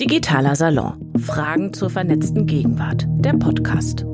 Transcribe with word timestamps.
Digitaler 0.00 0.56
Salon. 0.56 1.12
Fragen 1.18 1.72
zur 1.72 1.88
vernetzten 1.88 2.46
Gegenwart. 2.46 3.06
Der 3.08 3.34
Podcast. 3.34 4.04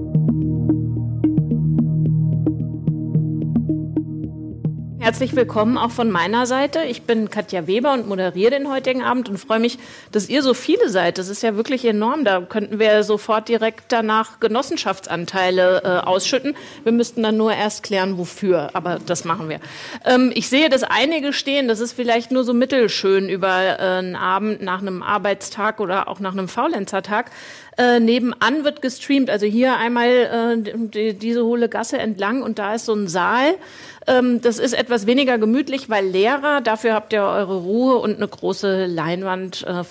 Herzlich 5.10 5.34
willkommen 5.34 5.76
auch 5.76 5.90
von 5.90 6.08
meiner 6.08 6.46
Seite. 6.46 6.82
Ich 6.84 7.02
bin 7.02 7.30
Katja 7.30 7.66
Weber 7.66 7.94
und 7.94 8.06
moderiere 8.06 8.52
den 8.52 8.70
heutigen 8.70 9.02
Abend 9.02 9.28
und 9.28 9.38
freue 9.38 9.58
mich, 9.58 9.80
dass 10.12 10.28
ihr 10.28 10.40
so 10.40 10.54
viele 10.54 10.88
seid. 10.88 11.18
Das 11.18 11.28
ist 11.28 11.42
ja 11.42 11.56
wirklich 11.56 11.84
enorm. 11.84 12.24
Da 12.24 12.40
könnten 12.42 12.78
wir 12.78 13.02
sofort 13.02 13.48
direkt 13.48 13.86
danach 13.88 14.38
Genossenschaftsanteile 14.38 15.82
äh, 15.82 16.06
ausschütten. 16.06 16.54
Wir 16.84 16.92
müssten 16.92 17.24
dann 17.24 17.36
nur 17.36 17.52
erst 17.52 17.82
klären, 17.82 18.18
wofür. 18.18 18.70
Aber 18.74 19.00
das 19.04 19.24
machen 19.24 19.48
wir. 19.48 19.58
Ähm, 20.04 20.30
ich 20.32 20.48
sehe, 20.48 20.68
dass 20.68 20.84
einige 20.84 21.32
stehen. 21.32 21.66
Das 21.66 21.80
ist 21.80 21.92
vielleicht 21.92 22.30
nur 22.30 22.44
so 22.44 22.54
mittelschön 22.54 23.28
über 23.28 23.48
äh, 23.48 23.82
einen 23.82 24.14
Abend 24.14 24.62
nach 24.62 24.80
einem 24.80 25.02
Arbeitstag 25.02 25.80
oder 25.80 26.06
auch 26.06 26.20
nach 26.20 26.34
einem 26.34 26.46
Faulenzertag. 26.46 27.32
Äh, 27.80 27.98
nebenan 27.98 28.62
wird 28.62 28.82
gestreamt, 28.82 29.30
also 29.30 29.46
hier 29.46 29.78
einmal 29.78 30.08
äh, 30.08 30.72
die, 30.76 31.14
diese 31.14 31.46
hohle 31.46 31.70
Gasse 31.70 31.96
entlang 31.96 32.42
und 32.42 32.58
da 32.58 32.74
ist 32.74 32.84
so 32.84 32.92
ein 32.92 33.08
Saal. 33.08 33.54
Ähm, 34.06 34.42
das 34.42 34.58
ist 34.58 34.74
etwas 34.74 35.06
weniger 35.06 35.38
gemütlich, 35.38 35.88
weil 35.88 36.06
Lehrer, 36.06 36.60
dafür 36.60 36.92
habt 36.92 37.14
ihr 37.14 37.22
eure 37.22 37.56
Ruhe 37.56 37.96
und 37.96 38.16
eine 38.16 38.28
große 38.28 38.84
Leinwand. 38.84 39.62
Äh, 39.66 39.84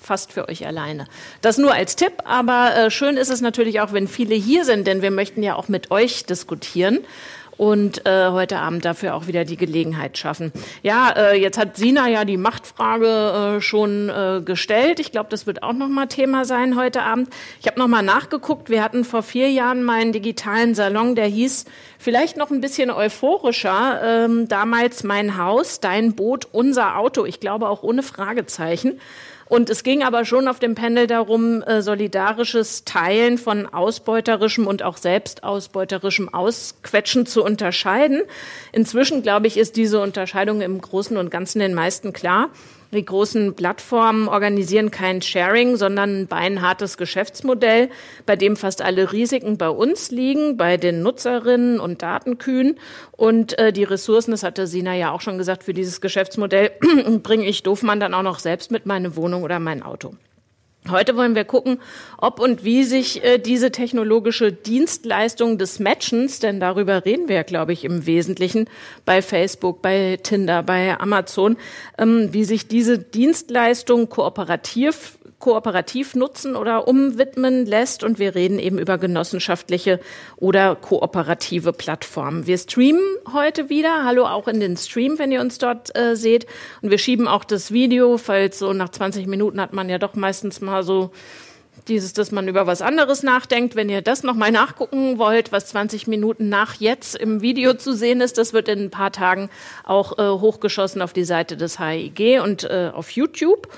fast 0.00 0.32
für 0.32 0.48
euch 0.48 0.66
alleine. 0.66 1.06
Das 1.40 1.56
nur 1.56 1.72
als 1.72 1.96
Tipp, 1.96 2.12
aber 2.24 2.76
äh, 2.76 2.90
schön 2.90 3.16
ist 3.16 3.30
es 3.30 3.40
natürlich 3.40 3.80
auch, 3.80 3.92
wenn 3.92 4.06
viele 4.06 4.34
hier 4.34 4.64
sind, 4.66 4.86
denn 4.86 5.00
wir 5.00 5.10
möchten 5.10 5.42
ja 5.42 5.54
auch 5.54 5.68
mit 5.68 5.90
euch 5.90 6.26
diskutieren 6.26 6.98
und 7.56 8.06
äh, 8.06 8.30
heute 8.30 8.58
Abend 8.58 8.84
dafür 8.84 9.14
auch 9.14 9.26
wieder 9.26 9.44
die 9.44 9.56
Gelegenheit 9.56 10.18
schaffen. 10.18 10.52
Ja, 10.82 11.10
äh, 11.10 11.40
jetzt 11.40 11.58
hat 11.58 11.76
Sina 11.76 12.08
ja 12.08 12.24
die 12.24 12.36
Machtfrage 12.36 13.56
äh, 13.56 13.60
schon 13.60 14.08
äh, 14.08 14.40
gestellt. 14.44 15.00
Ich 15.00 15.12
glaube, 15.12 15.28
das 15.30 15.46
wird 15.46 15.62
auch 15.62 15.72
noch 15.72 15.88
mal 15.88 16.06
Thema 16.06 16.44
sein 16.44 16.76
heute 16.76 17.02
Abend. 17.02 17.28
Ich 17.60 17.66
habe 17.66 17.78
noch 17.78 17.88
mal 17.88 18.02
nachgeguckt. 18.02 18.70
Wir 18.70 18.82
hatten 18.82 19.04
vor 19.04 19.22
vier 19.22 19.50
Jahren 19.50 19.82
mal 19.82 20.00
einen 20.00 20.12
digitalen 20.12 20.74
Salon, 20.74 21.14
der 21.14 21.26
hieß 21.26 21.66
vielleicht 21.98 22.36
noch 22.36 22.50
ein 22.50 22.60
bisschen 22.60 22.90
euphorischer. 22.90 24.00
Ähm, 24.04 24.48
damals 24.48 25.04
mein 25.04 25.36
Haus, 25.36 25.80
dein 25.80 26.14
Boot, 26.14 26.48
unser 26.52 26.98
Auto. 26.98 27.24
Ich 27.24 27.40
glaube 27.40 27.68
auch 27.68 27.82
ohne 27.82 28.02
Fragezeichen. 28.02 29.00
Und 29.46 29.70
es 29.70 29.82
ging 29.82 30.02
aber 30.02 30.24
schon 30.24 30.48
auf 30.48 30.58
dem 30.58 30.74
Panel 30.74 31.06
darum, 31.06 31.62
äh, 31.62 31.82
solidarisches 31.82 32.84
Teilen 32.84 33.38
von 33.38 33.66
ausbeuterischem 33.66 34.66
und 34.66 34.82
auch 34.82 34.96
selbstausbeuterischem 34.96 36.32
Ausquetschen 36.32 37.26
zu 37.26 37.44
unterscheiden. 37.44 38.22
Inzwischen, 38.72 39.22
glaube 39.22 39.46
ich, 39.46 39.56
ist 39.56 39.76
diese 39.76 40.00
Unterscheidung 40.00 40.60
im 40.60 40.80
Großen 40.80 41.16
und 41.16 41.30
Ganzen 41.30 41.58
den 41.58 41.74
meisten 41.74 42.12
klar. 42.12 42.48
Die 42.94 43.04
großen 43.04 43.54
Plattformen 43.54 44.28
organisieren 44.28 44.92
kein 44.92 45.20
Sharing, 45.20 45.76
sondern 45.76 46.20
ein 46.20 46.26
beinhartes 46.28 46.96
Geschäftsmodell, 46.96 47.90
bei 48.24 48.36
dem 48.36 48.56
fast 48.56 48.82
alle 48.82 49.10
Risiken 49.10 49.58
bei 49.58 49.68
uns 49.68 50.12
liegen, 50.12 50.56
bei 50.56 50.76
den 50.76 51.02
Nutzerinnen 51.02 51.80
und 51.80 52.02
Datenkühen. 52.02 52.78
Und 53.10 53.58
äh, 53.58 53.72
die 53.72 53.82
Ressourcen, 53.82 54.30
das 54.30 54.44
hatte 54.44 54.68
Sina 54.68 54.94
ja 54.94 55.10
auch 55.10 55.20
schon 55.20 55.38
gesagt, 55.38 55.64
für 55.64 55.74
dieses 55.74 56.00
Geschäftsmodell 56.00 56.70
bringe 57.24 57.46
ich 57.46 57.64
Doofmann 57.64 57.98
dann 57.98 58.14
auch 58.14 58.22
noch 58.22 58.38
selbst 58.38 58.70
mit 58.70 58.86
meine 58.86 59.16
Wohnung 59.16 59.42
oder 59.42 59.58
mein 59.58 59.82
Auto. 59.82 60.14
Heute 60.90 61.16
wollen 61.16 61.34
wir 61.34 61.46
gucken, 61.46 61.78
ob 62.18 62.38
und 62.38 62.62
wie 62.62 62.84
sich 62.84 63.24
äh, 63.24 63.38
diese 63.38 63.72
technologische 63.72 64.52
Dienstleistung 64.52 65.56
des 65.56 65.78
Matchens, 65.78 66.40
denn 66.40 66.60
darüber 66.60 67.06
reden 67.06 67.26
wir, 67.26 67.42
glaube 67.42 67.72
ich, 67.72 67.86
im 67.86 68.04
Wesentlichen 68.04 68.68
bei 69.06 69.22
Facebook, 69.22 69.80
bei 69.80 70.18
Tinder, 70.22 70.62
bei 70.62 71.00
Amazon, 71.00 71.56
ähm, 71.96 72.28
wie 72.32 72.44
sich 72.44 72.68
diese 72.68 72.98
Dienstleistung 72.98 74.10
kooperativ 74.10 75.18
kooperativ 75.44 76.14
nutzen 76.14 76.56
oder 76.56 76.88
umwidmen 76.88 77.66
lässt. 77.66 78.02
Und 78.02 78.18
wir 78.18 78.34
reden 78.34 78.58
eben 78.58 78.78
über 78.78 78.96
genossenschaftliche 78.96 80.00
oder 80.36 80.74
kooperative 80.74 81.74
Plattformen. 81.74 82.46
Wir 82.46 82.56
streamen 82.56 83.02
heute 83.30 83.68
wieder. 83.68 84.04
Hallo 84.04 84.24
auch 84.24 84.48
in 84.48 84.58
den 84.58 84.78
Stream, 84.78 85.18
wenn 85.18 85.30
ihr 85.30 85.42
uns 85.42 85.58
dort 85.58 85.94
äh, 85.98 86.16
seht. 86.16 86.46
Und 86.80 86.90
wir 86.90 86.96
schieben 86.96 87.28
auch 87.28 87.44
das 87.44 87.72
Video, 87.72 88.16
falls 88.16 88.58
so 88.58 88.72
nach 88.72 88.88
20 88.88 89.26
Minuten 89.26 89.60
hat 89.60 89.74
man 89.74 89.90
ja 89.90 89.98
doch 89.98 90.14
meistens 90.14 90.62
mal 90.62 90.82
so 90.82 91.10
dieses, 91.88 92.14
dass 92.14 92.32
man 92.32 92.48
über 92.48 92.66
was 92.66 92.80
anderes 92.80 93.22
nachdenkt. 93.22 93.76
Wenn 93.76 93.90
ihr 93.90 94.00
das 94.00 94.22
nochmal 94.22 94.50
nachgucken 94.50 95.18
wollt, 95.18 95.52
was 95.52 95.66
20 95.66 96.06
Minuten 96.06 96.48
nach 96.48 96.76
jetzt 96.76 97.16
im 97.16 97.42
Video 97.42 97.74
zu 97.74 97.92
sehen 97.92 98.22
ist, 98.22 98.38
das 98.38 98.54
wird 98.54 98.68
in 98.68 98.84
ein 98.84 98.90
paar 98.90 99.12
Tagen 99.12 99.50
auch 99.84 100.18
äh, 100.18 100.22
hochgeschossen 100.22 101.02
auf 101.02 101.12
die 101.12 101.24
Seite 101.24 101.58
des 101.58 101.78
HIG 101.78 102.40
und 102.42 102.64
äh, 102.64 102.90
auf 102.94 103.10
YouTube. 103.10 103.68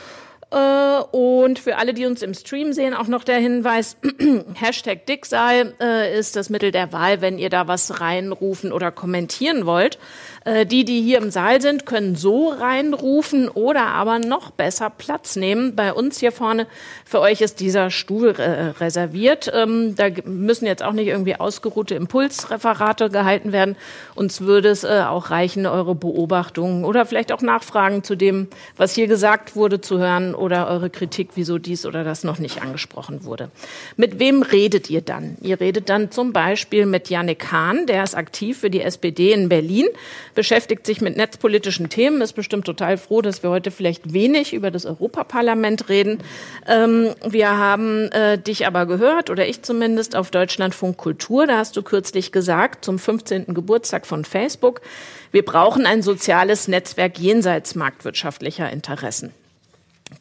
Äh, 0.50 1.00
und 1.10 1.58
für 1.58 1.76
alle, 1.76 1.92
die 1.92 2.06
uns 2.06 2.22
im 2.22 2.32
Stream 2.32 2.72
sehen, 2.72 2.94
auch 2.94 3.08
noch 3.08 3.24
der 3.24 3.38
Hinweis, 3.38 3.96
Hashtag 4.54 5.06
Dicksaal 5.06 5.74
äh, 5.80 6.18
ist 6.18 6.36
das 6.36 6.50
Mittel 6.50 6.70
der 6.70 6.92
Wahl, 6.92 7.20
wenn 7.20 7.38
ihr 7.38 7.50
da 7.50 7.66
was 7.66 8.00
reinrufen 8.00 8.72
oder 8.72 8.92
kommentieren 8.92 9.66
wollt. 9.66 9.98
Äh, 10.46 10.64
die, 10.64 10.84
die 10.84 11.02
hier 11.02 11.18
im 11.18 11.32
Saal 11.32 11.60
sind, 11.60 11.86
können 11.86 12.14
so 12.14 12.50
reinrufen 12.50 13.48
oder 13.48 13.86
aber 13.86 14.20
noch 14.20 14.52
besser 14.52 14.90
Platz 14.90 15.34
nehmen. 15.34 15.74
Bei 15.74 15.92
uns 15.92 16.20
hier 16.20 16.30
vorne, 16.30 16.68
für 17.04 17.18
euch 17.18 17.40
ist 17.40 17.58
dieser 17.58 17.90
Stuhl 17.90 18.28
äh, 18.38 18.68
reserviert. 18.78 19.50
Ähm, 19.52 19.96
da 19.96 20.06
müssen 20.24 20.66
jetzt 20.66 20.84
auch 20.84 20.92
nicht 20.92 21.08
irgendwie 21.08 21.34
ausgeruhte 21.34 21.96
Impulsreferate 21.96 23.10
gehalten 23.10 23.50
werden. 23.50 23.76
Uns 24.14 24.40
würde 24.40 24.68
es 24.68 24.84
äh, 24.84 25.02
auch 25.08 25.30
reichen, 25.30 25.66
eure 25.66 25.96
Beobachtungen 25.96 26.84
oder 26.84 27.06
vielleicht 27.06 27.32
auch 27.32 27.42
Nachfragen 27.42 28.04
zu 28.04 28.14
dem, 28.14 28.46
was 28.76 28.94
hier 28.94 29.08
gesagt 29.08 29.56
wurde, 29.56 29.80
zu 29.80 29.98
hören 29.98 30.32
oder 30.32 30.68
eure 30.68 30.90
Kritik, 30.90 31.30
wieso 31.34 31.58
dies 31.58 31.84
oder 31.84 32.04
das 32.04 32.22
noch 32.22 32.38
nicht 32.38 32.62
angesprochen 32.62 33.24
wurde. 33.24 33.50
Mit 33.96 34.20
wem 34.20 34.42
redet 34.42 34.90
ihr 34.90 35.00
dann? 35.00 35.36
Ihr 35.40 35.58
redet 35.58 35.88
dann 35.88 36.12
zum 36.12 36.32
Beispiel 36.32 36.86
mit 36.86 37.10
Janik 37.10 37.50
Hahn, 37.50 37.86
der 37.86 38.04
ist 38.04 38.14
aktiv 38.14 38.58
für 38.58 38.70
die 38.70 38.82
SPD 38.82 39.32
in 39.32 39.48
Berlin 39.48 39.86
beschäftigt 40.36 40.86
sich 40.86 41.00
mit 41.00 41.16
netzpolitischen 41.16 41.88
Themen, 41.88 42.20
ist 42.20 42.34
bestimmt 42.34 42.66
total 42.66 42.96
froh, 42.96 43.22
dass 43.22 43.42
wir 43.42 43.50
heute 43.50 43.72
vielleicht 43.72 44.12
wenig 44.12 44.52
über 44.52 44.70
das 44.70 44.86
Europaparlament 44.86 45.88
reden. 45.88 46.22
Ähm, 46.68 47.12
wir 47.26 47.56
haben 47.56 48.12
äh, 48.12 48.38
dich 48.38 48.68
aber 48.68 48.86
gehört, 48.86 49.30
oder 49.30 49.48
ich 49.48 49.62
zumindest, 49.62 50.14
auf 50.14 50.30
Deutschlandfunk 50.30 50.96
Kultur. 50.96 51.48
Da 51.48 51.58
hast 51.58 51.76
du 51.76 51.82
kürzlich 51.82 52.30
gesagt, 52.30 52.84
zum 52.84 53.00
15. 53.00 53.46
Geburtstag 53.54 54.06
von 54.06 54.24
Facebook, 54.24 54.82
wir 55.32 55.44
brauchen 55.44 55.86
ein 55.86 56.02
soziales 56.02 56.68
Netzwerk 56.68 57.18
jenseits 57.18 57.74
marktwirtschaftlicher 57.74 58.70
Interessen. 58.70 59.32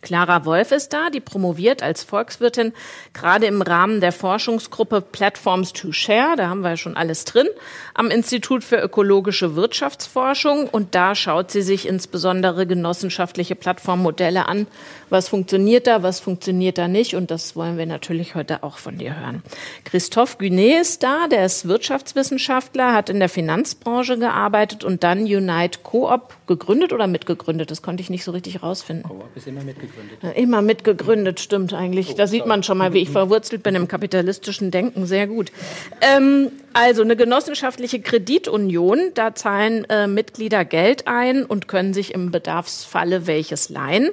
Clara 0.02 0.46
Wolf 0.46 0.72
ist 0.72 0.94
da, 0.94 1.10
die 1.12 1.20
promoviert 1.20 1.84
als 1.84 2.04
Volkswirtin 2.04 2.74
gerade 3.14 3.46
im 3.46 3.62
Rahmen 3.62 4.02
der 4.02 4.12
Forschungsgruppe 4.12 5.02
Platforms 5.02 5.74
to 5.74 5.92
Share, 5.92 6.36
da 6.36 6.50
haben 6.50 6.62
wir 6.62 6.72
ja 6.72 6.78
schon 6.78 6.98
alles 6.98 7.24
drin, 7.26 7.48
am 7.96 8.12
Institut 8.12 8.64
für 8.64 8.76
ökologische 8.76 9.56
Wirtschaftsforschung 9.56 10.68
und 10.68 10.96
da 10.96 11.16
schaut 11.16 11.50
sie 11.50 11.62
sich 11.62 11.88
insbesondere 11.88 12.68
genossenschaftliche 12.68 13.56
Plattformmodelle 13.56 14.48
an. 14.48 14.68
Was 15.10 15.30
funktioniert 15.30 15.88
da, 15.88 16.04
was 16.04 16.20
funktioniert 16.20 16.78
da 16.78 16.90
nicht 16.90 17.16
und 17.16 17.32
das 17.32 17.56
wollen 17.56 17.78
wir 17.78 17.86
natürlich 17.86 18.36
heute 18.36 18.64
auch 18.64 18.80
von 18.80 18.98
dir 18.98 19.18
hören. 19.18 19.44
Christophe 19.86 20.38
Günet 20.38 20.82
ist 20.82 21.04
da, 21.04 21.28
der 21.28 21.46
ist 21.46 21.70
Wirtschaftswissenschaftler, 21.70 22.94
hat 22.94 23.10
in 23.10 23.20
der 23.20 23.30
Finanzbranche 23.30 24.20
gearbeitet 24.20 24.84
und 24.84 25.04
dann 25.06 25.22
Unite 25.22 25.80
Coop 25.84 26.34
gegründet 26.48 26.92
oder 26.92 27.08
mitgegründet, 27.08 27.72
das 27.72 27.82
konnte 27.82 28.02
ich 28.02 28.10
nicht 28.10 28.26
so 28.26 28.32
richtig 28.32 28.62
rausfinden. 28.62 29.08
Coop 29.08 29.30
ist 29.36 29.48
immer 29.48 29.64
mitgegründet. 29.64 30.18
Immer 30.36 30.62
mitgegründet, 30.62 31.40
stimmt 31.40 31.74
eigentlich. 31.74 32.12
Oh, 32.12 32.18
da 32.18 32.28
sieht 32.28 32.46
man 32.46 32.62
schon 32.62 32.78
mal, 32.78 32.92
wie 32.92 33.00
ich 33.00 33.10
verwurzelt 33.10 33.64
bin 33.64 33.76
im 33.76 33.88
kapitalistischen 33.88 34.70
Denken. 34.70 35.06
Sehr 35.06 35.28
gut. 35.28 35.54
Ähm, 36.02 36.52
also 36.76 37.04
eine 37.04 37.16
genossenschaftliche 37.16 38.02
Kreditunion, 38.02 39.12
da 39.14 39.34
zahlen 39.34 39.86
äh, 39.86 40.08
Mitglieder 40.08 40.66
Geld 40.66 41.08
ein 41.08 41.46
und 41.46 41.70
können 41.70 41.94
sich 41.94 42.14
im 42.14 42.32
Bedarfsfalle 42.32 43.28
welches 43.28 43.70
leihen. 43.70 44.10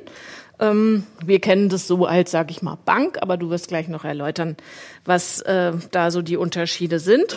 Ähm, 0.61 1.05
wir 1.27 1.41
kennen 1.41 1.69
das 1.71 1.89
so 1.89 2.07
als, 2.07 2.31
sage 2.31 2.53
ich 2.53 2.63
mal, 2.63 2.79
Bank, 2.85 3.19
aber 3.21 3.37
du 3.37 3.51
wirst 3.51 3.67
gleich 3.67 3.89
noch 3.89 4.05
erläutern, 4.05 4.57
was 5.05 5.41
äh, 5.41 5.73
da 5.91 6.13
so 6.13 6.23
die 6.23 6.37
Unterschiede 6.37 7.01
sind. 7.01 7.37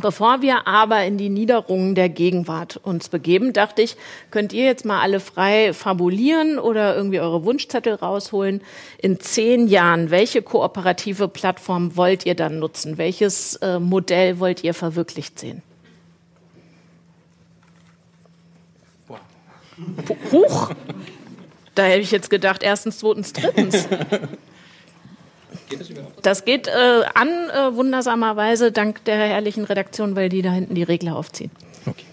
Bevor 0.00 0.40
wir 0.40 0.68
aber 0.68 1.04
in 1.04 1.18
die 1.18 1.28
Niederungen 1.28 1.96
der 1.96 2.08
Gegenwart 2.08 2.76
uns 2.76 3.08
begeben, 3.08 3.52
dachte 3.52 3.82
ich, 3.82 3.96
könnt 4.30 4.52
ihr 4.52 4.64
jetzt 4.64 4.84
mal 4.84 5.00
alle 5.00 5.18
frei 5.18 5.72
fabulieren 5.72 6.58
oder 6.58 6.96
irgendwie 6.96 7.20
eure 7.20 7.44
Wunschzettel 7.44 7.94
rausholen. 7.94 8.60
In 8.98 9.18
zehn 9.18 9.66
Jahren, 9.66 10.10
welche 10.10 10.42
kooperative 10.42 11.26
Plattform 11.26 11.96
wollt 11.96 12.24
ihr 12.24 12.36
dann 12.36 12.60
nutzen? 12.60 12.98
Welches 12.98 13.56
äh, 13.56 13.80
Modell 13.80 14.38
wollt 14.38 14.62
ihr 14.62 14.74
verwirklicht 14.74 15.38
sehen? 15.40 15.62
Huch! 20.30 20.70
Da 21.74 21.82
hätte 21.84 22.00
ich 22.00 22.12
jetzt 22.12 22.30
gedacht, 22.30 22.62
erstens, 22.62 22.98
zweitens, 22.98 23.32
drittens. 23.32 23.88
Geht 25.74 25.80
das 25.80 25.90
überhaupt? 25.90 26.26
Das 26.26 26.44
geht 26.44 26.68
äh, 26.68 27.02
an, 27.14 27.28
äh, 27.28 27.76
wundersamerweise, 27.76 28.72
dank 28.72 29.04
der 29.04 29.16
herrlichen 29.16 29.64
Redaktion, 29.64 30.16
weil 30.16 30.28
die 30.28 30.42
da 30.42 30.50
hinten 30.50 30.74
die 30.74 30.82
Regler 30.82 31.16
aufziehen. 31.16 31.50
Okay. 31.86 32.04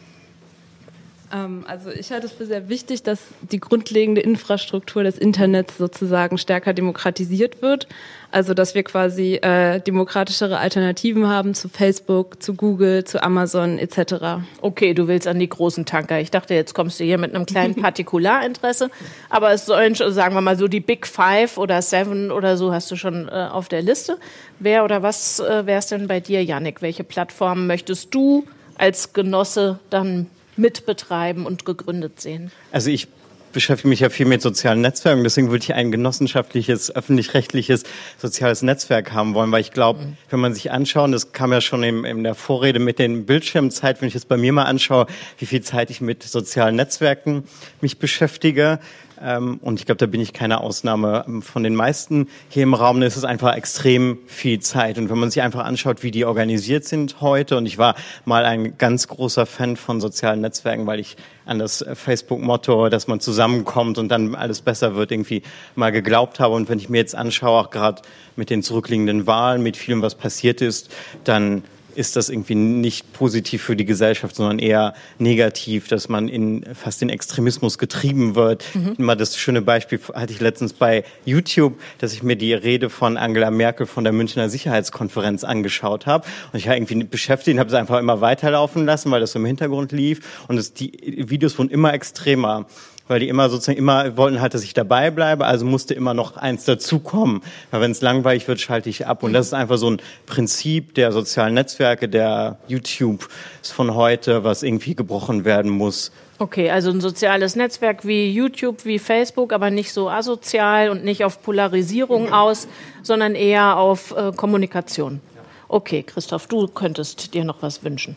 Ähm, 1.32 1.64
also 1.68 1.90
ich 1.92 2.12
halte 2.12 2.26
es 2.26 2.34
für 2.34 2.46
sehr 2.46 2.70
wichtig, 2.70 3.04
dass 3.04 3.20
die 3.42 3.60
grundlegende 3.60 4.22
Infrastruktur 4.22 5.04
des 5.04 5.18
Internets 5.18 5.78
sozusagen 5.78 6.38
stärker 6.38 6.74
demokratisiert 6.74 7.62
wird. 7.62 7.88
Also 8.32 8.54
dass 8.54 8.76
wir 8.76 8.84
quasi 8.84 9.36
äh, 9.36 9.82
demokratischere 9.82 10.58
Alternativen 10.58 11.28
haben 11.28 11.54
zu 11.54 11.68
Facebook, 11.68 12.42
zu 12.42 12.54
Google, 12.54 13.04
zu 13.04 13.22
Amazon 13.22 13.78
etc. 13.78 14.44
Okay, 14.62 14.94
du 14.94 15.08
willst 15.08 15.28
an 15.28 15.38
die 15.38 15.50
großen 15.50 15.86
Tanker. 15.86 16.20
Ich 16.22 16.32
dachte, 16.32 16.54
jetzt 16.54 16.74
kommst 16.74 17.00
du 17.00 17.04
hier 17.04 17.18
mit 17.18 17.36
einem 17.36 17.46
kleinen 17.46 17.76
Partikularinteresse. 17.82 18.90
Aber 19.30 19.52
es 19.52 19.66
sollen, 19.66 19.96
sagen 19.96 20.34
wir 20.34 20.42
mal 20.42 20.58
so, 20.58 20.70
die 20.70 20.80
Big 20.80 21.08
Five 21.08 21.58
oder 21.58 21.82
Seven 21.82 22.32
oder 22.32 22.56
so 22.56 22.74
hast 22.74 22.90
du 22.90 22.96
schon 22.96 23.28
äh, 23.28 23.50
auf 23.52 23.68
der 23.68 23.82
Liste. 23.82 24.18
Wer 24.60 24.86
oder 24.86 25.04
was 25.04 25.40
äh, 25.42 25.66
wäre 25.66 25.80
es 25.80 25.88
denn 25.88 26.08
bei 26.08 26.22
dir, 26.22 26.44
Yannick? 26.44 26.82
Welche 26.82 27.04
Plattformen 27.04 27.68
möchtest 27.68 28.16
du 28.16 28.46
als 28.78 29.12
Genosse 29.12 29.80
dann 29.90 30.28
mitbetreiben 30.56 31.46
und 31.46 31.66
gegründet 31.66 32.22
sehen? 32.22 32.52
Also 32.72 32.90
ich 32.90 33.08
beschäftige 33.52 33.88
mich 33.90 34.00
ja 34.00 34.10
viel 34.10 34.26
mit 34.26 34.42
sozialen 34.42 34.82
Netzwerken, 34.82 35.24
deswegen 35.24 35.52
würde 35.52 35.64
ich 35.64 35.74
ein 35.74 35.92
genossenschaftliches, 35.92 36.96
öffentlich-rechtliches 36.96 37.84
soziales 38.18 38.62
Netzwerk 38.62 39.12
haben 39.12 39.34
wollen, 39.34 39.52
weil 39.52 39.62
ich 39.62 39.72
glaube, 39.72 40.02
mhm. 40.02 40.18
wenn 40.30 40.40
man 40.40 40.54
sich 40.54 40.72
anschaut, 40.72 41.14
das 41.14 41.32
kam 41.32 41.52
ja 41.52 41.62
schon 41.62 41.84
in, 41.84 42.04
in 42.06 42.24
der 42.24 42.36
Vorrede 42.36 42.80
mit 42.80 43.00
den 43.00 43.26
Bildschirmzeit, 43.26 44.02
wenn 44.02 44.08
ich 44.08 44.16
es 44.16 44.26
bei 44.26 44.38
mir 44.38 44.54
mal 44.54 44.64
anschaue, 44.64 45.08
wie 45.38 45.46
viel 45.46 45.62
Zeit 45.62 45.90
ich 45.90 46.02
mit 46.02 46.24
sozialen 46.24 46.76
Netzwerken 46.76 47.44
mich 47.82 48.00
beschäftige, 48.00 48.80
ähm, 49.24 49.60
und 49.62 49.80
ich 49.80 49.86
glaube, 49.86 49.98
da 49.98 50.06
bin 50.06 50.22
ich 50.22 50.34
keine 50.34 50.62
Ausnahme. 50.62 51.26
Ähm, 51.28 51.42
von 51.42 51.64
den 51.64 51.76
meisten 51.76 52.28
hier 52.50 52.64
im 52.64 52.74
Raum 52.74 53.02
ist 53.02 53.18
es 53.18 53.24
einfach 53.24 53.56
extrem 53.56 54.18
viel 54.28 54.60
Zeit. 54.60 54.98
Und 54.98 55.10
wenn 55.10 55.18
man 55.18 55.30
sich 55.30 55.42
einfach 55.42 55.64
anschaut, 55.64 56.04
wie 56.04 56.12
die 56.12 56.26
organisiert 56.26 56.86
sind 56.86 57.22
heute, 57.22 57.58
und 57.58 57.66
ich 57.66 57.78
war 57.78 57.96
mal 58.26 58.46
ein 58.46 58.78
ganz 58.78 59.08
großer 59.08 59.46
Fan 59.46 59.78
von 59.78 60.02
sozialen 60.02 60.42
Netzwerken, 60.42 60.88
weil 60.88 61.00
ich 61.00 61.18
an 61.46 61.60
das 61.60 61.86
Facebook-Motto, 61.94 62.90
dass 62.90 63.08
man 63.08 63.20
zusammenkommt 63.20 63.98
und 63.98 64.10
dann 64.10 64.36
alles 64.36 64.62
besser 64.62 64.96
wird, 64.96 65.12
irgendwie 65.12 65.44
mal 65.76 65.92
geglaubt 65.92 66.40
habe. 66.40 66.56
Und 66.56 66.70
wenn 66.70 66.80
ich 66.80 66.90
mir 66.90 67.00
jetzt 67.00 67.16
anschaue, 67.16 67.60
auch 67.60 67.70
gerade 67.70 68.02
mit 68.36 68.50
den 68.50 68.64
zurückliegenden 68.64 69.28
Wahlen, 69.28 69.62
mit 69.62 69.78
vielem, 69.78 70.02
was 70.02 70.16
passiert 70.16 70.62
ist, 70.62 70.92
dann 71.24 71.64
ist 71.96 72.16
das 72.16 72.30
irgendwie 72.30 72.56
nicht 72.56 73.14
positiv 73.14 73.62
für 73.62 73.76
die 73.76 73.86
Gesellschaft, 73.86 74.36
sondern 74.36 74.60
eher 74.60 74.94
negativ, 75.20 75.88
dass 75.88 76.10
man 76.10 76.28
in 76.28 76.64
fast 76.74 77.02
den 77.02 77.10
Extremismus 77.10 77.78
getrieben 77.78 78.36
wird. 78.36 78.66
Mhm. 78.74 78.96
Mal 78.98 79.16
das 79.16 79.38
schöne 79.38 79.62
Beispiel 79.62 80.00
hatte 80.14 80.34
ich 80.34 80.40
letztens 80.40 80.74
bei 80.74 81.04
YouTube, 81.26 81.80
dass 82.00 82.14
ich 82.14 82.24
mir 82.24 82.36
die 82.36 82.54
Rede 82.54 82.90
von 82.90 83.18
Angela 83.18 83.52
Merkel 83.52 83.86
von 83.86 84.04
der 84.04 84.14
Münchner 84.14 84.50
Sicherheitskonferenz 84.50 85.44
angeschaut 85.44 86.06
habe 86.06 86.26
und 86.52 86.60
ich 86.60 86.68
war 86.68 86.76
irgendwie 86.76 87.04
beschäftigt 87.04 87.56
und 87.56 87.60
habe 87.60 87.70
es 87.70 87.76
einfach 87.76 88.00
immer 88.00 88.22
weiterlaufen 88.22 88.86
lassen, 88.86 89.12
weil 89.12 89.22
das 89.22 89.32
so 89.32 89.40
im 89.40 89.46
Hintergrund 89.46 89.92
lief 89.92 90.46
und 90.48 90.58
es, 90.58 90.74
die 90.74 90.92
Videos 91.30 91.58
wurden 91.58 91.70
immer 91.70 91.94
extremer 91.94 92.66
weil 93.12 93.20
die 93.20 93.28
immer 93.28 93.50
sozusagen 93.50 93.78
immer 93.78 94.16
wollten 94.16 94.40
halt, 94.40 94.54
dass 94.54 94.64
ich 94.64 94.74
dabei 94.74 95.12
bleibe, 95.12 95.46
also 95.46 95.66
musste 95.66 95.94
immer 95.94 96.14
noch 96.14 96.38
eins 96.38 96.64
dazukommen. 96.64 97.42
Weil 97.70 97.82
wenn 97.82 97.92
es 97.92 98.00
langweilig 98.00 98.48
wird, 98.48 98.62
schalte 98.62 98.90
ich 98.90 99.06
ab. 99.06 99.22
Und 99.22 99.34
das 99.34 99.48
ist 99.48 99.54
einfach 99.54 99.78
so 99.78 99.90
ein 99.90 100.02
Prinzip 100.26 100.96
der 100.96 101.12
sozialen 101.12 101.54
Netzwerke, 101.54 102.08
der 102.08 102.60
YouTube 102.70 103.28
von 103.62 103.96
heute, 103.96 104.46
was 104.46 104.64
irgendwie 104.64 104.96
gebrochen 104.96 105.44
werden 105.44 105.72
muss. 105.72 106.14
Okay, 106.40 106.72
also 106.72 106.90
ein 106.90 107.02
soziales 107.02 107.58
Netzwerk 107.58 108.08
wie 108.08 108.32
YouTube, 108.32 108.86
wie 108.86 108.98
Facebook, 108.98 109.52
aber 109.52 109.72
nicht 109.72 109.92
so 109.92 110.10
asozial 110.10 110.90
und 110.90 111.04
nicht 111.04 111.26
auf 111.26 111.44
Polarisierung 111.44 112.32
aus, 112.34 112.70
sondern 113.04 113.36
eher 113.36 113.76
auf 113.76 114.16
äh, 114.16 114.32
Kommunikation. 114.34 115.20
Okay, 115.68 116.04
Christoph, 116.04 116.48
du 116.48 116.68
könntest 116.70 117.34
dir 117.34 117.44
noch 117.44 117.62
was 117.62 117.84
wünschen. 117.84 118.16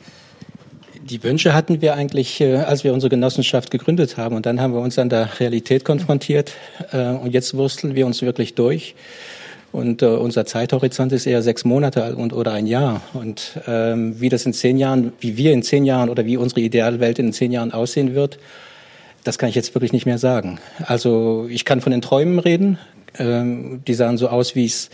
Die 1.11 1.23
Wünsche 1.23 1.53
hatten 1.53 1.83
wir 1.83 1.95
eigentlich, 1.97 2.41
äh, 2.41 2.57
als 2.57 2.83
wir 2.83 2.95
unsere 2.95 3.11
Genossenschaft 3.11 3.71
gegründet 3.71 4.17
haben. 4.17 4.35
Und 4.35 4.47
dann 4.47 4.59
haben 4.59 4.73
wir 4.73 4.81
uns 4.81 4.99
an 4.99 5.11
der 5.11 5.39
Realität 5.39 5.85
konfrontiert. 5.85 6.53
Äh, 6.93 7.09
und 7.09 7.35
jetzt 7.35 7.55
wursteln 7.55 7.95
wir 7.95 8.07
uns 8.07 8.23
wirklich 8.23 8.55
durch. 8.55 8.95
Und 9.71 10.01
äh, 10.01 10.07
unser 10.07 10.47
Zeithorizont 10.47 11.13
ist 11.13 11.27
eher 11.27 11.43
sechs 11.43 11.67
Monate 11.67 12.17
und, 12.17 12.33
oder 12.33 12.53
ein 12.53 12.67
Jahr. 12.67 13.03
Und 13.13 13.61
ähm, 13.67 14.19
wie 14.19 14.31
das 14.31 14.47
in 14.47 14.55
zehn 14.55 14.79
Jahren, 14.79 15.13
wie 15.21 15.37
wir 15.37 15.53
in 15.53 15.63
zehn 15.63 15.85
Jahren 15.85 16.09
oder 16.09 16.25
wie 16.25 16.39
unsere 16.39 16.63
Idealwelt 16.63 17.19
in 17.19 17.35
zehn 17.35 17.53
Jahren 17.53 17.73
aussehen 17.73 18.15
wird, 18.15 18.39
das 19.25 19.37
kann 19.37 19.51
ich 19.51 19.57
jetzt 19.57 19.75
wirklich 19.75 19.93
nicht 19.93 20.07
mehr 20.07 20.19
sagen. 20.19 20.59
Also 20.87 21.47
ich 21.51 21.67
kann 21.67 21.83
von 21.83 21.93
den 21.93 22.01
Träumen 22.01 22.39
reden. 22.39 22.79
Ähm, 23.19 23.83
die 23.87 23.95
sahen 23.95 24.17
so 24.17 24.29
aus, 24.29 24.55
wie 24.55 24.65
es 24.65 24.89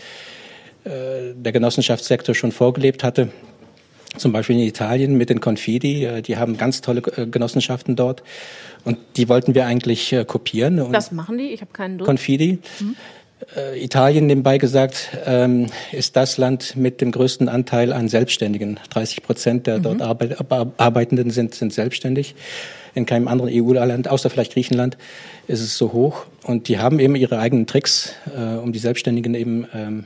äh, 0.83 1.35
der 1.35 1.53
Genossenschaftssektor 1.53 2.35
schon 2.35 2.51
vorgelebt 2.51 3.01
hatte 3.05 3.29
zum 4.17 4.31
Beispiel 4.31 4.57
in 4.57 4.63
Italien 4.63 5.17
mit 5.17 5.29
den 5.29 5.39
Confidi, 5.39 6.05
äh, 6.05 6.21
die 6.21 6.37
haben 6.37 6.57
ganz 6.57 6.81
tolle 6.81 7.01
äh, 7.15 7.25
Genossenschaften 7.25 7.95
dort 7.95 8.23
und 8.83 8.97
die 9.17 9.29
wollten 9.29 9.55
wir 9.55 9.65
eigentlich 9.65 10.11
äh, 10.13 10.25
kopieren. 10.25 10.81
Was 10.91 11.11
machen 11.11 11.37
die? 11.37 11.49
Ich 11.49 11.61
habe 11.61 11.71
keinen 11.71 11.97
Durst. 11.97 12.07
Confidi. 12.07 12.59
Mhm. 12.79 12.95
Italien, 13.75 14.27
nebenbei 14.27 14.59
gesagt, 14.59 15.17
ähm, 15.25 15.65
ist 15.91 16.15
das 16.15 16.37
Land 16.37 16.75
mit 16.75 17.01
dem 17.01 17.11
größten 17.11 17.49
Anteil 17.49 17.91
an 17.91 18.07
Selbstständigen. 18.07 18.79
30 18.91 19.23
Prozent 19.23 19.65
der 19.65 19.79
mhm. 19.79 19.97
dort 19.97 20.79
Arbeitenden 20.79 21.31
sind, 21.31 21.55
sind 21.55 21.73
selbstständig. 21.73 22.35
In 22.93 23.07
keinem 23.07 23.27
anderen 23.27 23.49
EU-Land, 23.51 24.07
außer 24.07 24.29
vielleicht 24.29 24.53
Griechenland, 24.53 24.95
ist 25.47 25.61
es 25.61 25.75
so 25.75 25.91
hoch. 25.91 26.25
Und 26.43 26.67
die 26.67 26.77
haben 26.77 26.99
eben 26.99 27.15
ihre 27.15 27.39
eigenen 27.39 27.65
Tricks, 27.65 28.13
um 28.61 28.73
die 28.73 28.79
Selbstständigen 28.79 29.33
eben 29.33 29.65
ähm, 29.73 30.05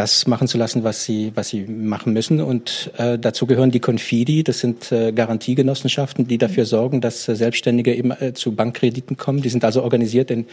das 0.00 0.26
machen 0.26 0.48
zu 0.48 0.56
lassen, 0.56 0.82
was 0.82 1.04
sie, 1.04 1.32
was 1.34 1.50
sie 1.50 1.64
machen 1.64 2.14
müssen. 2.14 2.40
Und 2.40 2.90
äh, 2.96 3.18
dazu 3.18 3.46
gehören 3.46 3.70
die 3.70 3.80
Confidi, 3.80 4.42
das 4.42 4.60
sind 4.60 4.90
äh, 4.92 5.12
Garantiegenossenschaften, 5.12 6.26
die 6.26 6.38
dafür 6.38 6.64
sorgen, 6.64 7.02
dass 7.02 7.28
äh, 7.28 7.36
Selbstständige 7.36 7.94
eben 7.94 8.10
äh, 8.10 8.32
zu 8.32 8.52
Bankkrediten 8.52 9.18
kommen. 9.18 9.42
Die 9.42 9.50
sind 9.50 9.62
also 9.62 9.82
organisiert 9.82 10.30
in 10.30 10.46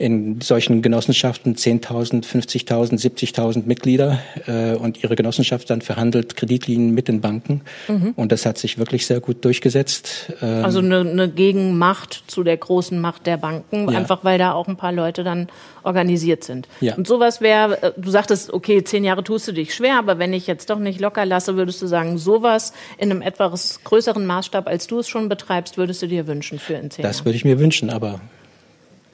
in 0.00 0.40
solchen 0.40 0.80
Genossenschaften 0.80 1.56
10.000, 1.56 2.24
50.000, 2.24 2.98
70.000 2.98 3.66
Mitglieder 3.66 4.18
äh, 4.46 4.74
und 4.74 5.02
ihre 5.02 5.14
Genossenschaft 5.14 5.68
dann 5.68 5.82
verhandelt 5.82 6.36
Kreditlinien 6.36 6.94
mit 6.94 7.06
den 7.06 7.20
Banken. 7.20 7.60
Mhm. 7.86 8.14
Und 8.16 8.32
das 8.32 8.46
hat 8.46 8.56
sich 8.56 8.78
wirklich 8.78 9.04
sehr 9.06 9.20
gut 9.20 9.44
durchgesetzt. 9.44 10.32
Ähm 10.40 10.64
also 10.64 10.78
eine, 10.78 11.00
eine 11.00 11.28
Gegenmacht 11.28 12.24
zu 12.28 12.42
der 12.42 12.56
großen 12.56 12.98
Macht 12.98 13.26
der 13.26 13.36
Banken, 13.36 13.90
ja. 13.90 13.98
einfach 13.98 14.24
weil 14.24 14.38
da 14.38 14.54
auch 14.54 14.68
ein 14.68 14.76
paar 14.76 14.92
Leute 14.92 15.22
dann 15.22 15.48
organisiert 15.82 16.44
sind. 16.44 16.66
Ja. 16.80 16.94
Und 16.94 17.06
sowas 17.06 17.42
wäre, 17.42 17.82
äh, 17.82 17.92
du 17.94 18.10
sagtest, 18.10 18.54
okay, 18.54 18.82
zehn 18.82 19.04
Jahre 19.04 19.22
tust 19.22 19.48
du 19.48 19.52
dich 19.52 19.74
schwer, 19.74 19.98
aber 19.98 20.18
wenn 20.18 20.32
ich 20.32 20.46
jetzt 20.46 20.70
doch 20.70 20.78
nicht 20.78 20.98
locker 20.98 21.26
lasse, 21.26 21.56
würdest 21.56 21.82
du 21.82 21.86
sagen, 21.86 22.16
sowas 22.16 22.72
in 22.96 23.10
einem 23.10 23.20
etwas 23.20 23.84
größeren 23.84 24.24
Maßstab, 24.24 24.66
als 24.66 24.86
du 24.86 25.00
es 25.00 25.08
schon 25.08 25.28
betreibst, 25.28 25.76
würdest 25.76 26.00
du 26.00 26.06
dir 26.06 26.26
wünschen 26.26 26.58
für 26.58 26.72
in 26.74 26.90
zehn 26.90 27.02
Jahren? 27.02 27.12
Das 27.12 27.26
würde 27.26 27.36
ich 27.36 27.44
mir 27.44 27.58
wünschen, 27.58 27.90
aber 27.90 28.22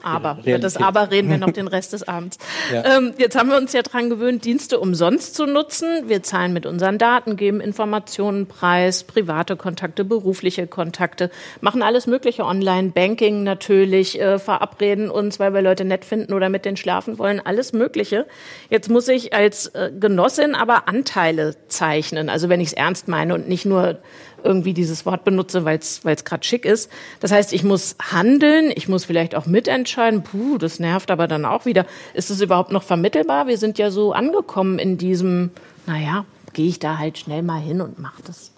aber. 0.01 0.39
Über 0.45 0.59
das 0.59 0.77
Aber 0.77 1.11
reden 1.11 1.29
wir 1.29 1.37
noch 1.37 1.51
den 1.51 1.67
Rest 1.67 1.93
des 1.93 2.07
Abends. 2.07 2.37
Ja. 2.71 2.97
Ähm, 2.97 3.13
jetzt 3.17 3.37
haben 3.37 3.49
wir 3.49 3.55
uns 3.55 3.71
ja 3.71 3.81
daran 3.81 4.09
gewöhnt, 4.09 4.43
Dienste 4.43 4.79
umsonst 4.79 5.35
zu 5.35 5.45
nutzen. 5.45 6.09
Wir 6.09 6.21
zahlen 6.21 6.51
mit 6.51 6.65
unseren 6.65 6.97
Daten, 6.97 7.37
geben 7.37 7.61
Informationen 7.61 8.47
preis, 8.47 9.03
private 9.03 9.55
Kontakte, 9.55 10.03
berufliche 10.03 10.67
Kontakte, 10.67 11.29
machen 11.61 11.81
alles 11.81 12.07
Mögliche 12.07 12.43
online, 12.43 12.89
Banking 12.89 13.43
natürlich, 13.43 14.19
äh, 14.19 14.37
verabreden 14.37 15.09
uns, 15.09 15.39
weil 15.39 15.53
wir 15.53 15.61
Leute 15.61 15.85
nett 15.85 16.03
finden 16.03 16.33
oder 16.33 16.49
mit 16.49 16.65
denen 16.65 16.77
schlafen 16.77 17.19
wollen, 17.19 17.39
alles 17.39 17.71
Mögliche. 17.71 18.25
Jetzt 18.69 18.89
muss 18.89 19.07
ich 19.07 19.33
als 19.33 19.67
äh, 19.67 19.91
Genossin 19.97 20.53
aber 20.55 20.89
Anteile 20.89 21.55
zeichnen. 21.69 22.29
Also 22.29 22.49
wenn 22.49 22.59
ich 22.59 22.69
es 22.69 22.73
ernst 22.73 23.07
meine 23.07 23.33
und 23.33 23.47
nicht 23.47 23.65
nur 23.65 23.99
irgendwie 24.47 24.73
dieses 24.73 25.05
Wort 25.05 25.23
benutze, 25.23 25.65
weil 25.65 25.77
es 25.77 26.01
gerade 26.03 26.43
schick 26.43 26.65
ist. 26.65 26.89
Das 27.19 27.31
heißt, 27.31 27.53
ich 27.53 27.63
muss 27.63 27.95
handeln, 27.99 28.71
ich 28.73 28.87
muss 28.87 29.05
vielleicht 29.05 29.35
auch 29.35 29.45
mitentscheiden. 29.45 30.23
Puh, 30.23 30.57
das 30.57 30.79
nervt 30.79 31.11
aber 31.11 31.27
dann 31.27 31.45
auch 31.45 31.65
wieder. 31.65 31.85
Ist 32.13 32.31
es 32.31 32.41
überhaupt 32.41 32.71
noch 32.71 32.83
vermittelbar? 32.83 33.47
Wir 33.47 33.57
sind 33.57 33.77
ja 33.77 33.91
so 33.91 34.13
angekommen 34.13 34.79
in 34.79 34.97
diesem, 34.97 35.51
naja, 35.85 36.25
gehe 36.53 36.67
ich 36.67 36.79
da 36.79 36.97
halt 36.97 37.17
schnell 37.17 37.43
mal 37.43 37.61
hin 37.61 37.81
und 37.81 37.99
mache 37.99 38.23
das. 38.25 38.51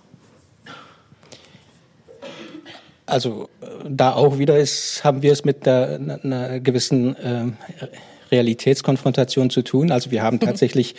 Also 3.05 3.49
da 3.87 4.13
auch 4.13 4.37
wieder 4.37 4.57
ist, 4.57 5.03
haben 5.03 5.21
wir 5.23 5.31
es 5.31 5.43
mit 5.43 5.67
einer, 5.67 6.19
einer 6.23 6.59
gewissen 6.59 7.15
äh, 7.15 7.45
Realitätskonfrontation 8.31 9.49
zu 9.49 9.63
tun. 9.63 9.91
Also 9.91 10.11
wir 10.11 10.23
haben 10.23 10.39
tatsächlich, 10.39 10.95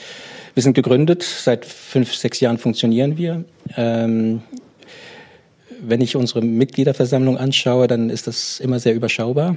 wir 0.55 0.63
sind 0.63 0.75
gegründet, 0.75 1.23
seit 1.23 1.65
fünf, 1.65 2.15
sechs 2.15 2.41
Jahren 2.41 2.59
funktionieren 2.59 3.17
wir. 3.17 3.45
Ähm, 3.77 4.43
wenn 5.83 6.01
ich 6.01 6.17
unsere 6.17 6.43
Mitgliederversammlung 6.43 7.39
anschaue, 7.39 7.87
dann 7.87 8.11
ist 8.11 8.27
das 8.27 8.61
immer 8.61 8.79
sehr 8.79 8.95
überschaubar. 8.95 9.57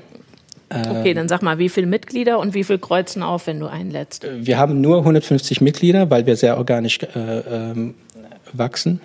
Okay, 0.70 1.14
dann 1.14 1.28
sag 1.28 1.44
mal, 1.44 1.60
wie 1.60 1.70
viele 1.70 1.86
Mitglieder 1.86 2.40
und 2.40 2.56
wie 2.56 2.64
viel 2.64 2.80
kreuzen 2.80 3.22
auf, 3.22 3.46
wenn 3.46 3.60
du 3.60 3.68
einlädst? 3.68 4.26
Wir 4.40 4.58
haben 4.58 4.82
nur 4.82 5.00
150 5.00 5.62
Mitglieder, 5.62 6.10
weil 6.10 6.26
wir 6.26 6.36
sehr 6.36 6.58
organisch 6.58 7.00
äh, 7.00 7.40
ähm, 7.40 7.94
wachsen. 8.54 9.00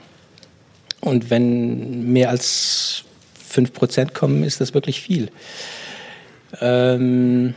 Und 1.00 1.30
wenn 1.30 2.10
mehr 2.12 2.30
als 2.30 3.04
5 3.48 3.72
Prozent 3.72 4.14
kommen, 4.14 4.44
ist 4.44 4.60
das 4.60 4.72
wirklich 4.72 5.00
viel. 5.00 5.28
Ähm, 6.60 7.54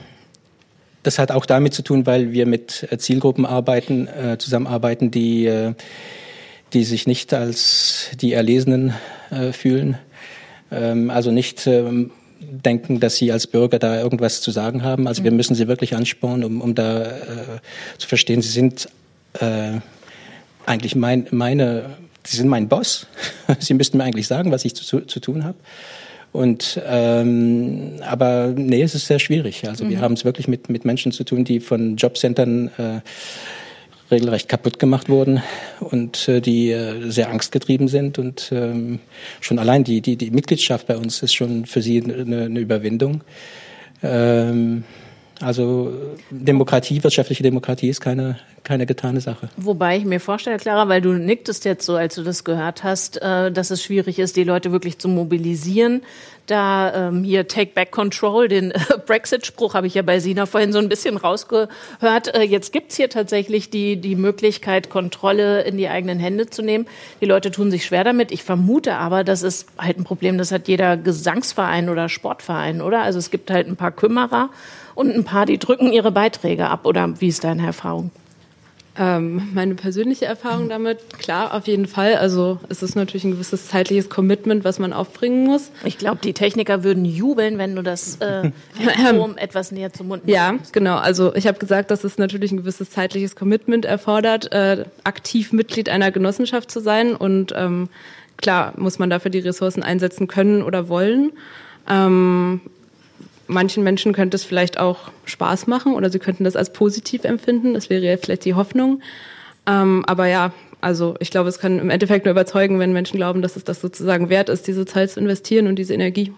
das 1.03 1.17
hat 1.17 1.31
auch 1.31 1.45
damit 1.45 1.73
zu 1.73 1.81
tun, 1.81 2.05
weil 2.05 2.31
wir 2.31 2.45
mit 2.45 2.87
Zielgruppen 2.97 3.45
arbeiten, 3.45 4.07
äh, 4.07 4.37
zusammenarbeiten, 4.37 5.09
die 5.09 5.45
äh, 5.45 5.73
die 6.73 6.83
sich 6.83 7.07
nicht 7.07 7.33
als 7.33 8.09
die 8.19 8.33
Erlesenen 8.33 8.93
äh, 9.29 9.51
fühlen. 9.51 9.97
Ähm, 10.71 11.09
also 11.09 11.31
nicht 11.31 11.67
ähm, 11.67 12.11
denken, 12.39 12.99
dass 12.99 13.17
sie 13.17 13.31
als 13.31 13.47
Bürger 13.47 13.79
da 13.79 13.99
irgendwas 13.99 14.41
zu 14.41 14.51
sagen 14.51 14.83
haben. 14.83 15.07
Also 15.07 15.23
wir 15.23 15.31
mhm. 15.31 15.37
müssen 15.37 15.55
sie 15.55 15.67
wirklich 15.67 15.95
anspornen, 15.95 16.43
um, 16.43 16.61
um 16.61 16.75
da 16.75 17.03
äh, 17.03 17.09
zu 17.97 18.07
verstehen, 18.07 18.41
sie 18.41 18.49
sind 18.49 18.89
äh, 19.39 19.79
eigentlich 20.65 20.95
mein, 20.95 21.27
meine, 21.31 21.97
sie 22.23 22.37
sind 22.37 22.47
mein 22.47 22.67
Boss. 22.67 23.07
sie 23.59 23.73
müssten 23.73 23.97
mir 23.97 24.03
eigentlich 24.03 24.27
sagen, 24.27 24.51
was 24.51 24.65
ich 24.65 24.75
zu, 24.75 25.01
zu 25.01 25.19
tun 25.19 25.43
habe. 25.43 25.57
Und 26.31 26.81
ähm, 26.87 27.95
aber 28.01 28.53
nee, 28.55 28.81
es 28.81 28.95
ist 28.95 29.07
sehr 29.07 29.19
schwierig. 29.19 29.67
Also 29.67 29.83
mhm. 29.83 29.89
wir 29.89 30.01
haben 30.01 30.13
es 30.13 30.23
wirklich 30.23 30.47
mit 30.47 30.69
mit 30.69 30.85
Menschen 30.85 31.11
zu 31.11 31.25
tun, 31.25 31.43
die 31.43 31.59
von 31.59 31.97
Jobcentern 31.97 32.69
äh, 32.77 33.01
regelrecht 34.11 34.49
kaputt 34.49 34.79
gemacht 34.79 35.09
wurden 35.09 35.41
und 35.79 36.27
äh, 36.27 36.41
die 36.41 36.71
äh, 36.71 37.09
sehr 37.09 37.29
angstgetrieben 37.29 37.87
sind 37.87 38.19
und 38.19 38.51
ähm, 38.51 38.99
schon 39.39 39.59
allein 39.59 39.83
die 39.83 40.01
die 40.01 40.17
die 40.17 40.31
Mitgliedschaft 40.31 40.87
bei 40.87 40.97
uns 40.97 41.23
ist 41.23 41.33
schon 41.33 41.65
für 41.65 41.81
sie 41.81 42.03
eine, 42.03 42.45
eine 42.45 42.59
Überwindung. 42.59 43.23
Ähm, 44.03 44.83
also 45.41 45.91
Demokratie, 46.29 47.03
wirtschaftliche 47.03 47.41
Demokratie 47.41 47.89
ist 47.89 47.99
keine, 47.99 48.37
keine 48.63 48.85
getane 48.85 49.21
Sache. 49.21 49.49
Wobei 49.57 49.97
ich 49.97 50.05
mir 50.05 50.19
vorstelle, 50.19 50.57
Clara, 50.57 50.87
weil 50.87 51.01
du 51.01 51.13
nicktest 51.13 51.65
jetzt 51.65 51.85
so, 51.85 51.95
als 51.95 52.15
du 52.15 52.23
das 52.23 52.43
gehört 52.43 52.83
hast, 52.83 53.21
äh, 53.21 53.51
dass 53.51 53.71
es 53.71 53.83
schwierig 53.83 54.19
ist, 54.19 54.35
die 54.35 54.43
Leute 54.43 54.71
wirklich 54.71 54.99
zu 54.99 55.07
mobilisieren. 55.07 56.01
Da 56.47 57.07
ähm, 57.07 57.23
hier 57.23 57.47
Take 57.47 57.71
Back 57.73 57.91
Control, 57.91 58.47
den 58.47 58.71
äh, 58.71 58.79
Brexit-Spruch 59.05 59.73
habe 59.73 59.87
ich 59.87 59.93
ja 59.93 60.01
bei 60.01 60.19
Sina 60.19 60.45
vorhin 60.45 60.73
so 60.73 60.79
ein 60.79 60.89
bisschen 60.89 61.17
rausgehört. 61.17 62.35
Äh, 62.35 62.43
jetzt 62.43 62.73
gibt's 62.73 62.97
hier 62.97 63.09
tatsächlich 63.09 63.69
die, 63.69 63.95
die 63.97 64.15
Möglichkeit, 64.15 64.89
Kontrolle 64.89 65.61
in 65.61 65.77
die 65.77 65.87
eigenen 65.87 66.19
Hände 66.19 66.49
zu 66.49 66.61
nehmen. 66.61 66.87
Die 67.21 67.25
Leute 67.25 67.51
tun 67.51 67.71
sich 67.71 67.85
schwer 67.85 68.03
damit. 68.03 68.31
Ich 68.31 68.43
vermute 68.43 68.95
aber, 68.95 69.23
das 69.23 69.43
ist 69.43 69.67
halt 69.77 69.97
ein 69.97 70.03
Problem, 70.03 70.37
das 70.37 70.51
hat 70.51 70.67
jeder 70.67 70.97
Gesangsverein 70.97 71.89
oder 71.89 72.09
Sportverein, 72.09 72.81
oder? 72.81 73.01
Also 73.01 73.19
es 73.19 73.31
gibt 73.31 73.49
halt 73.49 73.67
ein 73.67 73.75
paar 73.75 73.91
Kümmerer 73.91 74.49
und 74.93 75.15
ein 75.15 75.23
paar, 75.23 75.45
die 75.45 75.57
drücken 75.57 75.91
ihre 75.91 76.11
Beiträge 76.11 76.67
ab. 76.67 76.85
Oder 76.85 77.19
wie 77.21 77.27
ist 77.27 77.43
deine 77.43 77.65
Erfahrung? 77.65 78.11
Ähm, 78.97 79.49
meine 79.53 79.75
persönliche 79.75 80.25
Erfahrung 80.25 80.67
damit, 80.67 81.17
klar, 81.17 81.53
auf 81.53 81.65
jeden 81.67 81.87
Fall. 81.87 82.15
Also 82.15 82.59
es 82.67 82.83
ist 82.83 82.95
natürlich 82.95 83.23
ein 83.23 83.31
gewisses 83.31 83.67
zeitliches 83.67 84.09
Commitment, 84.09 84.65
was 84.65 84.79
man 84.79 84.91
aufbringen 84.91 85.45
muss. 85.45 85.71
Ich 85.85 85.97
glaube, 85.97 86.19
die 86.21 86.33
Techniker 86.33 86.83
würden 86.83 87.05
jubeln, 87.05 87.57
wenn 87.57 87.73
du 87.75 87.83
das 87.83 88.17
äh, 88.17 88.51
Strom 89.07 89.37
etwas 89.37 89.71
näher 89.71 89.93
zum 89.93 90.09
Mund 90.09 90.23
machst. 90.23 90.33
Ja, 90.33 90.55
genau. 90.73 90.97
Also 90.97 91.33
ich 91.35 91.47
habe 91.47 91.57
gesagt, 91.57 91.89
dass 91.89 92.03
es 92.03 92.17
natürlich 92.17 92.51
ein 92.51 92.57
gewisses 92.57 92.89
zeitliches 92.89 93.37
Commitment 93.37 93.85
erfordert, 93.85 94.51
äh, 94.51 94.83
aktiv 95.05 95.53
Mitglied 95.53 95.87
einer 95.87 96.11
Genossenschaft 96.11 96.69
zu 96.69 96.81
sein. 96.81 97.15
Und 97.15 97.53
ähm, 97.55 97.87
klar 98.35 98.73
muss 98.75 98.99
man 98.99 99.09
dafür 99.09 99.31
die 99.31 99.39
Ressourcen 99.39 99.83
einsetzen 99.83 100.27
können 100.27 100.61
oder 100.61 100.89
wollen. 100.89 101.31
Ähm, 101.89 102.59
manchen 103.51 103.83
Menschen 103.83 104.13
könnte 104.13 104.35
es 104.35 104.43
vielleicht 104.43 104.79
auch 104.79 105.11
Spaß 105.25 105.67
machen 105.67 105.93
oder 105.93 106.09
sie 106.09 106.19
könnten 106.19 106.43
das 106.43 106.55
als 106.55 106.73
positiv 106.73 107.23
empfinden. 107.23 107.73
Das 107.73 107.89
wäre 107.89 108.03
ja 108.03 108.17
vielleicht 108.17 108.45
die 108.45 108.55
Hoffnung. 108.55 109.01
Ähm, 109.67 110.03
aber 110.07 110.27
ja, 110.27 110.53
also 110.79 111.15
ich 111.19 111.29
glaube, 111.29 111.49
es 111.49 111.59
kann 111.59 111.77
im 111.77 111.89
Endeffekt 111.89 112.25
nur 112.25 112.31
überzeugen, 112.31 112.79
wenn 112.79 112.93
Menschen 112.93 113.17
glauben, 113.17 113.41
dass 113.41 113.55
es 113.55 113.63
das 113.63 113.81
sozusagen 113.81 114.29
wert 114.29 114.49
ist, 114.49 114.67
diese 114.67 114.85
Zeit 114.85 115.11
zu 115.11 115.19
investieren 115.19 115.67
und 115.67 115.75
diese 115.75 115.93
Energie. 115.93 116.33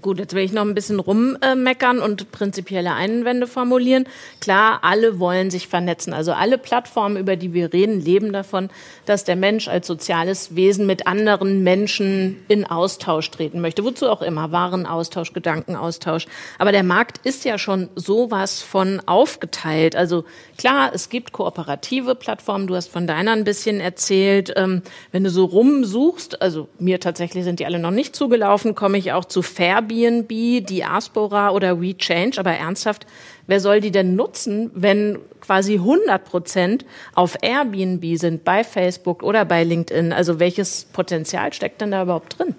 Gut, 0.00 0.20
jetzt 0.20 0.34
will 0.34 0.44
ich 0.44 0.52
noch 0.52 0.62
ein 0.62 0.74
bisschen 0.74 1.00
rummeckern 1.00 1.98
und 1.98 2.30
prinzipielle 2.30 2.94
Einwände 2.94 3.48
formulieren. 3.48 4.04
Klar, 4.40 4.80
alle 4.82 5.18
wollen 5.18 5.50
sich 5.50 5.66
vernetzen. 5.66 6.12
Also 6.12 6.32
alle 6.32 6.58
Plattformen, 6.58 7.16
über 7.16 7.34
die 7.34 7.52
wir 7.54 7.72
reden, 7.72 8.00
leben 8.00 8.32
davon, 8.32 8.70
dass 9.04 9.24
der 9.24 9.34
Mensch 9.34 9.66
als 9.66 9.88
soziales 9.88 10.54
Wesen 10.54 10.86
mit 10.86 11.08
anderen 11.08 11.64
Menschen 11.64 12.36
in 12.46 12.64
Austausch 12.64 13.32
treten 13.32 13.60
möchte. 13.60 13.84
Wozu 13.84 14.08
auch 14.08 14.22
immer. 14.22 14.52
Warenaustausch, 14.52 15.32
Gedankenaustausch. 15.32 16.28
Aber 16.58 16.70
der 16.70 16.84
Markt 16.84 17.26
ist 17.26 17.44
ja 17.44 17.58
schon 17.58 17.88
sowas 17.96 18.62
von 18.62 19.02
aufgeteilt. 19.06 19.96
Also 19.96 20.24
klar, 20.56 20.92
es 20.94 21.08
gibt 21.08 21.32
kooperative 21.32 22.14
Plattformen. 22.14 22.68
Du 22.68 22.76
hast 22.76 22.92
von 22.92 23.08
deiner 23.08 23.32
ein 23.32 23.42
bisschen 23.42 23.80
erzählt. 23.80 24.52
Ähm, 24.54 24.82
wenn 25.10 25.24
du 25.24 25.30
so 25.30 25.46
rumsuchst, 25.46 26.40
also 26.40 26.68
mir 26.78 27.00
tatsächlich 27.00 27.42
sind 27.42 27.58
die 27.58 27.66
alle 27.66 27.80
noch 27.80 27.90
nicht 27.90 28.14
zugelaufen, 28.14 28.76
komme 28.76 28.96
ich 28.96 29.10
auch 29.10 29.24
zu 29.24 29.42
Fair 29.42 29.79
Airbnb, 29.80 30.66
Diaspora 30.66 31.50
oder 31.50 31.80
WeChange, 31.80 32.38
aber 32.38 32.52
ernsthaft, 32.52 33.06
wer 33.46 33.60
soll 33.60 33.80
die 33.80 33.90
denn 33.90 34.14
nutzen, 34.14 34.70
wenn 34.74 35.18
quasi 35.40 35.74
100 35.74 36.24
Prozent 36.24 36.84
auf 37.14 37.36
Airbnb 37.42 38.18
sind, 38.18 38.44
bei 38.44 38.64
Facebook 38.64 39.22
oder 39.22 39.44
bei 39.44 39.64
LinkedIn? 39.64 40.12
Also 40.12 40.38
welches 40.38 40.84
Potenzial 40.92 41.52
steckt 41.52 41.80
denn 41.80 41.90
da 41.90 42.02
überhaupt 42.02 42.38
drin? 42.38 42.54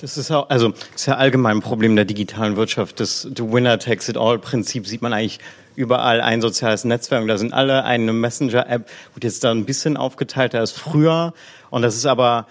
Das 0.00 0.16
ist 0.16 0.30
auch, 0.30 0.48
also 0.48 0.72
ist 0.94 1.06
ja 1.06 1.16
allgemein 1.16 1.56
ein 1.56 1.60
Problem 1.60 1.96
der 1.96 2.04
digitalen 2.04 2.56
Wirtschaft. 2.56 3.00
Das 3.00 3.22
The 3.22 3.50
Winner 3.50 3.78
Takes 3.78 4.08
It 4.08 4.16
All 4.16 4.38
Prinzip 4.38 4.86
sieht 4.86 5.02
man 5.02 5.12
eigentlich 5.12 5.40
überall 5.74 6.20
ein 6.20 6.40
soziales 6.40 6.84
Netzwerk. 6.84 7.26
Da 7.26 7.36
sind 7.36 7.52
alle 7.52 7.84
eine 7.84 8.12
Messenger-App, 8.12 8.88
wird 9.14 9.24
jetzt 9.24 9.42
da 9.42 9.50
ein 9.50 9.64
bisschen 9.64 9.96
aufgeteilter 9.96 10.60
als 10.60 10.70
früher. 10.70 11.34
Und 11.70 11.82
das 11.82 11.96
ist 11.96 12.06
aber 12.06 12.46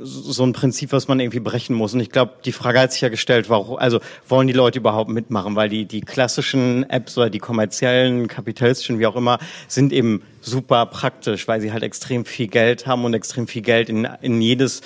so 0.00 0.44
ein 0.44 0.52
Prinzip, 0.52 0.92
was 0.92 1.08
man 1.08 1.20
irgendwie 1.20 1.40
brechen 1.40 1.74
muss. 1.74 1.94
Und 1.94 2.00
ich 2.00 2.10
glaube, 2.10 2.32
die 2.44 2.52
Frage 2.52 2.80
hat 2.80 2.92
sich 2.92 3.00
ja 3.00 3.08
gestellt, 3.08 3.50
warum, 3.50 3.76
also 3.78 4.00
wollen 4.28 4.46
die 4.46 4.52
Leute 4.52 4.78
überhaupt 4.78 5.10
mitmachen? 5.10 5.56
Weil 5.56 5.68
die, 5.68 5.84
die 5.86 6.00
klassischen 6.00 6.88
Apps 6.88 7.18
oder 7.18 7.30
die 7.30 7.38
kommerziellen, 7.38 8.28
kapitalistischen, 8.28 8.98
wie 8.98 9.06
auch 9.06 9.16
immer, 9.16 9.38
sind 9.66 9.92
eben 9.92 10.22
super 10.40 10.86
praktisch, 10.86 11.48
weil 11.48 11.60
sie 11.60 11.72
halt 11.72 11.82
extrem 11.82 12.24
viel 12.24 12.48
Geld 12.48 12.86
haben 12.86 13.04
und 13.04 13.14
extrem 13.14 13.46
viel 13.46 13.62
Geld 13.62 13.88
in, 13.88 14.08
in 14.22 14.40
jedes 14.40 14.82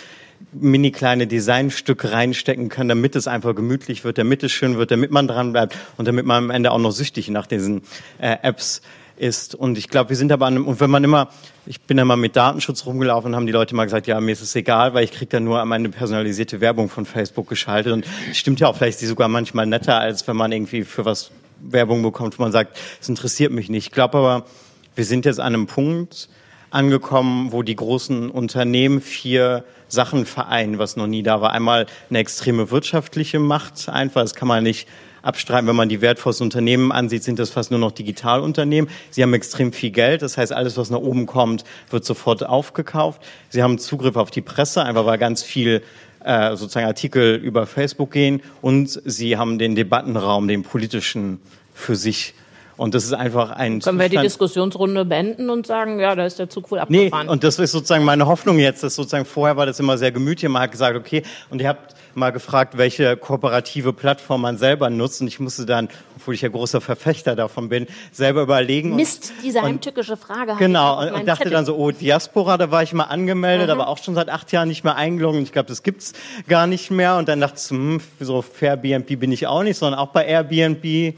mini 0.53 0.91
kleine 0.91 1.27
Designstück 1.27 2.11
reinstecken 2.11 2.69
können, 2.69 2.89
damit 2.89 3.17
es 3.17 3.29
einfach 3.29 3.55
gemütlich 3.55 4.05
wird, 4.05 4.19
damit 4.19 4.43
es 4.43 4.53
schön 4.53 4.77
wird, 4.77 4.91
damit 4.91 5.11
man 5.11 5.29
dran 5.29 5.53
bleibt 5.53 5.77
und 5.97 6.09
damit 6.09 6.27
man 6.27 6.45
am 6.45 6.51
Ende 6.51 6.73
auch 6.73 6.79
noch 6.79 6.91
süchtig 6.91 7.29
nach 7.29 7.47
diesen 7.47 7.83
äh, 8.19 8.37
Apps 8.43 8.83
ist. 9.17 9.55
Und 9.55 9.79
ich 9.79 9.89
glaube, 9.89 10.11
wir 10.11 10.17
sind 10.17 10.33
aber 10.33 10.47
an 10.47 10.55
einem, 10.55 10.67
und 10.67 10.81
wenn 10.81 10.91
man 10.91 11.05
immer, 11.05 11.29
ich 11.67 11.81
bin 11.81 11.99
ja 11.99 12.05
mal 12.05 12.17
mit 12.17 12.37
Datenschutz 12.37 12.87
rumgelaufen 12.87 13.31
und 13.31 13.37
haben 13.37 13.47
die 13.47 13.53
Leute 13.53 13.75
mal 13.75 13.85
gesagt, 13.85 14.07
ja, 14.07 14.21
mir 14.21 14.33
ist 14.33 14.43
es 14.43 14.55
egal, 14.55 14.95
weil 14.95 15.05
ich 15.05 15.13
kriege 15.13 15.27
dann 15.27 15.45
nur 15.45 15.65
meine 15.65 15.89
personalisierte 15.89 16.61
Werbung 16.61 16.89
von 16.89 17.07
Facebook 17.07 17.49
geschaltet. 17.49 17.93
Und 17.93 18.07
stimmt 18.33 18.61
ja 18.61 18.69
auch, 18.69 18.77
vielleicht 18.77 18.95
ist 18.95 19.01
sie 19.01 19.07
sogar 19.07 19.29
manchmal 19.29 19.67
netter, 19.67 19.99
als 19.99 20.27
wenn 20.27 20.37
man 20.37 20.53
irgendwie 20.53 20.85
für 20.85 21.05
was 21.05 21.31
Werbung 21.61 22.03
bekommt, 22.03 22.39
wo 22.39 22.43
man 22.43 22.53
sagt, 22.53 22.79
es 23.01 23.09
interessiert 23.09 23.53
mich 23.53 23.69
nicht. 23.69 23.87
Ich 23.87 23.93
glaube 23.93 24.19
aber, 24.19 24.47
wir 24.95 25.05
sind 25.05 25.25
jetzt 25.25 25.41
an 25.41 25.55
einem 25.55 25.67
Punkt 25.67 26.29
angekommen, 26.71 27.53
wo 27.53 27.63
die 27.63 27.77
großen 27.77 28.31
Unternehmen 28.31 29.01
vier 29.01 29.65
Sachen 29.89 30.25
vereinen, 30.25 30.79
was 30.79 30.97
noch 30.97 31.07
nie 31.07 31.23
da 31.23 31.41
war. 31.41 31.53
Einmal 31.53 31.87
eine 32.09 32.19
extreme 32.19 32.71
wirtschaftliche 32.71 33.39
Macht, 33.39 33.89
einfach, 33.89 34.23
das 34.23 34.35
kann 34.35 34.49
man 34.49 34.65
nicht 34.65 34.89
abstreiten. 35.23 35.67
Wenn 35.67 35.77
man 35.77 35.89
die 35.89 36.01
wertvollsten 36.01 36.45
Unternehmen 36.45 36.93
ansieht, 36.93 37.25
sind 37.25 37.39
das 37.39 37.51
fast 37.51 37.71
nur 37.71 37.81
noch 37.81 37.93
Digitalunternehmen. 37.93 38.91
Sie 39.11 39.23
haben 39.23 39.35
extrem 39.35 39.73
viel 39.73 39.91
Geld, 39.91 40.23
das 40.23 40.37
heißt, 40.37 40.53
alles, 40.53 40.77
was 40.77 40.91
nach 40.91 40.99
oben 40.99 41.27
kommt, 41.27 41.65
wird 41.91 42.05
sofort 42.05 42.45
aufgekauft. 42.45 43.23
Sie 43.49 43.63
haben 43.63 43.79
Zugriff 43.79 44.17
auf 44.17 44.31
die 44.31 44.43
Presse, 44.43 44.83
einfach 44.83 45.07
weil 45.07 45.19
ganz 45.19 45.43
viel 45.43 45.83
äh, 46.25 46.57
sozusagen 46.57 46.87
Artikel 46.87 47.37
über 47.37 47.67
Facebook 47.67 48.11
gehen 48.13 48.43
und 48.61 49.01
sie 49.05 49.37
haben 49.37 49.59
den 49.59 49.75
Debattenraum, 49.75 50.47
den 50.49 50.63
politischen 50.63 51.41
für 51.75 51.97
sich 51.97 52.35
und 52.83 52.95
das 52.95 53.05
ist 53.05 53.13
einfach 53.13 53.53
ein. 53.53 53.79
Können 53.79 54.01
wir 54.01 54.09
die 54.09 54.17
Diskussionsrunde 54.17 55.05
beenden 55.05 55.51
und 55.51 55.69
sagen, 55.69 56.01
ja, 56.01 56.17
da 56.17 56.27
ist 56.27 56.41
der 56.41 56.51
Zug 56.51 56.69
wohl 56.73 56.81
abgefahren? 56.81 57.27
Nee, 57.27 57.33
und 57.33 57.45
das 57.45 57.61
ist 57.61 57.71
sozusagen 57.71 58.05
meine 58.05 58.27
Hoffnung 58.27 58.59
jetzt. 58.59 58.83
Dass 58.83 58.97
sozusagen 58.97 59.25
vorher 59.25 59.57
war 59.57 59.67
das 59.67 59.79
immer 59.79 59.97
sehr 59.99 60.11
gemütlich. 60.11 60.51
Man 60.51 60.63
hat 60.63 60.73
gesagt, 60.73 60.97
okay, 60.97 61.23
und 61.49 61.61
ihr 61.61 61.69
habt 61.69 61.95
mal 62.15 62.31
gefragt, 62.31 62.77
welche 62.77 63.17
kooperative 63.17 63.93
Plattform 63.93 64.41
man 64.41 64.59
selber 64.59 64.91
nutzt. 64.91 65.21
Und 65.21 65.29
ich 65.29 65.39
musste 65.39 65.65
dann, 65.65 65.91
obwohl 66.17 66.35
ich 66.35 66.41
ja 66.43 66.49
großer 66.49 66.81
Verfechter 66.81 67.37
davon 67.37 67.69
bin, 67.69 67.87
selber 68.11 68.43
überlegen. 68.43 68.97
Mist, 68.97 69.33
diese 69.45 69.63
heimtückische 69.63 70.17
Frage. 70.17 70.57
Genau, 70.59 71.01
und, 71.01 71.13
und 71.13 71.29
dachte 71.29 71.45
Zettel. 71.45 71.53
dann 71.53 71.65
so, 71.65 71.77
oh, 71.77 71.93
Diaspora, 71.93 72.59
da 72.59 72.73
war 72.73 72.83
ich 72.83 72.93
mal 72.93 73.05
angemeldet, 73.05 73.69
mhm. 73.69 73.75
aber 73.75 73.87
auch 73.87 73.99
schon 73.99 74.17
seit 74.17 74.29
acht 74.29 74.51
Jahren 74.51 74.67
nicht 74.67 74.83
mehr 74.83 74.97
eingeloggt. 74.97 75.39
Ich 75.39 75.53
glaube, 75.53 75.69
das 75.69 75.85
gibt's 75.85 76.15
gar 76.49 76.67
nicht 76.67 76.91
mehr. 76.91 77.17
Und 77.17 77.29
dann 77.29 77.41
dachte 77.41 77.61
ich, 77.63 77.71
hm, 77.71 78.01
so 78.19 78.43
fair 78.43 78.77
BNB 78.77 79.21
bin 79.21 79.31
ich 79.31 79.47
auch 79.47 79.63
nicht, 79.63 79.79
sondern 79.79 80.01
auch 80.01 80.09
bei 80.09 80.27
Airbnb. 80.27 81.15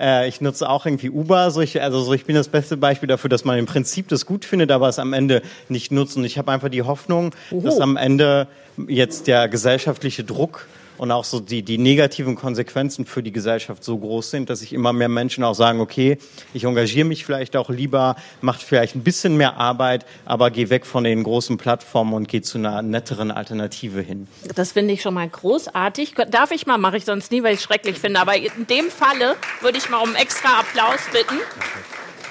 Äh, 0.00 0.28
ich 0.28 0.40
nutze 0.40 0.68
auch 0.68 0.86
irgendwie 0.86 1.10
Uber. 1.10 1.50
So 1.50 1.60
ich, 1.60 1.80
also 1.80 2.00
so 2.00 2.12
ich 2.12 2.24
bin 2.24 2.34
das 2.34 2.48
beste 2.48 2.76
Beispiel 2.76 3.08
dafür, 3.08 3.28
dass 3.28 3.44
man 3.44 3.58
im 3.58 3.66
Prinzip 3.66 4.08
das 4.08 4.26
gut 4.26 4.44
findet, 4.44 4.70
aber 4.70 4.88
es 4.88 4.98
am 4.98 5.12
Ende 5.12 5.42
nicht 5.68 5.92
nutzt. 5.92 6.16
Und 6.16 6.24
ich 6.24 6.38
habe 6.38 6.50
einfach 6.50 6.70
die 6.70 6.82
Hoffnung, 6.82 7.34
Oho. 7.50 7.60
dass 7.60 7.78
am 7.80 7.96
Ende 7.96 8.46
jetzt 8.88 9.26
der 9.26 9.48
gesellschaftliche 9.48 10.24
Druck 10.24 10.66
und 11.00 11.10
auch 11.12 11.24
so 11.24 11.40
die, 11.40 11.62
die 11.62 11.78
negativen 11.78 12.34
Konsequenzen 12.34 13.06
für 13.06 13.22
die 13.22 13.32
Gesellschaft 13.32 13.82
so 13.82 13.96
groß 13.96 14.32
sind, 14.32 14.50
dass 14.50 14.60
sich 14.60 14.74
immer 14.74 14.92
mehr 14.92 15.08
Menschen 15.08 15.42
auch 15.44 15.54
sagen, 15.54 15.80
okay, 15.80 16.18
ich 16.52 16.64
engagiere 16.64 17.06
mich 17.06 17.24
vielleicht 17.24 17.56
auch 17.56 17.70
lieber, 17.70 18.16
macht 18.42 18.62
vielleicht 18.62 18.96
ein 18.96 19.02
bisschen 19.02 19.38
mehr 19.38 19.56
Arbeit, 19.56 20.04
aber 20.26 20.50
gehe 20.50 20.68
weg 20.68 20.84
von 20.84 21.04
den 21.04 21.22
großen 21.22 21.56
Plattformen 21.56 22.12
und 22.12 22.28
gehe 22.28 22.42
zu 22.42 22.58
einer 22.58 22.82
netteren 22.82 23.30
Alternative 23.30 24.02
hin. 24.02 24.28
Das 24.54 24.72
finde 24.72 24.92
ich 24.92 25.00
schon 25.00 25.14
mal 25.14 25.26
großartig. 25.26 26.16
Darf 26.30 26.50
ich 26.50 26.66
mal, 26.66 26.76
mache 26.76 26.98
ich 26.98 27.06
sonst 27.06 27.32
nie, 27.32 27.42
weil 27.42 27.54
ich 27.54 27.60
es 27.60 27.64
schrecklich 27.64 27.98
finde, 27.98 28.20
aber 28.20 28.36
in 28.36 28.66
dem 28.68 28.90
Falle 28.90 29.36
würde 29.62 29.78
ich 29.78 29.88
mal 29.88 30.02
um 30.02 30.14
extra 30.14 30.60
Applaus 30.60 31.00
bitten. 31.10 31.38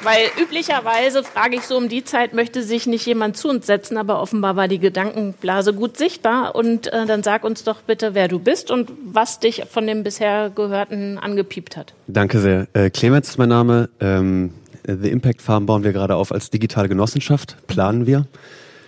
Weil 0.01 0.27
üblicherweise 0.41 1.23
frage 1.23 1.57
ich 1.57 1.63
so 1.63 1.75
um 1.75 1.89
die 1.89 2.03
Zeit, 2.03 2.33
möchte 2.33 2.63
sich 2.63 2.87
nicht 2.87 3.05
jemand 3.05 3.35
zu 3.35 3.49
uns 3.49 3.65
setzen, 3.65 3.97
aber 3.97 4.21
offenbar 4.21 4.55
war 4.55 4.67
die 4.67 4.79
Gedankenblase 4.79 5.73
gut 5.73 5.97
sichtbar. 5.97 6.55
Und 6.55 6.87
äh, 6.87 7.05
dann 7.05 7.21
sag 7.23 7.43
uns 7.43 7.63
doch 7.63 7.81
bitte, 7.81 8.13
wer 8.13 8.27
du 8.27 8.39
bist 8.39 8.71
und 8.71 8.91
was 9.03 9.39
dich 9.39 9.63
von 9.69 9.85
dem 9.85 10.03
bisher 10.03 10.49
Gehörten 10.49 11.17
angepiept 11.17 11.75
hat. 11.75 11.93
Danke 12.07 12.39
sehr. 12.39 12.67
Äh, 12.73 12.89
Clemens 12.89 13.29
ist 13.29 13.37
mein 13.37 13.49
Name. 13.49 13.89
Ähm, 13.99 14.53
The 14.85 15.09
Impact 15.09 15.41
Farm 15.41 15.65
bauen 15.65 15.83
wir 15.83 15.91
gerade 15.91 16.15
auf 16.15 16.31
als 16.31 16.49
digitale 16.49 16.87
Genossenschaft, 16.87 17.57
planen 17.67 18.07
wir. 18.07 18.25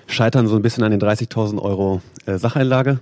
Scheitern 0.07 0.47
so 0.47 0.55
ein 0.55 0.61
bisschen 0.61 0.83
an 0.83 0.91
den 0.91 1.01
30.000 1.01 1.61
Euro 1.61 2.01
äh, 2.25 2.37
Sacheinlage. 2.37 2.99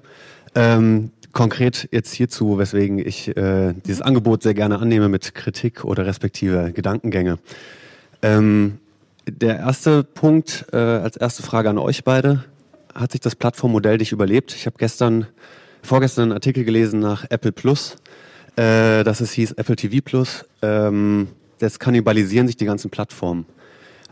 Ähm, 0.56 1.12
konkret 1.32 1.88
jetzt 1.92 2.14
hierzu, 2.14 2.58
weswegen 2.58 3.00
ich 3.00 3.36
äh, 3.38 3.74
dieses 3.86 4.02
Angebot 4.02 4.44
sehr 4.44 4.54
gerne 4.54 4.80
annehme 4.80 5.10
mit 5.10 5.36
Kritik 5.36 5.86
oder 5.86 6.06
respektive 6.06 6.72
Gedankengänge. 6.74 7.38
Ähm, 8.22 8.80
der 9.28 9.58
erste 9.58 10.04
Punkt, 10.04 10.66
äh, 10.72 10.78
als 10.78 11.18
erste 11.18 11.44
Frage 11.44 11.70
an 11.70 11.78
euch 11.78 12.04
beide. 12.04 12.44
Hat 12.96 13.12
sich 13.12 13.22
das 13.22 13.36
Plattformmodell 13.36 13.98
dich 14.00 14.12
überlebt? 14.12 14.54
Ich 14.54 14.66
habe 14.66 14.76
gestern, 14.78 15.28
vorgestern 15.84 16.24
einen 16.24 16.32
Artikel 16.34 16.64
gelesen 16.64 17.00
nach 17.00 17.26
Apple 17.30 17.52
Plus, 17.52 17.96
äh, 18.56 19.04
dass 19.04 19.22
es 19.22 19.32
hieß 19.32 19.54
Apple 19.54 19.76
TV 19.76 19.98
Plus. 20.04 20.46
Ähm, 20.62 21.30
das 21.60 21.80
kannibalisieren 21.80 22.48
sich 22.48 22.58
die 22.58 22.66
ganzen 22.66 22.90
Plattformen, 22.90 23.46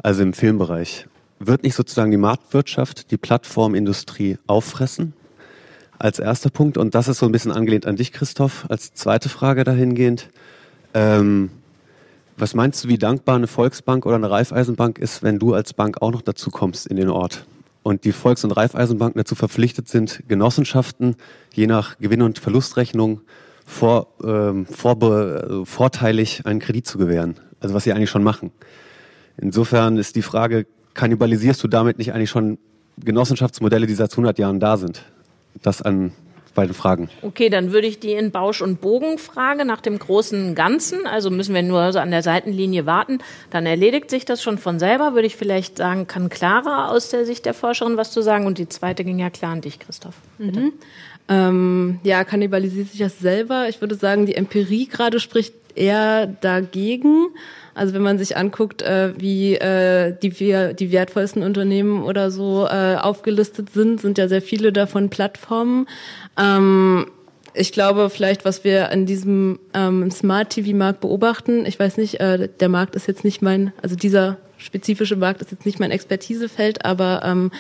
also 0.04 0.22
im 0.22 0.34
Filmbereich. 0.34 1.08
Wird 1.40 1.64
nicht 1.64 1.76
sozusagen 1.76 2.12
die 2.12 2.18
Marktwirtschaft 2.18 3.12
die 3.12 3.18
Plattformindustrie 3.18 4.38
auffressen? 4.48 5.14
Als 6.00 6.20
erster 6.20 6.50
Punkt, 6.50 6.78
und 6.78 6.94
das 6.94 7.08
ist 7.08 7.20
so 7.20 7.26
ein 7.26 7.32
bisschen 7.32 7.52
angelehnt 7.52 7.88
an 7.88 7.96
dich, 7.96 8.12
Christoph, 8.12 8.66
als 8.70 8.94
zweite 8.94 9.30
Frage 9.30 9.64
dahingehend. 9.64 10.30
Ähm, 10.94 11.50
was 12.38 12.54
meinst 12.54 12.84
du, 12.84 12.88
wie 12.88 12.98
dankbar 12.98 13.36
eine 13.36 13.48
Volksbank 13.48 14.06
oder 14.06 14.16
eine 14.16 14.30
Raiffeisenbank 14.30 15.00
ist, 15.00 15.24
wenn 15.24 15.40
du 15.40 15.54
als 15.54 15.74
Bank 15.74 16.02
auch 16.02 16.12
noch 16.12 16.22
dazu 16.22 16.52
kommst 16.52 16.88
in 16.88 16.96
den 16.96 17.10
Ort? 17.10 17.46
Und 17.84 18.04
die 18.04 18.12
Volks- 18.12 18.44
und 18.44 18.52
Raiffeisenbanken 18.52 19.18
dazu 19.18 19.34
verpflichtet 19.34 19.88
sind, 19.88 20.24
Genossenschaften 20.28 21.16
je 21.54 21.68
nach 21.68 21.98
Gewinn- 22.00 22.22
und 22.22 22.38
Verlustrechnung 22.38 23.22
vor, 23.66 24.08
ähm, 24.24 24.66
vorbe 24.66 25.46
also 25.48 25.66
vorteilig 25.66 26.46
einen 26.46 26.60
Kredit 26.60 26.86
zu 26.86 26.98
gewähren. 26.98 27.36
Also 27.60 27.74
was 27.74 27.86
sie 27.86 27.94
eigentlich 27.94 28.10
schon 28.10 28.24
machen. 28.24 28.52
Insofern 29.38 29.98
ist 29.98 30.16
die 30.16 30.22
Frage, 30.22 30.68
kannibalisierst 30.94 31.64
du 31.64 31.68
damit 31.68 31.98
nicht 31.98 32.14
eigentlich 32.14 32.30
schon 32.30 32.58
Genossenschaftsmodelle, 32.98 33.88
die 33.88 33.96
seit 33.96 34.12
100 34.12 34.38
Jahren 34.38 34.60
da 34.60 34.78
sind? 34.78 35.04
Das 35.62 35.82
an 35.82 36.12
beiden 36.58 36.74
Fragen. 36.74 37.10
Okay, 37.22 37.50
dann 37.50 37.72
würde 37.72 37.88
ich 37.88 38.00
die 38.00 38.14
in 38.14 38.32
Bausch 38.32 38.62
und 38.62 38.82
Bogen 38.82 39.20
frage 39.20 39.64
nach 39.64 39.80
dem 39.80 39.98
großen 39.98 40.56
Ganzen. 40.56 41.06
Also 41.06 41.30
müssen 41.30 41.54
wir 41.56 41.62
nur 41.62 41.94
so 41.94 42.00
an 42.00 42.12
der 42.12 42.24
Seitenlinie 42.24 42.86
warten. 42.86 43.20
Dann 43.52 43.66
erledigt 43.66 44.10
sich 44.10 44.26
das 44.26 44.42
schon 44.42 44.58
von 44.58 44.80
selber. 44.80 45.14
Würde 45.14 45.28
ich 45.28 45.36
vielleicht 45.36 45.78
sagen, 45.78 46.08
kann 46.08 46.30
Clara 46.30 46.90
aus 46.90 47.10
der 47.10 47.26
Sicht 47.26 47.46
der 47.46 47.54
Forscherin 47.54 47.96
was 47.96 48.12
zu 48.12 48.22
sagen. 48.22 48.48
Und 48.48 48.58
die 48.58 48.68
zweite 48.68 49.06
ging 49.06 49.20
ja 49.20 49.30
klar 49.30 49.52
an 49.54 49.62
dich, 49.62 49.80
Christoph. 49.80 50.16
Mhm. 50.40 50.74
Ähm, 51.30 52.00
ja, 52.04 52.24
kannibalisiert 52.24 52.90
sich 52.90 53.00
das 53.00 53.20
selber. 53.20 53.70
Ich 53.70 53.80
würde 53.80 53.96
sagen, 53.96 54.26
die 54.26 54.36
Empirie 54.36 54.88
gerade 54.88 55.20
spricht 55.20 55.54
eher 55.76 56.26
dagegen. 56.26 57.28
Also 57.78 57.94
wenn 57.94 58.02
man 58.02 58.18
sich 58.18 58.36
anguckt, 58.36 58.82
äh, 58.82 59.14
wie 59.18 59.56
äh, 59.56 60.16
die, 60.22 60.30
die 60.30 60.92
wertvollsten 60.92 61.44
Unternehmen 61.44 62.04
oder 62.04 62.32
so 62.32 62.66
äh, 62.66 62.96
aufgelistet 62.96 63.70
sind, 63.70 64.02
sind 64.02 64.18
ja 64.18 64.28
sehr 64.28 64.42
viele 64.42 64.74
davon 64.74 65.10
Plattformen. 65.10 65.88
Ähm, 66.38 67.06
ich 67.54 67.72
glaube, 67.72 68.10
vielleicht, 68.10 68.46
was 68.46 68.64
wir 68.64 68.92
an 68.92 69.06
diesem 69.06 69.60
ähm, 69.74 70.10
Smart 70.12 70.52
TV-Markt 70.52 71.02
beobachten, 71.02 71.66
ich 71.66 71.80
weiß 71.80 71.98
nicht, 71.98 72.20
äh, 72.20 72.50
der 72.60 72.70
Markt 72.70 72.96
ist 72.96 73.08
jetzt 73.08 73.24
nicht 73.24 73.42
mein, 73.42 73.74
also 73.82 73.96
dieser 73.96 74.38
spezifische 74.58 75.16
Markt 75.16 75.42
ist 75.42 75.52
jetzt 75.52 75.66
nicht 75.66 75.80
mein 75.80 75.92
Expertisefeld, 75.92 76.84
aber 76.86 77.22
ähm, 77.24 77.52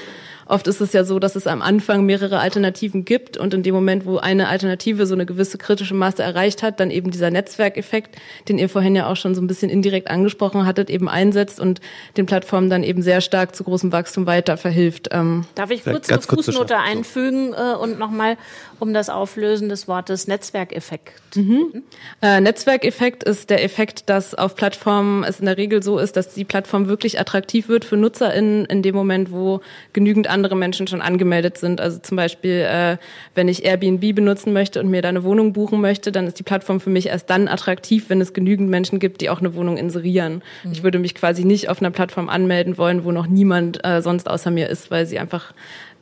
Oft 0.47 0.67
ist 0.67 0.81
es 0.81 0.93
ja 0.93 1.03
so, 1.03 1.19
dass 1.19 1.35
es 1.35 1.47
am 1.47 1.61
Anfang 1.61 2.05
mehrere 2.05 2.39
Alternativen 2.39 3.05
gibt 3.05 3.37
und 3.37 3.53
in 3.53 3.63
dem 3.63 3.75
Moment, 3.75 4.05
wo 4.05 4.17
eine 4.17 4.47
Alternative 4.47 5.05
so 5.05 5.13
eine 5.13 5.25
gewisse 5.25 5.57
kritische 5.57 5.93
Masse 5.93 6.23
erreicht 6.23 6.63
hat, 6.63 6.79
dann 6.79 6.91
eben 6.91 7.11
dieser 7.11 7.31
Netzwerkeffekt, 7.31 8.15
den 8.47 8.57
ihr 8.57 8.69
vorhin 8.69 8.95
ja 8.95 9.09
auch 9.09 9.15
schon 9.15 9.35
so 9.35 9.41
ein 9.41 9.47
bisschen 9.47 9.69
indirekt 9.69 10.09
angesprochen 10.09 10.65
hattet, 10.65 10.89
eben 10.89 11.09
einsetzt 11.09 11.59
und 11.59 11.81
den 12.15 12.25
Plattformen 12.25 12.69
dann 12.69 12.83
eben 12.83 13.01
sehr 13.01 13.21
stark 13.21 13.55
zu 13.55 13.63
großem 13.63 13.91
Wachstum 13.91 14.25
weiter 14.25 14.57
verhilft. 14.57 15.09
Ähm 15.11 15.45
Darf 15.55 15.71
ich 15.71 15.83
kurz 15.83 16.09
eine 16.09 16.21
Fußnote 16.21 16.77
einfügen 16.77 17.53
äh, 17.53 17.75
und 17.75 17.99
nochmal 17.99 18.37
um 18.79 18.93
das 18.93 19.09
Auflösen 19.09 19.69
des 19.69 19.87
Wortes 19.87 20.27
Netzwerkeffekt? 20.27 21.13
Mhm. 21.35 21.83
Äh, 22.21 22.41
Netzwerkeffekt 22.41 23.23
ist 23.23 23.49
der 23.49 23.63
Effekt, 23.63 24.09
dass 24.09 24.33
auf 24.33 24.55
Plattformen 24.55 25.23
es 25.23 25.39
in 25.39 25.45
der 25.45 25.57
Regel 25.57 25.83
so 25.83 25.99
ist, 25.99 26.15
dass 26.15 26.33
die 26.33 26.45
Plattform 26.45 26.87
wirklich 26.87 27.19
attraktiv 27.19 27.67
wird 27.67 27.85
für 27.85 27.97
NutzerInnen 27.97 28.65
in 28.65 28.81
dem 28.81 28.95
Moment, 28.95 29.31
wo 29.31 29.61
genügend 29.93 30.29
andere 30.37 30.55
Menschen 30.55 30.85
schon 30.87 31.01
angemeldet 31.01 31.57
sind. 31.57 31.81
Also 31.81 31.97
zum 31.97 32.15
Beispiel, 32.15 32.65
äh, 32.69 32.97
wenn 33.33 33.47
ich 33.47 33.65
Airbnb 33.65 34.15
benutzen 34.15 34.53
möchte 34.53 34.79
und 34.79 34.89
mir 34.89 35.01
da 35.01 35.09
eine 35.09 35.23
Wohnung 35.23 35.51
buchen 35.51 35.81
möchte, 35.81 36.11
dann 36.11 36.27
ist 36.27 36.37
die 36.37 36.43
Plattform 36.43 36.79
für 36.79 36.91
mich 36.91 37.07
erst 37.07 37.29
dann 37.31 37.47
attraktiv, 37.47 38.05
wenn 38.09 38.21
es 38.21 38.33
genügend 38.33 38.69
Menschen 38.69 38.99
gibt, 38.99 39.21
die 39.21 39.31
auch 39.31 39.39
eine 39.39 39.55
Wohnung 39.55 39.77
inserieren. 39.77 40.43
Mhm. 40.63 40.71
Ich 40.71 40.83
würde 40.83 40.99
mich 40.99 41.15
quasi 41.15 41.43
nicht 41.43 41.69
auf 41.69 41.81
einer 41.81 41.91
Plattform 41.91 42.29
anmelden 42.29 42.77
wollen, 42.77 43.03
wo 43.03 43.11
noch 43.11 43.25
niemand 43.25 43.83
äh, 43.83 44.01
sonst 44.01 44.29
außer 44.29 44.51
mir 44.51 44.69
ist, 44.69 44.91
weil 44.91 45.07
sie 45.07 45.17
einfach 45.17 45.53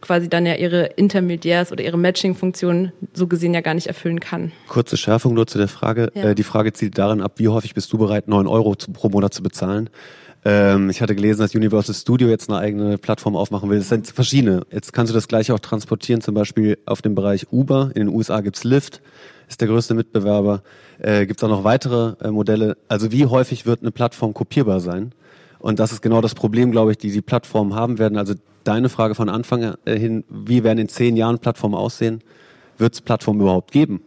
quasi 0.02 0.30
dann 0.30 0.46
ja 0.46 0.56
ihre 0.56 0.92
Intermediärs- 0.98 1.72
oder 1.72 1.84
ihre 1.84 1.98
Matching-Funktion 1.98 2.92
so 3.14 3.28
gesehen 3.28 3.54
ja 3.54 3.62
gar 3.62 3.74
nicht 3.74 3.88
erfüllen 3.88 4.20
kann. 4.20 4.52
Kurze 4.68 4.98
Schärfung 4.98 5.34
nur 5.34 5.48
zu 5.48 5.58
der 5.58 5.68
Frage. 5.68 6.12
Ja. 6.14 6.32
Äh, 6.32 6.36
die 6.36 6.44
Frage 6.44 6.74
zielt 6.74 6.98
darin 6.98 7.22
ab, 7.22 7.34
wie 7.38 7.48
häufig 7.48 7.74
bist 7.74 7.92
du 7.92 7.98
bereit, 7.98 8.28
neun 8.28 8.48
Euro 8.48 8.76
zu, 8.76 8.92
pro 8.92 9.10
Monat 9.10 9.34
zu 9.34 9.42
bezahlen? 9.42 9.90
Ähm, 10.46 10.92
ich 10.92 11.02
hatte 11.02 11.16
gelesen, 11.16 11.42
dass 11.42 11.56
Universal 11.56 11.96
Studio 11.96 12.28
jetzt 12.30 12.50
eine 12.50 12.60
eigene 12.60 12.98
Plattform 13.00 13.36
aufmachen 13.36 13.70
will. 13.70 13.80
Es 13.80 13.90
sind 13.90 14.08
verschiedene. 14.08 14.62
Jetzt 14.72 14.94
kannst 14.94 15.12
du 15.12 15.16
das 15.16 15.28
gleiche 15.28 15.54
auch 15.56 15.60
transportieren, 15.60 16.22
zum 16.22 16.36
Beispiel 16.36 16.78
auf 16.86 17.02
dem 17.02 17.16
Bereich 17.16 17.48
Uber. 17.52 17.92
In 17.96 18.06
den 18.06 18.16
USA 18.16 18.42
gibt's 18.42 18.64
Lyft, 18.64 19.02
ist 19.50 19.60
der 19.60 19.68
größte 19.68 19.96
Mitbewerber. 19.96 20.62
Äh, 21.00 21.26
gibt's 21.26 21.44
auch 21.44 21.50
noch 21.50 21.64
weitere 21.64 22.14
äh, 22.24 22.30
Modelle. 22.30 22.78
Also 22.88 23.12
wie 23.12 23.26
häufig 23.26 23.66
wird 23.66 23.82
eine 23.82 23.92
Plattform 23.92 24.36
kopierbar 24.36 24.80
sein? 24.80 25.14
Und 25.58 25.80
das 25.80 25.92
ist 25.92 26.04
genau 26.04 26.22
das 26.22 26.36
Problem, 26.36 26.72
glaube 26.72 26.92
ich, 26.92 27.00
die 27.00 27.12
die 27.12 27.22
Plattformen 27.22 27.74
haben 27.74 27.98
werden. 27.98 28.20
Also 28.20 28.36
deine 28.64 28.88
Frage 28.88 29.16
von 29.16 29.30
Anfang 29.30 29.74
äh, 29.86 29.98
hin, 29.98 30.24
wie 30.30 30.64
werden 30.64 30.78
in 30.78 30.90
zehn 30.90 31.18
Jahren 31.18 31.40
Plattformen 31.40 31.74
aussehen? 31.74 32.22
Wird 32.78 32.94
es 32.94 33.02
Plattformen 33.02 33.42
überhaupt 33.42 33.72
geben? 33.72 34.02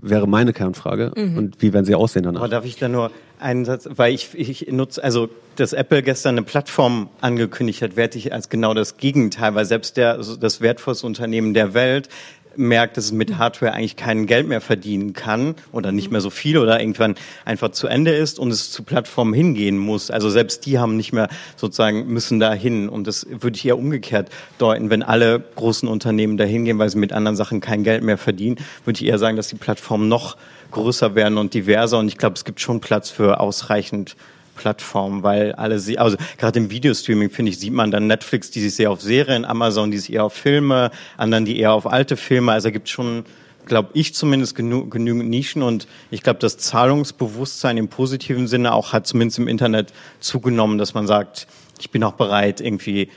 Wäre 0.00 0.26
meine 0.26 0.52
Kernfrage. 0.52 1.12
Mhm. 1.16 1.38
Und 1.38 1.62
wie 1.62 1.72
werden 1.72 1.84
sie 1.84 1.94
aussehen 1.94 2.24
danach? 2.24 2.40
Aber 2.40 2.48
darf 2.48 2.64
ich 2.64 2.76
da 2.76 2.88
nur 2.88 3.12
einen 3.44 3.64
Satz, 3.64 3.88
weil 3.94 4.14
ich, 4.14 4.30
ich 4.34 4.72
nutze, 4.72 5.04
also 5.04 5.28
dass 5.56 5.72
Apple 5.72 6.02
gestern 6.02 6.36
eine 6.36 6.44
Plattform 6.44 7.08
angekündigt 7.20 7.82
hat, 7.82 7.96
werte 7.96 8.18
ich 8.18 8.32
als 8.32 8.48
genau 8.48 8.74
das 8.74 8.96
Gegenteil, 8.96 9.54
weil 9.54 9.66
selbst 9.66 9.96
der, 9.96 10.16
das 10.16 10.60
wertvollste 10.60 11.06
Unternehmen 11.06 11.54
der 11.54 11.74
Welt 11.74 12.08
merkt, 12.56 12.96
dass 12.96 13.06
es 13.06 13.12
mit 13.12 13.36
Hardware 13.36 13.72
eigentlich 13.72 13.96
kein 13.96 14.26
Geld 14.26 14.46
mehr 14.46 14.60
verdienen 14.60 15.12
kann 15.12 15.56
oder 15.72 15.92
nicht 15.92 16.10
mehr 16.10 16.20
so 16.20 16.30
viel 16.30 16.56
oder 16.58 16.80
irgendwann 16.80 17.16
einfach 17.44 17.70
zu 17.70 17.86
Ende 17.86 18.12
ist 18.12 18.38
und 18.38 18.50
es 18.50 18.70
zu 18.70 18.82
Plattformen 18.82 19.34
hingehen 19.34 19.76
muss. 19.76 20.10
Also 20.10 20.30
selbst 20.30 20.64
die 20.66 20.78
haben 20.78 20.96
nicht 20.96 21.12
mehr 21.12 21.28
sozusagen 21.56 22.06
müssen 22.06 22.40
da 22.40 22.52
hin 22.52 22.88
und 22.88 23.06
das 23.06 23.26
würde 23.28 23.56
ich 23.56 23.66
eher 23.66 23.78
umgekehrt 23.78 24.30
deuten, 24.58 24.90
wenn 24.90 25.02
alle 25.02 25.42
großen 25.56 25.88
Unternehmen 25.88 26.36
da 26.36 26.44
hingehen, 26.44 26.78
weil 26.78 26.90
sie 26.90 26.98
mit 26.98 27.12
anderen 27.12 27.36
Sachen 27.36 27.60
kein 27.60 27.84
Geld 27.84 28.02
mehr 28.02 28.18
verdienen, 28.18 28.56
würde 28.84 29.00
ich 29.00 29.06
eher 29.06 29.18
sagen, 29.18 29.36
dass 29.36 29.48
die 29.48 29.56
Plattformen 29.56 30.08
noch 30.08 30.36
größer 30.74 31.14
werden 31.14 31.38
und 31.38 31.54
diverser 31.54 31.98
und 31.98 32.08
ich 32.08 32.18
glaube, 32.18 32.34
es 32.34 32.44
gibt 32.44 32.60
schon 32.60 32.80
Platz 32.80 33.10
für 33.10 33.40
ausreichend 33.40 34.16
Plattformen, 34.54 35.22
weil 35.22 35.52
alle 35.52 35.78
sie, 35.78 35.98
also 35.98 36.16
gerade 36.38 36.58
im 36.58 36.70
Videostreaming 36.70 37.30
finde 37.30 37.50
ich, 37.50 37.58
sieht 37.58 37.72
man 37.72 37.90
dann 37.90 38.06
Netflix, 38.06 38.50
die 38.50 38.60
sich 38.60 38.74
sehr 38.74 38.90
auf 38.90 39.00
Serien, 39.00 39.44
Amazon, 39.44 39.90
die 39.90 39.98
sich 39.98 40.12
eher 40.12 40.24
auf 40.24 40.34
Filme, 40.34 40.90
anderen, 41.16 41.44
die 41.44 41.58
eher 41.58 41.72
auf 41.72 41.86
alte 41.90 42.16
Filme. 42.16 42.52
Also 42.52 42.70
gibt 42.70 42.88
schon, 42.88 43.24
glaube 43.66 43.90
ich 43.94 44.14
zumindest 44.14 44.54
genü 44.54 44.88
genügend 44.88 45.28
Nischen 45.28 45.62
und 45.62 45.86
ich 46.10 46.22
glaube, 46.22 46.38
das 46.38 46.58
Zahlungsbewusstsein 46.58 47.76
im 47.78 47.88
positiven 47.88 48.46
Sinne 48.46 48.72
auch 48.72 48.92
hat 48.92 49.06
zumindest 49.06 49.38
im 49.38 49.48
Internet 49.48 49.92
zugenommen, 50.20 50.78
dass 50.78 50.94
man 50.94 51.06
sagt, 51.06 51.46
ich 51.80 51.90
bin 51.90 52.04
auch 52.04 52.12
bereit, 52.12 52.60
irgendwie 52.60 53.10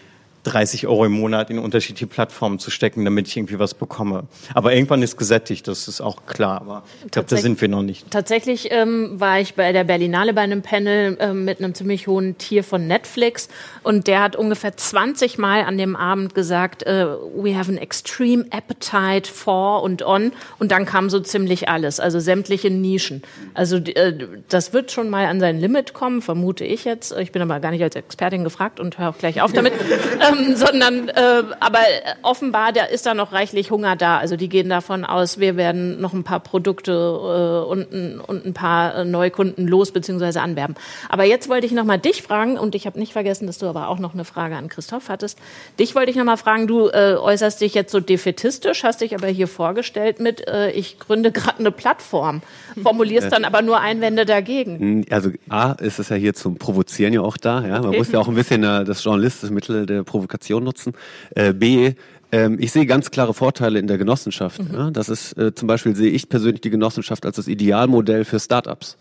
30 0.47 0.87
Euro 0.87 1.05
im 1.05 1.11
Monat 1.11 1.49
in 1.49 1.59
unterschiedliche 1.59 2.07
Plattformen 2.07 2.59
zu 2.59 2.71
stecken, 2.71 3.03
damit 3.05 3.27
ich 3.27 3.37
irgendwie 3.37 3.59
was 3.59 3.73
bekomme. 3.73 4.23
Aber 4.53 4.73
irgendwann 4.73 5.01
ist 5.01 5.17
gesättigt, 5.17 5.67
das 5.67 5.87
ist 5.87 6.01
auch 6.01 6.25
klar. 6.25 6.61
Aber 6.61 6.83
ich 7.05 7.11
glaube, 7.11 7.27
da 7.29 7.37
sind 7.37 7.59
wir 7.59 7.67
noch 7.67 7.83
nicht. 7.83 8.09
Tatsächlich 8.11 8.69
ähm, 8.71 9.19
war 9.19 9.39
ich 9.39 9.55
bei 9.55 9.71
der 9.71 9.83
Berlinale 9.83 10.33
bei 10.33 10.41
einem 10.41 10.61
Panel 10.61 11.17
ähm, 11.19 11.45
mit 11.45 11.59
einem 11.59 11.73
ziemlich 11.73 12.07
hohen 12.07 12.37
Tier 12.37 12.63
von 12.63 12.87
Netflix 12.87 13.49
und 13.83 14.07
der 14.07 14.21
hat 14.21 14.35
ungefähr 14.35 14.75
20 14.75 15.37
Mal 15.37 15.63
an 15.63 15.77
dem 15.77 15.95
Abend 15.95 16.35
gesagt, 16.35 16.83
äh, 16.83 17.05
we 17.35 17.57
have 17.57 17.71
an 17.71 17.77
extreme 17.77 18.45
appetite 18.51 19.29
for 19.31 19.83
und 19.83 20.03
on 20.03 20.31
und 20.59 20.71
dann 20.71 20.85
kam 20.85 21.09
so 21.09 21.19
ziemlich 21.19 21.69
alles, 21.69 21.99
also 21.99 22.19
sämtliche 22.19 22.69
Nischen. 22.69 23.21
Also 23.53 23.77
äh, 23.77 24.13
das 24.49 24.73
wird 24.73 24.91
schon 24.91 25.09
mal 25.09 25.25
an 25.25 25.39
sein 25.39 25.59
Limit 25.59 25.93
kommen, 25.93 26.21
vermute 26.21 26.63
ich 26.65 26.85
jetzt. 26.85 27.15
Ich 27.17 27.31
bin 27.31 27.41
aber 27.41 27.59
gar 27.59 27.71
nicht 27.71 27.83
als 27.83 27.95
Expertin 27.95 28.43
gefragt 28.43 28.79
und 28.79 28.97
höre 28.97 29.09
auch 29.09 29.17
gleich 29.17 29.41
auf 29.41 29.53
damit. 29.53 29.73
ähm, 30.13 30.36
ähm, 30.37 30.55
sondern 30.55 31.09
äh, 31.09 31.43
aber 31.59 31.79
offenbar 32.21 32.71
da 32.73 32.83
ist 32.83 33.05
da 33.05 33.13
noch 33.13 33.31
reichlich 33.31 33.71
Hunger 33.71 33.95
da. 33.95 34.17
Also 34.17 34.35
die 34.35 34.49
gehen 34.49 34.69
davon 34.69 35.05
aus, 35.05 35.39
wir 35.39 35.57
werden 35.57 35.99
noch 36.01 36.13
ein 36.13 36.23
paar 36.23 36.39
Produkte 36.39 36.91
äh, 36.91 37.69
und, 37.69 37.91
ein, 37.91 38.19
und 38.19 38.45
ein 38.45 38.53
paar 38.53 38.95
äh, 38.95 39.05
Neukunden 39.05 39.67
los 39.67 39.91
bzw. 39.91 40.39
anwerben. 40.39 40.75
Aber 41.09 41.23
jetzt 41.23 41.49
wollte 41.49 41.65
ich 41.65 41.71
noch 41.71 41.85
mal 41.85 41.97
dich 41.97 42.21
fragen 42.21 42.57
und 42.57 42.75
ich 42.75 42.85
habe 42.85 42.99
nicht 42.99 43.13
vergessen, 43.13 43.47
dass 43.47 43.57
du 43.57 43.67
aber 43.67 43.89
auch 43.89 43.99
noch 43.99 44.13
eine 44.13 44.25
Frage 44.25 44.55
an 44.55 44.69
Christoph 44.69 45.09
hattest. 45.09 45.39
Dich 45.79 45.95
wollte 45.95 46.11
ich 46.11 46.17
noch 46.17 46.25
mal 46.25 46.37
fragen. 46.37 46.67
Du 46.67 46.87
äh, 46.87 47.15
äußerst 47.19 47.61
dich 47.61 47.73
jetzt 47.73 47.91
so 47.91 47.99
defetistisch, 47.99 48.83
hast 48.83 49.01
dich 49.01 49.15
aber 49.15 49.27
hier 49.27 49.47
vorgestellt 49.47 50.19
mit, 50.19 50.47
äh, 50.47 50.71
ich 50.71 50.99
gründe 50.99 51.31
gerade 51.31 51.59
eine 51.59 51.71
Plattform, 51.71 52.41
formulierst 52.81 53.31
dann 53.31 53.45
aber 53.45 53.61
nur 53.61 53.79
Einwände 53.79 54.25
dagegen. 54.25 55.05
Also 55.09 55.31
A 55.49 55.73
ist 55.73 55.99
es 55.99 56.09
ja 56.09 56.15
hier 56.15 56.33
zum 56.33 56.55
Provozieren 56.57 57.13
ja 57.13 57.21
auch 57.21 57.37
da. 57.37 57.61
Ja? 57.61 57.79
Man 57.79 57.87
okay. 57.87 57.97
muss 57.97 58.11
ja 58.11 58.19
auch 58.19 58.27
ein 58.27 58.35
bisschen 58.35 58.63
äh, 58.63 58.83
das 58.83 59.03
journalistische 59.03 59.53
Mittel 59.53 59.85
der 59.85 60.03
Provokation 60.03 60.26
nutzen. 60.59 60.93
Äh, 61.35 61.53
B 61.53 61.93
ähm, 62.31 62.57
ich 62.59 62.71
sehe 62.71 62.85
ganz 62.85 63.11
klare 63.11 63.33
Vorteile 63.33 63.79
in 63.79 63.87
der 63.87 63.97
Genossenschaft. 63.97 64.61
Mhm. 64.61 64.75
Ja? 64.75 64.91
Das 64.91 65.09
ist 65.09 65.37
äh, 65.37 65.53
zum 65.53 65.67
Beispiel 65.67 65.95
sehe 65.95 66.11
ich 66.11 66.29
persönlich 66.29 66.61
die 66.61 66.69
Genossenschaft 66.69 67.25
als 67.25 67.37
das 67.37 67.47
Idealmodell 67.47 68.25
für 68.25 68.39
Startups. 68.39 68.97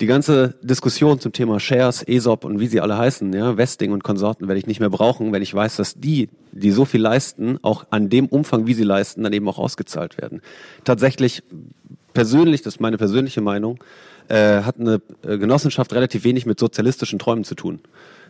Die 0.00 0.06
ganze 0.06 0.54
Diskussion 0.60 1.20
zum 1.20 1.32
Thema 1.32 1.60
Shares, 1.60 2.02
ESOP 2.02 2.44
und 2.44 2.58
wie 2.58 2.66
sie 2.66 2.80
alle 2.80 2.98
heißen, 2.98 3.32
ja, 3.32 3.56
Vesting 3.56 3.92
und 3.92 4.02
Konsorten 4.02 4.48
werde 4.48 4.58
ich 4.58 4.66
nicht 4.66 4.80
mehr 4.80 4.90
brauchen, 4.90 5.32
wenn 5.32 5.40
ich 5.40 5.54
weiß, 5.54 5.76
dass 5.76 5.94
die, 5.94 6.30
die 6.50 6.72
so 6.72 6.84
viel 6.84 7.00
leisten, 7.00 7.60
auch 7.62 7.86
an 7.90 8.08
dem 8.08 8.26
Umfang, 8.26 8.66
wie 8.66 8.74
sie 8.74 8.82
leisten, 8.82 9.22
dann 9.22 9.32
eben 9.32 9.48
auch 9.48 9.58
ausgezahlt 9.58 10.18
werden. 10.18 10.42
Tatsächlich 10.82 11.44
persönlich, 12.12 12.62
das 12.62 12.74
ist 12.74 12.80
meine 12.80 12.98
persönliche 12.98 13.40
Meinung, 13.40 13.78
äh, 14.26 14.62
hat 14.62 14.80
eine 14.80 15.00
äh, 15.22 15.38
Genossenschaft 15.38 15.92
relativ 15.92 16.24
wenig 16.24 16.44
mit 16.44 16.58
sozialistischen 16.58 17.20
Träumen 17.20 17.44
zu 17.44 17.54
tun. 17.54 17.78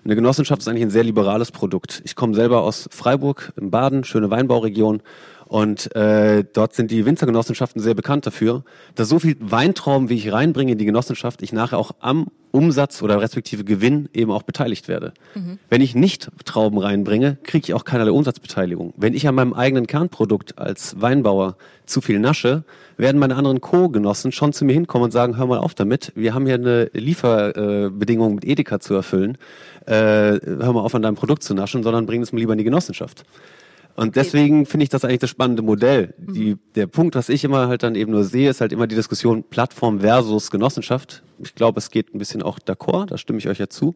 Eine 0.04 0.16
Genossenschaft 0.16 0.60
ist 0.60 0.68
eigentlich 0.68 0.82
ein 0.82 0.90
sehr 0.90 1.04
liberales 1.04 1.50
Produkt. 1.50 2.02
Ich 2.04 2.14
komme 2.14 2.34
selber 2.34 2.62
aus 2.62 2.88
Freiburg 2.90 3.52
im 3.56 3.70
Baden, 3.70 4.04
schöne 4.04 4.30
Weinbauregion. 4.30 5.02
Und 5.46 5.94
äh, 5.94 6.44
dort 6.52 6.74
sind 6.74 6.90
die 6.90 7.06
Winzergenossenschaften 7.06 7.80
sehr 7.80 7.94
bekannt 7.94 8.26
dafür, 8.26 8.64
dass 8.94 9.08
so 9.08 9.18
viel 9.18 9.36
Weintrauben, 9.40 10.08
wie 10.08 10.16
ich 10.16 10.32
reinbringe 10.32 10.72
in 10.72 10.78
die 10.78 10.84
Genossenschaft, 10.84 11.42
ich 11.42 11.52
nachher 11.52 11.78
auch 11.78 11.92
am 12.00 12.26
Umsatz 12.50 13.02
oder 13.02 13.20
respektive 13.20 13.64
Gewinn 13.64 14.08
eben 14.14 14.30
auch 14.30 14.44
beteiligt 14.44 14.86
werde. 14.86 15.12
Mhm. 15.34 15.58
Wenn 15.68 15.80
ich 15.80 15.94
nicht 15.96 16.28
Trauben 16.44 16.78
reinbringe, 16.78 17.36
kriege 17.42 17.64
ich 17.64 17.74
auch 17.74 17.84
keinerlei 17.84 18.12
Umsatzbeteiligung. 18.12 18.94
Wenn 18.96 19.12
ich 19.12 19.26
an 19.26 19.34
meinem 19.34 19.54
eigenen 19.54 19.88
Kernprodukt 19.88 20.56
als 20.56 21.00
Weinbauer 21.00 21.56
zu 21.84 22.00
viel 22.00 22.20
nasche, 22.20 22.62
werden 22.96 23.18
meine 23.18 23.34
anderen 23.34 23.60
Co-Genossen 23.60 24.30
schon 24.30 24.52
zu 24.52 24.64
mir 24.64 24.72
hinkommen 24.72 25.06
und 25.06 25.10
sagen, 25.10 25.36
hör 25.36 25.46
mal 25.46 25.58
auf 25.58 25.74
damit, 25.74 26.12
wir 26.14 26.32
haben 26.32 26.46
hier 26.46 26.54
eine 26.54 26.90
Lieferbedingung 26.92 28.36
mit 28.36 28.44
Edeka 28.44 28.78
zu 28.78 28.94
erfüllen, 28.94 29.36
äh, 29.86 30.40
hör 30.40 30.72
mal 30.72 30.80
auf 30.80 30.94
an 30.94 31.02
deinem 31.02 31.16
Produkt 31.16 31.42
zu 31.42 31.54
naschen, 31.54 31.82
sondern 31.82 32.06
bring 32.06 32.22
es 32.22 32.32
mir 32.32 32.40
lieber 32.40 32.52
in 32.52 32.58
die 32.58 32.64
Genossenschaft. 32.64 33.24
Und 33.96 34.16
deswegen 34.16 34.66
finde 34.66 34.84
ich 34.84 34.90
das 34.90 35.04
eigentlich 35.04 35.20
das 35.20 35.30
spannende 35.30 35.62
Modell. 35.62 36.14
Die, 36.18 36.56
der 36.74 36.88
Punkt, 36.88 37.14
was 37.14 37.28
ich 37.28 37.44
immer 37.44 37.68
halt 37.68 37.84
dann 37.84 37.94
eben 37.94 38.10
nur 38.10 38.24
sehe, 38.24 38.50
ist 38.50 38.60
halt 38.60 38.72
immer 38.72 38.88
die 38.88 38.96
Diskussion 38.96 39.44
Plattform 39.44 40.00
versus 40.00 40.50
Genossenschaft. 40.50 41.22
Ich 41.38 41.54
glaube, 41.54 41.78
es 41.78 41.90
geht 41.90 42.12
ein 42.12 42.18
bisschen 42.18 42.42
auch 42.42 42.58
d'accord, 42.58 43.06
da 43.06 43.18
stimme 43.18 43.38
ich 43.38 43.48
euch 43.48 43.58
ja 43.58 43.68
zu. 43.68 43.94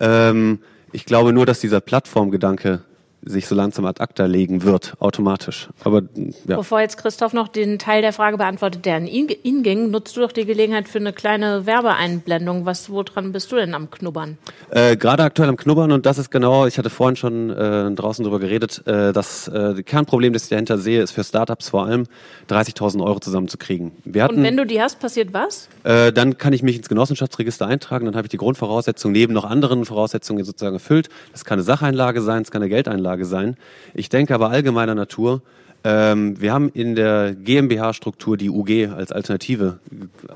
Ähm, 0.00 0.60
ich 0.92 1.04
glaube 1.04 1.34
nur, 1.34 1.44
dass 1.44 1.60
dieser 1.60 1.82
Plattformgedanke 1.82 2.84
sich 3.22 3.46
so 3.46 3.54
langsam 3.54 3.84
ad 3.84 4.00
acta 4.00 4.26
legen 4.26 4.62
wird, 4.62 4.94
automatisch. 5.00 5.68
Aber 5.82 6.02
ja. 6.46 6.56
Bevor 6.56 6.80
jetzt 6.80 6.96
Christoph 6.96 7.32
noch 7.32 7.48
den 7.48 7.78
Teil 7.78 8.00
der 8.00 8.12
Frage 8.12 8.36
beantwortet, 8.36 8.86
der 8.86 8.96
an 8.96 9.06
ihn, 9.06 9.28
ihn 9.42 9.62
ging, 9.62 9.90
nutzt 9.90 10.16
du 10.16 10.20
doch 10.20 10.32
die 10.32 10.44
Gelegenheit 10.44 10.88
für 10.88 10.98
eine 10.98 11.12
kleine 11.12 11.66
Werbeeinblendung. 11.66 12.64
Was, 12.64 12.90
woran 12.90 13.32
bist 13.32 13.50
du 13.52 13.56
denn 13.56 13.74
am 13.74 13.90
Knubbern? 13.90 14.38
Äh, 14.70 14.96
Gerade 14.96 15.24
aktuell 15.24 15.48
am 15.48 15.56
Knubbern 15.56 15.92
und 15.92 16.06
das 16.06 16.18
ist 16.18 16.30
genau, 16.30 16.66
ich 16.66 16.78
hatte 16.78 16.90
vorhin 16.90 17.16
schon 17.16 17.50
äh, 17.50 17.90
draußen 17.90 18.24
drüber 18.24 18.38
geredet, 18.38 18.82
äh, 18.86 19.12
das 19.12 19.48
äh, 19.48 19.82
Kernproblem, 19.82 20.32
das 20.32 20.44
ich 20.44 20.50
dahinter 20.50 20.78
sehe, 20.78 21.02
ist 21.02 21.10
für 21.10 21.24
Startups 21.24 21.68
vor 21.68 21.86
allem 21.86 22.06
30.000 22.48 23.04
Euro 23.04 23.18
zusammenzukriegen. 23.18 23.92
Wir 24.04 24.22
hatten, 24.22 24.36
und 24.36 24.42
wenn 24.42 24.56
du 24.56 24.64
die 24.64 24.80
hast, 24.80 25.00
passiert 25.00 25.32
was? 25.32 25.68
Äh, 25.84 26.12
dann 26.12 26.38
kann 26.38 26.52
ich 26.52 26.62
mich 26.62 26.76
ins 26.76 26.88
Genossenschaftsregister 26.88 27.66
eintragen, 27.66 28.06
dann 28.06 28.16
habe 28.16 28.26
ich 28.26 28.30
die 28.30 28.36
Grundvoraussetzungen 28.36 29.12
neben 29.12 29.34
noch 29.34 29.44
anderen 29.44 29.84
Voraussetzungen 29.84 30.44
sozusagen 30.44 30.76
erfüllt. 30.76 31.08
Das 31.32 31.44
kann 31.44 31.56
eine 31.56 31.64
Sacheinlage 31.64 32.22
sein, 32.22 32.42
es 32.42 32.50
kann 32.50 32.62
eine 32.62 32.68
Geldeinlage 32.68 33.07
Lage 33.08 33.24
sein. 33.24 33.56
Ich 33.94 34.08
denke 34.08 34.34
aber 34.34 34.50
allgemeiner 34.50 34.94
Natur, 34.94 35.42
ähm, 35.84 36.40
wir 36.40 36.52
haben 36.52 36.70
in 36.70 36.96
der 36.96 37.34
GmbH-Struktur 37.34 38.36
die 38.36 38.50
UG 38.50 38.92
als 38.94 39.12
Alternative. 39.12 39.78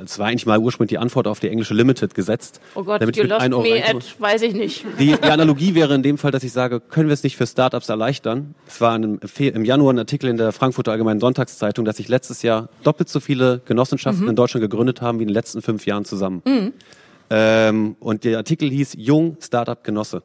Es 0.05 0.19
war 0.19 0.29
eigentlich 0.29 0.47
mal 0.47 0.59
ursprünglich 0.59 0.91
die 0.91 0.99
Antwort 0.99 1.27
auf 1.27 1.41
die 1.41 1.49
englische 1.49 1.75
Limited 1.75 2.15
gesetzt. 2.15 2.61
Oh 2.77 2.85
Gott, 2.85 3.03
damit 3.03 3.17
you 3.17 3.25
lost 3.25 3.49
me 3.49 3.83
at, 3.85 4.21
weiß 4.21 4.43
ich 4.43 4.55
nicht. 4.55 4.85
Die, 5.01 5.07
die, 5.07 5.23
Analogie 5.23 5.75
wäre 5.75 5.95
in 5.95 6.05
dem 6.05 6.17
Fall, 6.17 6.31
dass 6.31 6.45
ich 6.45 6.53
sage, 6.53 6.79
können 6.79 7.09
wir 7.09 7.15
es 7.15 7.25
nicht 7.25 7.37
für 7.37 7.47
Startups 7.47 7.89
erleichtern? 7.89 8.55
Es 8.69 8.81
war 8.81 8.95
im, 8.95 9.19
im 9.37 9.65
Januar 9.65 9.93
ein 9.93 9.99
Artikel 9.99 10.31
in 10.31 10.37
der 10.37 10.53
Frankfurter 10.53 10.93
Allgemeinen 10.93 11.19
Sonntagszeitung, 11.19 11.85
dass 11.85 11.97
sich 11.97 12.09
letztes 12.09 12.43
Jahr 12.43 12.69
doppelt 12.85 13.09
so 13.09 13.19
viele 13.19 13.63
Genossenschaften 13.65 14.25
mhm. 14.25 14.31
in 14.31 14.37
Deutschland 14.37 14.63
gegründet 14.63 15.03
haben 15.03 15.19
wie 15.19 15.23
in 15.23 15.29
den 15.29 15.35
letzten 15.35 15.61
fünf 15.61 15.87
Jahren 15.87 16.05
zusammen. 16.05 16.43
Mhm. 16.47 16.73
Ähm, 17.31 17.97
und 17.99 18.23
der 18.23 18.39
Artikel 18.39 18.71
hieß 18.71 18.95
Jung 18.97 19.37
Startup 19.41 19.83
Genosse. 19.83 20.23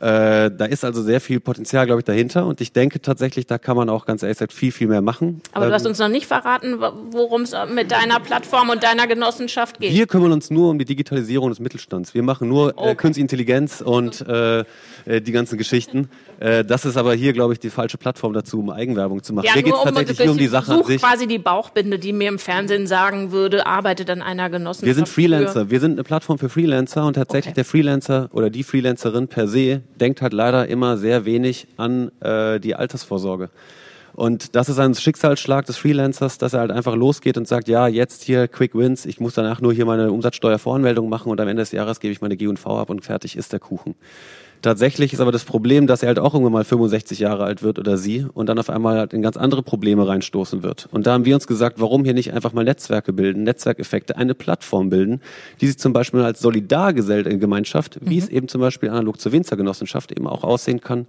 Äh, 0.00 0.50
da 0.50 0.64
ist 0.64 0.84
also 0.84 1.02
sehr 1.02 1.20
viel 1.20 1.40
Potenzial, 1.40 1.86
glaube 1.86 2.00
ich, 2.00 2.04
dahinter. 2.04 2.46
Und 2.46 2.60
ich 2.60 2.72
denke 2.72 3.02
tatsächlich, 3.02 3.46
da 3.46 3.58
kann 3.58 3.76
man 3.76 3.88
auch 3.88 4.06
ganz 4.06 4.22
ehrlich 4.22 4.38
gesagt 4.38 4.52
viel, 4.52 4.70
viel 4.70 4.86
mehr 4.86 5.02
machen. 5.02 5.42
Aber 5.52 5.64
ähm, 5.64 5.70
du 5.70 5.74
hast 5.74 5.86
uns 5.86 5.98
noch 5.98 6.08
nicht 6.08 6.26
verraten, 6.26 6.78
worum 7.10 7.42
es 7.42 7.54
mit 7.74 7.90
deiner 7.90 8.20
Plattform 8.20 8.70
und 8.70 8.84
deiner 8.84 9.08
Genossenschaft 9.08 9.80
geht. 9.80 9.92
Wir 9.92 10.06
kümmern 10.06 10.30
uns 10.30 10.50
nur 10.50 10.70
um 10.70 10.78
die 10.78 10.84
Digitalisierung 10.84 11.48
des 11.48 11.58
Mittelstands. 11.58 12.14
Wir 12.14 12.22
machen 12.22 12.48
nur 12.48 12.70
äh, 12.70 12.72
okay. 12.76 12.90
äh, 12.90 12.94
Künstliche 12.94 13.24
Intelligenz 13.24 13.80
und 13.80 14.26
äh, 14.26 14.60
äh, 15.04 15.20
die 15.20 15.32
ganzen 15.32 15.58
Geschichten. 15.58 16.08
Das 16.40 16.84
ist 16.84 16.96
aber 16.96 17.14
hier, 17.14 17.32
glaube 17.32 17.54
ich, 17.54 17.58
die 17.58 17.68
falsche 17.68 17.98
Plattform 17.98 18.32
dazu, 18.32 18.60
um 18.60 18.70
Eigenwerbung 18.70 19.24
zu 19.24 19.32
machen. 19.32 19.46
Ja, 19.46 19.54
hier 19.54 19.64
geht 19.64 19.74
es 19.74 19.82
tatsächlich 19.82 20.20
um, 20.20 20.30
um 20.30 20.38
die 20.38 20.46
Sache 20.46 20.72
an 20.72 20.84
sich. 20.84 21.02
quasi 21.02 21.26
die 21.26 21.38
Bauchbinde, 21.40 21.98
die 21.98 22.12
mir 22.12 22.28
im 22.28 22.38
Fernsehen 22.38 22.86
sagen 22.86 23.32
würde, 23.32 23.66
arbeitet 23.66 24.08
an 24.08 24.22
einer 24.22 24.48
Genossenschaft. 24.48 24.86
Wir 24.86 24.94
sind 24.94 25.08
Freelancer. 25.08 25.64
Für. 25.64 25.70
Wir 25.70 25.80
sind 25.80 25.92
eine 25.94 26.04
Plattform 26.04 26.38
für 26.38 26.48
Freelancer 26.48 27.04
und 27.04 27.14
tatsächlich 27.14 27.50
okay. 27.50 27.54
der 27.56 27.64
Freelancer 27.64 28.28
oder 28.30 28.50
die 28.50 28.62
Freelancerin 28.62 29.26
per 29.26 29.48
se 29.48 29.82
denkt 29.98 30.22
halt 30.22 30.32
leider 30.32 30.68
immer 30.68 30.96
sehr 30.96 31.24
wenig 31.24 31.66
an 31.76 32.10
äh, 32.20 32.58
die 32.60 32.74
Altersvorsorge. 32.74 33.50
Und 34.14 34.56
das 34.56 34.68
ist 34.68 34.80
ein 34.80 34.96
Schicksalsschlag 34.96 35.66
des 35.66 35.76
Freelancers, 35.76 36.38
dass 36.38 36.52
er 36.52 36.58
halt 36.60 36.72
einfach 36.72 36.96
losgeht 36.96 37.38
und 37.38 37.46
sagt, 37.46 37.68
ja, 37.68 37.86
jetzt 37.86 38.24
hier 38.24 38.48
Quick 38.48 38.74
Wins, 38.74 39.06
ich 39.06 39.20
muss 39.20 39.34
danach 39.34 39.60
nur 39.60 39.72
hier 39.72 39.86
meine 39.86 40.10
Umsatzsteuervoranmeldung 40.10 41.08
machen 41.08 41.30
und 41.30 41.40
am 41.40 41.46
Ende 41.46 41.62
des 41.62 41.70
Jahres 41.70 42.00
gebe 42.00 42.10
ich 42.10 42.20
meine 42.20 42.36
G&V 42.36 42.80
ab 42.80 42.90
und 42.90 43.04
fertig 43.04 43.36
ist 43.36 43.52
der 43.52 43.60
Kuchen. 43.60 43.94
Tatsächlich 44.62 45.12
ist 45.12 45.20
aber 45.20 45.30
das 45.30 45.44
Problem, 45.44 45.86
dass 45.86 46.02
er 46.02 46.08
halt 46.08 46.18
auch 46.18 46.34
irgendwann 46.34 46.52
mal 46.52 46.64
65 46.64 47.20
Jahre 47.20 47.44
alt 47.44 47.62
wird 47.62 47.78
oder 47.78 47.96
sie 47.96 48.26
und 48.34 48.48
dann 48.48 48.58
auf 48.58 48.70
einmal 48.70 48.98
halt 48.98 49.12
in 49.12 49.22
ganz 49.22 49.36
andere 49.36 49.62
Probleme 49.62 50.08
reinstoßen 50.08 50.64
wird. 50.64 50.88
Und 50.90 51.06
da 51.06 51.12
haben 51.12 51.24
wir 51.24 51.34
uns 51.34 51.46
gesagt, 51.46 51.80
warum 51.80 52.04
hier 52.04 52.14
nicht 52.14 52.32
einfach 52.32 52.52
mal 52.52 52.64
Netzwerke 52.64 53.12
bilden, 53.12 53.44
Netzwerkeffekte, 53.44 54.16
eine 54.16 54.34
Plattform 54.34 54.90
bilden, 54.90 55.20
die 55.60 55.68
sich 55.68 55.78
zum 55.78 55.92
Beispiel 55.92 56.22
als 56.22 56.40
Solidargemeinschaft, 56.40 58.00
wie 58.00 58.16
mhm. 58.16 58.22
es 58.22 58.28
eben 58.28 58.48
zum 58.48 58.60
Beispiel 58.60 58.90
analog 58.90 59.20
zur 59.20 59.30
Winzergenossenschaft 59.32 60.10
eben 60.12 60.26
auch 60.26 60.42
aussehen 60.42 60.80
kann, 60.80 61.06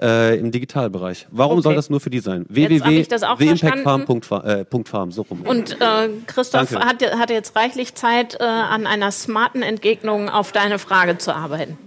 äh, 0.00 0.36
im 0.38 0.50
Digitalbereich. 0.50 1.28
Warum 1.30 1.58
okay. 1.58 1.62
soll 1.62 1.76
das 1.76 1.88
nur 1.90 2.00
für 2.00 2.10
die 2.10 2.18
sein? 2.20 2.44
www.theimpactfarm.farm, 2.48 5.08
äh, 5.08 5.12
so 5.12 5.22
rum. 5.22 5.42
Und 5.42 5.80
äh, 5.80 6.08
Christoph 6.26 6.74
hat, 6.74 7.02
hat 7.02 7.30
jetzt 7.30 7.54
reichlich 7.56 7.94
Zeit, 7.94 8.36
äh, 8.40 8.44
an 8.44 8.86
einer 8.86 9.10
smarten 9.10 9.62
Entgegnung 9.62 10.28
auf 10.28 10.52
deine 10.52 10.78
Frage 10.78 11.16
zu 11.18 11.34
arbeiten. 11.34 11.78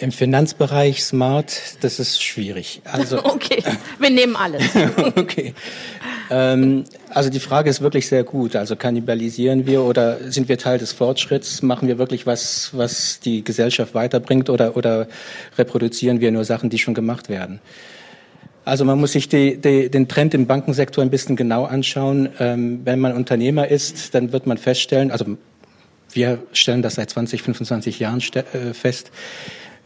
Im 0.00 0.12
Finanzbereich 0.12 1.02
smart, 1.02 1.60
das 1.80 1.98
ist 1.98 2.22
schwierig. 2.22 2.80
Also 2.84 3.24
okay, 3.24 3.62
wir 3.98 4.10
nehmen 4.10 4.36
alles. 4.36 4.62
okay. 5.16 5.54
Ähm, 6.30 6.84
also 7.10 7.30
die 7.30 7.40
Frage 7.40 7.70
ist 7.70 7.80
wirklich 7.80 8.06
sehr 8.06 8.22
gut. 8.22 8.54
Also 8.54 8.76
kannibalisieren 8.76 9.66
wir 9.66 9.82
oder 9.82 10.30
sind 10.30 10.48
wir 10.48 10.58
Teil 10.58 10.78
des 10.78 10.92
Fortschritts? 10.92 11.62
Machen 11.62 11.88
wir 11.88 11.98
wirklich 11.98 12.26
was, 12.26 12.70
was 12.74 13.18
die 13.20 13.42
Gesellschaft 13.42 13.94
weiterbringt 13.94 14.50
oder, 14.50 14.76
oder 14.76 15.08
reproduzieren 15.56 16.20
wir 16.20 16.30
nur 16.30 16.44
Sachen, 16.44 16.70
die 16.70 16.78
schon 16.78 16.94
gemacht 16.94 17.28
werden? 17.28 17.60
Also 18.64 18.84
man 18.84 19.00
muss 19.00 19.12
sich 19.12 19.28
die, 19.28 19.56
die, 19.56 19.90
den 19.90 20.08
Trend 20.08 20.34
im 20.34 20.46
Bankensektor 20.46 21.02
ein 21.02 21.08
bisschen 21.08 21.36
genau 21.36 21.64
anschauen. 21.64 22.28
Ähm, 22.38 22.82
wenn 22.84 23.00
man 23.00 23.14
Unternehmer 23.14 23.68
ist, 23.68 24.14
dann 24.14 24.30
wird 24.32 24.46
man 24.46 24.58
feststellen, 24.58 25.10
also 25.10 25.38
wir 26.12 26.42
stellen 26.52 26.82
das 26.82 26.94
seit 26.94 27.10
20, 27.10 27.42
25 27.42 27.98
Jahren 27.98 28.20
äh, 28.34 28.74
fest, 28.74 29.10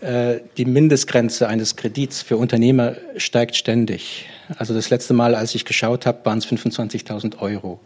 äh, 0.01 0.41
die 0.57 0.65
Mindestgrenze 0.65 1.49
eines 1.49 1.77
Kredits 1.77 2.23
für 2.23 2.37
Unternehmer 2.37 2.97
steigt 3.17 3.57
ständig. 3.57 4.27
Also 4.59 4.75
das 4.75 4.91
letzte 4.91 5.15
Mal, 5.15 5.35
als 5.35 5.55
ich 5.55 5.65
geschaut 5.65 6.07
habe, 6.07 6.25
waren 6.25 6.39
es 6.39 6.47
25.000 6.47 7.39
Euro. 7.39 7.81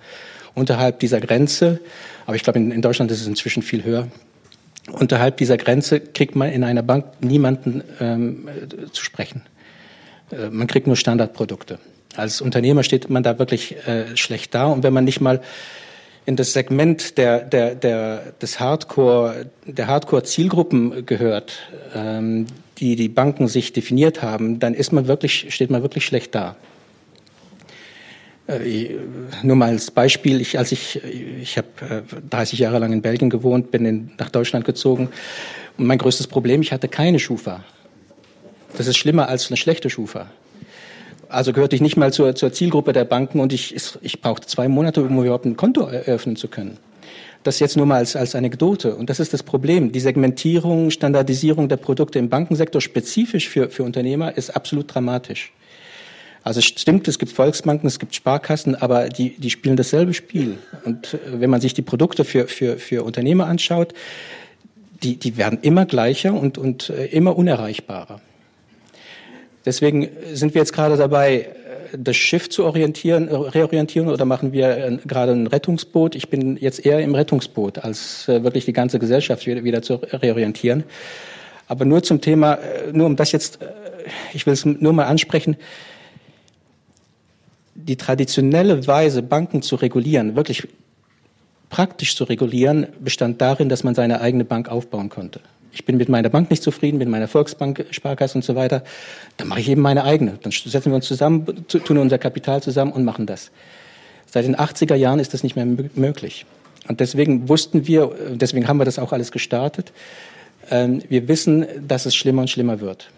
Unterhalb 0.54 1.00
dieser 1.00 1.20
Grenze, 1.20 1.80
aber 2.24 2.36
ich 2.36 2.42
glaube, 2.42 2.58
in, 2.58 2.80
Deutschland 2.80 3.10
ist 3.10 3.20
es 3.20 3.26
inzwischen 3.26 3.62
viel 3.62 3.84
höher, 3.84 4.08
unterhalb 4.90 5.36
dieser 5.36 5.58
Grenze 5.58 6.00
kriegt 6.00 6.34
man 6.34 6.50
in 6.50 6.64
einer 6.64 6.82
Bank 6.82 7.04
niemanden 7.20 7.84
ähm, 8.00 8.48
zu 8.92 9.04
sprechen. 9.04 9.42
Äh, 10.30 10.48
man 10.48 10.66
kriegt 10.66 10.86
nur 10.86 10.96
Standardprodukte. 10.96 11.78
Als 12.16 12.40
Unternehmer 12.40 12.82
steht 12.82 13.10
man 13.10 13.22
da 13.22 13.38
wirklich 13.38 13.76
äh, 13.86 14.16
schlecht 14.16 14.54
da. 14.54 14.66
Und 14.66 14.82
wenn 14.82 14.94
man 14.94 15.04
nicht 15.04 15.20
mal 15.20 15.42
in 16.26 16.34
das 16.34 16.52
Segment 16.52 17.18
der, 17.18 17.40
der, 17.40 17.76
der, 17.76 18.32
des 18.42 18.58
Hardcore, 18.58 19.46
der 19.64 19.86
Hardcore-Zielgruppen 19.86 21.06
gehört, 21.06 21.70
ähm, 21.94 22.46
die 22.78 22.96
die 22.96 23.08
Banken 23.08 23.46
sich 23.46 23.72
definiert 23.72 24.22
haben, 24.22 24.58
dann 24.58 24.74
ist 24.74 24.92
man 24.92 25.06
wirklich, 25.06 25.54
steht 25.54 25.70
man 25.70 25.82
wirklich 25.82 26.04
schlecht 26.04 26.34
da. 26.34 26.56
Äh, 28.48 28.96
nur 29.44 29.54
mal 29.54 29.68
als 29.68 29.92
Beispiel, 29.92 30.40
ich, 30.40 30.58
als 30.58 30.72
ich, 30.72 31.00
ich 31.04 31.56
habe 31.58 31.68
äh, 31.88 32.02
30 32.30 32.58
Jahre 32.58 32.80
lang 32.80 32.92
in 32.92 33.02
Belgien 33.02 33.30
gewohnt, 33.30 33.70
bin 33.70 33.86
in, 33.86 34.10
nach 34.18 34.30
Deutschland 34.30 34.64
gezogen 34.64 35.08
und 35.78 35.86
mein 35.86 35.98
größtes 35.98 36.26
Problem, 36.26 36.60
ich 36.60 36.72
hatte 36.72 36.88
keine 36.88 37.20
Schufa. 37.20 37.64
Das 38.76 38.88
ist 38.88 38.96
schlimmer 38.96 39.28
als 39.28 39.48
eine 39.48 39.56
schlechte 39.56 39.90
Schufa. 39.90 40.26
Also 41.28 41.52
gehörte 41.52 41.76
ich 41.76 41.82
nicht 41.82 41.96
mal 41.96 42.12
zur, 42.12 42.34
zur 42.34 42.52
Zielgruppe 42.52 42.92
der 42.92 43.04
Banken 43.04 43.40
und 43.40 43.52
ich, 43.52 43.74
ich 44.00 44.20
brauchte 44.20 44.46
zwei 44.46 44.68
Monate, 44.68 45.02
um 45.02 45.22
überhaupt 45.22 45.44
ein 45.44 45.56
Konto 45.56 45.86
eröffnen 45.86 46.36
zu 46.36 46.48
können. 46.48 46.78
Das 47.42 47.60
jetzt 47.60 47.76
nur 47.76 47.86
mal 47.86 47.98
als, 47.98 48.16
als 48.16 48.34
Anekdote. 48.34 48.96
Und 48.96 49.08
das 49.08 49.20
ist 49.20 49.32
das 49.32 49.42
Problem. 49.42 49.92
Die 49.92 50.00
Segmentierung, 50.00 50.90
Standardisierung 50.90 51.68
der 51.68 51.76
Produkte 51.76 52.18
im 52.18 52.28
Bankensektor 52.28 52.80
spezifisch 52.80 53.48
für, 53.48 53.70
für 53.70 53.84
Unternehmer 53.84 54.36
ist 54.36 54.50
absolut 54.50 54.92
dramatisch. 54.92 55.52
Also 56.42 56.60
es 56.60 56.66
stimmt, 56.66 57.08
es 57.08 57.18
gibt 57.18 57.32
Volksbanken, 57.32 57.88
es 57.88 57.98
gibt 57.98 58.14
Sparkassen, 58.14 58.76
aber 58.76 59.08
die, 59.08 59.30
die 59.30 59.50
spielen 59.50 59.76
dasselbe 59.76 60.14
Spiel. 60.14 60.58
Und 60.84 61.14
äh, 61.14 61.40
wenn 61.40 61.50
man 61.50 61.60
sich 61.60 61.74
die 61.74 61.82
Produkte 61.82 62.24
für, 62.24 62.46
für, 62.46 62.78
für 62.78 63.02
Unternehmer 63.02 63.46
anschaut, 63.46 63.94
die, 65.02 65.16
die 65.16 65.36
werden 65.36 65.58
immer 65.62 65.86
gleicher 65.86 66.34
und, 66.34 66.58
und 66.58 66.90
äh, 66.90 67.06
immer 67.06 67.36
unerreichbarer. 67.36 68.20
Deswegen 69.66 70.08
sind 70.32 70.54
wir 70.54 70.60
jetzt 70.60 70.72
gerade 70.72 70.96
dabei, 70.96 71.34
äh, 71.34 71.46
das 71.98 72.16
Schiff 72.16 72.48
zu 72.48 72.64
orientieren, 72.64 73.28
reorientieren 73.28 74.08
oder 74.08 74.24
machen 74.24 74.52
wir 74.52 74.98
gerade 75.04 75.32
ein 75.32 75.46
Rettungsboot? 75.46 76.14
Ich 76.14 76.30
bin 76.30 76.56
jetzt 76.56 76.86
eher 76.86 77.00
im 77.00 77.14
Rettungsboot, 77.14 77.78
als 77.78 78.26
wirklich 78.28 78.64
die 78.64 78.72
ganze 78.72 78.98
Gesellschaft 78.98 79.46
wieder 79.46 79.82
zu 79.82 79.94
reorientieren. 79.94 80.84
Aber 81.68 81.84
nur 81.84 82.02
zum 82.02 82.20
Thema, 82.20 82.58
nur 82.92 83.06
um 83.06 83.16
das 83.16 83.32
jetzt, 83.32 83.58
ich 84.32 84.46
will 84.46 84.52
es 84.52 84.64
nur 84.64 84.92
mal 84.92 85.06
ansprechen, 85.06 85.56
die 87.74 87.96
traditionelle 87.96 88.86
Weise, 88.86 89.22
Banken 89.22 89.62
zu 89.62 89.76
regulieren, 89.76 90.34
wirklich 90.36 90.66
praktisch 91.68 92.16
zu 92.16 92.24
regulieren, 92.24 92.86
bestand 93.00 93.40
darin, 93.40 93.68
dass 93.68 93.84
man 93.84 93.94
seine 93.94 94.20
eigene 94.20 94.44
Bank 94.44 94.68
aufbauen 94.68 95.08
konnte. 95.08 95.40
Ich 95.76 95.84
bin 95.84 95.98
mit 95.98 96.08
meiner 96.08 96.30
Bank 96.30 96.48
nicht 96.48 96.62
zufrieden, 96.62 96.96
mit 96.96 97.06
meiner 97.06 97.28
Volksbank, 97.28 97.84
Sparkasse 97.90 98.38
und 98.38 98.42
so 98.42 98.56
weiter. 98.56 98.82
Dann 99.36 99.46
mache 99.46 99.60
ich 99.60 99.68
eben 99.68 99.82
meine 99.82 100.04
eigene. 100.04 100.38
Dann 100.42 100.50
setzen 100.50 100.90
wir 100.90 100.96
uns 100.96 101.06
zusammen, 101.06 101.66
tun 101.68 101.98
unser 101.98 102.16
Kapital 102.16 102.62
zusammen 102.62 102.92
und 102.92 103.04
machen 103.04 103.26
das. 103.26 103.50
Seit 104.24 104.46
den 104.46 104.56
80er 104.56 104.94
Jahren 104.94 105.18
ist 105.18 105.34
das 105.34 105.42
nicht 105.42 105.54
mehr 105.54 105.66
möglich. 105.66 106.46
Und 106.88 107.00
deswegen 107.00 107.50
wussten 107.50 107.86
wir, 107.86 108.10
deswegen 108.30 108.68
haben 108.68 108.78
wir 108.78 108.86
das 108.86 108.98
auch 108.98 109.12
alles 109.12 109.32
gestartet. 109.32 109.92
Ähm, 110.70 111.02
wir 111.10 111.28
wissen, 111.28 111.66
dass 111.86 112.06
es 112.06 112.16
schlimmer 112.16 112.40
und 112.40 112.48
schlimmer 112.48 112.80
wird. 112.80 113.10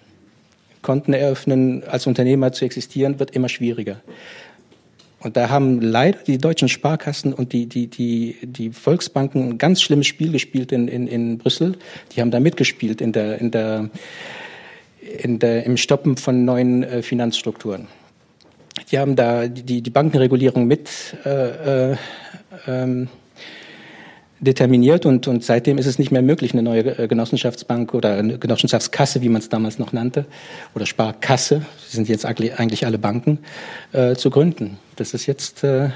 Konten 0.83 1.13
eröffnen, 1.13 1.85
als 1.85 2.09
Unternehmer 2.09 2.51
zu 2.53 2.65
existieren, 2.65 3.21
wird 3.21 3.31
immer 3.31 3.49
schwieriger. 3.49 4.01
Und 5.21 5.37
da 5.37 5.49
haben 5.49 5.81
leider 5.81 6.19
die 6.19 6.39
deutschen 6.39 6.69
Sparkassen 6.69 7.33
und 7.33 7.53
die, 7.53 7.67
die, 7.67 7.89
die, 7.89 8.37
die 8.43 8.71
Volksbanken 8.71 9.51
ein 9.51 9.59
ganz 9.59 9.83
schlimmes 9.83 10.07
Spiel 10.07 10.31
gespielt 10.31 10.71
in, 10.71 10.87
in, 10.87 11.09
in 11.09 11.39
Brüssel. 11.39 11.77
Die 12.13 12.21
haben 12.21 12.31
da 12.31 12.39
mitgespielt 12.39 13.01
in 13.01 13.13
der, 13.13 13.39
in 13.41 13.51
der, 13.51 13.91
in 15.01 15.39
der, 15.41 15.65
im 15.65 15.77
Stoppen 15.77 16.17
von 16.17 16.45
neuen 16.45 16.85
äh, 16.85 17.03
Finanzstrukturen. 17.03 17.89
Die 18.93 18.99
haben 18.99 19.17
da 19.17 19.49
die, 19.49 19.83
die 19.83 19.91
Bankenregulierung 19.91 20.67
mit 20.67 20.89
äh, 21.25 21.93
äh, 21.93 21.97
ähm, 22.67 23.09
determiniert 24.41 25.07
und, 25.07 25.27
und 25.29 25.45
seitdem 25.45 25.79
ist 25.79 25.87
es 25.87 25.99
nicht 25.99 26.11
mehr 26.11 26.23
möglich, 26.23 26.53
eine 26.53 26.63
neue 26.63 26.99
äh, 26.99 27.09
Genossenschaftsbank 27.09 27.95
oder 27.95 28.15
eine 28.15 28.39
Genossenschaftskasse, 28.39 29.23
wie 29.23 29.29
man 29.29 29.41
es 29.41 29.49
damals 29.49 29.79
noch 29.79 29.93
nannte, 29.93 30.27
oder 30.75 30.87
Sparkasse, 30.87 31.63
das 31.83 31.93
sind 31.93 32.09
jetzt 32.09 32.25
eigentlich 32.25 32.87
alle 32.87 32.99
Banken, 32.99 33.39
äh, 33.93 34.15
zu 34.15 34.31
gründen. 34.31 34.79
Das 34.97 35.15
ist 35.15 35.27
jetzt 35.27 35.65
äh, 35.65 35.91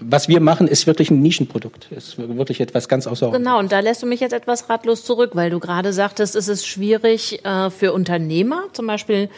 was 0.00 0.28
wir 0.28 0.40
machen, 0.40 0.68
ist 0.68 0.86
wirklich 0.86 1.10
ein 1.10 1.20
Nischenprodukt. 1.20 1.88
Ist 1.90 2.16
wirklich 2.18 2.60
etwas 2.60 2.88
ganz 2.88 3.06
außerordentliches. 3.06 3.44
Genau, 3.44 3.58
und 3.58 3.72
da 3.72 3.80
lässt 3.80 4.02
du 4.02 4.06
mich 4.06 4.20
jetzt 4.20 4.32
etwas 4.32 4.68
ratlos 4.68 5.04
zurück, 5.04 5.32
weil 5.34 5.50
du 5.50 5.60
gerade 5.60 5.92
sagtest, 5.92 6.36
es 6.36 6.48
ist 6.48 6.66
schwierig 6.66 7.44
äh, 7.44 7.70
für 7.70 7.92
Unternehmer, 7.92 8.64
zum 8.72 8.86
Beispiel 8.86 9.28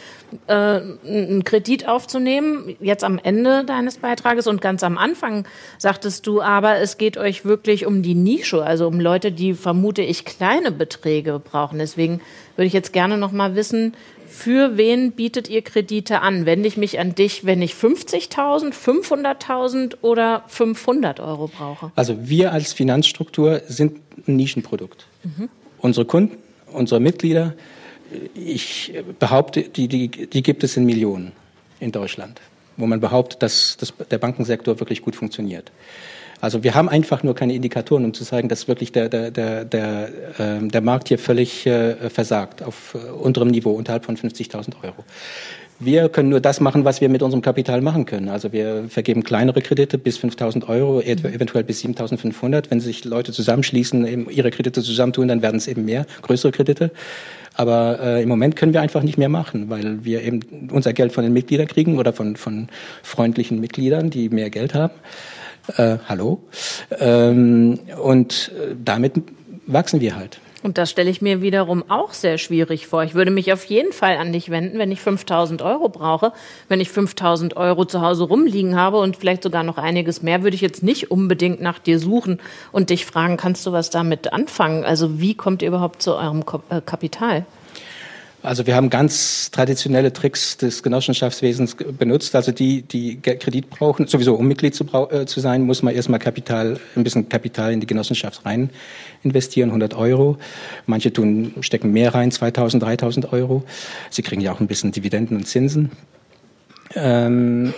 äh, 0.47 0.53
einen 0.53 1.43
Kredit 1.43 1.87
aufzunehmen, 1.87 2.75
jetzt 2.79 3.03
am 3.03 3.19
Ende 3.21 3.63
deines 3.65 3.97
Beitrages 3.97 4.47
und 4.47 4.61
ganz 4.61 4.83
am 4.83 4.97
Anfang 4.97 5.45
sagtest 5.77 6.27
du 6.27 6.41
aber, 6.41 6.77
es 6.77 6.97
geht 6.97 7.17
euch 7.17 7.45
wirklich 7.45 7.85
um 7.85 8.01
die 8.01 8.15
Nische, 8.15 8.63
also 8.63 8.87
um 8.87 8.99
Leute, 8.99 9.31
die 9.31 9.53
vermute 9.53 10.01
ich 10.01 10.25
kleine 10.25 10.71
Beträge 10.71 11.39
brauchen. 11.39 11.79
Deswegen 11.79 12.21
würde 12.55 12.67
ich 12.67 12.73
jetzt 12.73 12.93
gerne 12.93 13.17
noch 13.17 13.31
mal 13.31 13.55
wissen, 13.55 13.95
für 14.37 14.77
wen 14.77 15.13
bietet 15.13 15.49
ihr 15.49 15.63
Kredite 15.63 16.21
an? 16.21 16.45
Wende 16.45 16.67
ich 16.67 16.77
mich 16.77 16.99
an 16.99 17.15
dich, 17.15 17.45
wenn 17.45 17.61
ich 17.61 17.73
50.000, 17.73 18.71
500.000 18.71 19.97
oder 20.01 20.43
500 20.47 21.19
Euro 21.19 21.47
brauche? 21.47 21.91
Also 21.95 22.29
wir 22.29 22.53
als 22.53 22.71
Finanzstruktur 22.71 23.61
sind 23.67 23.99
ein 24.27 24.35
Nischenprodukt. 24.35 25.07
Mhm. 25.23 25.49
Unsere 25.79 26.05
Kunden, 26.05 26.37
unsere 26.71 26.99
Mitglieder, 26.99 27.55
ich 28.35 28.93
behaupte, 29.17 29.63
die, 29.63 29.87
die, 29.87 30.07
die 30.07 30.43
gibt 30.43 30.63
es 30.63 30.77
in 30.77 30.85
Millionen 30.85 31.31
in 31.79 31.91
Deutschland, 31.91 32.39
wo 32.77 32.85
man 32.85 32.99
behauptet, 32.99 33.41
dass, 33.41 33.75
dass 33.77 33.91
der 34.11 34.19
Bankensektor 34.19 34.79
wirklich 34.79 35.01
gut 35.01 35.15
funktioniert. 35.15 35.71
Also 36.39 36.63
wir 36.63 36.75
haben 36.75 36.87
einfach 36.87 37.23
nur 37.23 37.33
keine 37.35 37.55
Indikatoren, 37.55 38.05
um 38.05 38.13
zu 38.13 38.23
zeigen, 38.23 38.47
dass 38.47 38.67
wirklich 38.67 38.91
der, 38.91 39.09
der, 39.09 39.31
der, 39.31 39.65
der, 39.65 40.09
äh, 40.37 40.67
der 40.67 40.81
Markt 40.81 41.07
hier 41.07 41.17
völlig 41.17 41.65
äh, 41.65 42.09
versagt, 42.09 42.61
auf 42.61 42.95
äh, 42.95 43.09
unterem 43.09 43.47
Niveau, 43.47 43.71
unterhalb 43.71 44.05
von 44.05 44.17
50.000 44.17 44.73
Euro. 44.83 45.03
Wir 45.79 46.09
können 46.09 46.29
nur 46.29 46.39
das 46.39 46.59
machen, 46.59 46.85
was 46.85 47.01
wir 47.01 47.09
mit 47.09 47.21
unserem 47.21 47.43
Kapital 47.43 47.81
machen 47.81 48.05
können. 48.05 48.29
Also 48.29 48.51
wir 48.51 48.85
vergeben 48.89 49.23
kleinere 49.23 49.61
Kredite 49.61 49.99
bis 49.99 50.17
5.000 50.17 50.67
Euro, 50.67 51.01
eventuell 51.01 51.63
bis 51.63 51.83
7.500. 51.83 52.65
Wenn 52.69 52.79
sich 52.79 53.05
Leute 53.05 53.31
zusammenschließen, 53.31 54.27
ihre 54.31 54.49
Kredite 54.49 54.81
zusammentun, 54.81 55.27
dann 55.27 55.43
werden 55.43 55.57
es 55.57 55.67
eben 55.67 55.85
mehr, 55.85 56.07
größere 56.23 56.51
Kredite. 56.51 56.89
Aber 57.53 57.99
äh, 58.01 58.23
im 58.23 58.29
Moment 58.29 58.55
können 58.55 58.73
wir 58.73 58.81
einfach 58.81 59.03
nicht 59.03 59.19
mehr 59.19 59.29
machen, 59.29 59.69
weil 59.69 60.03
wir 60.03 60.23
eben 60.23 60.69
unser 60.71 60.93
Geld 60.93 61.11
von 61.11 61.23
den 61.23 61.33
Mitgliedern 61.33 61.67
kriegen 61.67 61.99
oder 61.99 62.11
von, 62.11 62.35
von 62.37 62.69
freundlichen 63.03 63.59
Mitgliedern, 63.59 64.09
die 64.09 64.29
mehr 64.29 64.49
Geld 64.49 64.73
haben. 64.73 64.93
Äh, 65.75 65.97
hallo. 66.07 66.43
Ähm, 66.99 67.79
und 68.01 68.51
äh, 68.55 68.75
damit 68.83 69.21
wachsen 69.65 69.99
wir 69.99 70.15
halt. 70.15 70.39
Und 70.63 70.77
das 70.77 70.89
stelle 70.89 71.09
ich 71.09 71.21
mir 71.21 71.41
wiederum 71.41 71.83
auch 71.89 72.13
sehr 72.13 72.37
schwierig 72.37 72.87
vor. 72.87 73.03
Ich 73.03 73.13
würde 73.13 73.31
mich 73.31 73.53
auf 73.53 73.63
jeden 73.65 73.93
Fall 73.93 74.17
an 74.17 74.33
dich 74.33 74.49
wenden, 74.49 74.79
wenn 74.79 74.91
ich 74.91 74.99
5000 74.99 75.61
Euro 75.61 75.87
brauche. 75.87 76.33
Wenn 76.67 76.81
ich 76.81 76.89
5000 76.89 77.55
Euro 77.55 77.85
zu 77.85 78.01
Hause 78.01 78.23
rumliegen 78.23 78.75
habe 78.75 78.97
und 78.97 79.17
vielleicht 79.17 79.43
sogar 79.43 79.63
noch 79.63 79.77
einiges 79.77 80.23
mehr, 80.23 80.43
würde 80.43 80.55
ich 80.55 80.61
jetzt 80.61 80.83
nicht 80.83 81.11
unbedingt 81.11 81.61
nach 81.61 81.79
dir 81.79 81.99
suchen 81.99 82.39
und 82.71 82.89
dich 82.89 83.05
fragen, 83.05 83.37
kannst 83.37 83.65
du 83.65 83.71
was 83.71 83.91
damit 83.91 84.33
anfangen? 84.33 84.83
Also 84.83 85.19
wie 85.19 85.35
kommt 85.35 85.61
ihr 85.61 85.67
überhaupt 85.67 86.01
zu 86.01 86.15
eurem 86.15 86.43
äh, 86.69 86.81
Kapital? 86.81 87.45
Also 88.47 88.65
wir 88.65 88.75
haben 88.77 88.89
ganz 88.89 89.51
traditionelle 89.51 90.13
Tricks 90.13 90.55
des 90.55 90.81
Genossenschaftswesens 90.81 91.75
benutzt. 91.75 92.33
Also 92.33 92.53
die, 92.53 92.81
die 92.81 93.19
Kredit 93.19 93.69
brauchen, 93.69 94.07
sowieso 94.07 94.35
um 94.35 94.47
Mitglied 94.47 94.73
zu, 94.73 94.85
äh, 95.11 95.25
zu 95.25 95.41
sein, 95.41 95.63
muss 95.63 95.83
man 95.83 95.93
erstmal 95.93 96.19
Kapital, 96.19 96.79
ein 96.95 97.03
bisschen 97.03 97.27
Kapital 97.27 97.73
in 97.73 97.81
die 97.81 97.87
Genossenschaft 97.87 98.45
rein 98.45 98.69
investieren, 99.23 99.69
100 99.69 99.95
Euro. 99.95 100.37
Manche 100.85 101.11
tun, 101.11 101.55
stecken 101.59 101.91
mehr 101.91 102.13
rein, 102.13 102.31
2000, 102.31 102.81
3000 102.83 103.33
Euro. 103.33 103.65
Sie 104.09 104.21
kriegen 104.21 104.41
ja 104.41 104.53
auch 104.53 104.61
ein 104.61 104.67
bisschen 104.67 104.93
Dividenden 104.93 105.35
und 105.35 105.45
Zinsen. 105.45 105.91
Ähm, 106.95 107.73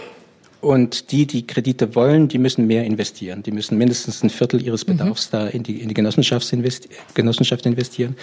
und 0.61 1.11
die, 1.11 1.25
die 1.25 1.47
Kredite 1.47 1.95
wollen, 1.95 2.27
die 2.27 2.37
müssen 2.37 2.67
mehr 2.67 2.83
investieren. 2.83 3.41
Die 3.41 3.51
müssen 3.51 3.75
mindestens 3.79 4.21
ein 4.23 4.29
Viertel 4.29 4.61
ihres 4.61 4.85
mhm. 4.85 4.97
Bedarfs 4.97 5.31
mhm. 5.31 5.37
da 5.37 5.47
in 5.47 5.63
die, 5.63 5.81
in 5.81 5.87
die 5.87 5.95
Genossenschaft, 5.95 6.53
investi 6.53 6.89
Genossenschaft 7.15 7.65
investieren. 7.65 8.15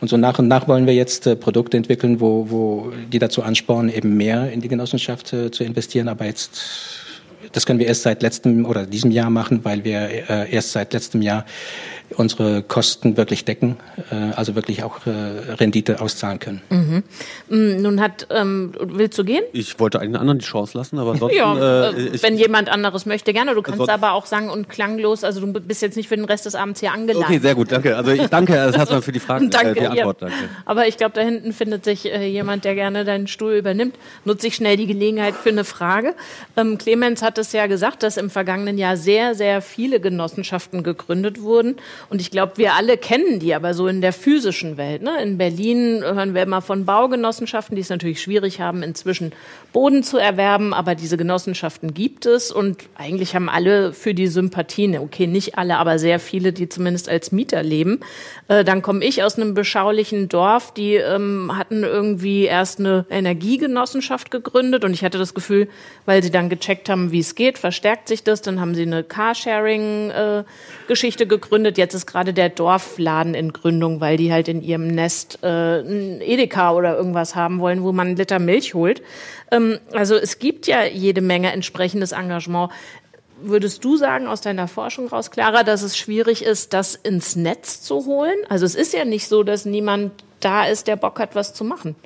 Und 0.00 0.08
so 0.08 0.16
nach 0.16 0.38
und 0.38 0.48
nach 0.48 0.66
wollen 0.66 0.86
wir 0.86 0.94
jetzt 0.94 1.26
äh, 1.26 1.36
Produkte 1.36 1.76
entwickeln, 1.76 2.20
wo, 2.20 2.50
wo 2.50 2.92
die 3.12 3.18
dazu 3.18 3.42
anspornen, 3.42 3.94
eben 3.94 4.16
mehr 4.16 4.50
in 4.50 4.60
die 4.60 4.68
Genossenschaft 4.68 5.32
äh, 5.32 5.50
zu 5.50 5.62
investieren. 5.62 6.08
Aber 6.08 6.24
jetzt, 6.24 6.62
das 7.52 7.66
können 7.66 7.78
wir 7.78 7.86
erst 7.86 8.02
seit 8.02 8.22
letztem 8.22 8.64
oder 8.64 8.86
diesem 8.86 9.10
Jahr 9.10 9.30
machen, 9.30 9.64
weil 9.64 9.84
wir 9.84 10.00
äh, 10.30 10.50
erst 10.50 10.72
seit 10.72 10.92
letztem 10.94 11.20
Jahr 11.20 11.44
unsere 12.16 12.62
Kosten 12.62 13.16
wirklich 13.16 13.44
decken, 13.44 13.76
äh, 14.10 14.34
also 14.34 14.54
wirklich 14.54 14.82
auch 14.82 15.06
äh, 15.06 15.10
Rendite 15.54 16.00
auszahlen 16.00 16.38
können. 16.38 16.62
Mhm. 16.70 17.02
Mm, 17.48 17.82
nun 17.82 18.00
hat, 18.00 18.26
ähm, 18.30 18.72
willst 18.80 19.18
du 19.18 19.24
gehen? 19.24 19.42
Ich 19.52 19.78
wollte 19.78 20.00
einen 20.00 20.16
anderen 20.16 20.38
die 20.38 20.44
Chance 20.44 20.76
lassen, 20.76 20.98
aber 20.98 21.12
ansonsten. 21.12 21.30
Ja, 21.40 21.90
äh, 21.90 21.90
äh 21.90 22.22
wenn 22.22 22.36
jemand 22.36 22.68
anderes 22.68 23.06
möchte, 23.06 23.32
gerne. 23.32 23.54
Du 23.54 23.62
kannst 23.62 23.88
aber 23.88 24.12
auch 24.12 24.26
sagen 24.26 24.50
und 24.50 24.68
klanglos, 24.68 25.24
also 25.24 25.40
du 25.40 25.52
bist 25.52 25.80
jetzt 25.80 25.96
nicht 25.96 26.08
für 26.08 26.16
den 26.16 26.24
Rest 26.24 26.44
des 26.44 26.54
Abends 26.54 26.80
hier 26.80 26.92
angeladen. 26.92 27.24
Okay, 27.24 27.38
sehr 27.38 27.54
gut, 27.54 27.70
danke. 27.72 27.96
Also 27.96 28.10
ich 28.10 28.26
danke 28.26 28.52
das 28.52 28.76
erstmal 28.76 29.02
für 29.02 29.12
die 29.12 29.20
Frage, 29.20 29.48
danke, 29.50 29.70
äh, 29.70 29.74
die 29.74 29.86
Antwort. 29.86 30.22
Ja. 30.22 30.28
Danke. 30.28 30.48
Aber 30.66 30.86
ich 30.88 30.96
glaube, 30.96 31.12
da 31.14 31.20
hinten 31.20 31.52
findet 31.52 31.84
sich 31.84 32.06
äh, 32.06 32.26
jemand, 32.26 32.64
der 32.64 32.74
gerne 32.74 33.04
deinen 33.04 33.26
Stuhl 33.26 33.54
übernimmt. 33.54 33.96
Nutze 34.24 34.48
ich 34.48 34.56
schnell 34.56 34.76
die 34.76 34.86
Gelegenheit 34.86 35.34
für 35.34 35.50
eine 35.50 35.64
Frage. 35.64 36.14
Ähm, 36.56 36.78
Clemens 36.78 37.22
hat 37.22 37.38
es 37.38 37.52
ja 37.52 37.66
gesagt, 37.66 38.02
dass 38.02 38.16
im 38.16 38.28
vergangenen 38.28 38.76
Jahr 38.76 38.96
sehr, 38.96 39.34
sehr 39.34 39.62
viele 39.62 40.00
Genossenschaften 40.00 40.82
gegründet 40.82 41.40
wurden. 41.40 41.76
Und 42.08 42.20
ich 42.20 42.30
glaube, 42.30 42.52
wir 42.56 42.74
alle 42.74 42.96
kennen 42.96 43.38
die, 43.38 43.54
aber 43.54 43.74
so 43.74 43.86
in 43.86 44.00
der 44.00 44.12
physischen 44.12 44.76
Welt. 44.76 45.02
Ne? 45.02 45.22
In 45.22 45.38
Berlin 45.38 46.02
hören 46.02 46.34
wir 46.34 46.42
immer 46.42 46.62
von 46.62 46.84
Baugenossenschaften, 46.84 47.76
die 47.76 47.82
es 47.82 47.90
natürlich 47.90 48.22
schwierig 48.22 48.60
haben, 48.60 48.82
inzwischen 48.82 49.32
Boden 49.72 50.02
zu 50.02 50.18
erwerben. 50.18 50.74
Aber 50.74 50.94
diese 50.94 51.16
Genossenschaften 51.16 51.94
gibt 51.94 52.26
es 52.26 52.50
und 52.50 52.84
eigentlich 52.96 53.34
haben 53.34 53.48
alle 53.48 53.92
für 53.92 54.14
die 54.14 54.26
Sympathien, 54.26 54.96
okay, 54.98 55.26
nicht 55.26 55.58
alle, 55.58 55.76
aber 55.76 55.98
sehr 55.98 56.18
viele, 56.18 56.52
die 56.52 56.68
zumindest 56.68 57.08
als 57.08 57.32
Mieter 57.32 57.62
leben. 57.62 58.00
Äh, 58.48 58.64
dann 58.64 58.82
komme 58.82 59.04
ich 59.04 59.22
aus 59.22 59.36
einem 59.36 59.54
beschaulichen 59.54 60.28
Dorf, 60.28 60.72
die 60.72 60.94
ähm, 60.94 61.52
hatten 61.56 61.82
irgendwie 61.82 62.44
erst 62.44 62.80
eine 62.80 63.06
Energiegenossenschaft 63.10 64.30
gegründet 64.30 64.84
und 64.84 64.92
ich 64.92 65.04
hatte 65.04 65.18
das 65.18 65.34
Gefühl, 65.34 65.68
weil 66.06 66.22
sie 66.22 66.30
dann 66.30 66.48
gecheckt 66.48 66.88
haben, 66.88 67.12
wie 67.12 67.20
es 67.20 67.34
geht, 67.34 67.58
verstärkt 67.58 68.08
sich 68.08 68.24
das. 68.24 68.40
Dann 68.42 68.60
haben 68.60 68.74
sie 68.74 68.82
eine 68.82 69.04
Carsharing-Geschichte 69.04 71.24
äh, 71.24 71.26
gegründet. 71.26 71.78
Jetzt 71.78 71.89
ist 71.94 72.06
gerade 72.06 72.32
der 72.32 72.48
Dorfladen 72.48 73.34
in 73.34 73.52
Gründung, 73.52 74.00
weil 74.00 74.16
die 74.16 74.32
halt 74.32 74.48
in 74.48 74.62
ihrem 74.62 74.86
Nest 74.88 75.38
äh, 75.42 75.80
ein 75.80 76.20
Edeka 76.20 76.72
oder 76.72 76.96
irgendwas 76.96 77.34
haben 77.34 77.60
wollen, 77.60 77.82
wo 77.82 77.92
man 77.92 78.08
einen 78.08 78.16
Liter 78.16 78.38
Milch 78.38 78.74
holt. 78.74 79.02
Ähm, 79.50 79.78
also 79.92 80.16
es 80.16 80.38
gibt 80.38 80.66
ja 80.66 80.84
jede 80.84 81.20
Menge 81.20 81.52
entsprechendes 81.52 82.12
Engagement. 82.12 82.70
Würdest 83.42 83.84
du 83.84 83.96
sagen 83.96 84.26
aus 84.26 84.40
deiner 84.42 84.68
Forschung 84.68 85.08
raus, 85.08 85.30
Clara, 85.30 85.62
dass 85.62 85.82
es 85.82 85.96
schwierig 85.96 86.44
ist, 86.44 86.74
das 86.74 86.94
ins 86.94 87.36
Netz 87.36 87.82
zu 87.82 88.04
holen? 88.04 88.36
Also 88.48 88.66
es 88.66 88.74
ist 88.74 88.92
ja 88.92 89.04
nicht 89.04 89.28
so, 89.28 89.42
dass 89.42 89.64
niemand 89.64 90.12
da 90.40 90.66
ist, 90.66 90.88
der 90.88 90.96
Bock 90.96 91.18
hat, 91.18 91.34
was 91.34 91.54
zu 91.54 91.64
machen. 91.64 91.96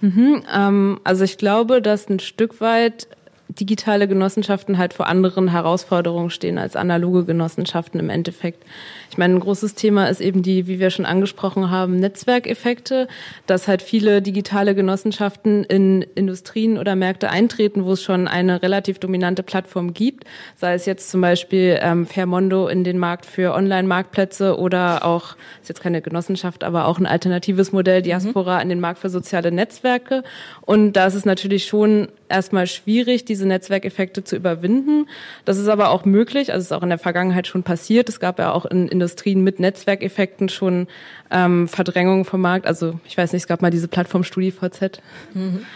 Mhm, 0.00 0.42
ähm, 0.54 1.00
also 1.04 1.24
ich 1.24 1.38
glaube, 1.38 1.82
dass 1.82 2.08
ein 2.08 2.20
Stück 2.20 2.60
weit 2.60 3.08
digitale 3.48 4.08
Genossenschaften 4.08 4.78
halt 4.78 4.92
vor 4.92 5.06
anderen 5.06 5.48
Herausforderungen 5.48 6.30
stehen 6.30 6.58
als 6.58 6.76
analoge 6.76 7.24
Genossenschaften 7.24 8.00
im 8.00 8.10
Endeffekt. 8.10 8.64
Ich 9.10 9.18
meine, 9.18 9.34
ein 9.34 9.40
großes 9.40 9.74
Thema 9.74 10.06
ist 10.06 10.20
eben 10.20 10.42
die, 10.42 10.66
wie 10.66 10.78
wir 10.78 10.90
schon 10.90 11.06
angesprochen 11.06 11.70
haben, 11.70 11.96
Netzwerkeffekte, 11.96 13.08
dass 13.46 13.68
halt 13.68 13.82
viele 13.82 14.20
digitale 14.20 14.74
Genossenschaften 14.74 15.64
in 15.64 16.02
Industrien 16.14 16.76
oder 16.76 16.96
Märkte 16.96 17.30
eintreten, 17.30 17.84
wo 17.84 17.92
es 17.92 18.02
schon 18.02 18.28
eine 18.28 18.62
relativ 18.62 18.98
dominante 18.98 19.42
Plattform 19.42 19.94
gibt, 19.94 20.24
sei 20.56 20.74
es 20.74 20.86
jetzt 20.86 21.10
zum 21.10 21.20
Beispiel 21.20 21.78
ähm, 21.80 22.06
Fairmondo 22.06 22.68
in 22.68 22.84
den 22.84 22.98
Markt 22.98 23.26
für 23.26 23.54
Online-Marktplätze 23.54 24.58
oder 24.58 25.04
auch, 25.04 25.36
ist 25.62 25.68
jetzt 25.68 25.80
keine 25.80 26.02
Genossenschaft, 26.02 26.64
aber 26.64 26.86
auch 26.86 26.98
ein 26.98 27.06
alternatives 27.06 27.72
Modell, 27.72 28.02
Diaspora, 28.02 28.56
mhm. 28.56 28.62
in 28.62 28.68
den 28.70 28.80
Markt 28.80 28.98
für 28.98 29.08
soziale 29.08 29.52
Netzwerke. 29.52 30.24
Und 30.62 30.94
da 30.94 31.06
ist 31.06 31.14
es 31.14 31.24
natürlich 31.24 31.66
schon 31.66 32.08
erstmal 32.28 32.66
schwierig, 32.66 33.24
diese 33.36 33.46
Netzwerkeffekte 33.46 34.24
zu 34.24 34.34
überwinden. 34.36 35.08
Das 35.44 35.58
ist 35.58 35.68
aber 35.68 35.90
auch 35.90 36.04
möglich, 36.04 36.52
also 36.52 36.60
es 36.62 36.66
ist 36.66 36.72
auch 36.72 36.82
in 36.82 36.88
der 36.88 36.98
Vergangenheit 36.98 37.46
schon 37.46 37.62
passiert. 37.62 38.08
Es 38.08 38.18
gab 38.18 38.38
ja 38.38 38.52
auch 38.52 38.64
in 38.64 38.88
Industrien 38.88 39.44
mit 39.44 39.60
Netzwerkeffekten 39.60 40.48
schon 40.48 40.86
ähm, 41.30 41.68
Verdrängung 41.68 42.24
vom 42.24 42.40
Markt. 42.40 42.66
Also 42.66 42.98
ich 43.04 43.16
weiß 43.16 43.32
nicht, 43.32 43.42
es 43.42 43.48
gab 43.48 43.60
mal 43.60 43.70
diese 43.70 43.88
Plattform 43.88 44.24
StudiVZ. 44.24 45.02
Mhm. 45.34 45.66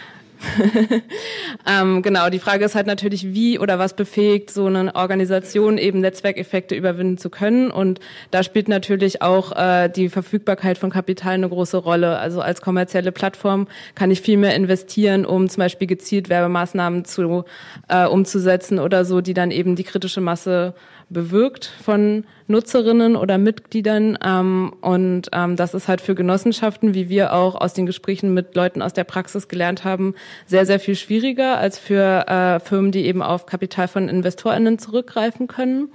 ähm, 1.67 2.01
genau, 2.01 2.29
die 2.29 2.39
Frage 2.39 2.65
ist 2.65 2.75
halt 2.75 2.87
natürlich, 2.87 3.33
wie 3.33 3.59
oder 3.59 3.79
was 3.79 3.95
befähigt 3.95 4.51
so 4.51 4.65
eine 4.65 4.95
Organisation 4.95 5.77
eben 5.77 5.99
Netzwerkeffekte 5.99 6.75
überwinden 6.75 7.17
zu 7.17 7.29
können. 7.29 7.71
Und 7.71 7.99
da 8.31 8.43
spielt 8.43 8.67
natürlich 8.67 9.21
auch 9.21 9.51
äh, 9.55 9.89
die 9.89 10.09
Verfügbarkeit 10.09 10.77
von 10.77 10.89
Kapital 10.89 11.33
eine 11.33 11.49
große 11.49 11.77
Rolle. 11.77 12.17
Also 12.17 12.41
als 12.41 12.61
kommerzielle 12.61 13.11
Plattform 13.11 13.67
kann 13.95 14.11
ich 14.11 14.21
viel 14.21 14.37
mehr 14.37 14.55
investieren, 14.55 15.25
um 15.25 15.49
zum 15.49 15.61
Beispiel 15.61 15.87
gezielt 15.87 16.29
Werbemaßnahmen 16.29 17.05
zu, 17.05 17.45
äh, 17.87 18.05
umzusetzen 18.05 18.79
oder 18.79 19.05
so, 19.05 19.21
die 19.21 19.33
dann 19.33 19.51
eben 19.51 19.75
die 19.75 19.83
kritische 19.83 20.21
Masse 20.21 20.73
bewirkt 21.11 21.65
von 21.83 22.23
Nutzerinnen 22.47 23.15
oder 23.15 23.37
Mitgliedern. 23.37 24.17
Ähm, 24.23 24.73
und 24.81 25.29
ähm, 25.33 25.55
das 25.55 25.73
ist 25.73 25.87
halt 25.87 26.01
für 26.01 26.15
Genossenschaften, 26.15 26.93
wie 26.93 27.09
wir 27.09 27.33
auch 27.33 27.55
aus 27.55 27.73
den 27.73 27.85
Gesprächen 27.85 28.33
mit 28.33 28.55
Leuten 28.55 28.81
aus 28.81 28.93
der 28.93 29.03
Praxis 29.03 29.47
gelernt 29.47 29.83
haben, 29.83 30.15
sehr, 30.47 30.65
sehr 30.65 30.79
viel 30.79 30.95
schwieriger 30.95 31.57
als 31.57 31.77
für 31.77 32.27
äh, 32.27 32.59
Firmen, 32.59 32.91
die 32.91 33.05
eben 33.05 33.21
auf 33.21 33.45
Kapital 33.45 33.87
von 33.87 34.09
InvestorInnen 34.09 34.79
zurückgreifen 34.79 35.47
können. 35.47 35.89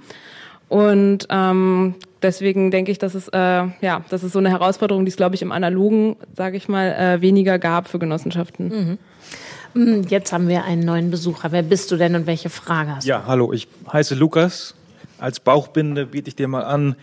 Und 0.69 1.27
ähm, 1.29 1.95
deswegen 2.21 2.71
denke 2.71 2.91
ich, 2.91 2.97
dass 2.97 3.15
es 3.15 3.29
äh, 3.29 3.37
ja, 3.37 4.03
das 4.09 4.23
ist 4.23 4.33
so 4.33 4.39
eine 4.39 4.49
Herausforderung, 4.49 5.05
die 5.05 5.09
es 5.09 5.17
glaube 5.17 5.35
ich 5.35 5.41
im 5.41 5.51
analogen, 5.51 6.17
sage 6.35 6.57
ich 6.57 6.67
mal, 6.67 6.91
äh, 6.91 7.21
weniger 7.21 7.57
gab 7.57 7.87
für 7.87 7.99
Genossenschaften. 7.99 8.67
Mhm. 8.67 9.81
mhm. 9.81 10.03
Jetzt 10.09 10.33
haben 10.33 10.49
wir 10.49 10.65
einen 10.65 10.83
neuen 10.83 11.09
Besucher. 11.09 11.51
Wer 11.51 11.63
bist 11.63 11.89
du 11.91 11.95
denn 11.95 12.15
und 12.15 12.27
welche 12.27 12.49
Frage 12.49 12.97
hast 12.97 13.05
du? 13.05 13.09
Ja, 13.09 13.23
hallo, 13.27 13.53
ich 13.53 13.67
heiße 13.91 14.15
Lukas, 14.15 14.75
als 15.17 15.39
Bauchbinde 15.39 16.07
biete 16.07 16.29
ich 16.29 16.35
dir 16.35 16.47
mal 16.47 16.63
an, 16.63 16.95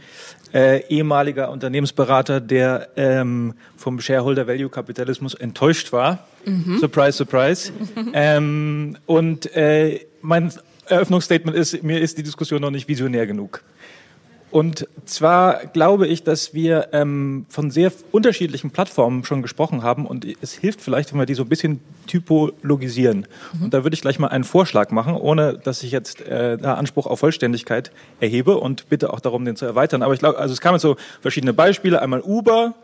äh, 0.53 0.87
ehemaliger 0.87 1.51
Unternehmensberater, 1.51 2.41
der 2.41 2.89
ähm, 2.97 3.55
vom 3.77 4.01
Shareholder 4.01 4.47
Value 4.47 4.71
Kapitalismus 4.71 5.35
enttäuscht 5.35 5.93
war. 5.93 6.27
Mhm. 6.45 6.79
Surprise, 6.79 7.19
surprise. 7.19 7.73
ähm, 8.13 8.97
und 9.07 9.55
äh, 9.57 10.07
mein 10.23 10.53
Eröffnungsstatement 10.87 11.57
ist, 11.57 11.83
mir 11.83 12.01
ist 12.01 12.19
die 12.19 12.23
Diskussion 12.23 12.61
noch 12.61 12.71
nicht 12.71 12.89
visionär 12.89 13.27
genug. 13.27 13.63
Und 14.55 14.87
zwar 15.05 15.67
glaube 15.67 16.07
ich, 16.07 16.23
dass 16.23 16.55
wir 16.55 16.91
ähm, 16.93 17.45
von 17.49 17.73
sehr 17.73 17.91
unterschiedlichen 18.13 18.71
Plattformen 18.71 19.25
schon 19.25 19.43
gesprochen 19.43 19.83
haben 19.83 20.07
und 20.07 20.25
es 20.43 20.53
hilft 20.53 20.81
vielleicht, 20.81 21.13
wenn 21.13 21.19
wir 21.19 21.27
die 21.27 21.35
so 21.35 21.43
ein 21.43 21.49
bisschen 21.49 21.81
typologisieren. 22.07 23.27
Mhm. 23.53 23.65
Und 23.65 23.75
da 23.75 23.83
würde 23.83 23.95
ich 23.95 24.01
gleich 24.01 24.21
mal 24.21 24.29
einen 24.29 24.45
Vorschlag 24.45 24.93
machen, 24.93 25.17
ohne 25.17 25.59
dass 25.59 25.83
ich 25.83 25.91
jetzt 25.91 26.21
äh, 26.21 26.57
da 26.57 26.75
Anspruch 26.75 27.09
auf 27.09 27.19
Vollständigkeit 27.19 27.91
erhebe 28.21 28.57
und 28.57 28.89
bitte 28.89 29.13
auch 29.13 29.19
darum, 29.19 29.45
den 29.45 29.57
zu 29.57 29.67
erweitern. 29.67 30.05
Aber 30.05 30.15
ich 30.15 30.21
glaube, 30.21 30.39
also 30.39 30.53
es 30.53 30.61
kamen 30.61 30.79
so 30.79 30.95
verschiedene 31.21 31.53
Beispiele. 31.53 32.01
Einmal 32.01 32.21
Uber, 32.21 32.75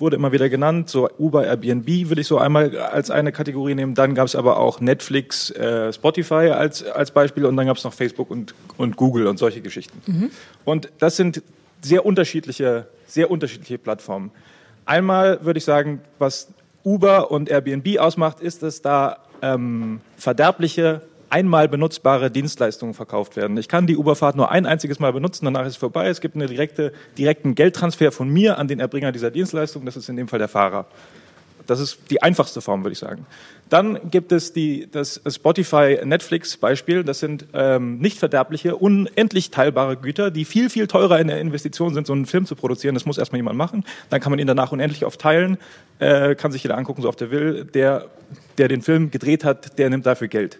wurde 0.00 0.16
immer 0.16 0.32
wieder 0.32 0.48
genannt, 0.48 0.88
so 0.88 1.08
Uber, 1.18 1.46
Airbnb 1.46 1.86
will 1.86 2.18
ich 2.18 2.26
so 2.26 2.38
einmal 2.38 2.76
als 2.78 3.10
eine 3.10 3.32
Kategorie 3.32 3.74
nehmen. 3.74 3.94
Dann 3.94 4.14
gab 4.14 4.26
es 4.26 4.34
aber 4.34 4.58
auch 4.58 4.80
Netflix, 4.80 5.50
äh, 5.50 5.92
Spotify 5.92 6.50
als, 6.50 6.84
als 6.84 7.10
Beispiel 7.10 7.44
und 7.46 7.56
dann 7.56 7.66
gab 7.66 7.76
es 7.76 7.84
noch 7.84 7.92
Facebook 7.92 8.30
und, 8.30 8.54
und 8.76 8.96
Google 8.96 9.26
und 9.26 9.38
solche 9.38 9.60
Geschichten. 9.60 10.00
Mhm. 10.06 10.30
Und 10.64 10.90
das 10.98 11.16
sind 11.16 11.42
sehr 11.82 12.04
unterschiedliche, 12.04 12.86
sehr 13.06 13.30
unterschiedliche 13.30 13.78
Plattformen. 13.78 14.30
Einmal 14.84 15.44
würde 15.44 15.58
ich 15.58 15.64
sagen, 15.64 16.00
was 16.18 16.48
Uber 16.84 17.30
und 17.30 17.48
Airbnb 17.48 17.98
ausmacht, 17.98 18.40
ist, 18.40 18.62
dass 18.62 18.82
da 18.82 19.18
ähm, 19.42 20.00
verderbliche 20.16 21.02
einmal 21.30 21.68
benutzbare 21.68 22.30
Dienstleistungen 22.30 22.94
verkauft 22.94 23.36
werden. 23.36 23.56
Ich 23.56 23.68
kann 23.68 23.86
die 23.86 23.96
Uberfahrt 23.96 24.36
nur 24.36 24.50
ein 24.50 24.66
einziges 24.66 24.98
Mal 24.98 25.12
benutzen, 25.12 25.44
danach 25.44 25.62
ist 25.62 25.72
es 25.72 25.76
vorbei. 25.76 26.08
Es 26.08 26.20
gibt 26.20 26.34
einen 26.34 26.48
direkte, 26.48 26.92
direkten 27.16 27.54
Geldtransfer 27.54 28.12
von 28.12 28.28
mir 28.28 28.58
an 28.58 28.68
den 28.68 28.80
Erbringer 28.80 29.12
dieser 29.12 29.30
Dienstleistung, 29.30 29.84
das 29.84 29.96
ist 29.96 30.08
in 30.08 30.16
dem 30.16 30.28
Fall 30.28 30.38
der 30.38 30.48
Fahrer. 30.48 30.86
Das 31.66 31.78
ist 31.78 31.98
die 32.10 32.20
einfachste 32.20 32.60
Form, 32.60 32.82
würde 32.82 32.94
ich 32.94 32.98
sagen. 32.98 33.26
Dann 33.68 34.10
gibt 34.10 34.32
es 34.32 34.52
die, 34.52 34.88
das 34.90 35.20
Spotify-Netflix-Beispiel. 35.24 37.04
Das 37.04 37.20
sind 37.20 37.46
ähm, 37.52 37.98
nicht 37.98 38.18
verderbliche, 38.18 38.74
unendlich 38.74 39.52
teilbare 39.52 39.96
Güter, 39.96 40.32
die 40.32 40.44
viel, 40.44 40.68
viel 40.68 40.88
teurer 40.88 41.20
in 41.20 41.28
der 41.28 41.40
Investition 41.40 41.94
sind, 41.94 42.08
so 42.08 42.12
einen 42.12 42.26
Film 42.26 42.46
zu 42.46 42.56
produzieren. 42.56 42.94
Das 42.94 43.06
muss 43.06 43.18
erstmal 43.18 43.38
jemand 43.38 43.56
machen. 43.56 43.84
Dann 44.08 44.20
kann 44.20 44.32
man 44.32 44.40
ihn 44.40 44.48
danach 44.48 44.72
unendlich 44.72 45.04
oft 45.04 45.20
teilen, 45.20 45.58
äh, 46.00 46.34
kann 46.34 46.50
sich 46.50 46.64
jeder 46.64 46.76
angucken, 46.76 47.02
so 47.02 47.08
oft 47.08 47.20
er 47.20 47.30
will. 47.30 47.64
Der, 47.64 48.06
der 48.58 48.66
den 48.66 48.82
Film 48.82 49.12
gedreht 49.12 49.44
hat, 49.44 49.78
der 49.78 49.90
nimmt 49.90 50.06
dafür 50.06 50.26
Geld 50.26 50.58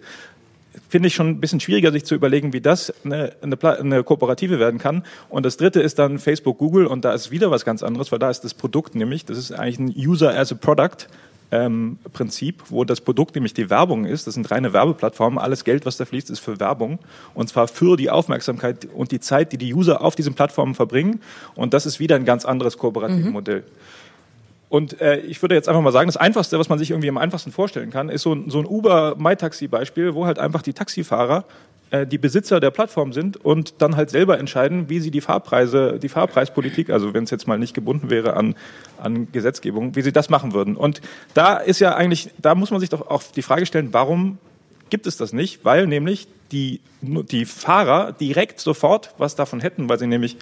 finde 0.90 1.06
ich 1.06 1.14
schon 1.14 1.28
ein 1.28 1.40
bisschen 1.40 1.60
schwieriger, 1.60 1.92
sich 1.92 2.04
zu 2.04 2.14
überlegen, 2.14 2.52
wie 2.52 2.60
das 2.60 2.92
eine, 3.04 3.32
eine, 3.42 3.56
eine, 3.78 4.02
Kooperative 4.02 4.58
werden 4.58 4.78
kann. 4.78 5.04
Und 5.28 5.46
das 5.46 5.56
dritte 5.56 5.80
ist 5.80 5.98
dann 5.98 6.18
Facebook, 6.18 6.58
Google 6.58 6.86
und 6.86 7.04
da 7.04 7.14
ist 7.14 7.30
wieder 7.30 7.50
was 7.50 7.64
ganz 7.64 7.82
anderes, 7.82 8.10
weil 8.10 8.18
da 8.18 8.28
ist 8.28 8.40
das 8.40 8.54
Produkt 8.54 8.94
nämlich, 8.94 9.24
das 9.24 9.38
ist 9.38 9.52
eigentlich 9.52 9.78
ein 9.78 9.94
User 9.96 10.36
as 10.36 10.52
a 10.52 10.56
Product. 10.56 11.06
Ähm, 11.52 11.98
Prinzip, 12.12 12.62
wo 12.68 12.84
das 12.84 13.00
Produkt 13.00 13.34
nämlich 13.34 13.54
die 13.54 13.70
Werbung 13.70 14.04
ist. 14.04 14.28
Das 14.28 14.34
sind 14.34 14.48
reine 14.52 14.72
Werbeplattformen. 14.72 15.36
Alles 15.36 15.64
Geld, 15.64 15.84
was 15.84 15.96
da 15.96 16.04
fließt, 16.04 16.30
ist 16.30 16.38
für 16.38 16.60
Werbung. 16.60 17.00
Und 17.34 17.48
zwar 17.48 17.66
für 17.66 17.96
die 17.96 18.08
Aufmerksamkeit 18.08 18.86
und 18.94 19.10
die 19.10 19.18
Zeit, 19.18 19.50
die 19.50 19.58
die 19.58 19.74
User 19.74 20.00
auf 20.00 20.14
diesen 20.14 20.34
Plattformen 20.34 20.76
verbringen. 20.76 21.20
Und 21.56 21.74
das 21.74 21.86
ist 21.86 21.98
wieder 21.98 22.14
ein 22.14 22.24
ganz 22.24 22.44
anderes 22.44 22.78
kooperatives 22.78 23.24
mhm. 23.24 23.32
Modell. 23.32 23.64
Und 24.70 25.00
äh, 25.00 25.18
ich 25.18 25.42
würde 25.42 25.56
jetzt 25.56 25.68
einfach 25.68 25.82
mal 25.82 25.90
sagen, 25.90 26.06
das 26.06 26.16
Einfachste, 26.16 26.58
was 26.58 26.68
man 26.68 26.78
sich 26.78 26.92
irgendwie 26.92 27.08
am 27.08 27.18
einfachsten 27.18 27.50
vorstellen 27.50 27.90
kann, 27.90 28.08
ist 28.08 28.22
so 28.22 28.32
ein, 28.32 28.48
so 28.50 28.60
ein 28.60 28.66
Uber-MyTaxi-Beispiel, 28.66 30.14
wo 30.14 30.26
halt 30.26 30.38
einfach 30.38 30.62
die 30.62 30.72
Taxifahrer 30.72 31.44
äh, 31.90 32.06
die 32.06 32.18
Besitzer 32.18 32.60
der 32.60 32.70
Plattform 32.70 33.12
sind 33.12 33.36
und 33.44 33.82
dann 33.82 33.96
halt 33.96 34.10
selber 34.10 34.38
entscheiden, 34.38 34.88
wie 34.88 35.00
sie 35.00 35.10
die 35.10 35.20
Fahrpreise, 35.20 35.98
die 36.00 36.08
Fahrpreispolitik, 36.08 36.88
also 36.90 37.12
wenn 37.12 37.24
es 37.24 37.30
jetzt 37.30 37.48
mal 37.48 37.58
nicht 37.58 37.74
gebunden 37.74 38.10
wäre 38.10 38.34
an, 38.34 38.54
an 38.96 39.32
Gesetzgebung, 39.32 39.96
wie 39.96 40.02
sie 40.02 40.12
das 40.12 40.30
machen 40.30 40.54
würden. 40.54 40.76
Und 40.76 41.00
da 41.34 41.56
ist 41.56 41.80
ja 41.80 41.96
eigentlich, 41.96 42.30
da 42.38 42.54
muss 42.54 42.70
man 42.70 42.78
sich 42.78 42.90
doch 42.90 43.10
auch 43.10 43.24
die 43.24 43.42
Frage 43.42 43.66
stellen, 43.66 43.88
warum 43.92 44.38
gibt 44.88 45.08
es 45.08 45.16
das 45.16 45.32
nicht? 45.32 45.64
Weil 45.64 45.88
nämlich 45.88 46.28
die, 46.52 46.80
die 47.00 47.44
Fahrer 47.44 48.12
direkt 48.12 48.60
sofort 48.60 49.14
was 49.18 49.34
davon 49.34 49.58
hätten, 49.58 49.88
weil 49.88 49.98
sie 49.98 50.06
nämlich 50.06 50.36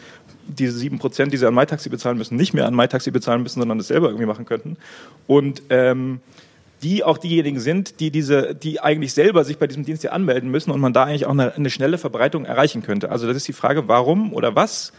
diese 0.49 0.77
sieben 0.77 0.99
Prozent, 0.99 1.33
die 1.33 1.37
sie 1.37 1.47
an 1.47 1.55
MyTaxi 1.55 1.89
bezahlen 1.89 2.19
müssen, 2.19 2.37
nicht 2.37 2.55
mehr 2.55 2.67
an 2.67 2.75
MyTaxi 2.75 3.11
bezahlen 3.11 3.43
müssen, 3.43 3.61
sondern 3.61 3.79
das 3.79 3.89
selber 3.89 4.09
irgendwie 4.09 4.27
machen 4.27 4.47
könnten. 4.47 4.77
Und 5.27 5.63
ähm, 5.71 6.21
die 6.83 7.03
auch 7.03 7.19
diejenigen 7.19 7.61
sind, 7.61 8.01
die 8.01 8.11
diese, 8.11 8.55
die 8.55 8.81
eigentlich 8.81 9.13
selber 9.13 9.45
sich 9.45 9.59
bei 9.59 9.67
diesem 9.67 9.85
Dienst 9.85 10.05
ja 10.05 10.13
anmelden 10.13 10.51
müssen 10.51 10.71
und 10.71 10.81
man 10.81 10.93
da 10.93 11.05
eigentlich 11.05 11.27
auch 11.27 11.33
eine, 11.33 11.55
eine 11.55 11.71
schnelle 11.71 11.99
Verbreitung 11.99 12.45
erreichen 12.45 12.83
könnte. 12.83 13.11
Also 13.11 13.27
das 13.27 13.37
ist 13.37 13.49
die 13.49 13.53
Frage, 13.53 13.89
warum 13.89 14.33
oder 14.33 14.55
was, 14.55 14.93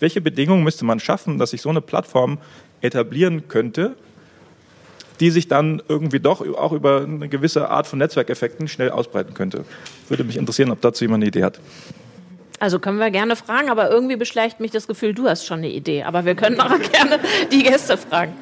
welche 0.00 0.20
Bedingungen 0.20 0.64
müsste 0.64 0.84
man 0.84 1.00
schaffen, 1.00 1.38
dass 1.38 1.50
sich 1.50 1.62
so 1.62 1.70
eine 1.70 1.80
Plattform 1.80 2.38
etablieren 2.82 3.48
könnte, 3.48 3.96
die 5.20 5.30
sich 5.30 5.48
dann 5.48 5.80
irgendwie 5.88 6.20
doch 6.20 6.40
auch 6.56 6.72
über 6.72 7.02
eine 7.02 7.28
gewisse 7.28 7.70
Art 7.70 7.86
von 7.86 7.98
Netzwerkeffekten 7.98 8.68
schnell 8.68 8.90
ausbreiten 8.90 9.34
könnte. 9.34 9.64
Würde 10.08 10.24
mich 10.24 10.36
interessieren, 10.36 10.70
ob 10.70 10.80
dazu 10.80 11.04
jemand 11.04 11.22
eine 11.22 11.28
Idee 11.28 11.44
hat. 11.44 11.60
Also 12.62 12.78
können 12.78 12.98
wir 12.98 13.10
gerne 13.10 13.34
fragen, 13.34 13.70
aber 13.70 13.90
irgendwie 13.90 14.14
beschleicht 14.14 14.60
mich 14.60 14.70
das 14.70 14.86
Gefühl, 14.86 15.14
du 15.14 15.28
hast 15.28 15.44
schon 15.44 15.58
eine 15.58 15.68
Idee. 15.68 16.04
Aber 16.04 16.24
wir 16.24 16.36
können 16.36 16.60
auch 16.60 16.68
gerne 16.92 17.18
die 17.50 17.64
Gäste 17.64 17.96
fragen. 17.96 18.34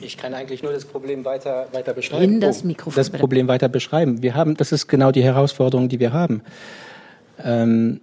Ich 0.00 0.16
kann 0.16 0.32
eigentlich 0.32 0.62
nur 0.62 0.72
das 0.72 0.86
Problem 0.86 1.22
weiter, 1.26 1.68
weiter 1.72 1.92
beschreiben. 1.92 2.24
In 2.24 2.40
das 2.40 2.64
Mikrofon. 2.64 2.94
Das 2.96 3.10
Problem 3.10 3.48
weiter 3.48 3.68
beschreiben. 3.68 4.22
Wir 4.22 4.34
haben, 4.34 4.56
das 4.56 4.72
ist 4.72 4.88
genau 4.88 5.12
die 5.12 5.22
Herausforderung, 5.22 5.90
die 5.90 6.00
wir 6.00 6.14
haben. 6.14 6.40
Ähm, 7.44 8.00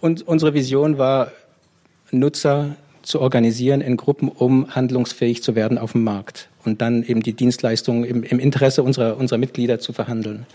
und 0.00 0.24
unsere 0.28 0.54
Vision 0.54 0.96
war, 0.96 1.32
Nutzer 2.12 2.76
zu 3.02 3.20
organisieren 3.20 3.80
in 3.80 3.96
Gruppen, 3.96 4.28
um 4.28 4.72
handlungsfähig 4.72 5.42
zu 5.42 5.56
werden 5.56 5.78
auf 5.78 5.92
dem 5.92 6.04
Markt 6.04 6.48
und 6.64 6.80
dann 6.80 7.02
eben 7.02 7.24
die 7.24 7.32
Dienstleistungen 7.32 8.04
im, 8.04 8.22
im 8.22 8.38
Interesse 8.38 8.84
unserer, 8.84 9.16
unserer 9.16 9.38
Mitglieder 9.38 9.80
zu 9.80 9.92
verhandeln. 9.92 10.46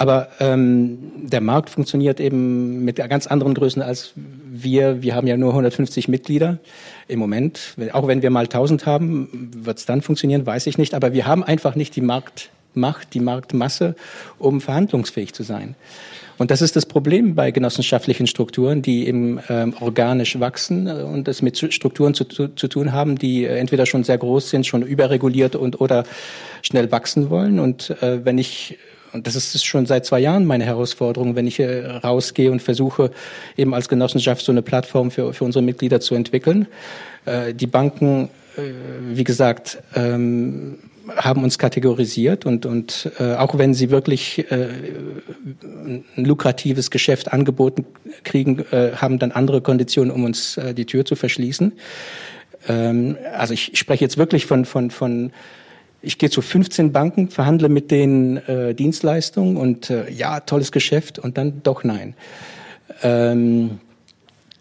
Aber 0.00 0.28
ähm, 0.40 0.98
der 1.28 1.42
Markt 1.42 1.68
funktioniert 1.68 2.20
eben 2.20 2.86
mit 2.86 2.96
ganz 2.96 3.26
anderen 3.26 3.52
Größen 3.52 3.82
als 3.82 4.14
wir. 4.16 5.02
Wir 5.02 5.14
haben 5.14 5.26
ja 5.26 5.36
nur 5.36 5.50
150 5.50 6.08
Mitglieder 6.08 6.56
im 7.06 7.18
Moment. 7.18 7.74
Auch 7.92 8.08
wenn 8.08 8.22
wir 8.22 8.30
mal 8.30 8.44
1000 8.44 8.86
haben, 8.86 9.50
wird 9.54 9.76
es 9.76 9.84
dann 9.84 10.00
funktionieren, 10.00 10.46
weiß 10.46 10.66
ich 10.68 10.78
nicht. 10.78 10.94
Aber 10.94 11.12
wir 11.12 11.26
haben 11.26 11.44
einfach 11.44 11.74
nicht 11.74 11.96
die 11.96 12.00
Marktmacht, 12.00 13.12
die 13.12 13.20
Marktmasse, 13.20 13.94
um 14.38 14.62
verhandlungsfähig 14.62 15.34
zu 15.34 15.42
sein. 15.42 15.74
Und 16.38 16.50
das 16.50 16.62
ist 16.62 16.76
das 16.76 16.86
Problem 16.86 17.34
bei 17.34 17.50
genossenschaftlichen 17.50 18.26
Strukturen, 18.26 18.80
die 18.80 19.06
eben 19.06 19.38
ähm, 19.50 19.74
organisch 19.80 20.40
wachsen 20.40 20.88
und 20.88 21.28
das 21.28 21.42
mit 21.42 21.58
Strukturen 21.74 22.14
zu, 22.14 22.24
zu, 22.24 22.48
zu, 22.48 22.68
tun 22.68 22.92
haben, 22.92 23.18
die 23.18 23.44
entweder 23.44 23.84
schon 23.84 24.04
sehr 24.04 24.16
groß 24.16 24.48
sind, 24.48 24.66
schon 24.66 24.80
überreguliert 24.80 25.56
und 25.56 25.82
oder 25.82 26.04
schnell 26.62 26.90
wachsen 26.90 27.28
wollen. 27.28 27.60
Und 27.60 27.90
äh, 28.02 28.24
wenn 28.24 28.38
ich 28.38 28.78
und 29.12 29.26
das 29.26 29.36
ist 29.36 29.64
schon 29.64 29.86
seit 29.86 30.06
zwei 30.06 30.20
Jahren 30.20 30.44
meine 30.44 30.64
Herausforderung, 30.64 31.36
wenn 31.36 31.46
ich 31.46 31.60
rausgehe 31.60 32.50
und 32.50 32.62
versuche, 32.62 33.10
eben 33.56 33.74
als 33.74 33.88
Genossenschaft 33.88 34.44
so 34.44 34.52
eine 34.52 34.62
Plattform 34.62 35.10
für, 35.10 35.32
für 35.32 35.44
unsere 35.44 35.62
Mitglieder 35.62 36.00
zu 36.00 36.14
entwickeln. 36.14 36.66
Äh, 37.24 37.54
die 37.54 37.66
Banken, 37.66 38.28
äh, 38.56 38.62
wie 39.12 39.24
gesagt, 39.24 39.78
ähm, 39.94 40.78
haben 41.16 41.42
uns 41.42 41.58
kategorisiert 41.58 42.46
und, 42.46 42.66
und 42.66 43.10
äh, 43.18 43.34
auch 43.34 43.58
wenn 43.58 43.74
sie 43.74 43.90
wirklich 43.90 44.46
ein 44.50 46.04
lukratives 46.14 46.92
Geschäft 46.92 47.32
angeboten 47.32 47.84
kriegen, 48.22 48.64
haben 48.70 49.18
dann 49.18 49.32
andere 49.32 49.60
Konditionen, 49.60 50.12
um 50.12 50.22
uns 50.22 50.60
die 50.76 50.84
Tür 50.84 51.04
zu 51.04 51.16
verschließen. 51.16 51.72
Ähm, 52.68 53.16
also 53.36 53.54
ich 53.54 53.72
spreche 53.74 54.04
jetzt 54.04 54.18
wirklich 54.18 54.46
von, 54.46 54.64
von, 54.64 54.92
von 54.92 55.32
ich 56.02 56.18
gehe 56.18 56.30
zu 56.30 56.42
15 56.42 56.92
Banken, 56.92 57.28
verhandle 57.28 57.68
mit 57.68 57.90
denen 57.90 58.38
äh, 58.38 58.74
Dienstleistungen 58.74 59.56
und 59.56 59.90
äh, 59.90 60.10
ja, 60.10 60.40
tolles 60.40 60.72
Geschäft 60.72 61.18
und 61.18 61.36
dann 61.36 61.62
doch 61.62 61.84
nein. 61.84 62.14
Ähm, 63.02 63.80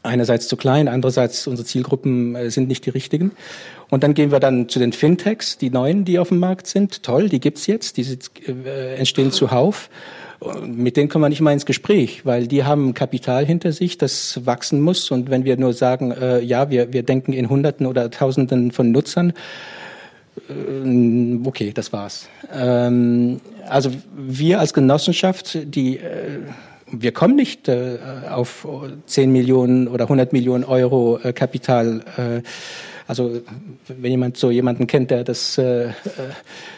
einerseits 0.03 0.47
zu 0.47 0.57
klein, 0.57 0.87
andererseits 0.87 1.47
unsere 1.47 1.65
Zielgruppen 1.65 2.35
äh, 2.35 2.51
sind 2.51 2.67
nicht 2.67 2.85
die 2.85 2.89
richtigen. 2.89 3.31
Und 3.89 4.03
dann 4.03 4.13
gehen 4.13 4.31
wir 4.31 4.39
dann 4.39 4.69
zu 4.69 4.79
den 4.79 4.93
Fintechs, 4.93 5.57
die 5.57 5.69
neuen, 5.69 6.05
die 6.05 6.19
auf 6.19 6.29
dem 6.29 6.39
Markt 6.39 6.67
sind. 6.67 7.03
Toll, 7.03 7.29
die 7.29 7.39
gibt's 7.39 7.67
jetzt, 7.67 7.97
die 7.97 8.05
äh, 8.47 8.95
entstehen 8.95 9.31
zuhauf. 9.31 9.89
Mit 10.65 10.95
denen 10.95 11.09
kommen 11.09 11.23
wir 11.23 11.29
nicht 11.29 11.41
mal 11.41 11.51
ins 11.51 11.65
Gespräch, 11.65 12.25
weil 12.25 12.47
die 12.47 12.63
haben 12.63 12.93
Kapital 12.93 13.45
hinter 13.45 13.73
sich, 13.73 13.97
das 13.97 14.45
wachsen 14.45 14.79
muss. 14.79 15.11
Und 15.11 15.29
wenn 15.29 15.43
wir 15.43 15.57
nur 15.57 15.73
sagen, 15.73 16.11
äh, 16.11 16.39
ja, 16.41 16.69
wir, 16.69 16.93
wir 16.93 17.03
denken 17.03 17.33
in 17.33 17.49
Hunderten 17.49 17.85
oder 17.85 18.09
Tausenden 18.09 18.71
von 18.71 18.91
Nutzern, 18.91 19.33
okay, 21.45 21.71
das 21.73 21.93
war's. 21.93 22.27
Ähm, 22.53 23.39
also 23.67 23.91
wir 24.15 24.59
als 24.59 24.73
Genossenschaft, 24.73 25.57
die 25.63 25.97
äh, 25.97 26.41
wir 26.91 27.11
kommen 27.11 27.35
nicht 27.35 27.67
äh, 27.67 27.97
auf 28.29 28.67
10 29.05 29.31
Millionen 29.31 29.87
oder 29.87 30.05
100 30.05 30.33
Millionen 30.33 30.63
Euro 30.63 31.19
äh, 31.21 31.33
Kapital. 31.33 32.01
Äh, 32.17 32.41
also 33.07 33.41
wenn 33.87 34.11
jemand 34.11 34.37
so 34.37 34.51
jemanden 34.51 34.85
kennt, 34.85 35.09
der 35.09 35.23
das 35.23 35.57
äh, 35.57 35.85
äh, 35.87 35.91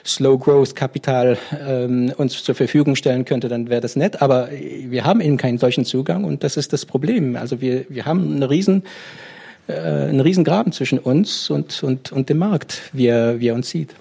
Slow 0.06 0.38
Growth 0.38 0.76
Kapital 0.76 1.38
ähm, 1.68 2.14
uns 2.16 2.42
zur 2.44 2.56
Verfügung 2.56 2.96
stellen 2.96 3.26
könnte, 3.26 3.50
dann 3.50 3.70
wäre 3.70 3.82
das 3.82 3.98
nett. 3.98 4.22
Aber 4.22 4.50
wir 4.50 5.04
haben 5.04 5.20
eben 5.20 5.36
keinen 5.38 5.58
solchen 5.58 5.84
Zugang 5.84 6.24
und 6.24 6.44
das 6.44 6.56
ist 6.56 6.72
das 6.72 6.86
Problem. 6.86 7.36
Also 7.36 7.60
wir, 7.60 7.86
wir 7.90 8.06
haben 8.06 8.36
eine 8.36 8.50
riesen 8.50 8.84
äh, 9.72 10.10
einen 10.10 10.20
Riesengraben 10.20 10.72
zwischen 10.72 11.00
uns 11.00 11.50
und, 11.50 11.84
und, 11.84 12.12
und 12.12 12.30
dem 12.30 12.38
Markt, 12.38 12.82
wie 12.94 13.08
er, 13.08 13.40
wie 13.40 13.48
er 13.48 13.56
uns 13.56 13.70
sieht. 13.70 13.96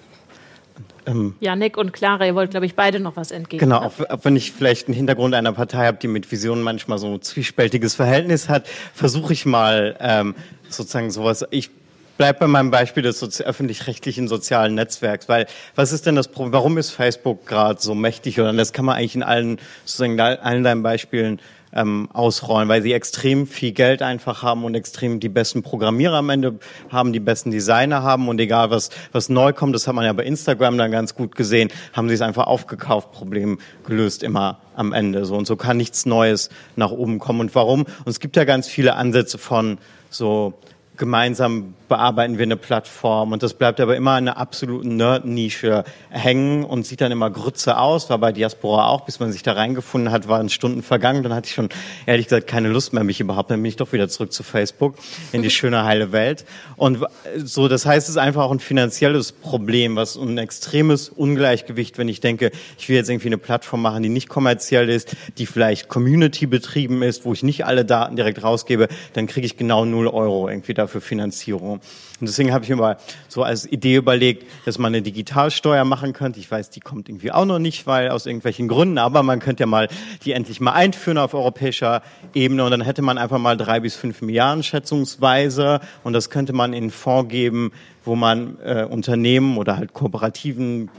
Ähm, 1.05 1.35
Janik 1.39 1.77
und 1.77 1.93
Clara, 1.93 2.25
ihr 2.25 2.35
wollt, 2.35 2.51
glaube 2.51 2.65
ich, 2.65 2.75
beide 2.75 2.99
noch 2.99 3.15
was 3.15 3.31
entgegen. 3.31 3.59
Genau, 3.59 3.79
auch, 3.79 3.99
auch, 4.09 4.19
wenn 4.23 4.35
ich 4.35 4.51
vielleicht 4.51 4.87
einen 4.87 4.95
Hintergrund 4.95 5.33
einer 5.33 5.51
Partei 5.53 5.87
habe, 5.87 5.97
die 5.97 6.07
mit 6.07 6.31
Visionen 6.31 6.63
manchmal 6.63 6.99
so 6.99 7.07
ein 7.07 7.21
zwiespältiges 7.21 7.95
Verhältnis 7.95 8.49
hat, 8.49 8.67
versuche 8.93 9.33
ich 9.33 9.45
mal 9.45 9.95
ähm, 9.99 10.35
sozusagen 10.69 11.09
sowas. 11.09 11.45
Ich 11.49 11.71
bleibe 12.17 12.39
bei 12.39 12.47
meinem 12.47 12.69
Beispiel 12.69 13.01
des 13.01 13.41
öffentlich-rechtlichen 13.41 14.27
sozialen 14.27 14.75
Netzwerks, 14.75 15.27
weil 15.27 15.47
was 15.75 15.91
ist 15.91 16.05
denn 16.05 16.15
das 16.15 16.27
Problem? 16.27 16.53
Warum 16.53 16.77
ist 16.77 16.91
Facebook 16.91 17.47
gerade 17.47 17.81
so 17.81 17.95
mächtig? 17.95 18.39
Oder 18.39 18.53
das 18.53 18.73
kann 18.73 18.85
man 18.85 18.97
eigentlich 18.97 19.15
in 19.15 19.23
allen 19.23 19.57
sozusagen 19.85 20.19
allen 20.19 20.63
deinen 20.63 20.83
Beispielen 20.83 21.39
ähm, 21.73 22.09
ausrollen, 22.11 22.69
weil 22.69 22.81
sie 22.81 22.93
extrem 22.93 23.47
viel 23.47 23.71
Geld 23.71 24.01
einfach 24.01 24.43
haben 24.43 24.63
und 24.63 24.75
extrem 24.75 25.19
die 25.19 25.29
besten 25.29 25.63
Programmierer 25.63 26.17
am 26.17 26.29
Ende 26.29 26.59
haben, 26.89 27.13
die 27.13 27.19
besten 27.19 27.51
Designer 27.51 28.03
haben 28.03 28.27
und 28.27 28.39
egal 28.39 28.71
was, 28.71 28.89
was 29.11 29.29
neu 29.29 29.53
kommt, 29.53 29.75
das 29.75 29.87
hat 29.87 29.95
man 29.95 30.05
ja 30.05 30.13
bei 30.13 30.23
Instagram 30.23 30.77
dann 30.77 30.91
ganz 30.91 31.15
gut 31.15 31.35
gesehen, 31.35 31.69
haben 31.93 32.09
sie 32.09 32.15
es 32.15 32.21
einfach 32.21 32.47
aufgekauft, 32.47 33.11
Problem 33.11 33.59
gelöst 33.85 34.23
immer 34.23 34.59
am 34.75 34.93
Ende. 34.93 35.25
So 35.25 35.35
und 35.35 35.47
so 35.47 35.55
kann 35.55 35.77
nichts 35.77 36.05
Neues 36.05 36.49
nach 36.75 36.91
oben 36.91 37.19
kommen. 37.19 37.41
Und 37.41 37.55
warum? 37.55 37.81
Und 37.81 38.07
es 38.07 38.19
gibt 38.19 38.35
ja 38.35 38.43
ganz 38.43 38.67
viele 38.67 38.95
Ansätze 38.95 39.37
von 39.37 39.77
so 40.09 40.53
gemeinsam 40.97 41.73
bearbeiten 41.91 42.37
wir 42.37 42.43
eine 42.43 42.55
Plattform 42.55 43.33
und 43.33 43.43
das 43.43 43.53
bleibt 43.53 43.81
aber 43.81 43.97
immer 43.97 44.17
in 44.17 44.29
einer 44.29 44.37
absoluten 44.37 44.95
Nerd-Nische 44.95 45.83
hängen 46.09 46.63
und 46.63 46.85
sieht 46.85 47.01
dann 47.01 47.11
immer 47.11 47.29
Grütze 47.29 47.77
aus, 47.77 48.09
war 48.09 48.17
bei 48.17 48.31
Diaspora 48.31 48.87
auch, 48.87 49.01
bis 49.01 49.19
man 49.19 49.33
sich 49.33 49.43
da 49.43 49.51
reingefunden 49.51 50.09
hat, 50.09 50.29
waren 50.29 50.47
Stunden 50.47 50.83
vergangen, 50.83 51.21
dann 51.21 51.33
hatte 51.33 51.47
ich 51.47 51.53
schon 51.53 51.67
ehrlich 52.05 52.27
gesagt 52.27 52.47
keine 52.47 52.69
Lust 52.69 52.93
mehr, 52.93 53.03
mich 53.03 53.19
überhaupt, 53.19 53.51
dann 53.51 53.61
bin 53.61 53.67
ich 53.67 53.75
doch 53.75 53.91
wieder 53.91 54.07
zurück 54.07 54.31
zu 54.31 54.41
Facebook 54.41 54.95
in 55.33 55.41
die 55.41 55.49
schöne 55.49 55.83
heile 55.83 56.13
Welt. 56.13 56.45
Und 56.77 56.99
so, 57.35 57.67
das 57.67 57.85
heißt, 57.85 58.07
es 58.07 58.11
ist 58.11 58.17
einfach 58.17 58.43
auch 58.43 58.53
ein 58.53 58.61
finanzielles 58.61 59.33
Problem, 59.33 59.97
was 59.97 60.15
ein 60.15 60.37
extremes 60.37 61.09
Ungleichgewicht, 61.09 61.97
wenn 61.97 62.07
ich 62.07 62.21
denke, 62.21 62.51
ich 62.79 62.87
will 62.87 62.95
jetzt 62.95 63.09
irgendwie 63.09 63.27
eine 63.27 63.37
Plattform 63.37 63.81
machen, 63.81 64.01
die 64.01 64.07
nicht 64.07 64.29
kommerziell 64.29 64.87
ist, 64.87 65.13
die 65.37 65.45
vielleicht 65.45 65.89
Community 65.89 66.45
betrieben 66.45 67.03
ist, 67.03 67.25
wo 67.25 67.33
ich 67.33 67.43
nicht 67.43 67.65
alle 67.65 67.83
Daten 67.83 68.15
direkt 68.15 68.41
rausgebe, 68.41 68.87
dann 69.11 69.27
kriege 69.27 69.45
ich 69.45 69.57
genau 69.57 69.83
null 69.83 70.07
Euro 70.07 70.47
irgendwie 70.47 70.73
dafür 70.73 71.01
für 71.01 71.01
Finanzierung. 71.01 71.80
Und 72.21 72.27
deswegen 72.27 72.53
habe 72.53 72.63
ich 72.63 72.69
mir 72.69 72.75
mal 72.75 72.97
so 73.27 73.41
als 73.41 73.65
Idee 73.65 73.95
überlegt, 73.95 74.45
dass 74.65 74.77
man 74.77 74.93
eine 74.93 75.01
Digitalsteuer 75.01 75.83
machen 75.85 76.13
könnte. 76.13 76.39
Ich 76.39 76.51
weiß, 76.51 76.69
die 76.69 76.79
kommt 76.79 77.09
irgendwie 77.09 77.31
auch 77.31 77.45
noch 77.45 77.57
nicht, 77.57 77.87
weil 77.87 78.09
aus 78.09 78.27
irgendwelchen 78.27 78.67
Gründen, 78.67 78.99
aber 78.99 79.23
man 79.23 79.39
könnte 79.39 79.63
ja 79.63 79.67
mal 79.67 79.87
die 80.23 80.33
endlich 80.33 80.61
mal 80.61 80.73
einführen 80.73 81.17
auf 81.17 81.33
europäischer 81.33 82.03
Ebene. 82.35 82.63
Und 82.63 82.69
dann 82.69 82.81
hätte 82.81 83.01
man 83.01 83.17
einfach 83.17 83.39
mal 83.39 83.57
drei 83.57 83.79
bis 83.79 83.95
fünf 83.95 84.21
Milliarden 84.21 84.61
schätzungsweise. 84.61 85.79
Und 86.03 86.13
das 86.13 86.29
könnte 86.29 86.53
man 86.53 86.73
in 86.73 86.91
Fonds 86.91 87.31
geben, 87.31 87.71
wo 88.03 88.15
man 88.15 88.57
äh, 88.63 88.85
Unternehmen 88.87 89.57
oder 89.57 89.77
halt 89.77 89.93
Kooperativen, 89.93 90.89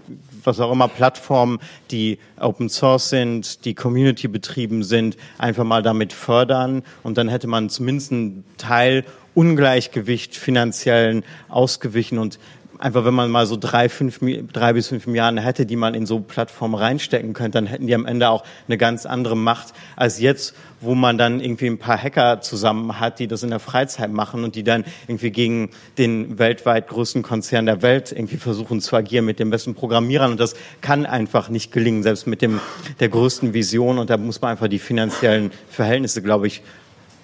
was 0.42 0.58
auch 0.58 0.72
immer, 0.72 0.88
Plattformen, 0.88 1.60
die 1.92 2.18
Open 2.38 2.68
Source 2.68 3.10
sind, 3.10 3.64
die 3.64 3.74
Community 3.74 4.26
betrieben 4.26 4.82
sind, 4.82 5.16
einfach 5.38 5.64
mal 5.64 5.82
damit 5.82 6.12
fördern. 6.12 6.82
Und 7.04 7.16
dann 7.16 7.28
hätte 7.28 7.46
man 7.46 7.70
zumindest 7.70 8.12
einen 8.12 8.44
Teil 8.56 9.04
Ungleichgewicht 9.34 10.36
finanziellen 10.36 11.24
ausgewichen 11.48 12.18
und 12.18 12.38
einfach, 12.82 13.04
wenn 13.04 13.14
man 13.14 13.30
mal 13.30 13.46
so 13.46 13.56
drei, 13.56 13.88
fünf, 13.88 14.20
drei 14.52 14.72
bis 14.72 14.88
fünf 14.88 15.06
Milliarden 15.06 15.38
hätte, 15.38 15.66
die 15.66 15.76
man 15.76 15.94
in 15.94 16.04
so 16.04 16.20
Plattformen 16.20 16.74
reinstecken 16.74 17.32
könnte, 17.32 17.58
dann 17.58 17.66
hätten 17.66 17.86
die 17.86 17.94
am 17.94 18.06
Ende 18.06 18.28
auch 18.28 18.44
eine 18.66 18.76
ganz 18.76 19.06
andere 19.06 19.36
Macht 19.36 19.72
als 19.96 20.20
jetzt, 20.20 20.54
wo 20.80 20.94
man 20.94 21.16
dann 21.16 21.40
irgendwie 21.40 21.68
ein 21.68 21.78
paar 21.78 21.96
Hacker 21.96 22.40
zusammen 22.40 22.98
hat, 22.98 23.20
die 23.20 23.28
das 23.28 23.44
in 23.44 23.50
der 23.50 23.60
Freizeit 23.60 24.10
machen 24.10 24.42
und 24.42 24.56
die 24.56 24.64
dann 24.64 24.84
irgendwie 25.06 25.30
gegen 25.30 25.70
den 25.96 26.38
weltweit 26.38 26.88
größten 26.88 27.22
Konzern 27.22 27.66
der 27.66 27.82
Welt 27.82 28.10
irgendwie 28.10 28.36
versuchen 28.36 28.80
zu 28.80 28.96
agieren 28.96 29.24
mit 29.24 29.38
den 29.38 29.50
besten 29.50 29.74
Programmierern. 29.74 30.32
Und 30.32 30.40
das 30.40 30.54
kann 30.80 31.06
einfach 31.06 31.48
nicht 31.48 31.70
gelingen, 31.70 32.02
selbst 32.02 32.26
mit 32.26 32.42
dem, 32.42 32.60
der 32.98 33.08
größten 33.08 33.54
Vision. 33.54 33.98
Und 33.98 34.10
da 34.10 34.16
muss 34.16 34.40
man 34.40 34.50
einfach 34.50 34.68
die 34.68 34.80
finanziellen 34.80 35.52
Verhältnisse, 35.70 36.20
glaube 36.20 36.48
ich, 36.48 36.62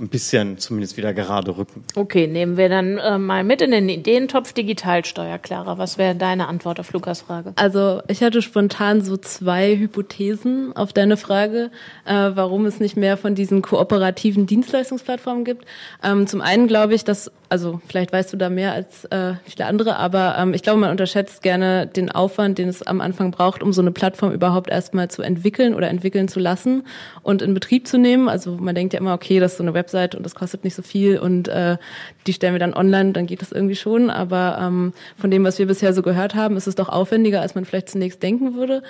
ein 0.01 0.09
bisschen 0.09 0.59
zumindest 0.59 0.97
wieder 0.97 1.13
gerade 1.13 1.57
rücken. 1.57 1.85
Okay, 1.95 2.27
nehmen 2.27 2.57
wir 2.57 2.69
dann 2.69 2.99
äh, 2.99 3.19
mal 3.19 3.45
mit 3.45 3.63
in 3.63 3.71
den 3.71 3.89
Ideentopf 3.89 4.53
Digitalsteuer. 4.53 5.39
Clara, 5.39 5.79
was 5.79 5.99
wäre 5.99 6.15
deine 6.15 6.49
Antwort 6.49 6.81
auf 6.81 6.93
Lukas 6.93 7.23
Frage? 7.23 7.53
Also 7.57 8.03
ich 8.09 8.23
hatte 8.23 8.43
spontan 8.43 9.03
so 9.03 9.17
zwei 9.17 9.77
Hypothesen 9.77 10.75
auf 10.77 10.93
deine 10.93 11.17
Frage, 11.17 11.71
äh, 12.05 12.13
warum 12.13 12.67
es 12.67 12.81
nicht 12.81 12.97
mehr 12.97 13.17
von 13.17 13.35
diesen 13.35 13.63
kooperativen 13.63 14.47
Dienstleistungsplattformen 14.47 15.45
gibt. 15.45 15.65
Ähm, 16.03 16.27
zum 16.27 16.41
einen 16.41 16.69
glaube 16.69 16.95
ich, 16.95 17.05
dass 17.05 17.31
also 17.49 17.81
vielleicht 17.87 18.13
weißt 18.13 18.33
du 18.33 18.37
da 18.37 18.51
mehr 18.51 18.73
als 18.73 19.05
äh, 19.07 19.35
viele 19.45 19.67
andere, 19.67 19.97
aber 19.97 20.37
ähm, 20.39 20.55
ich 20.55 20.63
glaube, 20.63 20.81
man 20.81 20.91
unterschätzt 20.91 21.43
gerne 21.43 21.87
den 21.87 22.11
Aufwand, 22.11 22.59
den 22.59 22.69
es 22.69 22.83
am 22.83 23.01
Anfang 23.01 23.31
braucht, 23.31 23.63
um 23.63 23.73
so 23.73 23.81
eine 23.81 23.91
Plattform 23.91 24.33
überhaupt 24.33 24.71
erstmal 24.71 25.09
zu 25.09 25.23
entwickeln 25.23 25.75
oder 25.75 25.89
entwickeln 25.89 26.29
zu 26.29 26.41
lassen 26.41 26.85
und 27.23 27.43
in 27.43 27.55
Betrieb 27.55 27.87
zu 27.87 27.99
nehmen. 27.99 28.29
Also 28.29 28.57
man 28.57 28.75
denkt 28.75 28.93
ja 28.93 29.01
immer, 29.01 29.15
okay, 29.15 29.41
das 29.41 29.53
ist 29.53 29.59
so 29.59 29.65
eine 29.65 29.75
Website 29.75 30.15
und 30.15 30.25
das 30.25 30.35
kostet 30.35 30.65
nicht 30.65 30.75
so 30.75 30.83
viel 30.83 31.19
und 31.19 31.49
äh, 31.49 31.77
die 32.27 32.33
stellen 32.33 32.55
wir 32.55 32.61
dann 32.61 32.75
online, 32.75 33.13
dann 33.13 33.27
geht 33.27 33.41
das 33.43 33.53
irgendwie 33.53 33.77
schon. 33.77 34.11
Aber 34.11 34.59
ähm, 34.61 34.93
von 35.17 35.31
dem, 35.31 35.45
was 35.45 35.59
wir 35.59 35.67
bisher 35.67 35.95
so 35.95 36.03
gehört 36.03 36.35
haben, 36.35 36.57
ist 36.57 36.67
es 36.67 36.75
doch 36.75 36.89
aufwendiger, 36.89 37.41
als 37.41 37.55
man 37.55 37.65
vielleicht 37.65 37.89
zunächst 37.89 38.23
denken 38.23 38.55
würde. 38.55 38.83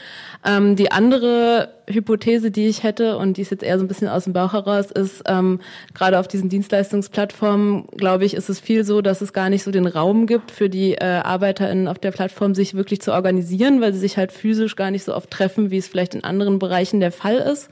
Ähm, 0.44 0.74
die 0.74 0.90
andere 0.90 1.77
Hypothese, 1.88 2.50
die 2.50 2.66
ich 2.66 2.82
hätte, 2.82 3.16
und 3.16 3.36
die 3.36 3.42
ist 3.42 3.50
jetzt 3.50 3.62
eher 3.62 3.78
so 3.78 3.84
ein 3.84 3.88
bisschen 3.88 4.08
aus 4.08 4.24
dem 4.24 4.32
Bauch 4.32 4.52
heraus, 4.52 4.90
ist, 4.90 5.22
ähm, 5.26 5.60
gerade 5.94 6.18
auf 6.18 6.28
diesen 6.28 6.48
Dienstleistungsplattformen, 6.48 7.86
glaube 7.96 8.24
ich, 8.24 8.34
ist 8.34 8.48
es 8.48 8.60
viel 8.60 8.84
so, 8.84 9.00
dass 9.00 9.20
es 9.20 9.32
gar 9.32 9.50
nicht 9.50 9.62
so 9.62 9.70
den 9.70 9.86
Raum 9.86 10.26
gibt 10.26 10.50
für 10.50 10.68
die 10.68 10.94
äh, 10.94 11.04
ArbeiterInnen 11.04 11.88
auf 11.88 11.98
der 11.98 12.10
Plattform, 12.10 12.54
sich 12.54 12.74
wirklich 12.74 13.00
zu 13.00 13.12
organisieren, 13.12 13.80
weil 13.80 13.92
sie 13.92 14.00
sich 14.00 14.16
halt 14.16 14.32
physisch 14.32 14.76
gar 14.76 14.90
nicht 14.90 15.04
so 15.04 15.14
oft 15.14 15.30
treffen, 15.30 15.70
wie 15.70 15.78
es 15.78 15.88
vielleicht 15.88 16.14
in 16.14 16.24
anderen 16.24 16.58
Bereichen 16.58 17.00
der 17.00 17.12
Fall 17.12 17.36
ist. 17.36 17.70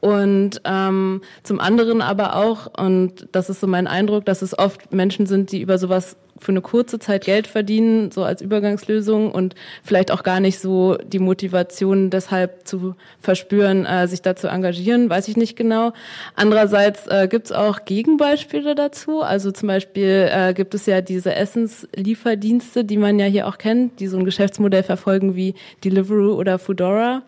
Und 0.00 0.60
ähm, 0.64 1.22
zum 1.42 1.58
anderen 1.58 2.02
aber 2.02 2.36
auch, 2.36 2.78
und 2.78 3.28
das 3.32 3.50
ist 3.50 3.60
so 3.60 3.66
mein 3.66 3.86
Eindruck, 3.88 4.24
dass 4.24 4.42
es 4.42 4.56
oft 4.56 4.92
Menschen 4.92 5.26
sind, 5.26 5.50
die 5.50 5.60
über 5.60 5.78
sowas 5.78 6.16
für 6.38 6.52
eine 6.52 6.60
kurze 6.60 6.98
Zeit 6.98 7.24
Geld 7.24 7.46
verdienen, 7.46 8.10
so 8.10 8.24
als 8.24 8.40
Übergangslösung 8.42 9.30
und 9.30 9.54
vielleicht 9.82 10.10
auch 10.10 10.22
gar 10.22 10.40
nicht 10.40 10.58
so 10.58 10.96
die 10.96 11.18
Motivation 11.18 12.10
deshalb 12.10 12.66
zu 12.66 12.94
verspüren, 13.20 13.86
äh, 13.86 14.06
sich 14.08 14.22
da 14.22 14.36
zu 14.36 14.48
engagieren, 14.48 15.10
weiß 15.10 15.28
ich 15.28 15.36
nicht 15.36 15.56
genau. 15.56 15.92
Andererseits 16.34 17.06
äh, 17.06 17.28
gibt 17.28 17.46
es 17.46 17.52
auch 17.52 17.84
Gegenbeispiele 17.84 18.74
dazu. 18.74 19.22
Also 19.22 19.50
zum 19.50 19.68
Beispiel 19.68 20.28
äh, 20.32 20.54
gibt 20.54 20.74
es 20.74 20.86
ja 20.86 21.00
diese 21.00 21.34
Essenslieferdienste, 21.34 22.84
die 22.84 22.96
man 22.96 23.18
ja 23.18 23.26
hier 23.26 23.46
auch 23.46 23.58
kennt, 23.58 24.00
die 24.00 24.06
so 24.06 24.18
ein 24.18 24.24
Geschäftsmodell 24.24 24.82
verfolgen 24.82 25.34
wie 25.34 25.54
Deliveroo 25.84 26.34
oder 26.34 26.58
Foodora. 26.58 27.22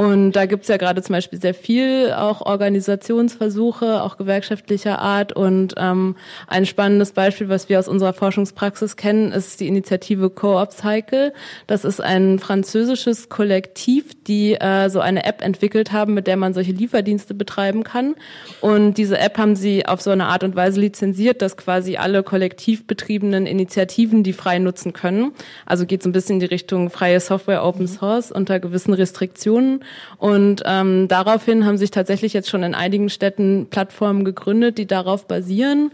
Und 0.00 0.30
da 0.34 0.46
gibt's 0.46 0.68
ja 0.68 0.76
gerade 0.76 1.02
zum 1.02 1.14
Beispiel 1.14 1.40
sehr 1.40 1.54
viel 1.54 2.14
auch 2.16 2.40
Organisationsversuche, 2.42 4.00
auch 4.00 4.16
gewerkschaftlicher 4.16 5.00
Art. 5.00 5.32
Und 5.32 5.74
ähm, 5.76 6.14
ein 6.46 6.66
spannendes 6.66 7.10
Beispiel, 7.10 7.48
was 7.48 7.68
wir 7.68 7.80
aus 7.80 7.88
unserer 7.88 8.12
Forschungspraxis 8.12 8.94
kennen, 8.94 9.32
ist 9.32 9.58
die 9.58 9.66
Initiative 9.66 10.30
Co-op 10.30 10.72
Cycle. 10.72 11.32
Das 11.66 11.84
ist 11.84 12.00
ein 12.00 12.38
französisches 12.38 13.28
Kollektiv, 13.28 14.14
die 14.22 14.54
äh, 14.54 14.88
so 14.88 15.00
eine 15.00 15.24
App 15.24 15.42
entwickelt 15.42 15.90
haben, 15.90 16.14
mit 16.14 16.28
der 16.28 16.36
man 16.36 16.54
solche 16.54 16.70
Lieferdienste 16.70 17.34
betreiben 17.34 17.82
kann. 17.82 18.14
Und 18.60 18.98
diese 18.98 19.18
App 19.18 19.36
haben 19.36 19.56
sie 19.56 19.84
auf 19.84 20.00
so 20.00 20.12
eine 20.12 20.26
Art 20.26 20.44
und 20.44 20.54
Weise 20.54 20.78
lizenziert, 20.78 21.42
dass 21.42 21.56
quasi 21.56 21.96
alle 21.96 22.22
kollektiv 22.22 22.86
betriebenen 22.86 23.46
Initiativen 23.46 24.22
die 24.22 24.32
frei 24.32 24.60
nutzen 24.60 24.92
können. 24.92 25.32
Also 25.66 25.86
geht 25.86 26.04
so 26.04 26.08
ein 26.08 26.12
bisschen 26.12 26.34
in 26.34 26.40
die 26.40 26.46
Richtung 26.46 26.88
freie 26.88 27.18
Software, 27.18 27.64
Open 27.64 27.88
Source 27.88 28.30
unter 28.30 28.60
gewissen 28.60 28.94
Restriktionen. 28.94 29.80
Und 30.18 30.62
ähm, 30.66 31.08
daraufhin 31.08 31.64
haben 31.64 31.78
sich 31.78 31.90
tatsächlich 31.90 32.32
jetzt 32.32 32.48
schon 32.48 32.62
in 32.62 32.74
einigen 32.74 33.08
Städten 33.08 33.68
Plattformen 33.70 34.24
gegründet, 34.24 34.78
die 34.78 34.86
darauf 34.86 35.26
basieren. 35.26 35.92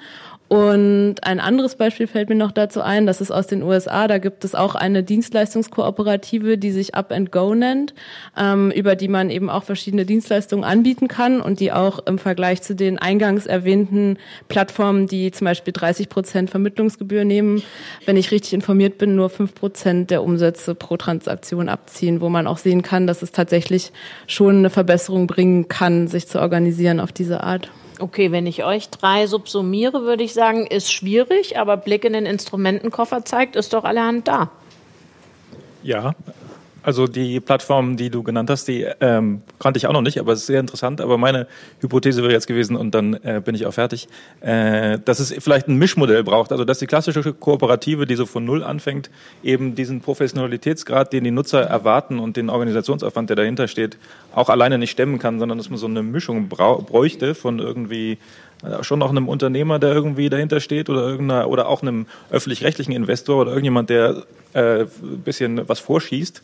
Und 0.55 1.16
ein 1.24 1.40
anderes 1.40 1.74
Beispiel 1.74 2.07
fällt 2.07 2.28
mir 2.28 2.36
noch 2.36 2.52
dazu 2.52 2.80
ein, 2.80 3.07
das 3.07 3.20
ist 3.20 3.32
aus 3.32 3.48
den 3.48 3.64
USA. 3.64 4.07
Da 4.07 4.18
gibt 4.18 4.44
es 4.44 4.55
auch 4.55 4.76
eine 4.76 5.02
Dienstleistungskooperative, 5.02 6.59
die 6.59 6.70
sich 6.70 6.94
Up 6.94 7.11
and 7.11 7.32
Go 7.32 7.57
nennt, 7.57 7.92
ähm, 8.36 8.70
über 8.70 8.94
die 8.94 9.09
man 9.09 9.30
eben 9.30 9.50
auch 9.50 9.64
verschiedene 9.64 10.07
Dienstleistungen 10.07 10.62
anbieten 10.62 11.09
kann 11.09 11.40
und 11.40 11.59
die 11.59 11.72
auch 11.72 12.07
im 12.07 12.18
Vergleich 12.18 12.62
zu 12.62 12.76
den 12.76 13.00
eingangs 13.00 13.46
erwähnten 13.46 14.16
Plattformen, 14.46 15.09
die 15.09 15.32
zum 15.32 15.46
Beispiel 15.46 15.72
30 15.72 16.09
Prozent 16.09 16.50
Vermittlungsgebühr 16.50 17.24
nehmen, 17.24 17.61
wenn 18.07 18.16
ich 18.16 18.30
richtig 18.30 18.52
informiert 18.52 18.96
bin, 18.96 19.16
nur 19.16 19.30
fünf 19.30 19.57
Prozent 19.57 20.12
der 20.12 20.22
Umsätze 20.22 20.76
pro 20.76 20.96
Transaktion 20.96 21.68
abziehen, 21.68 22.20
wo 22.20 22.28
man 22.28 22.46
auch 22.46 22.59
sehen 22.59 22.82
kann, 22.82 23.09
dass 23.09 23.22
es 23.22 23.32
tatsächlich 23.32 23.90
schon 24.28 24.59
eine 24.59 24.70
Verbesserung 24.70 25.26
bringen 25.26 25.66
kann, 25.66 26.07
sich 26.07 26.28
zu 26.28 26.40
organisieren 26.40 27.00
auf 27.00 27.11
diese 27.11 27.42
Art. 27.42 27.72
Okay, 28.01 28.32
wenn 28.32 28.47
ich 28.47 28.64
euch 28.64 28.90
drei 28.90 29.26
subsumiere, 29.26 30.03
würde 30.03 30.24
ich 30.24 30.34
sagen, 30.34 30.66
ist 30.66 30.92
schwierig, 30.92 31.59
aber 31.59 31.76
Blick 31.76 32.05
in 32.05 32.12
den 32.12 32.26
Instrumentenkoffer 32.26 33.24
zeigt, 33.24 33.55
ist 33.57 33.72
doch 33.72 33.84
allerhand 33.84 34.26
da. 34.26 34.51
Ja, 35.82 36.14
also 36.85 37.07
die 37.07 37.41
Plattform, 37.41 37.97
die 37.97 38.11
du 38.11 38.22
genannt 38.22 38.51
hast, 38.51 38.68
die 38.68 38.87
ähm, 39.01 39.41
kannte 39.59 39.78
ich 39.78 39.87
auch 39.87 39.93
noch 39.93 40.03
nicht, 40.03 40.20
aber 40.20 40.32
es 40.32 40.41
ist 40.41 40.47
sehr 40.47 40.61
interessant. 40.61 41.01
Aber 41.01 41.16
meine 41.16 41.47
Hypothese 41.80 42.22
wäre 42.22 42.32
jetzt 42.32 42.47
gewesen, 42.47 42.76
und 42.76 42.95
dann 42.95 43.14
äh, 43.24 43.41
bin 43.43 43.55
ich 43.55 43.64
auch 43.64 43.72
fertig, 43.72 44.07
äh, 44.43 44.99
dass 45.03 45.18
es 45.18 45.35
vielleicht 45.43 45.66
ein 45.66 45.76
Mischmodell 45.76 46.22
braucht. 46.22 46.53
Also 46.53 46.66
dass 46.66 46.78
die 46.78 46.87
klassische 46.87 47.32
Kooperative, 47.32 48.05
die 48.05 48.16
so 48.16 48.26
von 48.26 48.45
Null 48.45 48.62
anfängt, 48.62 49.09
eben 49.43 49.74
diesen 49.74 50.03
Professionalitätsgrad, 50.03 51.12
den 51.14 51.24
die 51.24 51.30
Nutzer 51.30 51.62
erwarten 51.62 52.18
und 52.18 52.37
den 52.37 52.51
Organisationsaufwand, 52.51 53.30
der 53.30 53.37
dahinter 53.37 53.66
steht, 53.66 53.97
auch 54.35 54.51
alleine 54.51 54.76
nicht 54.76 54.91
stemmen 54.91 55.18
kann, 55.18 55.39
sondern 55.39 55.57
dass 55.57 55.70
man 55.70 55.78
so 55.78 55.87
eine 55.87 56.03
Mischung 56.03 56.49
bräuchte 56.49 57.35
von 57.35 57.61
irgendwie 57.61 58.18
äh, 58.62 58.85
schon 58.85 59.03
auch 59.03 59.11
einem 59.11 59.28
Unternehmer, 59.28 59.78
der 59.78 59.95
irgendwie 59.95 60.28
dahinter 60.28 60.61
steht 60.61 60.91
oder 60.91 61.09
irgendeiner 61.09 61.49
oder 61.49 61.66
auch 61.66 61.80
einem 61.80 62.05
öffentlich-rechtlichen 62.30 62.93
Investor 62.93 63.41
oder 63.41 63.53
irgendjemand, 63.53 63.89
der 63.89 64.24
äh, 64.53 64.80
ein 64.82 65.22
bisschen 65.24 65.66
was 65.66 65.80
vorschießt 65.80 66.43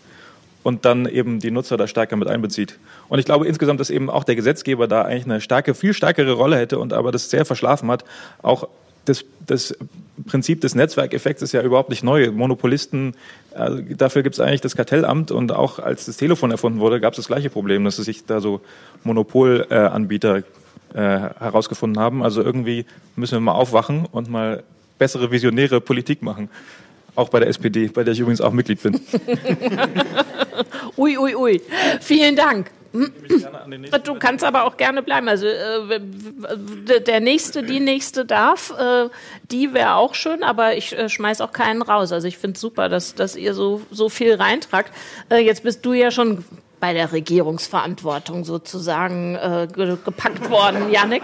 und 0.62 0.84
dann 0.84 1.06
eben 1.06 1.40
die 1.40 1.50
Nutzer 1.50 1.76
da 1.76 1.86
stärker 1.86 2.16
mit 2.16 2.28
einbezieht. 2.28 2.78
Und 3.08 3.18
ich 3.18 3.24
glaube 3.24 3.46
insgesamt, 3.46 3.80
dass 3.80 3.90
eben 3.90 4.10
auch 4.10 4.24
der 4.24 4.36
Gesetzgeber 4.36 4.86
da 4.88 5.02
eigentlich 5.02 5.24
eine 5.24 5.40
starke, 5.40 5.74
viel 5.74 5.94
stärkere 5.94 6.32
Rolle 6.32 6.56
hätte 6.56 6.78
und 6.78 6.92
aber 6.92 7.12
das 7.12 7.30
sehr 7.30 7.44
verschlafen 7.44 7.90
hat. 7.90 8.04
Auch 8.42 8.68
das, 9.06 9.24
das 9.46 9.74
Prinzip 10.26 10.60
des 10.60 10.74
Netzwerkeffekts 10.74 11.42
ist 11.42 11.52
ja 11.52 11.62
überhaupt 11.62 11.88
nicht 11.88 12.04
neu. 12.04 12.30
Monopolisten, 12.30 13.14
äh, 13.54 13.94
dafür 13.96 14.22
gibt 14.22 14.34
es 14.34 14.40
eigentlich 14.40 14.60
das 14.60 14.76
Kartellamt 14.76 15.30
und 15.30 15.52
auch 15.52 15.78
als 15.78 16.06
das 16.06 16.16
Telefon 16.16 16.50
erfunden 16.50 16.80
wurde, 16.80 17.00
gab 17.00 17.14
es 17.14 17.16
das 17.16 17.26
gleiche 17.26 17.50
Problem, 17.50 17.84
dass 17.84 17.96
sich 17.96 18.26
da 18.26 18.40
so 18.40 18.60
Monopolanbieter 19.04 20.38
äh, 20.38 20.42
herausgefunden 20.92 22.02
haben. 22.02 22.22
Also 22.22 22.42
irgendwie 22.42 22.84
müssen 23.16 23.36
wir 23.36 23.40
mal 23.40 23.52
aufwachen 23.52 24.06
und 24.10 24.28
mal 24.28 24.62
bessere 24.98 25.30
visionäre 25.30 25.80
Politik 25.80 26.22
machen. 26.22 26.50
Auch 27.14 27.28
bei 27.28 27.40
der 27.40 27.48
SPD, 27.48 27.88
bei 27.88 28.04
der 28.04 28.12
ich 28.12 28.20
übrigens 28.20 28.40
auch 28.40 28.52
Mitglied 28.52 28.82
bin. 28.82 28.94
ui, 30.96 31.18
ui, 31.18 31.34
ui. 31.34 31.62
Vielen 32.00 32.36
Dank. 32.36 32.70
Du 32.92 34.14
kannst 34.18 34.44
aber 34.44 34.64
auch 34.64 34.76
gerne 34.76 35.02
bleiben. 35.02 35.28
Also 35.28 35.46
äh, 35.46 36.00
der 37.00 37.20
nächste, 37.20 37.62
die 37.62 37.78
nächste 37.78 38.24
darf, 38.24 38.74
äh, 38.76 39.08
die 39.50 39.72
wäre 39.74 39.94
auch 39.94 40.14
schön, 40.14 40.42
aber 40.42 40.76
ich 40.76 40.98
äh, 40.98 41.08
schmeiß 41.08 41.40
auch 41.40 41.52
keinen 41.52 41.82
raus. 41.82 42.10
Also 42.10 42.26
ich 42.26 42.36
finde 42.36 42.56
es 42.56 42.60
super, 42.60 42.88
dass, 42.88 43.14
dass 43.14 43.36
ihr 43.36 43.54
so, 43.54 43.82
so 43.92 44.08
viel 44.08 44.34
reintragt. 44.34 44.92
Äh, 45.30 45.38
jetzt 45.38 45.62
bist 45.62 45.86
du 45.86 45.92
ja 45.92 46.10
schon 46.10 46.44
bei 46.80 46.92
der 46.92 47.12
Regierungsverantwortung 47.12 48.44
sozusagen 48.44 49.36
äh, 49.36 49.68
gepackt 49.70 50.50
worden, 50.50 50.90
Janik. 50.90 51.22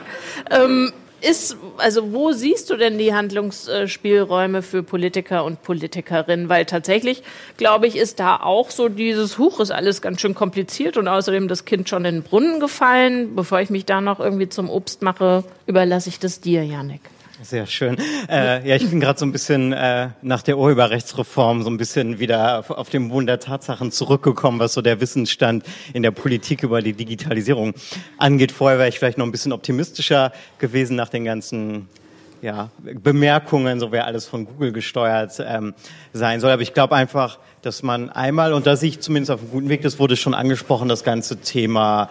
Ähm, 0.51 0.93
ist, 1.29 1.57
also 1.79 2.13
wo 2.13 2.33
siehst 2.33 2.71
du 2.71 2.77
denn 2.77 2.99
die 2.99 3.15
Handlungsspielräume 3.15 4.63
für 4.63 4.83
Politiker 4.83 5.45
und 5.45 5.63
Politikerinnen? 5.63 6.49
Weil 6.49 6.65
tatsächlich, 6.67 7.23
glaube 7.57 7.87
ich, 7.87 7.97
ist 7.97 8.21
da 8.21 8.37
auch 8.37 8.71
so 8.71 8.89
dieses 8.89 9.39
Huch, 9.39 9.61
ist 9.61 9.71
alles 9.71 10.03
ganz 10.03 10.21
schön 10.21 10.35
kompliziert 10.35 10.97
und 10.97 11.09
außerdem 11.09 11.49
das 11.49 11.65
Kind 11.65 11.89
schon 11.89 12.05
in 12.05 12.17
den 12.17 12.23
Brunnen 12.23 12.61
gefallen. 12.61 13.35
Bevor 13.35 13.61
ich 13.61 13.71
mich 13.71 13.85
da 13.85 14.01
noch 14.01 14.21
irgendwie 14.21 14.49
zum 14.49 14.71
Obst 14.71 15.03
mache, 15.03 15.45
überlasse 15.67 16.09
ich 16.09 16.19
das 16.19 16.41
dir, 16.41 16.65
Janik. 16.65 17.01
Sehr 17.43 17.67
schön. 17.67 17.99
Äh, 18.31 18.67
ja, 18.67 18.77
ich 18.77 18.89
bin 18.89 18.99
gerade 18.99 19.19
so 19.19 19.27
ein 19.27 19.33
bisschen 19.33 19.73
äh, 19.73 20.09
nach 20.23 20.43
der 20.43 20.57
Urheberrechtsreform 20.57 21.63
so 21.63 21.71
ein 21.71 21.77
bisschen 21.77 22.19
wieder 22.19 22.61
auf, 22.61 22.71
auf 22.71 22.89
den 22.89 23.09
Boden 23.09 23.27
der 23.27 23.41
Tatsachen 23.41 23.93
zurückgekommen, 23.93 24.59
was 24.59 24.73
so 24.73 24.81
der 24.81 25.01
Wissensstand 25.01 25.65
in 25.93 26.03
der 26.03 26.13
Politik 26.13 26.63
über 26.63 26.81
die 26.81 26.95
Digitalisierung 26.95 27.75
angeht. 28.17 28.53
Vorher 28.53 28.79
wäre 28.79 28.89
ich 28.89 28.99
vielleicht 28.99 29.19
noch 29.19 29.27
ein 29.27 29.33
bisschen 29.33 29.53
optimistischer 29.53 30.33
gewesen 30.59 30.97
nach 30.97 31.11
den 31.11 31.25
ganzen 31.25 31.89
ja, 32.41 32.71
Bemerkungen, 32.79 33.81
so 33.81 33.93
wäre 33.93 34.05
alles 34.05 34.27
von 34.27 34.47
Google 34.47 34.73
gesteuert 34.73 35.43
ähm, 35.47 35.75
sein 36.13 36.41
soll. 36.41 36.51
Aber 36.51 36.63
ich 36.63 36.73
glaube 36.73 36.97
einfach, 36.97 37.39
dass 37.61 37.83
man 37.83 38.09
einmal, 38.09 38.55
und 38.55 38.67
da 38.67 38.77
sehe 38.77 38.89
ich 38.89 39.01
zumindest 39.01 39.31
auf 39.31 39.41
einem 39.41 39.51
guten 39.51 39.69
Weg, 39.69 39.83
das 39.83 39.99
wurde 39.99 40.17
schon 40.17 40.33
angesprochen, 40.35 40.89
das 40.89 41.05
ganze 41.05 41.37
Thema, 41.39 42.09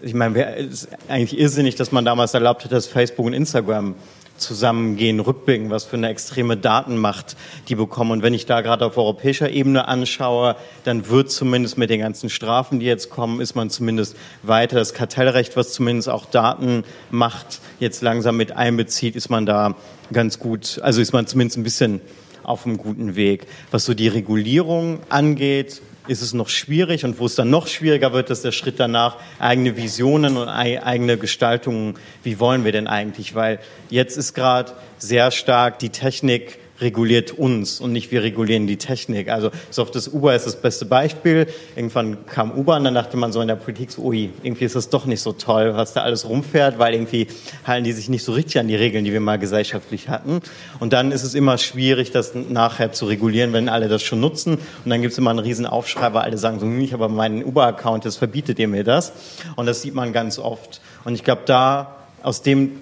ich 0.00 0.14
meine, 0.14 0.56
es 0.56 0.84
ist 0.84 0.88
eigentlich 1.08 1.38
irrsinnig, 1.38 1.74
dass 1.74 1.92
man 1.92 2.04
damals 2.04 2.32
erlaubt 2.34 2.64
hat, 2.64 2.72
dass 2.72 2.86
Facebook 2.86 3.26
und 3.26 3.34
Instagram 3.34 3.94
zusammengehen, 4.36 5.20
rückblicken, 5.20 5.70
was 5.70 5.84
für 5.84 5.96
eine 5.96 6.08
extreme 6.08 6.56
Datenmacht 6.56 7.36
die 7.68 7.74
bekommen. 7.74 8.10
Und 8.10 8.22
wenn 8.22 8.34
ich 8.34 8.46
da 8.46 8.60
gerade 8.60 8.84
auf 8.86 8.96
europäischer 8.96 9.50
Ebene 9.50 9.88
anschaue, 9.88 10.56
dann 10.84 11.08
wird 11.08 11.30
zumindest 11.30 11.78
mit 11.78 11.90
den 11.90 12.00
ganzen 12.00 12.30
Strafen, 12.30 12.80
die 12.80 12.86
jetzt 12.86 13.10
kommen, 13.10 13.40
ist 13.40 13.54
man 13.54 13.70
zumindest 13.70 14.16
weiter. 14.42 14.76
Das 14.76 14.94
Kartellrecht, 14.94 15.56
was 15.56 15.72
zumindest 15.72 16.08
auch 16.08 16.26
Datenmacht 16.26 17.60
jetzt 17.80 18.02
langsam 18.02 18.36
mit 18.36 18.52
einbezieht, 18.52 19.16
ist 19.16 19.30
man 19.30 19.46
da 19.46 19.76
ganz 20.12 20.38
gut, 20.38 20.80
also 20.82 21.00
ist 21.00 21.12
man 21.12 21.26
zumindest 21.26 21.58
ein 21.58 21.64
bisschen 21.64 22.00
auf 22.42 22.66
einem 22.66 22.78
guten 22.78 23.14
Weg. 23.14 23.46
Was 23.70 23.84
so 23.84 23.94
die 23.94 24.08
Regulierung 24.08 24.98
angeht, 25.08 25.80
ist 26.08 26.22
es 26.22 26.32
noch 26.32 26.48
schwierig 26.48 27.04
und 27.04 27.18
wo 27.18 27.26
es 27.26 27.34
dann 27.34 27.50
noch 27.50 27.66
schwieriger 27.66 28.12
wird, 28.12 28.30
ist 28.30 28.44
der 28.44 28.52
Schritt 28.52 28.80
danach, 28.80 29.16
eigene 29.38 29.76
Visionen 29.76 30.36
und 30.36 30.48
eigene 30.48 31.16
Gestaltungen, 31.16 31.94
wie 32.22 32.40
wollen 32.40 32.64
wir 32.64 32.72
denn 32.72 32.86
eigentlich? 32.86 33.34
Weil 33.34 33.60
jetzt 33.88 34.16
ist 34.16 34.34
gerade 34.34 34.72
sehr 34.98 35.30
stark 35.30 35.78
die 35.78 35.90
Technik 35.90 36.58
reguliert 36.82 37.32
uns 37.32 37.80
und 37.80 37.92
nicht 37.92 38.10
wir 38.10 38.22
regulieren 38.22 38.66
die 38.66 38.76
Technik. 38.76 39.28
Also 39.28 39.50
so 39.70 39.82
oft 39.82 39.94
das 39.94 40.08
Uber 40.08 40.34
ist 40.34 40.46
das 40.46 40.56
beste 40.56 40.84
Beispiel. 40.84 41.46
Irgendwann 41.76 42.26
kam 42.26 42.52
Uber 42.52 42.76
und 42.76 42.84
dann 42.84 42.94
dachte 42.94 43.16
man 43.16 43.32
so 43.32 43.40
in 43.40 43.48
der 43.48 43.56
Politik 43.56 43.90
so, 43.90 44.02
ui, 44.02 44.30
irgendwie 44.42 44.64
ist 44.64 44.76
das 44.76 44.88
doch 44.88 45.06
nicht 45.06 45.20
so 45.20 45.32
toll, 45.32 45.74
was 45.74 45.92
da 45.92 46.02
alles 46.02 46.28
rumfährt, 46.28 46.78
weil 46.78 46.94
irgendwie 46.94 47.28
halten 47.66 47.84
die 47.84 47.92
sich 47.92 48.08
nicht 48.08 48.24
so 48.24 48.32
richtig 48.32 48.58
an 48.58 48.68
die 48.68 48.76
Regeln, 48.76 49.04
die 49.04 49.12
wir 49.12 49.20
mal 49.20 49.38
gesellschaftlich 49.38 50.08
hatten. 50.08 50.40
Und 50.80 50.92
dann 50.92 51.12
ist 51.12 51.22
es 51.22 51.34
immer 51.34 51.58
schwierig, 51.58 52.10
das 52.10 52.34
nachher 52.34 52.92
zu 52.92 53.06
regulieren, 53.06 53.52
wenn 53.52 53.68
alle 53.68 53.88
das 53.88 54.02
schon 54.02 54.20
nutzen. 54.20 54.54
Und 54.54 54.90
dann 54.90 55.00
gibt 55.00 55.12
es 55.12 55.18
immer 55.18 55.30
einen 55.30 55.38
riesen 55.38 55.66
Aufschrei, 55.66 56.12
weil 56.12 56.22
alle 56.22 56.38
sagen 56.38 56.58
so, 56.60 56.66
ich 56.66 56.92
habe 56.92 57.08
meinen 57.08 57.44
Uber-Account, 57.44 58.04
das 58.04 58.16
verbietet 58.16 58.58
ihr 58.58 58.68
mir 58.68 58.84
das. 58.84 59.12
Und 59.56 59.66
das 59.66 59.82
sieht 59.82 59.94
man 59.94 60.12
ganz 60.12 60.38
oft. 60.38 60.80
Und 61.04 61.14
ich 61.14 61.24
glaube, 61.24 61.42
da 61.46 61.96
aus 62.22 62.42
dem 62.42 62.80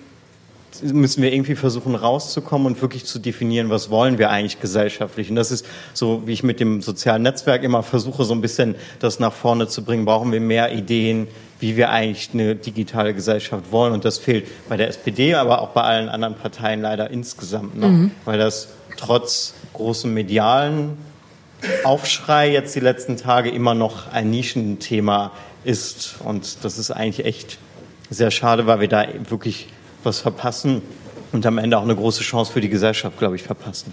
müssen 0.83 1.23
wir 1.23 1.33
irgendwie 1.33 1.55
versuchen 1.57 1.95
rauszukommen 1.95 2.67
und 2.67 2.81
wirklich 2.81 3.05
zu 3.05 3.19
definieren, 3.19 3.71
was 3.71 3.91
wollen 3.91 4.19
wir 4.19 4.31
eigentlich 4.31 4.61
gesellschaftlich. 4.61 5.31
Und 5.31 5.37
das 5.37 5.51
ist 5.51 5.67
so, 5.93 6.23
wie 6.27 6.33
ich 6.33 6.43
mit 6.43 6.61
dem 6.61 6.81
sozialen 6.83 7.23
Netzwerk 7.23 7.63
immer 7.63 7.83
versuche, 7.83 8.25
so 8.25 8.35
ein 8.35 8.41
bisschen 8.41 8.75
das 8.99 9.19
nach 9.21 9.33
vorne 9.33 9.69
zu 9.69 9.85
bringen. 9.85 10.05
Brauchen 10.05 10.33
wir 10.33 10.41
mehr 10.41 10.73
Ideen, 10.73 11.29
wie 11.59 11.77
wir 11.77 11.91
eigentlich 11.91 12.31
eine 12.33 12.55
digitale 12.55 13.15
Gesellschaft 13.15 13.71
wollen. 13.71 13.93
Und 13.93 14.05
das 14.05 14.19
fehlt 14.19 14.47
bei 14.69 14.77
der 14.77 14.89
SPD, 14.89 15.35
aber 15.35 15.61
auch 15.61 15.71
bei 15.71 15.83
allen 15.83 16.09
anderen 16.09 16.35
Parteien 16.35 16.81
leider 16.81 17.11
insgesamt 17.11 17.77
noch, 17.77 17.89
mhm. 17.89 18.13
weil 18.25 18.39
das 18.39 18.69
trotz 18.97 19.55
großem 19.75 20.13
medialen 20.13 20.99
Aufschrei 21.85 22.51
jetzt 22.51 22.75
die 22.75 22.81
letzten 22.81 23.17
Tage 23.17 23.51
immer 23.51 23.75
noch 23.75 24.11
ein 24.13 24.31
Nischenthema 24.31 25.33
ist. 25.65 26.17
Und 26.25 26.65
das 26.65 26.79
ist 26.79 26.91
eigentlich 26.91 27.27
echt 27.27 27.59
sehr 28.09 28.31
schade, 28.31 28.67
weil 28.67 28.81
wir 28.81 28.89
da 28.89 29.07
wirklich 29.29 29.69
was 30.05 30.21
verpassen 30.21 30.83
und 31.33 31.47
am 31.47 31.59
Ende 31.59 31.79
auch 31.79 31.83
eine 31.83 31.95
große 31.95 32.23
Chance 32.23 32.53
für 32.53 32.61
die 32.61 32.69
Gesellschaft, 32.69 33.19
glaube 33.19 33.37
ich, 33.37 33.43
verpassen. 33.43 33.93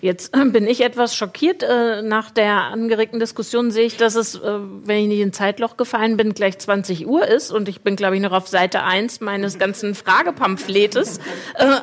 Jetzt 0.00 0.36
äh, 0.36 0.44
bin 0.46 0.66
ich 0.66 0.80
etwas 0.80 1.14
schockiert. 1.14 1.62
Äh, 1.62 2.02
nach 2.02 2.30
der 2.30 2.64
angeregten 2.64 3.20
Diskussion 3.20 3.70
sehe 3.70 3.86
ich, 3.86 3.96
dass 3.96 4.16
es, 4.16 4.34
äh, 4.34 4.40
wenn 4.84 5.02
ich 5.02 5.08
nicht 5.08 5.20
in 5.20 5.32
Zeitloch 5.32 5.76
gefallen 5.76 6.16
bin, 6.16 6.34
gleich 6.34 6.58
20 6.58 7.06
Uhr 7.06 7.26
ist. 7.26 7.52
Und 7.52 7.68
ich 7.68 7.82
bin, 7.82 7.94
glaube 7.94 8.16
ich, 8.16 8.22
noch 8.22 8.32
auf 8.32 8.48
Seite 8.48 8.82
1 8.82 9.20
meines 9.20 9.58
ganzen 9.58 9.94
Fragepampfletes. 9.94 11.20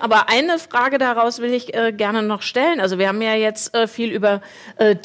Aber 0.02 0.30
eine 0.30 0.60
Frage 0.60 0.98
daraus 0.98 1.40
will 1.40 1.54
ich 1.54 1.72
gerne 1.98 2.24
noch 2.24 2.42
stellen. 2.42 2.80
Also 2.80 2.98
wir 2.98 3.08
haben 3.08 3.22
ja 3.22 3.36
jetzt 3.36 3.76
viel 3.88 4.12
über 4.12 4.42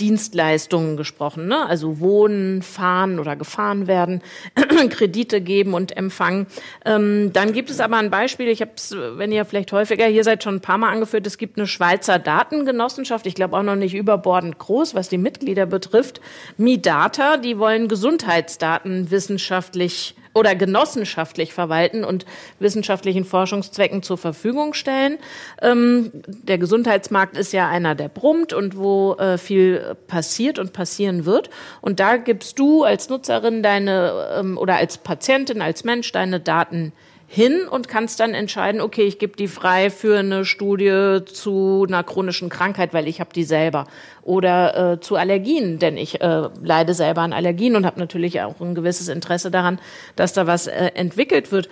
Dienstleistungen 0.01 0.97
gesprochen. 0.97 1.47
Ne? 1.47 1.66
Also 1.66 2.01
wohnen, 2.01 2.62
fahren 2.62 3.18
oder 3.18 3.36
gefahren 3.36 3.86
werden, 3.86 4.22
Kredite 4.90 5.40
geben 5.40 5.74
und 5.74 5.97
empfangen. 5.97 6.47
Ähm, 6.84 7.32
dann 7.32 7.53
gibt 7.53 7.70
es 7.70 7.80
aber 7.80 7.97
ein 7.97 8.11
Beispiel. 8.11 8.49
Ich 8.49 8.61
habe 8.61 8.72
es, 8.76 8.95
wenn 8.97 9.32
ihr 9.32 9.45
vielleicht 9.45 9.72
heute 9.72 9.84
häufiger 9.85 10.07
hier 10.07 10.24
seid 10.24 10.43
schon 10.43 10.57
ein 10.57 10.61
paar 10.61 10.78
Mal 10.78 10.91
angeführt, 10.91 11.26
es 11.26 11.37
gibt 11.37 11.59
eine 11.59 11.66
Schweizer 11.66 12.18
Datengenossenschaft, 12.18 13.26
ich 13.26 13.35
glaube 13.35 13.55
auch 13.55 13.62
noch 13.62 13.76
nicht 13.76 13.95
überbordend 13.95 14.59
groß, 14.59 14.95
was 14.95 15.11
die 15.11 15.18
Mitglieder 15.18 15.66
betrifft. 15.66 16.22
MiData, 16.57 17.37
die 17.37 17.59
wollen 17.59 17.89
Gesundheitsdaten 17.89 19.11
wissenschaftlich 19.11 20.14
oder 20.32 20.55
genossenschaftlich 20.57 21.53
verwalten 21.53 22.03
und 22.03 22.24
wissenschaftlichen 22.59 23.26
Forschungszwecken 23.26 24.03
zur 24.03 24.16
Verfügung 24.16 24.72
stellen. 24.72 25.18
Ähm, 25.61 26.11
der 26.26 26.57
Gesundheitsmarkt 26.57 27.37
ist 27.37 27.53
ja 27.53 27.68
einer, 27.68 27.95
der 27.95 28.09
brummt 28.09 28.55
und 28.55 28.76
wo 28.76 29.14
äh, 29.14 29.37
viel 29.37 29.97
passiert 30.09 30.59
und 30.59 30.72
passieren 30.72 31.26
wird. 31.26 31.51
Und 31.82 32.01
da 32.01 32.16
gibst 32.16 32.59
du 32.59 32.85
als 32.85 33.11
Nutzerin 33.11 33.62
deine 33.62 34.35
ähm, 34.39 34.57
oder 34.57 34.76
als 34.76 34.97
Patientin, 34.97 35.61
als 35.61 35.85
Mensch 35.85 36.11
deine 36.11 36.41
Daten 36.41 36.93
hin 37.27 37.66
und 37.68 37.89
kannst 37.89 38.20
dann 38.20 38.35
entscheiden, 38.35 38.81
okay, 38.81 39.03
ich 39.03 39.18
gebe 39.18 39.37
die 39.37 39.49
frei 39.49 39.91
für 39.91 40.18
eine 40.18 40.45
Studie 40.45 41.20
zu 41.25 41.85
einer 41.89 42.03
chronischen 42.03 42.49
Krankheit, 42.49 42.95
weil 42.95 43.09
ich 43.09 43.20
habe 43.20 43.31
die 43.35 43.45
selber. 43.45 43.87
Oder 44.22 44.93
äh, 44.93 45.01
zu 45.01 45.16
Allergien, 45.16 45.79
denn 45.79 45.97
ich 45.97 46.20
äh, 46.20 46.49
leide 46.62 46.95
selber 46.95 47.22
an 47.22 47.33
Allergien 47.33 47.77
und 47.77 47.87
habe 47.87 47.99
natürlich 47.99 48.41
auch 48.43 48.61
ein 48.61 48.75
gewisses 48.75 49.09
Interesse 49.09 49.51
daran, 49.51 49.81
dass 50.16 50.33
da 50.33 50.47
was 50.47 50.66
äh, 50.66 50.91
entwickelt 50.95 51.51
wird. 51.51 51.68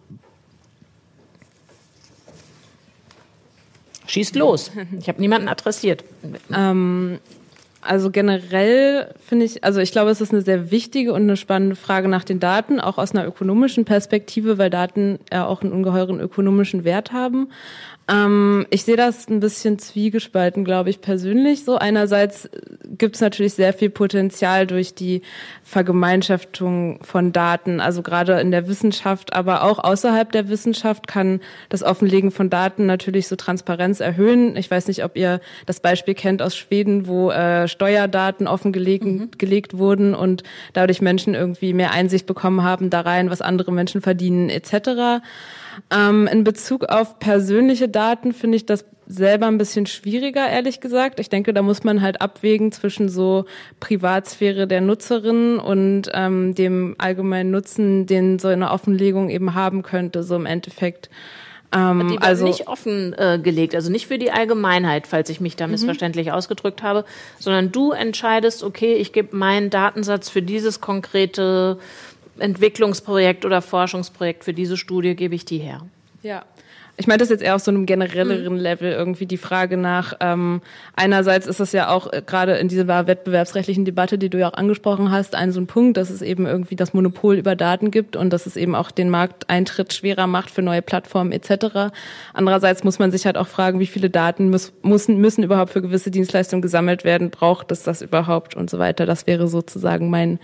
Schießt 4.08 4.36
los. 4.36 4.72
Ich 5.00 5.08
habe 5.08 5.22
niemanden 5.22 5.48
adressiert. 5.48 6.04
Ähm, 6.52 7.20
also 7.82 8.12
generell 8.12 9.14
finde 9.26 9.46
ich, 9.46 9.64
also 9.64 9.80
ich 9.80 9.92
glaube, 9.92 10.12
es 10.12 10.22
ist 10.22 10.34
eine 10.34 10.42
sehr 10.42 10.72
wichtige 10.72 11.14
und 11.14 11.22
eine 11.24 11.38
spannende 11.38 11.76
Frage 11.76 12.08
nach 12.10 12.24
den 12.24 12.40
Daten, 12.40 12.80
auch 12.80 12.98
aus 12.98 13.14
einer 13.14 13.26
ökonomischen 13.26 13.86
Perspektive, 13.86 14.58
weil 14.58 14.70
Daten 14.70 15.20
ja 15.32 15.46
auch 15.46 15.62
einen 15.62 15.72
ungeheuren 15.72 16.20
ökonomischen 16.20 16.84
Wert 16.84 17.14
haben. 17.14 17.50
Ähm, 18.10 18.66
ich 18.70 18.84
sehe 18.84 18.98
das 18.98 19.30
ein 19.30 19.40
bisschen 19.40 19.78
zwiegespalten, 19.78 20.66
glaube 20.66 20.90
ich 20.90 21.02
persönlich. 21.02 21.64
So 21.64 21.78
einerseits 21.78 22.50
gibt 22.98 23.16
es 23.16 23.22
natürlich 23.22 23.54
sehr 23.54 23.74
viel 23.74 23.90
Potenzial 23.90 24.66
durch 24.66 24.96
die 24.96 25.22
Vergemeinschaftung 25.64 27.04
von 27.04 27.32
Daten, 27.32 27.80
also 27.80 28.02
gerade 28.02 28.40
in 28.40 28.52
der 28.52 28.68
Wissenschaft, 28.68 29.34
aber 29.34 29.64
auch 29.64 29.80
außerhalb 29.80 30.32
der 30.32 30.50
Wissenschaft 30.50 31.08
kann 31.08 31.40
das 31.70 31.84
Offenlegen 31.84 32.32
von 32.32 32.50
Daten 32.50 32.86
natürlich 32.86 33.28
so 33.28 33.36
Transparenz 33.36 34.00
erhöhen. 34.00 34.58
Ich 34.58 34.70
weiß 34.70 34.88
nicht, 34.88 35.04
ob 35.04 35.16
ihr 35.16 35.40
das 35.66 35.80
Beispiel 35.80 36.16
kennt 36.16 36.42
aus 36.42 36.58
Schweden, 36.58 37.08
wo 37.08 37.30
äh, 37.30 37.68
Steuerdaten 37.70 38.48
offengelegt 38.48 39.06
mhm. 39.06 39.30
gelegt 39.38 39.78
wurden 39.78 40.14
und 40.14 40.44
dadurch 40.74 41.02
Menschen 41.02 41.34
irgendwie 41.36 41.74
mehr 41.74 41.92
Einsicht 41.92 42.26
bekommen 42.26 42.64
haben 42.64 42.90
da 42.90 43.02
rein, 43.02 43.30
was 43.30 43.42
andere 43.42 43.72
Menschen 43.72 44.02
verdienen 44.02 44.50
etc. 44.50 45.24
Ähm, 45.92 46.28
in 46.28 46.44
Bezug 46.44 46.86
auf 46.86 47.20
persönliche 47.20 47.88
Daten 47.88 48.34
finde 48.34 48.58
ich 48.58 48.66
das 48.66 48.86
selber 49.08 49.48
ein 49.48 49.58
bisschen 49.58 49.88
schwieriger, 49.88 50.48
ehrlich 50.48 50.82
gesagt. 50.82 51.20
Ich 51.20 51.30
denke, 51.30 51.52
da 51.52 51.64
muss 51.64 51.84
man 51.84 52.02
halt 52.02 52.22
abwägen 52.22 52.72
zwischen 52.72 53.10
so 53.10 53.46
Privatsphäre 53.80 54.68
der 54.68 54.82
Nutzerin 54.82 55.58
und 55.58 56.04
ähm, 56.14 56.54
dem 56.54 56.96
allgemeinen 57.00 57.50
Nutzen, 57.50 58.06
den 58.06 58.38
so 58.38 58.50
eine 58.50 58.70
Offenlegung 58.70 59.30
eben 59.30 59.56
haben 59.56 59.82
könnte, 59.82 60.22
so 60.22 60.36
im 60.36 60.46
Endeffekt. 60.46 61.10
Ähm, 61.72 62.00
die 62.00 62.14
werden 62.16 62.24
also 62.24 62.46
nicht 62.46 62.68
offen 62.68 63.14
äh, 63.14 63.40
gelegt, 63.42 63.76
also 63.76 63.92
nicht 63.92 64.08
für 64.08 64.18
die 64.18 64.32
Allgemeinheit, 64.32 65.06
falls 65.06 65.30
ich 65.30 65.40
mich 65.40 65.56
da 65.56 65.68
mhm. 65.68 65.72
missverständlich 65.72 66.32
ausgedrückt 66.32 66.82
habe, 66.82 67.06
sondern 67.38 67.72
du 67.72 67.92
entscheidest, 67.92 68.64
okay, 68.64 68.96
ich 68.96 69.14
gebe 69.14 69.36
meinen 69.36 69.70
Datensatz 69.70 70.30
für 70.30 70.42
dieses 70.42 70.82
konkrete 70.82 71.78
Entwicklungsprojekt 72.40 73.46
oder 73.46 73.62
Forschungsprojekt 73.62 74.44
für 74.44 74.54
diese 74.54 74.78
Studie 74.78 75.16
gebe 75.16 75.36
ich 75.36 75.46
die 75.46 75.60
her. 75.60 75.82
Ja. 76.24 76.44
Ich 77.00 77.08
meine 77.08 77.20
das 77.20 77.30
jetzt 77.30 77.42
eher 77.42 77.56
auf 77.56 77.62
so 77.62 77.72
einem 77.72 77.86
generelleren 77.86 78.56
mhm. 78.56 78.60
Level 78.60 78.92
irgendwie 78.92 79.26
die 79.26 79.38
Frage 79.38 79.78
nach, 79.78 80.16
ähm, 80.20 80.60
einerseits 80.98 81.48
ist 81.48 81.62
es 81.62 81.72
ja 81.72 81.88
auch 81.88 82.12
äh, 82.12 82.22
gerade 82.26 82.58
in 82.58 82.68
dieser 82.68 83.08
wettbewerbsrechtlichen 83.08 83.86
Debatte, 83.86 84.18
die 84.18 84.30
du 84.30 84.38
ja 84.38 84.50
auch 84.50 84.54
angesprochen 84.54 85.10
hast, 85.10 85.34
ein 85.34 85.54
so 85.54 85.62
ein 85.62 85.68
Punkt, 85.68 85.96
dass 85.96 86.10
es 86.10 86.22
eben 86.22 86.46
irgendwie 86.46 86.76
das 86.76 86.94
Monopol 86.94 87.38
über 87.38 87.56
Daten 87.56 87.90
gibt 87.90 88.18
und 88.18 88.32
dass 88.32 88.46
es 88.46 88.58
eben 88.58 88.76
auch 88.76 88.92
den 88.92 89.10
Markteintritt 89.10 89.94
schwerer 89.94 90.28
macht 90.28 90.52
für 90.52 90.62
neue 90.62 90.82
Plattformen 90.82 91.32
etc. 91.32 91.94
Andererseits 92.34 92.84
muss 92.84 93.00
man 93.00 93.12
sich 93.12 93.26
halt 93.26 93.38
auch 93.38 93.48
fragen, 93.48 93.80
wie 93.80 93.88
viele 93.88 94.10
Daten 94.10 94.50
muss, 94.50 94.74
müssen, 94.84 95.22
müssen 95.22 95.42
überhaupt 95.46 95.72
für 95.72 95.82
gewisse 95.82 96.12
Dienstleistungen 96.12 96.62
gesammelt 96.62 97.06
werden, 97.06 97.30
braucht 97.30 97.72
es 97.72 97.82
das 97.84 98.02
überhaupt 98.02 98.58
und 98.58 98.70
so 98.70 98.78
weiter. 98.78 99.06
Das 99.06 99.26
wäre 99.26 99.48
sozusagen 99.48 100.10
mein 100.10 100.38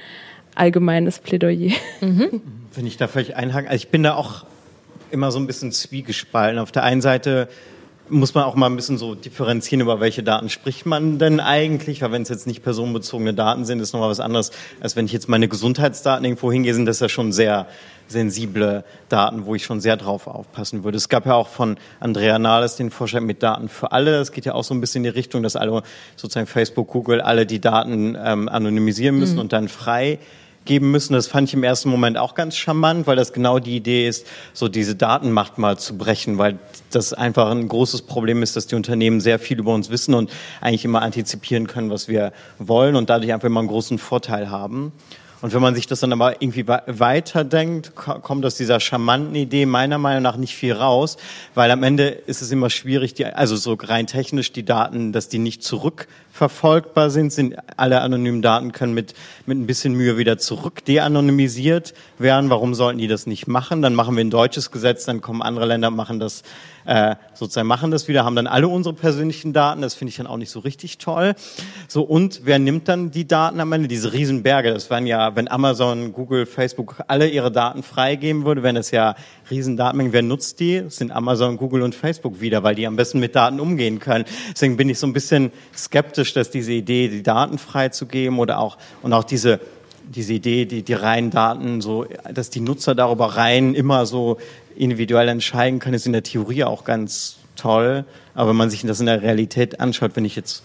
allgemeines 0.55 1.19
Plädoyer. 1.19 1.73
Mhm. 1.99 2.41
Wenn 2.73 2.87
ich 2.87 2.95
da 2.95 3.09
völlig 3.09 3.35
einhaken, 3.35 3.67
also 3.67 3.75
ich 3.75 3.89
bin 3.89 4.03
da 4.03 4.15
auch 4.15 4.45
immer 5.15 5.31
so 5.31 5.39
ein 5.39 5.47
bisschen 5.47 5.71
zwiegespalten. 5.71 6.59
Auf 6.59 6.71
der 6.71 6.83
einen 6.83 7.01
Seite 7.01 7.47
muss 8.09 8.35
man 8.35 8.43
auch 8.43 8.55
mal 8.55 8.67
ein 8.67 8.75
bisschen 8.75 8.97
so 8.97 9.15
differenzieren, 9.15 9.81
über 9.81 9.99
welche 9.99 10.21
Daten 10.21 10.49
spricht 10.49 10.85
man 10.85 11.17
denn 11.17 11.39
eigentlich, 11.39 12.01
weil 12.01 12.11
wenn 12.11 12.21
es 12.21 12.29
jetzt 12.29 12.45
nicht 12.45 12.63
personenbezogene 12.63 13.33
Daten 13.33 13.65
sind, 13.65 13.79
ist 13.79 13.93
nochmal 13.93 14.09
was 14.09 14.19
anderes, 14.19 14.51
als 14.79 14.95
wenn 14.95 15.05
ich 15.05 15.11
jetzt 15.11 15.27
meine 15.27 15.47
Gesundheitsdaten 15.47 16.23
irgendwo 16.23 16.51
hingehe, 16.51 16.73
sind 16.75 16.85
das 16.85 16.99
ja 16.99 17.09
schon 17.09 17.31
sehr 17.31 17.65
sensible 18.07 18.83
Daten, 19.09 19.45
wo 19.45 19.55
ich 19.55 19.63
schon 19.63 19.81
sehr 19.81 19.97
drauf 19.97 20.27
aufpassen 20.27 20.83
würde. 20.83 20.97
Es 20.97 21.09
gab 21.09 21.25
ja 21.25 21.33
auch 21.33 21.47
von 21.47 21.77
Andrea 21.99 22.37
Nahles 22.37 22.75
den 22.75 22.91
Vorschlag 22.91 23.21
mit 23.21 23.41
Daten 23.41 23.69
für 23.69 23.91
alle. 23.91 24.19
Es 24.19 24.31
geht 24.31 24.45
ja 24.45 24.53
auch 24.53 24.63
so 24.63 24.75
ein 24.75 24.81
bisschen 24.81 25.03
in 25.03 25.11
die 25.11 25.17
Richtung, 25.17 25.41
dass 25.41 25.55
alle 25.55 25.81
sozusagen 26.15 26.45
Facebook, 26.45 26.89
Google 26.89 27.21
alle 27.21 27.47
die 27.47 27.59
Daten 27.59 28.15
ähm, 28.23 28.47
anonymisieren 28.49 29.17
müssen 29.17 29.35
mhm. 29.35 29.41
und 29.41 29.53
dann 29.53 29.67
frei 29.67 30.19
geben 30.65 30.91
müssen. 30.91 31.13
Das 31.13 31.27
fand 31.27 31.47
ich 31.47 31.53
im 31.53 31.63
ersten 31.63 31.89
Moment 31.89 32.17
auch 32.17 32.35
ganz 32.35 32.55
charmant, 32.57 33.07
weil 33.07 33.15
das 33.15 33.33
genau 33.33 33.59
die 33.59 33.75
Idee 33.75 34.07
ist, 34.07 34.27
so 34.53 34.67
diese 34.67 34.95
Datenmacht 34.95 35.57
mal 35.57 35.77
zu 35.77 35.97
brechen, 35.97 36.37
weil 36.37 36.59
das 36.91 37.13
einfach 37.13 37.49
ein 37.51 37.67
großes 37.67 38.03
Problem 38.03 38.43
ist, 38.43 38.55
dass 38.55 38.67
die 38.67 38.75
Unternehmen 38.75 39.21
sehr 39.21 39.39
viel 39.39 39.59
über 39.59 39.73
uns 39.73 39.89
wissen 39.89 40.13
und 40.13 40.31
eigentlich 40.61 40.85
immer 40.85 41.01
antizipieren 41.01 41.67
können, 41.67 41.89
was 41.89 42.07
wir 42.07 42.33
wollen 42.59 42.95
und 42.95 43.09
dadurch 43.09 43.31
einfach 43.31 43.47
immer 43.47 43.59
einen 43.59 43.69
großen 43.69 43.97
Vorteil 43.97 44.49
haben. 44.49 44.91
Und 45.41 45.53
wenn 45.53 45.61
man 45.61 45.75
sich 45.75 45.85
das 45.85 45.99
dann 45.99 46.13
aber 46.13 46.41
irgendwie 46.41 46.67
weiterdenkt, 46.67 47.93
kommt 47.95 48.45
aus 48.45 48.55
dieser 48.55 48.79
charmanten 48.79 49.35
Idee 49.35 49.65
meiner 49.65 49.97
Meinung 49.97 50.23
nach 50.23 50.37
nicht 50.37 50.55
viel 50.55 50.73
raus, 50.73 51.17
weil 51.53 51.69
am 51.71 51.83
Ende 51.83 52.07
ist 52.07 52.41
es 52.41 52.51
immer 52.51 52.69
schwierig, 52.69 53.13
die, 53.13 53.25
also 53.25 53.55
so 53.55 53.73
rein 53.73 54.07
technisch 54.07 54.51
die 54.53 54.63
Daten, 54.63 55.11
dass 55.11 55.27
die 55.27 55.39
nicht 55.39 55.61
zurückverfolgbar 55.63 57.09
sind, 57.09 57.33
sind 57.33 57.55
alle 57.77 58.01
anonymen 58.01 58.41
Daten 58.41 58.71
können 58.71 58.93
mit, 58.93 59.13
mit 59.45 59.57
ein 59.57 59.67
bisschen 59.67 59.93
Mühe 59.93 60.17
wieder 60.17 60.37
zurück 60.37 60.85
de-anonymisiert 60.85 61.93
werden. 62.17 62.49
Warum 62.49 62.73
sollten 62.73 62.99
die 62.99 63.07
das 63.07 63.27
nicht 63.27 63.47
machen? 63.47 63.81
Dann 63.81 63.93
machen 63.93 64.15
wir 64.15 64.23
ein 64.23 64.31
deutsches 64.31 64.71
Gesetz, 64.71 65.05
dann 65.05 65.21
kommen 65.21 65.41
andere 65.41 65.65
Länder, 65.65 65.91
machen 65.91 66.19
das 66.19 66.43
äh, 66.85 67.15
sozusagen 67.33 67.67
machen 67.67 67.91
das 67.91 68.07
wieder, 68.07 68.25
haben 68.25 68.35
dann 68.35 68.47
alle 68.47 68.67
unsere 68.67 68.95
persönlichen 68.95 69.53
Daten. 69.53 69.81
Das 69.81 69.95
finde 69.95 70.09
ich 70.09 70.17
dann 70.17 70.27
auch 70.27 70.37
nicht 70.37 70.51
so 70.51 70.59
richtig 70.59 70.97
toll. 70.97 71.35
So 71.87 72.03
und 72.03 72.41
wer 72.45 72.59
nimmt 72.59 72.87
dann 72.87 73.11
die 73.11 73.27
Daten 73.27 73.59
am 73.59 73.71
Ende? 73.71 73.87
Diese 73.87 74.13
Riesenberge. 74.13 74.73
Das 74.73 74.89
waren 74.89 75.05
ja, 75.07 75.35
wenn 75.35 75.47
Amazon, 75.47 76.13
Google, 76.13 76.45
Facebook 76.45 76.97
alle 77.07 77.27
ihre 77.27 77.51
Daten 77.51 77.83
freigeben 77.83 78.45
würde, 78.45 78.63
wenn 78.63 78.75
es 78.75 78.91
ja 78.91 79.15
Riesendatenmengen. 79.49 80.13
Wer 80.13 80.23
nutzt 80.23 80.59
die? 80.59 80.81
Das 80.81 80.97
sind 80.97 81.11
Amazon, 81.11 81.57
Google 81.57 81.81
und 81.81 81.95
Facebook 81.95 82.39
wieder, 82.41 82.63
weil 82.63 82.75
die 82.75 82.87
am 82.87 82.95
besten 82.95 83.19
mit 83.19 83.35
Daten 83.35 83.59
umgehen 83.59 83.99
können. 83.99 84.25
Deswegen 84.51 84.77
bin 84.77 84.89
ich 84.89 84.99
so 84.99 85.07
ein 85.07 85.13
bisschen 85.13 85.51
skeptisch, 85.75 86.33
dass 86.33 86.49
diese 86.49 86.71
Idee, 86.71 87.07
die 87.07 87.23
Daten 87.23 87.57
freizugeben 87.57 88.39
oder 88.39 88.59
auch 88.59 88.77
und 89.01 89.13
auch 89.13 89.23
diese 89.23 89.59
diese 90.07 90.33
Idee, 90.33 90.65
die, 90.65 90.83
die 90.83 90.93
reinen 90.93 91.31
Daten, 91.31 91.81
so, 91.81 92.05
dass 92.31 92.49
die 92.49 92.59
Nutzer 92.59 92.95
darüber 92.95 93.37
rein 93.37 93.73
immer 93.73 94.05
so 94.05 94.37
individuell 94.75 95.27
entscheiden 95.29 95.79
können, 95.79 95.95
ist 95.95 96.05
in 96.05 96.13
der 96.13 96.23
Theorie 96.23 96.63
auch 96.63 96.83
ganz 96.83 97.37
toll. 97.55 98.05
Aber 98.33 98.49
wenn 98.49 98.57
man 98.57 98.69
sich 98.69 98.81
das 98.81 98.99
in 98.99 99.05
der 99.05 99.21
Realität 99.21 99.79
anschaut, 99.79 100.15
wenn 100.15 100.25
ich 100.25 100.35
jetzt 100.35 100.63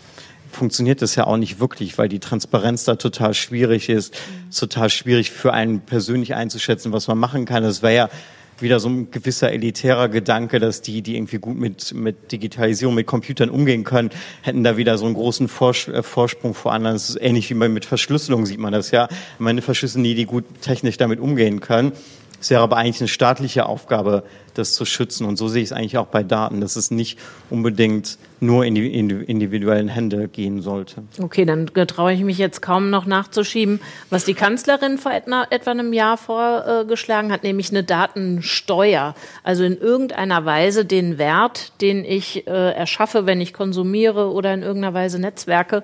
funktioniert 0.51 1.01
das 1.01 1.15
ja 1.15 1.27
auch 1.27 1.37
nicht 1.37 1.61
wirklich, 1.61 1.97
weil 1.97 2.09
die 2.09 2.19
Transparenz 2.19 2.85
da 2.85 2.97
total 2.97 3.35
schwierig 3.35 3.89
ist, 3.89 4.15
mhm. 4.15 4.51
total 4.51 4.91
schwierig 4.91 5.31
für 5.31 5.53
einen 5.53 5.81
persönlich 5.81 6.35
einzuschätzen, 6.35 6.93
was 6.93 7.09
man 7.09 7.19
machen 7.19 7.45
kann. 7.45 7.63
Das 7.63 7.83
wäre 7.83 7.95
ja 7.95 8.11
wieder 8.59 8.81
so 8.81 8.89
ein 8.89 9.11
gewisser 9.11 9.53
elitärer 9.53 10.09
Gedanke, 10.09 10.59
dass 10.59 10.83
die, 10.83 11.01
die 11.01 11.17
irgendwie 11.17 11.39
gut 11.39 11.57
mit, 11.57 11.95
mit 11.95 12.31
Digitalisierung, 12.33 12.95
mit 12.95 13.07
Computern 13.07 13.49
umgehen 13.49 13.85
können, 13.85 14.11
hätten 14.43 14.65
da 14.65 14.77
wieder 14.77 14.99
so 14.99 15.07
einen 15.07 15.15
großen 15.15 15.47
äh, 15.47 16.03
Vorsprung 16.03 16.53
vor 16.53 16.73
anderen. 16.73 16.95
Das 16.95 17.09
ist 17.09 17.19
ähnlich 17.21 17.49
wie 17.49 17.55
mit 17.55 17.85
Verschlüsselung 17.85 18.45
sieht 18.45 18.59
man 18.59 18.73
das 18.73 18.91
ja. 18.91 19.09
Meine 19.39 19.63
verschlüsseln 19.63 20.05
die, 20.05 20.15
die 20.15 20.27
gut 20.27 20.45
technisch 20.61 20.99
damit 20.99 21.21
umgehen 21.21 21.61
können. 21.61 21.93
Es 22.41 22.51
wäre 22.51 22.63
aber 22.63 22.77
eigentlich 22.79 23.01
eine 23.01 23.09
staatliche 23.09 23.67
Aufgabe, 23.67 24.25
das 24.55 24.75
zu 24.75 24.85
schützen. 24.85 25.27
Und 25.27 25.37
so 25.37 25.49
sehe 25.49 25.63
ich 25.63 25.69
es 25.69 25.73
eigentlich 25.73 25.99
auch 25.99 26.07
bei 26.07 26.23
Daten, 26.23 26.61
dass 26.61 26.77
es 26.77 26.91
nicht 26.91 27.19
unbedingt 27.51 28.19
nur 28.41 28.65
in 28.65 28.75
die 28.75 28.93
individuellen 28.93 29.89
Hände 29.89 30.27
gehen 30.29 30.63
sollte. 30.63 31.03
Okay, 31.21 31.45
dann 31.45 31.67
traue 31.67 32.15
ich 32.15 32.23
mich 32.23 32.39
jetzt 32.39 32.63
kaum 32.63 32.89
noch 32.89 33.05
nachzuschieben, 33.05 33.81
was 34.09 34.25
die 34.25 34.33
Kanzlerin 34.35 34.97
vor 34.97 35.13
etwa, 35.13 35.47
einem 35.71 35.93
Jahr 35.93 36.17
vorgeschlagen 36.17 37.31
hat, 37.33 37.43
nämlich 37.43 37.71
eine 37.71 37.85
Datensteuer. 37.85 39.15
Also 39.45 39.65
in 39.65 39.77
irgendeiner 39.77 40.45
Weise 40.47 40.87
den 40.87 41.19
Wert, 41.19 41.73
den 41.83 42.05
ich 42.05 42.47
äh, 42.47 42.73
erschaffe, 42.73 43.27
wenn 43.27 43.41
ich 43.43 43.53
konsumiere 43.53 44.31
oder 44.33 44.55
in 44.55 44.63
irgendeiner 44.63 44.95
Weise 44.95 45.19
Netzwerke, 45.19 45.83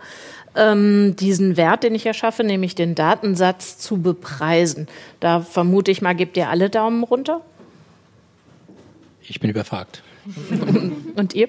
ähm, 0.56 1.16
diesen 1.16 1.56
Wert, 1.56 1.82
den 1.82 1.94
ich 1.94 2.06
erschaffe, 2.06 2.44
nämlich 2.44 2.74
den 2.74 2.94
Datensatz, 2.94 3.78
zu 3.78 4.00
bepreisen. 4.00 4.88
Da 5.20 5.40
vermute 5.40 5.90
ich 5.90 6.02
mal, 6.02 6.14
gebt 6.14 6.36
ihr 6.36 6.48
alle 6.48 6.70
Daumen 6.70 7.02
runter? 7.04 7.40
Ich 9.22 9.40
bin 9.40 9.50
überfragt. 9.50 10.02
Und 11.16 11.34
ihr? 11.34 11.48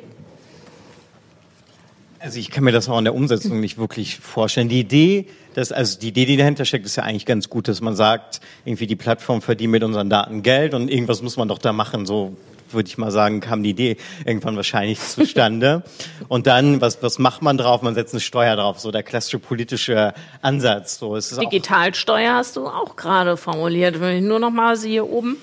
Also 2.28 2.42
ich 2.42 2.52
kann 2.52 2.66
mir 2.66 2.74
das 2.74 2.90
auch 2.90 2.98
in 2.98 3.06
der 3.06 3.16
Umsetzung 3.16 3.62
nicht 3.62 3.78
wirklich 3.78 4.20
vorstellen. 4.20 4.68
Die 4.68 4.82
Idee, 4.82 5.28
dass, 5.54 5.72
also 5.72 5.98
die 5.98 6.10
Idee, 6.10 6.26
die 6.26 6.36
dahinter 6.36 6.66
steckt, 6.66 6.86
ist 6.86 6.98
ja 6.98 7.04
eigentlich 7.04 7.26
ganz 7.26 7.48
gut, 7.48 7.70
dass 7.70 7.80
man 7.80 7.96
sagt, 7.96 8.42
irgendwie 8.66 8.86
die 8.86 8.98
Plattform 8.98 9.42
verdient 9.42 9.72
mit 9.72 9.82
unseren 9.82 10.10
Daten 10.10 10.44
Geld 10.44 10.74
und 10.74 10.92
irgendwas 10.92 11.22
muss 11.22 11.38
man 11.38 11.48
doch 11.48 11.58
da 11.58 11.72
machen. 11.72 12.06
So 12.06 12.36
würde 12.70 12.90
ich 12.90 12.98
mal 12.98 13.12
sagen, 13.12 13.40
kam 13.40 13.64
die 13.64 13.70
Idee 13.70 13.96
irgendwann 14.26 14.58
wahrscheinlich 14.58 15.00
zustande. 15.08 15.84
Und 16.28 16.48
dann, 16.48 16.82
was, 16.82 17.02
was 17.02 17.18
macht 17.18 17.44
man 17.44 17.58
drauf? 17.58 17.82
Man 17.82 17.96
setzt 17.96 18.14
eine 18.14 18.20
Steuer 18.20 18.58
drauf, 18.58 18.78
so 18.78 18.92
der 18.92 19.04
klassische 19.04 19.40
politische 19.40 20.14
Ansatz. 20.42 21.00
So, 21.00 21.16
es 21.16 21.32
ist 21.32 21.40
Digitalsteuer 21.40 22.34
hast 22.34 22.58
du 22.58 22.68
auch 22.68 22.98
gerade 22.98 23.38
formuliert. 23.38 24.02
Wenn 24.02 24.18
ich 24.18 24.24
nur 24.24 24.40
noch 24.40 24.52
mal 24.52 24.76
sie 24.76 24.90
hier 24.90 25.10
oben 25.10 25.38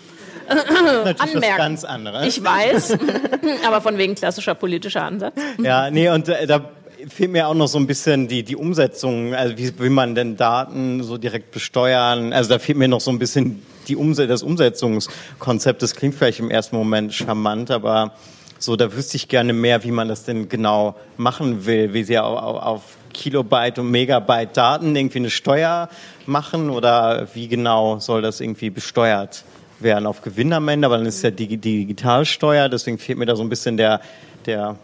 Natürlich 0.49 1.20
anmerken. 1.20 1.57
ganz 1.57 1.84
anderes. 1.84 2.26
Ich 2.26 2.45
weiß, 2.45 2.99
aber 3.66 3.80
von 3.80 3.99
wegen 3.99 4.14
klassischer 4.14 4.55
politischer 4.55 5.05
Ansatz. 5.05 5.34
Ja, 5.62 5.90
nee, 5.90 6.09
und 6.09 6.28
äh, 6.28 6.47
da 6.47 6.70
fehlt 7.09 7.30
mir 7.30 7.49
auch 7.49 7.55
noch 7.55 7.68
so 7.68 7.78
ein 7.78 7.86
bisschen 7.86 8.28
die, 8.28 8.42
die 8.42 8.57
Umsetzung, 8.57 9.34
also 9.34 9.57
wie 9.59 9.78
will 9.78 9.90
man 9.90 10.14
denn 10.14 10.36
Daten 10.36 11.03
so 11.03 11.18
direkt 11.18 11.51
besteuern? 11.51 12.32
Also 12.32 12.51
da 12.51 12.59
fehlt 12.59 12.78
mir 12.78 12.88
noch 12.88 13.01
so 13.01 13.11
ein 13.11 13.18
bisschen 13.18 13.62
die 13.88 13.97
Umse 13.97 14.26
das 14.26 14.42
Umsetzungskonzept. 14.42 15.82
Das 15.82 15.95
klingt 15.95 16.14
vielleicht 16.14 16.40
im 16.40 16.51
ersten 16.51 16.76
Moment 16.76 17.12
charmant, 17.12 17.70
aber 17.70 18.12
so, 18.59 18.76
da 18.76 18.95
wüsste 18.95 19.16
ich 19.16 19.28
gerne 19.28 19.53
mehr, 19.53 19.84
wie 19.84 19.90
man 19.90 20.09
das 20.09 20.24
denn 20.24 20.49
genau 20.49 20.95
machen 21.16 21.66
will, 21.66 21.92
wie 21.92 22.05
sie 22.05 22.18
auf, 22.18 22.62
auf 22.62 22.82
Kilobyte 23.12 23.78
und 23.78 23.90
Megabyte 23.90 24.57
Daten 24.57 24.97
irgendwie 24.97 25.18
eine 25.18 25.30
Steuer 25.30 25.88
machen 26.26 26.70
oder 26.70 27.28
wie 27.34 27.49
genau 27.49 27.99
soll 27.99 28.22
das 28.22 28.40
irgendwie 28.40 28.70
besteuert 28.70 29.45
werden 29.85 30.07
auf 30.07 30.22
Gewinn 30.22 30.53
am 30.53 30.66
Ende, 30.66 30.87
aber 30.87 30.97
dann 30.97 31.07
ist 31.07 31.22
ja 31.22 31.30
die 31.30 31.57
Digitalsteuer, 31.57 32.68
deswegen 32.68 32.99
fehlt 32.99 33.18
mir 33.18 33.26
da 33.26 33.37
so 33.37 33.45
ein 33.45 33.49
bisschen 33.49 33.76
der, 33.76 34.01
der 34.47 34.76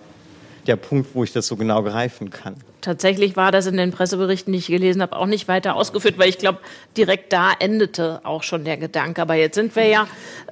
der 0.66 0.76
Punkt, 0.76 1.14
wo 1.14 1.24
ich 1.24 1.32
das 1.32 1.46
so 1.46 1.56
genau 1.56 1.82
greifen 1.82 2.30
kann. 2.30 2.56
Tatsächlich 2.80 3.36
war 3.36 3.52
das 3.52 3.66
in 3.66 3.76
den 3.76 3.90
Presseberichten, 3.90 4.52
die 4.52 4.58
ich 4.58 4.68
gelesen 4.68 5.02
habe, 5.02 5.16
auch 5.16 5.26
nicht 5.26 5.48
weiter 5.48 5.76
ausgeführt, 5.76 6.18
weil 6.18 6.28
ich 6.28 6.38
glaube, 6.38 6.58
direkt 6.96 7.32
da 7.32 7.52
endete 7.58 8.20
auch 8.24 8.42
schon 8.42 8.64
der 8.64 8.78
Gedanke. 8.78 9.20
Aber 9.20 9.34
jetzt 9.34 9.54
sind 9.54 9.76
wir 9.76 9.86
ja 9.86 10.08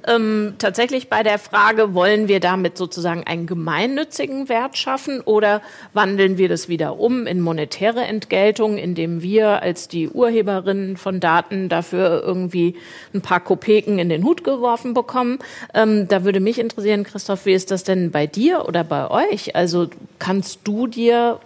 ähm, 0.07 0.53
tatsächlich 0.59 1.09
bei 1.09 1.23
der 1.23 1.39
Frage, 1.39 1.93
wollen 1.93 2.27
wir 2.27 2.39
damit 2.39 2.77
sozusagen 2.77 3.23
einen 3.23 3.47
gemeinnützigen 3.47 4.47
Wert 4.47 4.77
schaffen 4.77 5.21
oder 5.21 5.61
wandeln 5.93 6.37
wir 6.37 6.49
das 6.49 6.69
wieder 6.69 6.99
um 6.99 7.25
in 7.25 7.41
monetäre 7.41 8.01
Entgeltung, 8.01 8.77
indem 8.77 9.21
wir 9.23 9.61
als 9.61 9.87
die 9.87 10.09
Urheberinnen 10.09 10.97
von 10.97 11.19
Daten 11.19 11.67
dafür 11.67 12.21
irgendwie 12.23 12.75
ein 13.13 13.21
paar 13.21 13.39
Kopeken 13.39 13.97
in 13.97 14.09
den 14.09 14.23
Hut 14.23 14.43
geworfen 14.43 14.93
bekommen? 14.93 15.39
Ähm, 15.73 16.07
da 16.07 16.23
würde 16.23 16.39
mich 16.39 16.59
interessieren, 16.59 17.03
Christoph, 17.03 17.45
wie 17.45 17.53
ist 17.53 17.71
das 17.71 17.83
denn 17.83 18.11
bei 18.11 18.27
dir 18.27 18.67
oder 18.67 18.83
bei 18.83 19.09
euch? 19.09 19.55
Also 19.55 19.89
kannst 20.19 20.59
du 20.63 20.87
dir 20.87 21.39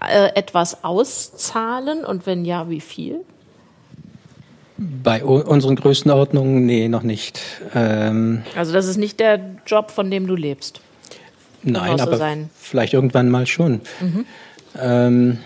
äh, 0.00 0.34
etwas 0.34 0.84
auszahlen 0.84 2.04
und 2.04 2.26
wenn 2.26 2.44
ja, 2.44 2.68
wie 2.70 2.80
viel? 2.80 3.20
Bei 4.78 5.22
unseren 5.22 5.76
Größenordnungen, 5.76 6.64
nee, 6.64 6.88
noch 6.88 7.02
nicht. 7.02 7.40
Ähm, 7.74 8.42
also 8.56 8.72
das 8.72 8.86
ist 8.86 8.96
nicht 8.96 9.20
der 9.20 9.38
Job, 9.66 9.90
von 9.90 10.10
dem 10.10 10.26
du 10.26 10.34
lebst. 10.34 10.80
Nein, 11.62 12.00
aber 12.00 12.16
sein. 12.16 12.48
vielleicht 12.58 12.94
irgendwann 12.94 13.28
mal 13.28 13.46
schon. 13.46 13.82
Mhm. 14.00 14.24
Ähm, 14.80 15.38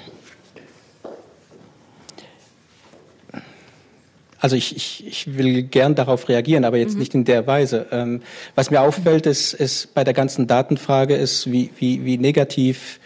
also 4.39 4.57
ich, 4.57 4.77
ich, 4.77 5.07
ich 5.07 5.39
will 5.39 5.63
gern 5.63 5.95
darauf 5.95 6.29
reagieren, 6.29 6.65
aber 6.65 6.77
jetzt 6.77 6.93
mhm. 6.93 7.01
nicht 7.01 7.15
in 7.15 7.25
der 7.25 7.47
Weise. 7.47 7.87
Ähm, 7.91 8.23
was 8.55 8.71
mir 8.71 8.83
auffällt, 8.83 9.27
ist, 9.27 9.55
ist 9.55 9.95
bei 9.95 10.05
der 10.05 10.15
ganzen 10.15 10.47
Datenfrage 10.47 11.17
ist, 11.17 11.51
wie, 11.51 11.71
wie, 11.79 12.05
wie 12.05 12.19
negativ 12.19 13.01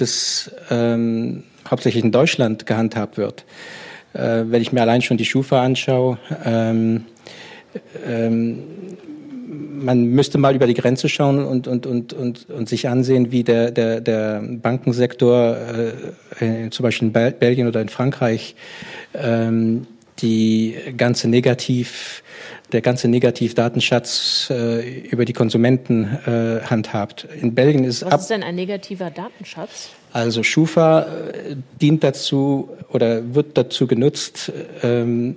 das 0.00 0.50
ähm, 0.70 1.44
hauptsächlich 1.68 2.04
in 2.04 2.12
Deutschland 2.12 2.66
gehandhabt 2.66 3.16
wird. 3.16 3.44
Äh, 4.12 4.44
wenn 4.46 4.62
ich 4.62 4.72
mir 4.72 4.82
allein 4.82 5.02
schon 5.02 5.16
die 5.16 5.24
Schufa 5.24 5.62
anschaue, 5.62 6.18
ähm, 6.44 7.04
ähm, 8.06 8.62
man 9.50 10.04
müsste 10.04 10.38
mal 10.38 10.54
über 10.54 10.66
die 10.66 10.74
Grenze 10.74 11.08
schauen 11.08 11.44
und, 11.44 11.66
und, 11.66 11.86
und, 11.86 12.12
und, 12.12 12.50
und 12.50 12.68
sich 12.68 12.88
ansehen, 12.88 13.32
wie 13.32 13.44
der, 13.44 13.70
der, 13.70 14.00
der 14.00 14.42
Bankensektor 14.42 15.56
äh, 16.40 16.70
zum 16.70 16.82
Beispiel 16.82 17.08
in 17.08 17.12
Belgien 17.12 17.66
oder 17.66 17.80
in 17.80 17.88
Frankreich 17.88 18.54
ähm, 19.14 19.86
die 20.22 20.76
ganze 20.96 21.28
Negativ, 21.28 22.22
der 22.72 22.80
ganze 22.80 23.08
Negativdatenschatz 23.08 24.48
äh, 24.50 25.00
über 25.08 25.24
die 25.24 25.32
Konsumenten 25.32 26.04
äh, 26.04 26.64
handhabt. 26.66 27.26
In 27.40 27.54
Belgien 27.54 27.84
ist 27.84 28.04
Was 28.04 28.22
ist 28.22 28.30
denn 28.30 28.42
ein 28.42 28.54
negativer 28.54 29.10
Datenschatz? 29.10 29.90
Also 30.12 30.42
Schufa 30.42 31.02
äh, 31.02 31.56
dient 31.80 32.04
dazu 32.04 32.70
oder 32.88 33.34
wird 33.34 33.56
dazu 33.56 33.86
genutzt, 33.86 34.52
ähm, 34.82 35.36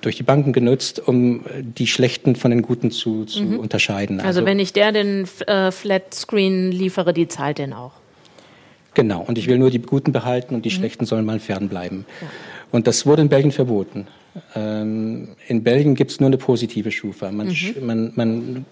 durch 0.00 0.16
die 0.16 0.22
Banken 0.22 0.52
genutzt, 0.52 1.00
um 1.04 1.44
die 1.60 1.88
Schlechten 1.88 2.36
von 2.36 2.52
den 2.52 2.62
Guten 2.62 2.92
zu, 2.92 3.24
zu 3.24 3.42
mhm. 3.42 3.58
unterscheiden. 3.58 4.20
Also, 4.20 4.40
also, 4.40 4.46
wenn 4.46 4.60
ich 4.60 4.72
der 4.72 4.92
den 4.92 5.26
äh, 5.46 5.72
Flat 5.72 6.14
Screen 6.14 6.70
liefere, 6.70 7.12
die 7.12 7.26
zahlt 7.26 7.58
den 7.58 7.72
auch. 7.72 7.92
Genau, 8.94 9.20
und 9.20 9.36
ich 9.36 9.48
will 9.48 9.58
nur 9.58 9.70
die 9.70 9.80
Guten 9.80 10.12
behalten 10.12 10.54
und 10.54 10.64
die 10.64 10.70
mhm. 10.70 10.74
Schlechten 10.74 11.06
sollen 11.06 11.26
mal 11.26 11.40
fernbleiben. 11.40 12.06
Ja. 12.20 12.28
Und 12.72 12.86
das 12.86 13.06
wurde 13.06 13.22
in 13.22 13.28
Belgien 13.28 13.52
verboten. 13.52 14.06
Ähm, 14.54 15.28
in 15.48 15.62
Belgien 15.62 15.94
gibt 15.94 16.10
es 16.10 16.20
nur 16.20 16.28
eine 16.28 16.36
positive 16.36 16.90
Schufa. 16.90 17.30
Man, 17.30 17.48
mhm. 17.48 17.74
man, 17.80 18.12
man, 18.14 18.66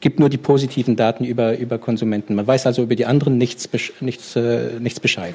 gibt 0.00 0.18
nur 0.18 0.28
die 0.28 0.38
positiven 0.38 0.96
Daten 0.96 1.24
über, 1.24 1.58
über 1.58 1.78
Konsumenten. 1.78 2.34
Man 2.34 2.46
weiß 2.46 2.66
also 2.66 2.82
über 2.82 2.96
die 2.96 3.06
anderen 3.06 3.36
nichts, 3.36 3.68
nichts, 4.00 4.36
äh, 4.36 4.78
nichts 4.80 5.00
Bescheid. 5.00 5.34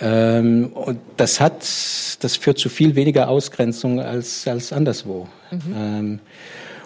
Ähm, 0.00 0.72
und 0.74 0.98
das 1.16 1.40
hat, 1.40 1.60
das 1.60 2.36
führt 2.36 2.58
zu 2.58 2.68
viel 2.68 2.94
weniger 2.96 3.28
Ausgrenzung 3.28 4.00
als, 4.00 4.48
als 4.48 4.72
anderswo. 4.72 5.28
Mhm. 5.50 5.60
Ähm, 5.76 6.20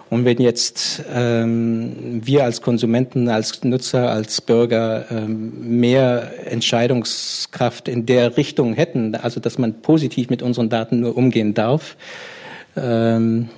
und 0.09 0.25
wenn 0.25 0.39
jetzt 0.39 1.03
ähm, 1.13 2.21
wir 2.25 2.43
als 2.43 2.61
Konsumenten, 2.61 3.29
als 3.29 3.63
Nutzer, 3.63 4.09
als 4.09 4.41
Bürger 4.41 5.05
ähm, 5.11 5.79
mehr 5.79 6.51
Entscheidungskraft 6.51 7.87
in 7.87 8.05
der 8.05 8.35
Richtung 8.35 8.73
hätten, 8.73 9.15
also 9.15 9.39
dass 9.39 9.59
man 9.59 9.81
positiv 9.81 10.29
mit 10.29 10.41
unseren 10.41 10.69
Daten 10.69 11.01
nur 11.01 11.15
umgehen 11.15 11.53
darf, 11.53 11.95
ähm, 12.75 13.49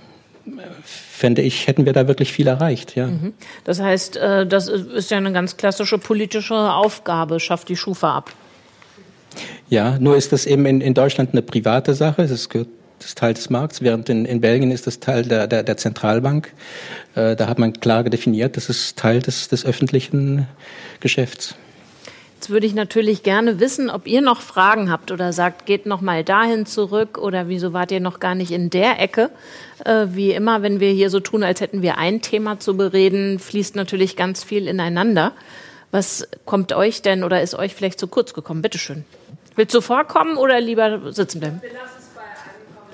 fände 0.84 1.42
ich, 1.42 1.68
hätten 1.68 1.86
wir 1.86 1.94
da 1.94 2.08
wirklich 2.08 2.34
viel 2.34 2.48
erreicht. 2.48 2.96
Ja. 2.96 3.08
Mhm. 3.08 3.34
Das 3.64 3.80
heißt, 3.80 4.18
äh, 4.18 4.46
das 4.46 4.68
ist 4.68 5.10
ja 5.10 5.18
eine 5.18 5.32
ganz 5.32 5.56
klassische 5.56 6.00
politische 6.00 6.56
Aufgabe, 6.56 7.40
schafft 7.40 7.70
die 7.70 7.78
Schufa 7.78 8.18
ab. 8.18 8.32
Ja, 9.70 9.98
nur 10.00 10.18
ist 10.18 10.34
das 10.34 10.46
eben 10.46 10.66
in, 10.66 10.82
in 10.82 10.94
Deutschland 10.94 11.32
eine 11.32 11.42
private 11.42 11.94
Sache. 11.94 12.24
Es 12.24 12.50
gehört 12.50 12.68
das 13.04 13.16
Teil 13.16 13.34
des 13.34 13.50
Markts, 13.50 13.82
während 13.82 14.10
in, 14.10 14.26
in 14.26 14.42
Belgien 14.42 14.72
ist 14.72 14.88
das 14.88 15.00
Teil 15.00 15.24
der, 15.24 15.48
der, 15.48 15.64
der 15.64 15.78
Zentralbank. 15.78 16.54
Äh, 17.16 17.36
da 17.36 17.48
hat 17.48 17.60
man 17.60 17.74
klar 17.74 18.04
definiert, 18.04 18.58
das 18.58 18.70
ist 18.70 18.98
Teil 18.98 19.22
des, 19.22 19.48
des 19.48 19.66
öffentlichen 19.66 20.48
Geschäfts. 21.00 21.56
Jetzt 22.42 22.50
würde 22.50 22.66
ich 22.66 22.74
natürlich 22.74 23.22
gerne 23.22 23.60
wissen, 23.60 23.92
ob 23.92 24.08
ihr 24.08 24.22
noch 24.22 24.42
Fragen 24.42 24.92
habt 24.92 25.12
oder 25.12 25.32
sagt, 25.32 25.68
geht 25.68 25.86
noch 25.86 26.02
mal 26.02 26.24
dahin 26.24 26.66
zurück 26.66 27.20
oder 27.20 27.48
wieso 27.48 27.72
wart 27.72 27.92
ihr 27.92 28.00
noch 28.00 28.20
gar 28.20 28.34
nicht 28.34 28.50
in 28.50 28.72
der 28.72 29.00
Ecke? 29.00 29.30
Äh, 29.86 30.08
wie 30.14 30.32
immer, 30.32 30.64
wenn 30.64 30.80
wir 30.80 30.90
hier 30.90 31.12
so 31.12 31.20
tun, 31.20 31.44
als 31.44 31.62
hätten 31.62 31.84
wir 31.84 32.00
ein 32.00 32.22
Thema 32.22 32.60
zu 32.60 32.76
bereden, 32.76 33.38
fließt 33.38 33.76
natürlich 33.76 34.16
ganz 34.16 34.44
viel 34.44 34.68
ineinander. 34.68 35.34
Was 35.92 36.28
kommt 36.46 36.74
euch 36.74 37.04
denn 37.04 37.24
oder 37.24 37.44
ist 37.44 37.54
euch 37.54 37.76
vielleicht 37.76 38.00
zu 38.00 38.08
kurz 38.08 38.34
gekommen? 38.34 38.64
Bitte 38.64 38.80
schön. 38.80 39.06
Willst 39.56 39.76
du 39.76 39.82
vorkommen 39.82 40.38
oder 40.38 40.60
lieber 40.60 41.12
sitzen 41.12 41.42
bleiben? 41.42 41.62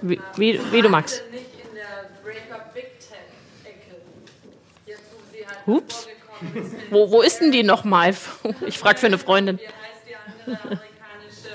Wie, 0.01 0.19
wie, 0.35 0.59
wie 0.71 0.81
du 0.81 0.89
magst. 0.89 1.23
Ups. 5.65 6.07
Wo, 6.91 7.11
wo 7.11 7.21
ist 7.21 7.39
denn 7.41 7.51
die 7.51 7.63
nochmal? 7.63 8.15
Ich 8.65 8.77
frage 8.77 8.99
für 8.99 9.07
eine 9.07 9.17
Freundin. 9.17 9.59
Wie 9.59 9.67
heißt 9.67 10.03
die 10.07 10.15
andere 10.15 10.63
amerikanische 10.63 11.51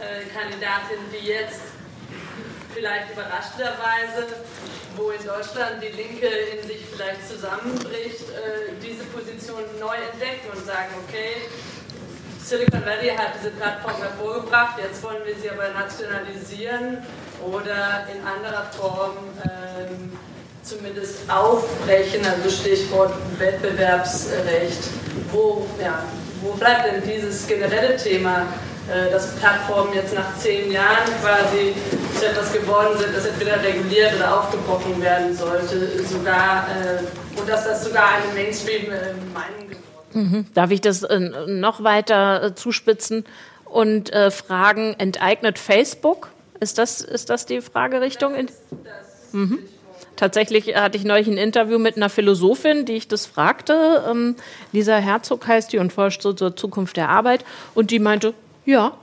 äh, 0.00 0.24
Kandidatin, 0.34 0.98
die 1.12 1.26
jetzt 1.26 1.60
vielleicht 2.74 3.12
überraschenderweise, 3.12 4.26
wo 4.96 5.10
in 5.10 5.24
Deutschland 5.24 5.82
die 5.82 5.94
Linke 5.94 6.26
in 6.26 6.66
sich 6.66 6.86
vielleicht 6.90 7.28
zusammenbricht, 7.28 8.30
äh, 8.30 8.72
diese 8.82 9.04
Position 9.04 9.62
neu 9.78 9.96
entdecken 10.12 10.48
und 10.54 10.64
sagen, 10.64 10.94
okay, 11.06 11.42
Silicon 12.44 12.84
Valley 12.84 13.10
hat 13.10 13.34
diese 13.38 13.50
Plattform 13.50 13.96
hervorgebracht, 14.00 14.78
jetzt 14.82 15.02
wollen 15.02 15.22
wir 15.24 15.34
sie 15.34 15.50
aber 15.50 15.68
nationalisieren 15.70 16.98
oder 17.42 18.06
in 18.12 18.24
anderer 18.26 18.64
Form 18.72 19.16
ähm, 19.44 20.12
zumindest 20.62 21.30
aufbrechen, 21.30 22.24
also 22.24 22.50
Stichwort 22.50 23.12
Wettbewerbsrecht. 23.38 24.78
Wo, 25.32 25.66
ja, 25.82 26.02
wo 26.42 26.52
bleibt 26.52 26.86
denn 26.86 27.02
dieses 27.02 27.46
generelle 27.46 27.96
Thema, 27.96 28.46
äh, 28.88 29.10
dass 29.10 29.34
Plattformen 29.36 29.92
jetzt 29.94 30.14
nach 30.14 30.36
zehn 30.38 30.72
Jahren 30.72 31.04
quasi 31.20 31.74
zu 32.18 32.26
etwas 32.26 32.52
geworden 32.52 32.98
sind, 32.98 33.16
das 33.16 33.26
entweder 33.26 33.62
reguliert 33.62 34.14
oder 34.16 34.40
aufgebrochen 34.40 35.00
werden 35.02 35.36
sollte, 35.36 36.02
sogar, 36.04 36.66
äh, 36.68 37.38
und 37.38 37.48
dass 37.48 37.64
das 37.64 37.84
sogar 37.84 38.08
eine 38.14 38.32
Mainstream-Meinung 38.34 39.67
ist? 39.67 39.67
Mhm. 40.18 40.46
Darf 40.52 40.72
ich 40.72 40.80
das 40.80 41.04
äh, 41.04 41.20
noch 41.46 41.84
weiter 41.84 42.42
äh, 42.42 42.54
zuspitzen 42.54 43.24
und 43.64 44.12
äh, 44.12 44.32
fragen, 44.32 44.96
enteignet 44.98 45.60
Facebook? 45.60 46.30
Ist 46.58 46.78
das, 46.78 47.00
ist 47.00 47.30
das 47.30 47.46
die 47.46 47.60
Fragerichtung? 47.60 48.32
Das, 48.34 48.56
das 48.82 49.32
mhm. 49.32 49.60
Tatsächlich 50.16 50.74
hatte 50.74 50.98
ich 50.98 51.04
neulich 51.04 51.28
ein 51.28 51.36
Interview 51.36 51.78
mit 51.78 51.96
einer 51.96 52.08
Philosophin, 52.08 52.84
die 52.84 52.94
ich 52.94 53.06
das 53.06 53.26
fragte. 53.26 54.02
Ähm, 54.10 54.34
Lisa 54.72 54.96
Herzog 54.96 55.46
heißt 55.46 55.72
die 55.72 55.78
und 55.78 55.92
forscht 55.92 56.22
so 56.22 56.32
zur 56.32 56.56
Zukunft 56.56 56.96
der 56.96 57.08
Arbeit. 57.08 57.44
Und 57.76 57.92
die 57.92 58.00
meinte, 58.00 58.34
ja, 58.66 58.94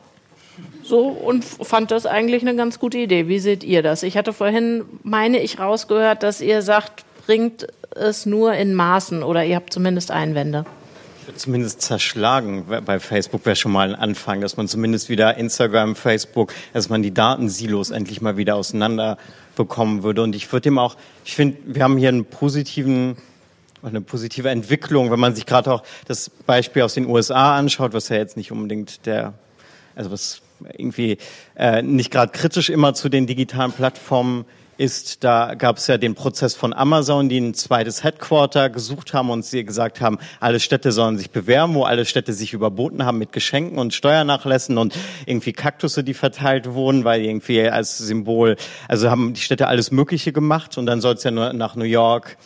so 0.83 1.07
und 1.07 1.45
fand 1.45 1.91
das 1.91 2.05
eigentlich 2.05 2.41
eine 2.41 2.57
ganz 2.57 2.79
gute 2.79 2.97
Idee. 2.97 3.29
Wie 3.29 3.39
seht 3.39 3.63
ihr 3.63 3.81
das? 3.83 4.03
Ich 4.03 4.17
hatte 4.17 4.33
vorhin, 4.33 4.83
meine 5.03 5.39
ich, 5.39 5.59
rausgehört, 5.59 6.23
dass 6.23 6.41
ihr 6.41 6.61
sagt, 6.61 7.05
bringt 7.25 7.67
es 7.91 8.25
nur 8.25 8.53
in 8.53 8.73
Maßen 8.73 9.23
oder 9.23 9.45
ihr 9.45 9.55
habt 9.55 9.71
zumindest 9.71 10.11
Einwände 10.11 10.65
zumindest 11.35 11.81
zerschlagen 11.81 12.65
bei 12.85 12.99
Facebook 12.99 13.45
wäre 13.45 13.55
schon 13.55 13.71
mal 13.71 13.89
ein 13.89 13.95
Anfang, 13.95 14.41
dass 14.41 14.57
man 14.57 14.67
zumindest 14.67 15.09
wieder 15.09 15.37
Instagram, 15.37 15.95
Facebook, 15.95 16.53
dass 16.73 16.89
man 16.89 17.01
die 17.01 17.13
Datensilos 17.13 17.91
endlich 17.91 18.21
mal 18.21 18.37
wieder 18.37 18.55
auseinander 18.55 19.17
bekommen 19.55 20.03
würde. 20.03 20.21
Und 20.21 20.35
ich 20.35 20.51
würde 20.51 20.63
dem 20.63 20.77
auch, 20.77 20.95
ich 21.23 21.35
finde, 21.35 21.57
wir 21.65 21.83
haben 21.83 21.97
hier 21.97 22.09
einen 22.09 22.25
positiven 22.25 23.17
eine 23.85 24.01
positive 24.01 24.49
Entwicklung, 24.49 25.11
wenn 25.11 25.19
man 25.19 25.35
sich 25.35 25.45
gerade 25.45 25.71
auch 25.71 25.83
das 26.07 26.29
Beispiel 26.29 26.81
aus 26.81 26.95
den 26.95 27.05
USA 27.05 27.55
anschaut, 27.55 27.93
was 27.93 28.09
ja 28.09 28.15
jetzt 28.15 28.35
nicht 28.35 28.51
unbedingt 28.51 29.05
der, 29.05 29.33
also 29.95 30.09
was 30.11 30.41
irgendwie 30.75 31.17
äh, 31.55 31.81
nicht 31.81 32.11
gerade 32.11 32.31
kritisch 32.31 32.69
immer 32.69 32.93
zu 32.93 33.09
den 33.09 33.27
digitalen 33.27 33.71
Plattformen 33.71 34.45
ist, 34.77 35.23
da 35.23 35.55
gab 35.55 35.77
es 35.77 35.87
ja 35.87 35.97
den 35.97 36.15
Prozess 36.15 36.55
von 36.55 36.73
Amazon, 36.73 37.29
die 37.29 37.39
ein 37.39 37.53
zweites 37.53 38.03
Headquarter 38.03 38.69
gesucht 38.69 39.13
haben 39.13 39.29
und 39.29 39.45
sie 39.45 39.63
gesagt 39.63 40.01
haben, 40.01 40.19
alle 40.39 40.59
Städte 40.59 40.91
sollen 40.91 41.17
sich 41.17 41.31
bewerben, 41.31 41.75
wo 41.75 41.83
alle 41.83 42.05
Städte 42.05 42.33
sich 42.33 42.53
überboten 42.53 43.05
haben 43.05 43.17
mit 43.17 43.31
Geschenken 43.31 43.77
und 43.79 43.93
Steuernachlässen 43.93 44.77
und 44.77 44.95
irgendwie 45.25 45.53
Kaktusse, 45.53 46.03
die 46.03 46.13
verteilt 46.13 46.73
wurden, 46.73 47.03
weil 47.03 47.21
irgendwie 47.21 47.61
als 47.61 47.97
Symbol, 47.97 48.57
also 48.87 49.09
haben 49.09 49.33
die 49.33 49.41
Städte 49.41 49.67
alles 49.67 49.91
Mögliche 49.91 50.31
gemacht 50.31 50.77
und 50.77 50.85
dann 50.85 51.01
soll 51.01 51.15
es 51.15 51.23
ja 51.23 51.31
nur 51.31 51.53
nach 51.53 51.75
New 51.75 51.85
York 51.85 52.37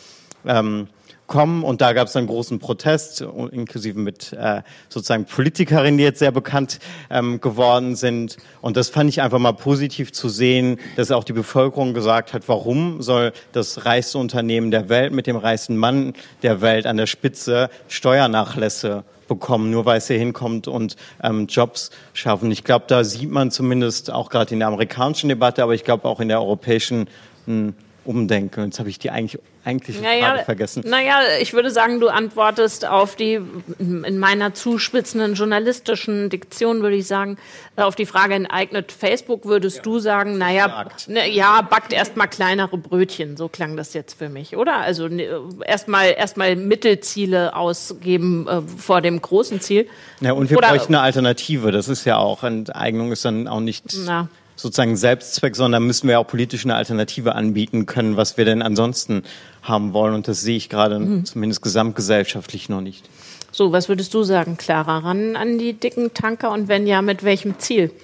ähm, 0.46 0.88
kommen 1.30 1.62
und 1.62 1.80
da 1.80 1.94
gab 1.94 2.08
es 2.08 2.16
einen 2.16 2.26
großen 2.26 2.58
Protest, 2.58 3.22
inklusive 3.52 3.98
mit 3.98 4.32
äh, 4.34 4.62
sozusagen 4.88 5.24
Politikerinnen, 5.24 5.96
die 5.96 6.04
jetzt 6.04 6.18
sehr 6.18 6.32
bekannt 6.32 6.80
ähm, 7.08 7.40
geworden 7.40 7.94
sind. 7.94 8.36
Und 8.60 8.76
das 8.76 8.90
fand 8.90 9.08
ich 9.08 9.22
einfach 9.22 9.38
mal 9.38 9.52
positiv 9.52 10.12
zu 10.12 10.28
sehen, 10.28 10.78
dass 10.96 11.12
auch 11.12 11.24
die 11.24 11.32
Bevölkerung 11.32 11.94
gesagt 11.94 12.34
hat, 12.34 12.48
warum 12.48 13.00
soll 13.00 13.32
das 13.52 13.86
reichste 13.86 14.18
Unternehmen 14.18 14.72
der 14.72 14.88
Welt 14.88 15.12
mit 15.12 15.28
dem 15.28 15.36
reichsten 15.36 15.76
Mann 15.76 16.14
der 16.42 16.60
Welt 16.60 16.84
an 16.84 16.96
der 16.96 17.06
Spitze 17.06 17.70
Steuernachlässe 17.88 19.04
bekommen, 19.28 19.70
nur 19.70 19.86
weil 19.86 19.98
es 19.98 20.08
hier 20.08 20.18
hinkommt 20.18 20.66
und 20.66 20.96
ähm, 21.22 21.46
Jobs 21.46 21.90
schaffen. 22.12 22.50
Ich 22.50 22.64
glaube, 22.64 22.86
da 22.88 23.04
sieht 23.04 23.30
man 23.30 23.52
zumindest 23.52 24.10
auch 24.10 24.30
gerade 24.30 24.52
in 24.52 24.58
der 24.58 24.66
amerikanischen 24.66 25.28
Debatte, 25.28 25.62
aber 25.62 25.74
ich 25.74 25.84
glaube 25.84 26.08
auch 26.08 26.18
in 26.18 26.26
der 26.26 26.40
europäischen 26.40 27.08
hm, 27.46 27.74
umdenke. 28.10 28.62
Jetzt 28.62 28.78
habe 28.80 28.90
ich 28.90 28.98
die 28.98 29.10
eigentlich 29.10 29.40
eigentliche 29.64 30.02
naja, 30.02 30.30
Frage 30.30 30.44
vergessen. 30.44 30.84
Naja, 30.86 31.20
ich 31.40 31.52
würde 31.52 31.70
sagen, 31.70 32.00
du 32.00 32.08
antwortest 32.08 32.86
auf 32.86 33.14
die, 33.14 33.40
in 33.78 34.18
meiner 34.18 34.54
zuspitzenden 34.54 35.34
journalistischen 35.34 36.30
Diktion 36.30 36.82
würde 36.82 36.96
ich 36.96 37.06
sagen, 37.06 37.38
äh, 37.76 37.82
auf 37.82 37.94
die 37.94 38.06
Frage 38.06 38.34
enteignet 38.34 38.90
Facebook, 38.90 39.44
würdest 39.44 39.78
ja. 39.78 39.82
du 39.82 39.98
sagen, 39.98 40.38
naja, 40.38 40.88
ne, 41.06 41.30
ja, 41.30 41.62
backt 41.62 41.92
erstmal 41.92 42.28
kleinere 42.28 42.78
Brötchen. 42.78 43.36
So 43.36 43.48
klang 43.48 43.76
das 43.76 43.94
jetzt 43.94 44.18
für 44.18 44.28
mich, 44.28 44.56
oder? 44.56 44.78
Also 44.78 45.08
ne, 45.08 45.28
erstmal 45.64 46.14
erstmal 46.16 46.56
Mittelziele 46.56 47.54
ausgeben 47.54 48.48
äh, 48.48 48.62
vor 48.62 49.00
dem 49.00 49.20
großen 49.20 49.60
Ziel. 49.60 49.86
Ja, 50.20 50.32
und 50.32 50.50
wir 50.50 50.58
oder, 50.58 50.70
bräuchten 50.70 50.94
eine 50.94 51.04
Alternative. 51.04 51.70
Das 51.70 51.88
ist 51.88 52.04
ja 52.04 52.16
auch, 52.16 52.42
Enteignung 52.42 53.12
ist 53.12 53.24
dann 53.24 53.46
auch 53.46 53.60
nicht... 53.60 53.84
Na 54.04 54.28
sozusagen 54.60 54.96
Selbstzweck, 54.96 55.56
sondern 55.56 55.84
müssen 55.84 56.08
wir 56.08 56.20
auch 56.20 56.26
politisch 56.26 56.64
eine 56.64 56.74
Alternative 56.74 57.34
anbieten 57.34 57.86
können, 57.86 58.16
was 58.16 58.36
wir 58.36 58.44
denn 58.44 58.62
ansonsten 58.62 59.22
haben 59.62 59.92
wollen. 59.92 60.14
Und 60.14 60.28
das 60.28 60.40
sehe 60.42 60.56
ich 60.56 60.68
gerade 60.68 60.98
mhm. 60.98 61.24
zumindest 61.24 61.62
gesamtgesellschaftlich 61.62 62.68
noch 62.68 62.80
nicht. 62.80 63.08
So, 63.52 63.72
was 63.72 63.88
würdest 63.88 64.14
du 64.14 64.22
sagen, 64.22 64.56
Clara? 64.56 64.98
Ran 64.98 65.36
an 65.36 65.58
die 65.58 65.72
dicken 65.72 66.14
Tanker 66.14 66.52
und 66.52 66.68
wenn 66.68 66.86
ja, 66.86 67.02
mit 67.02 67.24
welchem 67.24 67.58
Ziel? 67.58 67.90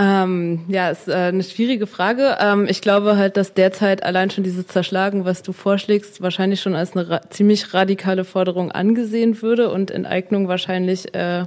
Ähm, 0.00 0.60
ja, 0.68 0.90
ist 0.90 1.08
äh, 1.08 1.14
eine 1.14 1.42
schwierige 1.42 1.88
Frage. 1.88 2.36
Ähm, 2.38 2.68
ich 2.68 2.82
glaube 2.82 3.16
halt, 3.16 3.36
dass 3.36 3.54
derzeit 3.54 4.04
allein 4.04 4.30
schon 4.30 4.44
dieses 4.44 4.68
Zerschlagen, 4.68 5.24
was 5.24 5.42
du 5.42 5.52
vorschlägst, 5.52 6.22
wahrscheinlich 6.22 6.60
schon 6.60 6.76
als 6.76 6.96
eine 6.96 7.10
ra 7.10 7.20
ziemlich 7.30 7.74
radikale 7.74 8.22
Forderung 8.22 8.70
angesehen 8.70 9.42
würde 9.42 9.72
und 9.72 9.90
Enteignung 9.90 10.46
wahrscheinlich 10.46 11.16
äh, 11.16 11.46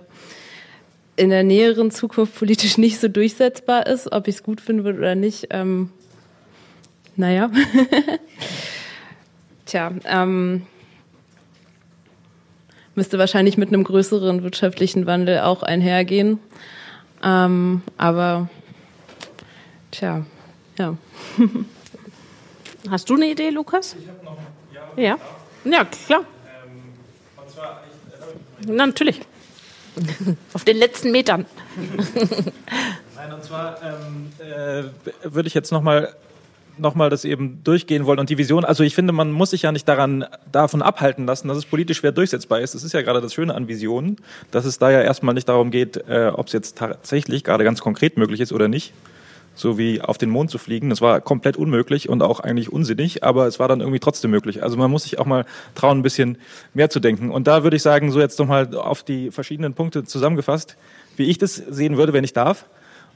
in 1.21 1.29
der 1.29 1.43
näheren 1.43 1.91
Zukunft 1.91 2.35
politisch 2.35 2.79
nicht 2.79 2.99
so 2.99 3.07
durchsetzbar 3.07 3.85
ist. 3.85 4.11
Ob 4.11 4.27
ich 4.27 4.35
es 4.35 4.43
gut 4.43 4.59
finden 4.59 4.83
würde 4.83 4.97
oder 4.97 5.13
nicht, 5.13 5.49
ähm, 5.51 5.91
naja. 7.15 7.51
Tja, 9.67 9.91
ähm, 10.05 10.63
müsste 12.95 13.19
wahrscheinlich 13.19 13.55
mit 13.55 13.69
einem 13.69 13.83
größeren 13.83 14.41
wirtschaftlichen 14.41 15.05
Wandel 15.05 15.41
auch 15.41 15.61
einhergehen. 15.61 16.39
Ähm, 17.23 17.83
aber 17.97 18.49
tja, 19.91 20.25
ja. 20.79 20.97
Hast 22.89 23.09
du 23.11 23.13
eine 23.13 23.27
Idee, 23.29 23.51
Lukas? 23.51 23.95
Ich 23.99 24.07
habe 24.07 24.25
noch. 24.25 24.37
Ja. 24.97 25.19
Ja, 25.63 25.71
ja 25.71 25.85
klar. 25.85 26.21
Ähm, 26.21 26.81
und 27.37 27.49
zwar, 27.51 27.83
ich, 28.63 28.67
äh, 28.67 28.71
Natürlich. 28.71 29.21
Auf 30.53 30.63
den 30.63 30.77
letzten 30.77 31.11
Metern. 31.11 31.45
Nein, 33.15 33.33
und 33.33 33.43
zwar 33.43 33.77
ähm, 33.83 34.31
äh, 34.39 34.83
würde 35.23 35.47
ich 35.47 35.53
jetzt 35.53 35.71
nochmal 35.71 36.15
nochmal 36.77 37.09
das 37.09 37.25
eben 37.25 37.63
durchgehen 37.63 38.05
wollen 38.05 38.19
und 38.19 38.29
die 38.29 38.37
Vision, 38.37 38.65
also 38.65 38.83
ich 38.83 38.95
finde, 38.95 39.13
man 39.13 39.31
muss 39.31 39.51
sich 39.51 39.63
ja 39.63 39.71
nicht 39.71 39.87
daran, 39.87 40.25
davon 40.51 40.81
abhalten 40.81 41.25
lassen, 41.25 41.47
dass 41.47 41.57
es 41.57 41.65
politisch 41.65 41.97
schwer 41.97 42.11
durchsetzbar 42.11 42.61
ist. 42.61 42.73
Das 42.73 42.83
ist 42.83 42.93
ja 42.93 43.01
gerade 43.01 43.21
das 43.21 43.33
Schöne 43.33 43.53
an 43.53 43.67
Visionen, 43.67 44.17
dass 44.49 44.65
es 44.65 44.79
da 44.79 44.89
ja 44.89 45.01
erstmal 45.01 45.35
nicht 45.35 45.47
darum 45.47 45.69
geht, 45.71 45.97
äh, 46.07 46.31
ob 46.33 46.47
es 46.47 46.53
jetzt 46.53 46.77
tatsächlich 46.77 47.43
gerade 47.43 47.63
ganz 47.63 47.81
konkret 47.81 48.17
möglich 48.17 48.39
ist 48.39 48.51
oder 48.51 48.67
nicht. 48.67 48.93
So 49.53 49.77
wie 49.77 50.01
auf 50.01 50.17
den 50.17 50.29
Mond 50.29 50.49
zu 50.49 50.57
fliegen. 50.57 50.89
Das 50.89 51.01
war 51.01 51.19
komplett 51.21 51.57
unmöglich 51.57 52.09
und 52.09 52.23
auch 52.23 52.39
eigentlich 52.39 52.71
unsinnig, 52.71 53.23
aber 53.23 53.47
es 53.47 53.59
war 53.59 53.67
dann 53.67 53.81
irgendwie 53.81 53.99
trotzdem 53.99 54.31
möglich. 54.31 54.63
Also 54.63 54.77
man 54.77 54.89
muss 54.89 55.03
sich 55.03 55.19
auch 55.19 55.25
mal 55.25 55.45
trauen, 55.75 55.99
ein 55.99 56.03
bisschen 56.03 56.37
mehr 56.73 56.89
zu 56.89 56.99
denken. 56.99 57.31
Und 57.31 57.47
da 57.47 57.63
würde 57.63 57.75
ich 57.75 57.83
sagen, 57.83 58.11
so 58.11 58.19
jetzt 58.19 58.39
nochmal 58.39 58.75
auf 58.75 59.03
die 59.03 59.29
verschiedenen 59.29 59.73
Punkte 59.73 60.03
zusammengefasst, 60.03 60.77
wie 61.17 61.25
ich 61.25 61.37
das 61.37 61.55
sehen 61.55 61.97
würde, 61.97 62.13
wenn 62.13 62.23
ich 62.23 62.33
darf. 62.33 62.65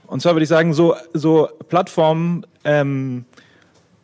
Und 0.07 0.21
zwar 0.21 0.35
würde 0.35 0.43
ich 0.43 0.49
sagen, 0.49 0.73
so, 0.73 0.95
so 1.13 1.49
Plattformen, 1.69 2.45
ähm, 2.63 3.25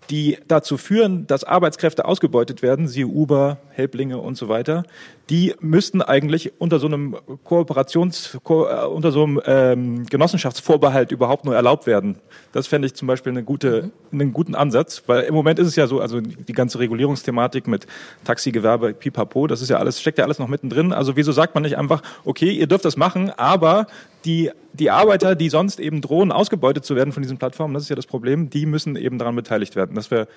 die 0.10 0.38
dazu 0.48 0.78
führen, 0.78 1.26
dass 1.28 1.44
Arbeitskräfte 1.44 2.06
ausgebeutet 2.06 2.62
werden, 2.62 2.88
siehe 2.88 3.08
Uber, 3.08 3.58
Helblinge 3.70 4.18
und 4.18 4.36
so 4.36 4.50
weiter, 4.50 4.84
die 5.32 5.56
müssten 5.62 6.02
eigentlich 6.02 6.52
unter 6.60 6.78
so 6.78 6.88
einem 6.88 7.16
Kooperations, 7.46 8.36
äh, 8.36 8.50
unter 8.50 9.14
so 9.14 9.24
einem 9.24 9.42
ähm, 9.46 10.06
Genossenschaftsvorbehalt 10.06 11.14
überhaupt 11.14 11.46
nur 11.46 11.56
erlaubt 11.56 11.88
werden. 11.88 12.18
Das 12.52 12.68
fände 12.68 12.86
ich 12.86 12.96
zum 12.96 13.08
Beispiel 13.08 13.32
eine 13.32 13.42
gute, 13.42 13.92
einen 14.12 14.34
guten 14.34 14.56
Ansatz, 14.56 15.04
weil 15.08 15.22
im 15.22 15.34
Moment 15.34 15.58
ist 15.58 15.68
es 15.68 15.78
ja 15.78 15.88
so, 15.88 16.02
also 16.02 16.20
die 16.20 16.52
ganze 16.52 16.80
Regulierungsthematik 16.80 17.66
mit 17.66 17.88
Taxigewerbe, 18.26 18.94
Pipapo, 18.94 19.48
das 19.48 19.62
ist 19.62 19.70
ja 19.70 19.78
alles, 19.78 20.02
steckt 20.02 20.18
ja 20.18 20.26
alles 20.26 20.38
noch 20.38 20.50
mittendrin. 20.50 20.92
Also 20.92 21.16
wieso 21.16 21.32
sagt 21.32 21.56
man 21.56 21.64
nicht 21.64 21.78
einfach, 21.78 22.02
okay, 22.26 22.52
ihr 22.52 22.68
dürft 22.68 22.84
das 22.84 22.98
machen, 22.98 23.30
aber 23.30 23.88
die, 24.26 24.52
die 24.74 24.92
Arbeiter, 24.92 25.36
die 25.36 25.48
sonst 25.48 25.80
eben 25.80 26.02
drohen, 26.02 26.34
ausgebeutet 26.34 26.84
zu 26.84 26.98
werden 26.98 27.14
von 27.14 27.24
diesen 27.24 27.38
Plattformen, 27.38 27.74
das 27.74 27.84
ist 27.84 27.90
ja 27.90 27.96
das 27.96 28.06
Problem, 28.06 28.50
die 28.50 28.66
müssen 28.66 28.98
eben 28.98 29.18
daran 29.18 29.38
beteiligt 29.38 29.78
werden. 29.78 29.96
Das 29.96 30.12
wäre 30.12 30.28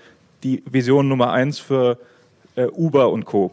die 0.44 0.62
Vision 0.70 1.08
Nummer 1.08 1.32
eins 1.32 1.58
für 1.58 1.98
äh, 2.54 2.66
Uber 2.66 3.10
und 3.10 3.24
Co. 3.24 3.50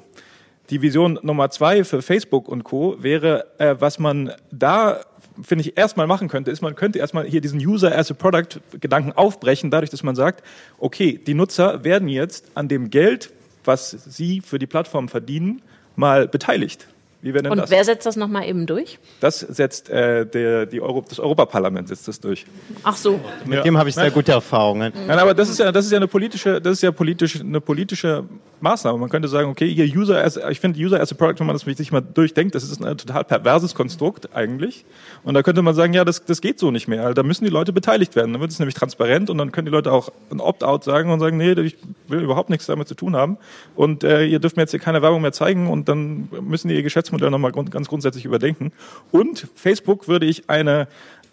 Die 0.72 0.82
Vision 0.82 1.20
Nummer 1.22 1.50
zwei 1.50 1.84
für 1.84 2.02
Facebook 2.02 2.48
und 2.48 2.64
Co. 2.64 2.96
wäre, 3.00 3.46
äh, 3.60 3.76
was 3.78 4.00
man 4.00 4.32
da 4.52 5.02
finde 5.42 5.64
ich, 5.66 5.78
erstmal 5.78 6.08
machen 6.08 6.28
könnte, 6.28 6.52
ist, 6.52 6.62
man 6.62 6.76
könnte 6.76 7.00
erstmal 7.00 7.26
hier 7.26 7.42
diesen 7.42 7.60
User 7.60 7.98
as 7.98 8.12
a 8.12 8.14
Product 8.14 8.60
Gedanken 8.80 9.14
aufbrechen, 9.14 9.72
dadurch, 9.72 9.90
dass 9.90 10.04
man 10.04 10.16
sagt, 10.16 10.44
okay, 10.78 11.20
die 11.26 11.34
Nutzer 11.34 11.84
werden 11.84 12.08
jetzt 12.08 12.52
an 12.54 12.68
dem 12.68 12.90
Geld, 12.90 13.32
was 13.64 13.92
sie 13.92 14.42
für 14.42 14.60
die 14.60 14.68
Plattform 14.68 15.08
verdienen, 15.08 15.62
mal 15.96 16.28
beteiligt. 16.28 16.88
Wie 17.22 17.34
wäre 17.34 17.44
denn 17.44 17.52
Und 17.52 17.60
das? 17.60 17.70
wer 17.70 17.84
setzt 17.86 18.06
das 18.08 18.16
nochmal 18.16 18.48
eben 18.48 18.66
durch? 18.66 18.98
Das 19.20 19.40
setzt 19.40 19.90
äh, 19.90 20.26
der, 20.26 20.66
die 20.66 20.82
Euro, 20.82 21.06
das 21.08 21.20
Europaparlament 21.20 21.88
setzt 21.88 22.08
das 22.08 22.20
durch. 22.20 22.46
Ach 22.84 22.98
so. 22.98 23.20
Mit 23.46 23.58
ja. 23.58 23.62
dem 23.62 23.78
habe 23.78 23.90
ich 23.90 23.96
sehr 23.96 24.10
gute 24.10 24.32
Erfahrungen. 24.32 24.92
Nein, 25.08 25.20
aber 25.20 25.36
das 25.36 25.50
ist 25.50 25.60
ja, 25.60 25.72
das 25.72 25.86
ist 25.86 25.92
ja 25.92 25.98
eine 25.98 26.08
politische, 26.08 26.60
das 26.60 26.74
ist 26.74 26.82
ja 26.82 26.92
politisch, 26.92 27.40
eine 27.40 27.62
politische 27.62 28.26
Maßnahme. 28.62 28.98
Man 28.98 29.10
könnte 29.10 29.28
sagen, 29.28 29.50
okay, 29.50 29.72
hier 29.74 29.86
User 29.86 30.24
as, 30.24 30.38
ich 30.50 30.60
finde 30.60 30.80
User 30.80 31.00
as 31.00 31.12
a 31.12 31.16
Product, 31.16 31.40
wenn 31.40 31.48
man 31.48 31.56
das 31.56 31.64
sich 31.64 31.92
mal 31.92 32.02
durchdenkt, 32.02 32.56
das 32.56 32.64
ist 32.64 32.84
ein 32.84 32.98
total 32.98 33.24
perverses 33.24 33.76
Konstrukt 33.76 34.36
eigentlich. 34.36 34.86
Und 35.24 35.34
da 35.34 35.44
könnte 35.44 35.62
man 35.62 35.74
sagen, 35.76 35.94
ja, 35.94 36.06
das, 36.06 36.26
das 36.26 36.42
geht 36.42 36.60
so 36.60 36.72
nicht 36.72 36.88
mehr. 36.88 37.14
Da 37.14 37.24
müssen 37.24 37.44
die 37.44 37.50
Leute 37.50 37.74
beteiligt 37.74 38.16
werden. 38.16 38.34
Dann 38.34 38.42
wird 38.42 38.52
es 38.52 38.60
nämlich 38.60 38.76
transparent 38.76 39.30
und 39.30 39.38
dann 39.38 39.52
können 39.52 39.66
die 39.66 39.72
Leute 39.72 39.92
auch 39.92 40.10
ein 40.32 40.40
Opt-out 40.40 40.84
sagen 40.84 41.12
und 41.12 41.20
sagen, 41.20 41.38
nee, 41.38 41.52
ich 41.52 41.78
will 42.08 42.22
überhaupt 42.22 42.50
nichts 42.50 42.66
damit 42.66 42.88
zu 42.88 42.96
tun 42.96 43.16
haben. 43.16 43.38
Und 43.76 44.04
äh, 44.04 44.26
ihr 44.26 44.40
dürft 44.40 44.58
mir 44.58 44.64
jetzt 44.64 44.72
hier 44.72 44.80
keine 44.80 45.02
Werbung 45.02 45.22
mehr 45.22 45.34
zeigen 45.34 45.68
und 45.68 45.90
dann 45.90 46.30
müssen 46.42 46.68
die 46.68 46.76
ihr 46.76 46.84
Geschäftsmodell 46.84 47.30
nochmal 47.30 47.52
grund, 47.52 47.72
ganz 47.72 47.88
grundsätzlich 47.88 48.26
überdenken. 48.26 48.72
Und 49.12 49.48
Facebook 49.56 50.08
würde 50.08 50.26
ich 50.26 50.50
eine 50.50 50.88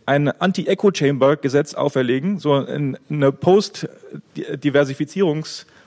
ein 0.07 0.29
Anti-Echo-Chamber-Gesetz 0.29 1.74
auferlegen, 1.74 2.39
so 2.39 2.55
eine 2.55 3.33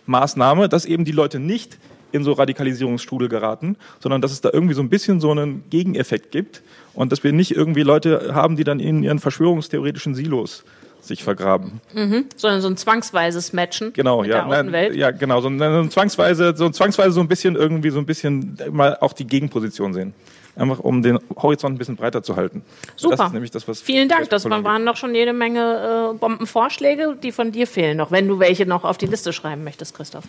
Post-Diversifizierungsmaßnahme, 0.05 0.69
dass 0.69 0.85
eben 0.85 1.05
die 1.05 1.11
Leute 1.11 1.39
nicht 1.39 1.77
in 2.11 2.23
so 2.23 2.33
Radikalisierungsstrudel 2.33 3.29
geraten, 3.29 3.77
sondern 3.99 4.21
dass 4.21 4.31
es 4.31 4.41
da 4.41 4.49
irgendwie 4.51 4.73
so 4.73 4.81
ein 4.81 4.89
bisschen 4.89 5.21
so 5.21 5.31
einen 5.31 5.63
Gegeneffekt 5.69 6.31
gibt 6.31 6.61
und 6.93 7.11
dass 7.11 7.23
wir 7.23 7.31
nicht 7.31 7.55
irgendwie 7.55 7.83
Leute 7.83 8.33
haben, 8.33 8.57
die 8.57 8.65
dann 8.65 8.79
in 8.79 9.03
ihren 9.03 9.19
verschwörungstheoretischen 9.19 10.13
Silos 10.13 10.65
sich 10.99 11.23
vergraben. 11.23 11.79
Mhm. 11.93 12.25
Sondern 12.35 12.61
so 12.61 12.67
ein 12.67 12.77
zwangsweises 12.77 13.53
Matchen 13.53 13.93
genau, 13.93 14.23
ja, 14.23 14.45
der 14.45 14.47
Außenwelt. 14.47 14.95
Ja, 14.95 15.11
genau, 15.11 15.41
so 15.41 15.47
ein, 15.47 15.89
zwangsweise, 15.89 16.53
so 16.55 16.65
ein 16.65 16.73
zwangsweise 16.73 17.11
so 17.11 17.21
ein 17.21 17.27
bisschen 17.27 17.55
irgendwie 17.55 17.89
so 17.89 17.99
ein 17.99 18.05
bisschen 18.05 18.57
mal 18.71 18.97
auch 18.99 19.13
die 19.13 19.25
Gegenposition 19.25 19.93
sehen 19.93 20.13
einfach 20.61 20.79
um 20.79 21.01
den 21.01 21.19
Horizont 21.35 21.75
ein 21.75 21.77
bisschen 21.77 21.95
breiter 21.95 22.23
zu 22.23 22.35
halten. 22.35 22.63
Super. 22.95 23.17
Das 23.17 23.27
ist 23.27 23.33
nämlich 23.33 23.51
das, 23.51 23.67
was 23.67 23.81
Vielen 23.81 24.07
Dank. 24.07 24.29
Das 24.29 24.49
waren 24.49 24.83
noch 24.83 24.97
schon 24.97 25.15
jede 25.15 25.33
Menge 25.33 26.11
äh, 26.13 26.17
Bombenvorschläge, 26.17 27.17
die 27.21 27.31
von 27.31 27.51
dir 27.51 27.67
fehlen 27.67 27.97
noch, 27.97 28.11
wenn 28.11 28.27
du 28.27 28.39
welche 28.39 28.65
noch 28.65 28.83
auf 28.83 28.97
die 28.97 29.07
Liste 29.07 29.33
schreiben 29.33 29.63
möchtest, 29.63 29.95
Christoph. 29.95 30.25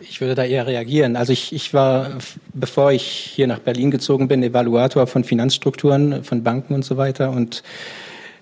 Ich 0.00 0.20
würde 0.20 0.34
da 0.34 0.44
eher 0.44 0.66
reagieren. 0.66 1.16
Also 1.16 1.32
ich, 1.32 1.52
ich 1.52 1.74
war, 1.74 2.10
bevor 2.54 2.92
ich 2.92 3.02
hier 3.02 3.46
nach 3.46 3.58
Berlin 3.58 3.90
gezogen 3.90 4.28
bin, 4.28 4.42
Evaluator 4.42 5.06
von 5.06 5.24
Finanzstrukturen, 5.24 6.24
von 6.24 6.42
Banken 6.42 6.74
und 6.74 6.84
so 6.84 6.96
weiter 6.96 7.30
und 7.30 7.62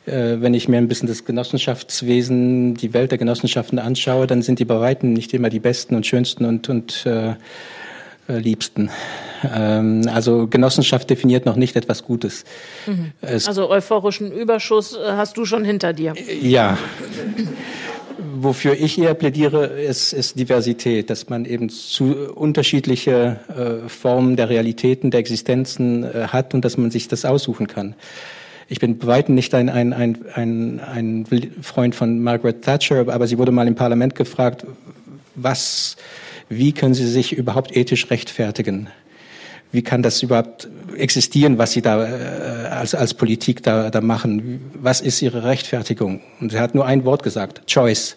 äh, 0.06 0.40
wenn 0.40 0.54
ich 0.54 0.68
mir 0.68 0.78
ein 0.78 0.88
bisschen 0.88 1.08
das 1.08 1.24
Genossenschaftswesen, 1.24 2.74
die 2.74 2.94
Welt 2.94 3.10
der 3.10 3.18
Genossenschaften 3.18 3.78
anschaue, 3.78 4.26
dann 4.26 4.42
sind 4.42 4.58
die 4.58 4.64
bei 4.64 4.80
weitem 4.80 5.12
nicht 5.12 5.34
immer 5.34 5.50
die 5.50 5.60
besten 5.60 5.94
und 5.94 6.06
schönsten 6.06 6.44
und, 6.44 6.68
und 6.68 7.06
äh, 7.06 7.34
äh, 8.28 8.38
liebsten. 8.38 8.90
Ähm, 9.44 10.02
also 10.12 10.46
Genossenschaft 10.46 11.08
definiert 11.10 11.46
noch 11.46 11.56
nicht 11.56 11.76
etwas 11.76 12.04
Gutes. 12.04 12.44
Mhm. 12.86 13.12
Also 13.22 13.70
euphorischen 13.70 14.32
Überschuss 14.32 14.96
äh, 14.96 15.12
hast 15.12 15.36
du 15.36 15.44
schon 15.44 15.64
hinter 15.64 15.92
dir. 15.92 16.14
Ja. 16.40 16.78
Wofür 18.34 18.74
ich 18.74 18.98
eher 18.98 19.14
plädiere, 19.14 19.66
ist, 19.66 20.12
ist 20.12 20.38
Diversität, 20.38 21.10
dass 21.10 21.28
man 21.28 21.44
eben 21.44 21.68
zu 21.68 22.14
unterschiedliche 22.34 23.40
äh, 23.48 23.88
Formen 23.88 24.36
der 24.36 24.48
Realitäten, 24.48 25.10
der 25.10 25.20
Existenzen 25.20 26.04
äh, 26.04 26.28
hat 26.28 26.54
und 26.54 26.64
dass 26.64 26.76
man 26.76 26.90
sich 26.90 27.08
das 27.08 27.24
aussuchen 27.24 27.66
kann. 27.66 27.94
Ich 28.68 28.78
bin 28.78 28.98
bei 28.98 29.06
weitem 29.08 29.34
nicht 29.34 29.52
ein, 29.54 29.68
ein, 29.68 29.92
ein, 29.92 30.18
ein, 30.34 30.80
ein 30.80 31.26
Freund 31.60 31.94
von 31.94 32.22
Margaret 32.22 32.62
Thatcher, 32.62 33.06
aber 33.08 33.26
sie 33.26 33.36
wurde 33.36 33.52
mal 33.52 33.66
im 33.66 33.74
Parlament 33.74 34.14
gefragt, 34.14 34.64
was 35.34 35.96
wie 36.52 36.72
können 36.72 36.94
Sie 36.94 37.06
sich 37.06 37.32
überhaupt 37.32 37.76
ethisch 37.76 38.10
rechtfertigen? 38.10 38.88
Wie 39.72 39.82
kann 39.82 40.02
das 40.02 40.22
überhaupt 40.22 40.68
existieren, 40.96 41.58
was 41.58 41.72
Sie 41.72 41.82
da 41.82 42.04
äh, 42.04 42.66
als, 42.68 42.94
als 42.94 43.14
Politik 43.14 43.62
da, 43.62 43.90
da 43.90 44.00
machen? 44.00 44.70
Was 44.74 45.00
ist 45.00 45.22
Ihre 45.22 45.44
Rechtfertigung? 45.44 46.20
Und 46.40 46.52
er 46.52 46.60
hat 46.60 46.74
nur 46.74 46.86
ein 46.86 47.04
Wort 47.04 47.22
gesagt, 47.22 47.66
Choice. 47.66 48.16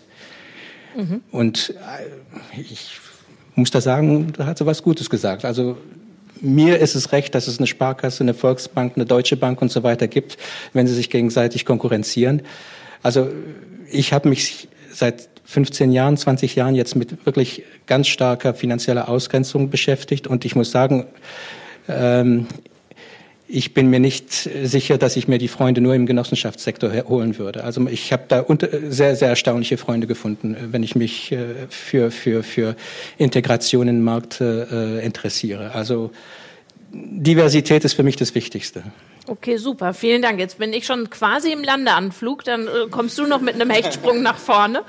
Mhm. 0.95 1.21
Und 1.31 1.75
äh, 2.55 2.61
ich 2.61 2.97
muss 3.55 3.71
da 3.71 3.81
sagen, 3.81 4.33
da 4.35 4.45
hat 4.45 4.57
sie 4.57 4.65
was 4.65 4.81
Gutes 4.83 5.09
gesagt. 5.09 5.45
Also 5.45 5.77
mir 6.41 6.79
ist 6.79 6.95
es 6.95 7.11
recht, 7.11 7.35
dass 7.35 7.47
es 7.47 7.59
eine 7.59 7.67
Sparkasse, 7.67 8.23
eine 8.23 8.33
Volksbank, 8.33 8.93
eine 8.95 9.05
Deutsche 9.05 9.37
Bank 9.37 9.61
und 9.61 9.71
so 9.71 9.83
weiter 9.83 10.07
gibt, 10.07 10.37
wenn 10.73 10.87
sie 10.87 10.93
sich 10.93 11.09
gegenseitig 11.09 11.65
konkurrenzieren. 11.65 12.41
Also 13.01 13.29
ich 13.89 14.11
habe 14.11 14.29
mich 14.29 14.67
seit 14.91 15.29
15 15.53 15.91
Jahren, 15.91 16.17
20 16.17 16.55
Jahren 16.55 16.73
jetzt 16.73 16.95
mit 16.95 17.25
wirklich 17.25 17.63
ganz 17.85 18.07
starker 18.07 18.55
finanzieller 18.55 19.07
Ausgrenzung 19.07 19.69
beschäftigt. 19.69 20.25
Und 20.25 20.45
ich 20.45 20.55
muss 20.55 20.71
sagen, 20.71 21.05
ähm, 21.87 22.47
ich 23.47 23.75
bin 23.75 23.91
mir 23.91 23.99
nicht 23.99 24.31
sicher, 24.31 24.97
dass 24.97 25.15
ich 25.15 25.27
mir 25.27 25.37
die 25.37 25.47
Freunde 25.47 25.79
nur 25.79 25.93
im 25.93 26.07
Genossenschaftssektor 26.07 26.91
holen 27.07 27.37
würde. 27.37 27.63
Also 27.63 27.87
ich 27.87 28.11
habe 28.11 28.23
da 28.27 28.43
sehr, 28.89 29.15
sehr 29.15 29.29
erstaunliche 29.29 29.77
Freunde 29.77 30.07
gefunden, 30.07 30.57
wenn 30.71 30.81
ich 30.81 30.95
mich 30.95 31.31
äh, 31.31 31.67
für, 31.69 32.09
für, 32.09 32.41
für 32.41 32.75
Integration 33.19 33.87
in 33.87 33.97
den 33.97 34.03
Markt 34.03 34.41
äh, 34.41 35.05
interessiere. 35.05 35.75
Also 35.75 36.09
Diversität 36.91 37.85
ist 37.85 37.93
für 37.93 38.03
mich 38.03 38.15
das 38.15 38.33
Wichtigste. 38.33 38.83
Okay, 39.27 39.57
super. 39.57 39.93
Vielen 39.93 40.21
Dank. 40.21 40.39
Jetzt 40.39 40.57
bin 40.57 40.73
ich 40.73 40.85
schon 40.85 41.09
quasi 41.09 41.51
im 41.51 41.63
Landeanflug. 41.63 42.43
Dann 42.43 42.67
äh, 42.67 42.89
kommst 42.89 43.17
du 43.17 43.25
noch 43.25 43.39
mit 43.39 43.55
einem 43.55 43.69
Hechtsprung 43.69 44.21
nach 44.21 44.37
vorne. 44.37 44.83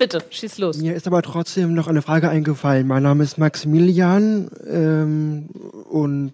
Bitte, 0.00 0.24
schieß 0.30 0.56
los. 0.56 0.78
Mir 0.78 0.94
ist 0.94 1.06
aber 1.06 1.20
trotzdem 1.20 1.74
noch 1.74 1.86
eine 1.86 2.00
Frage 2.00 2.30
eingefallen. 2.30 2.86
Mein 2.86 3.02
Name 3.02 3.22
ist 3.22 3.36
Maximilian 3.36 4.50
ähm, 4.66 5.50
und, 5.90 6.32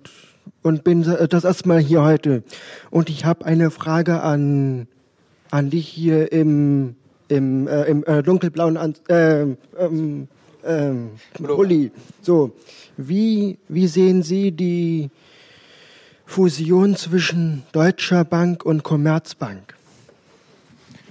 und 0.63 0.85
bin 0.85 1.03
das 1.03 1.43
erste 1.43 1.67
Mal 1.67 1.81
hier 1.81 2.05
heute. 2.05 2.45
Und 2.91 3.11
ich 3.11 3.25
habe 3.25 3.45
eine 3.45 3.73
Frage 3.73 4.23
an, 4.23 4.87
an 5.51 5.69
dich 5.71 5.89
hier 5.89 6.31
im, 6.31 6.95
im, 7.27 7.67
äh, 7.67 7.83
im 7.87 8.05
äh, 8.05 8.23
dunkelblauen 8.23 8.77
an 8.77 8.95
äh, 9.09 9.41
ähm, 9.81 10.29
ähm, 10.65 11.11
Uli. 11.41 11.91
So, 12.23 12.53
wie, 12.97 13.59
wie 13.67 13.89
sehen 13.89 14.23
Sie 14.23 14.53
die 14.53 15.11
Fusion 16.25 16.95
zwischen 16.95 17.65
Deutscher 17.73 18.25
Bank 18.25 18.65
und 18.65 18.85
Commerzbank? 18.85 19.76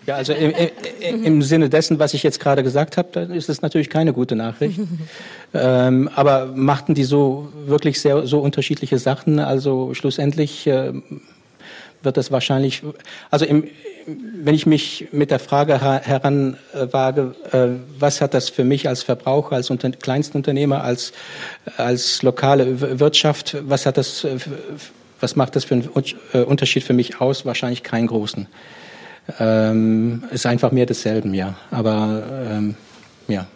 Ja, 0.06 0.16
also 0.16 0.34
im, 0.34 0.54
im, 1.00 1.24
im, 1.24 1.42
Sinne 1.42 1.70
dessen, 1.70 1.98
was 1.98 2.14
ich 2.14 2.22
jetzt 2.22 2.40
gerade 2.40 2.62
gesagt 2.62 2.98
habe, 2.98 3.10
dann 3.12 3.32
ist 3.32 3.50
es 3.50 3.62
natürlich 3.62 3.90
keine 3.90 4.14
gute 4.14 4.36
Nachricht. 4.36 4.80
ähm, 5.54 6.10
aber 6.16 6.48
machten 6.48 6.94
die 6.94 7.04
so 7.04 7.52
wirklich 7.66 8.00
sehr 8.00 8.28
so 8.28 8.40
unterschiedliche 8.40 9.00
Sachen? 9.00 9.40
Also 9.40 9.96
schlussendlich 9.96 10.68
äh, 10.68 10.94
wird 12.04 12.18
das 12.18 12.32
wahrscheinlich, 12.32 12.84
also 13.32 13.46
im, 13.46 13.68
wenn 14.06 14.54
ich 14.54 14.68
mich 14.68 15.08
mit 15.12 15.32
der 15.32 15.40
Frage 15.40 15.82
heranwage, 15.82 17.36
äh, 17.52 17.68
was 18.00 18.22
hat 18.22 18.36
das 18.36 18.50
für 18.50 18.64
mich 18.64 18.88
als 18.88 19.02
Verbraucher, 19.02 19.56
als 19.56 19.72
Unter 19.72 19.90
Kleinstunternehmer, 19.90 20.84
als, 20.84 21.14
als 21.78 22.22
lokale 22.22 23.00
Wirtschaft, 23.00 23.58
was 23.68 23.88
hat 23.88 23.98
das, 23.98 24.28
was 25.20 25.36
macht 25.36 25.56
das 25.56 25.66
für 25.66 25.76
einen 25.76 25.90
äh, 26.34 26.40
Unterschied 26.40 26.84
für 26.84 26.94
mich 26.94 27.20
aus? 27.20 27.46
Wahrscheinlich 27.46 27.82
keinen 27.82 28.08
großen. 28.08 28.48
Ähm, 29.40 30.24
ist 30.32 30.46
einfach 30.46 30.72
mehr 30.72 30.86
desselben, 30.86 31.34
ja. 31.34 31.56
Aber 31.72 32.24
ähm, 32.50 32.76
ja. 33.28 33.48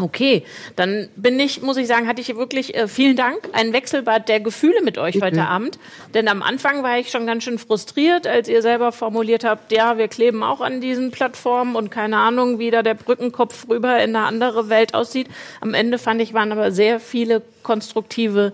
Okay, 0.00 0.42
dann 0.74 1.08
bin 1.14 1.38
ich, 1.38 1.62
muss 1.62 1.76
ich 1.76 1.86
sagen, 1.86 2.08
hatte 2.08 2.20
ich 2.20 2.34
wirklich 2.34 2.74
äh, 2.74 2.88
vielen 2.88 3.14
Dank, 3.14 3.48
ein 3.52 3.72
Wechselbad 3.72 4.28
der 4.28 4.40
Gefühle 4.40 4.82
mit 4.82 4.98
euch 4.98 5.22
heute 5.22 5.46
Abend. 5.46 5.78
Denn 6.14 6.26
am 6.26 6.42
Anfang 6.42 6.82
war 6.82 6.98
ich 6.98 7.10
schon 7.10 7.26
ganz 7.26 7.44
schön 7.44 7.58
frustriert, 7.58 8.26
als 8.26 8.48
ihr 8.48 8.60
selber 8.60 8.90
formuliert 8.90 9.44
habt, 9.44 9.70
ja, 9.70 9.96
wir 9.96 10.08
kleben 10.08 10.42
auch 10.42 10.60
an 10.60 10.80
diesen 10.80 11.12
Plattformen 11.12 11.76
und 11.76 11.92
keine 11.92 12.16
Ahnung, 12.16 12.58
wie 12.58 12.72
da 12.72 12.82
der 12.82 12.94
Brückenkopf 12.94 13.68
rüber 13.68 14.02
in 14.02 14.16
eine 14.16 14.26
andere 14.26 14.68
Welt 14.68 14.94
aussieht. 14.94 15.28
Am 15.60 15.74
Ende 15.74 15.98
fand 15.98 16.20
ich, 16.20 16.34
waren 16.34 16.50
aber 16.50 16.72
sehr 16.72 16.98
viele 16.98 17.42
konstruktive 17.62 18.52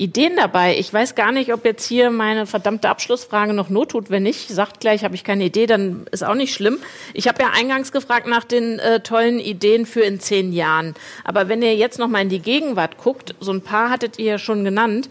Ideen 0.00 0.34
dabei. 0.34 0.78
Ich 0.78 0.92
weiß 0.92 1.14
gar 1.14 1.30
nicht, 1.30 1.52
ob 1.52 1.66
jetzt 1.66 1.84
hier 1.86 2.10
meine 2.10 2.46
verdammte 2.46 2.88
Abschlussfrage 2.88 3.52
noch 3.52 3.68
not 3.68 3.90
tut. 3.90 4.08
Wenn 4.08 4.22
nicht, 4.22 4.48
sagt 4.48 4.80
gleich, 4.80 5.04
habe 5.04 5.14
ich 5.14 5.24
keine 5.24 5.44
Idee, 5.44 5.66
dann 5.66 6.06
ist 6.10 6.24
auch 6.24 6.34
nicht 6.34 6.54
schlimm. 6.54 6.78
Ich 7.12 7.28
habe 7.28 7.42
ja 7.42 7.50
eingangs 7.54 7.92
gefragt 7.92 8.26
nach 8.26 8.44
den 8.44 8.78
äh, 8.78 9.00
tollen 9.00 9.38
Ideen 9.38 9.84
für 9.84 10.00
in 10.00 10.18
zehn 10.18 10.54
Jahren. 10.54 10.94
Aber 11.22 11.48
wenn 11.48 11.60
ihr 11.60 11.74
jetzt 11.76 11.98
noch 11.98 12.08
mal 12.08 12.22
in 12.22 12.30
die 12.30 12.40
Gegenwart 12.40 12.96
guckt, 12.96 13.34
so 13.40 13.52
ein 13.52 13.60
paar 13.60 13.90
hattet 13.90 14.18
ihr 14.18 14.24
ja 14.24 14.38
schon 14.38 14.64
genannt, 14.64 15.10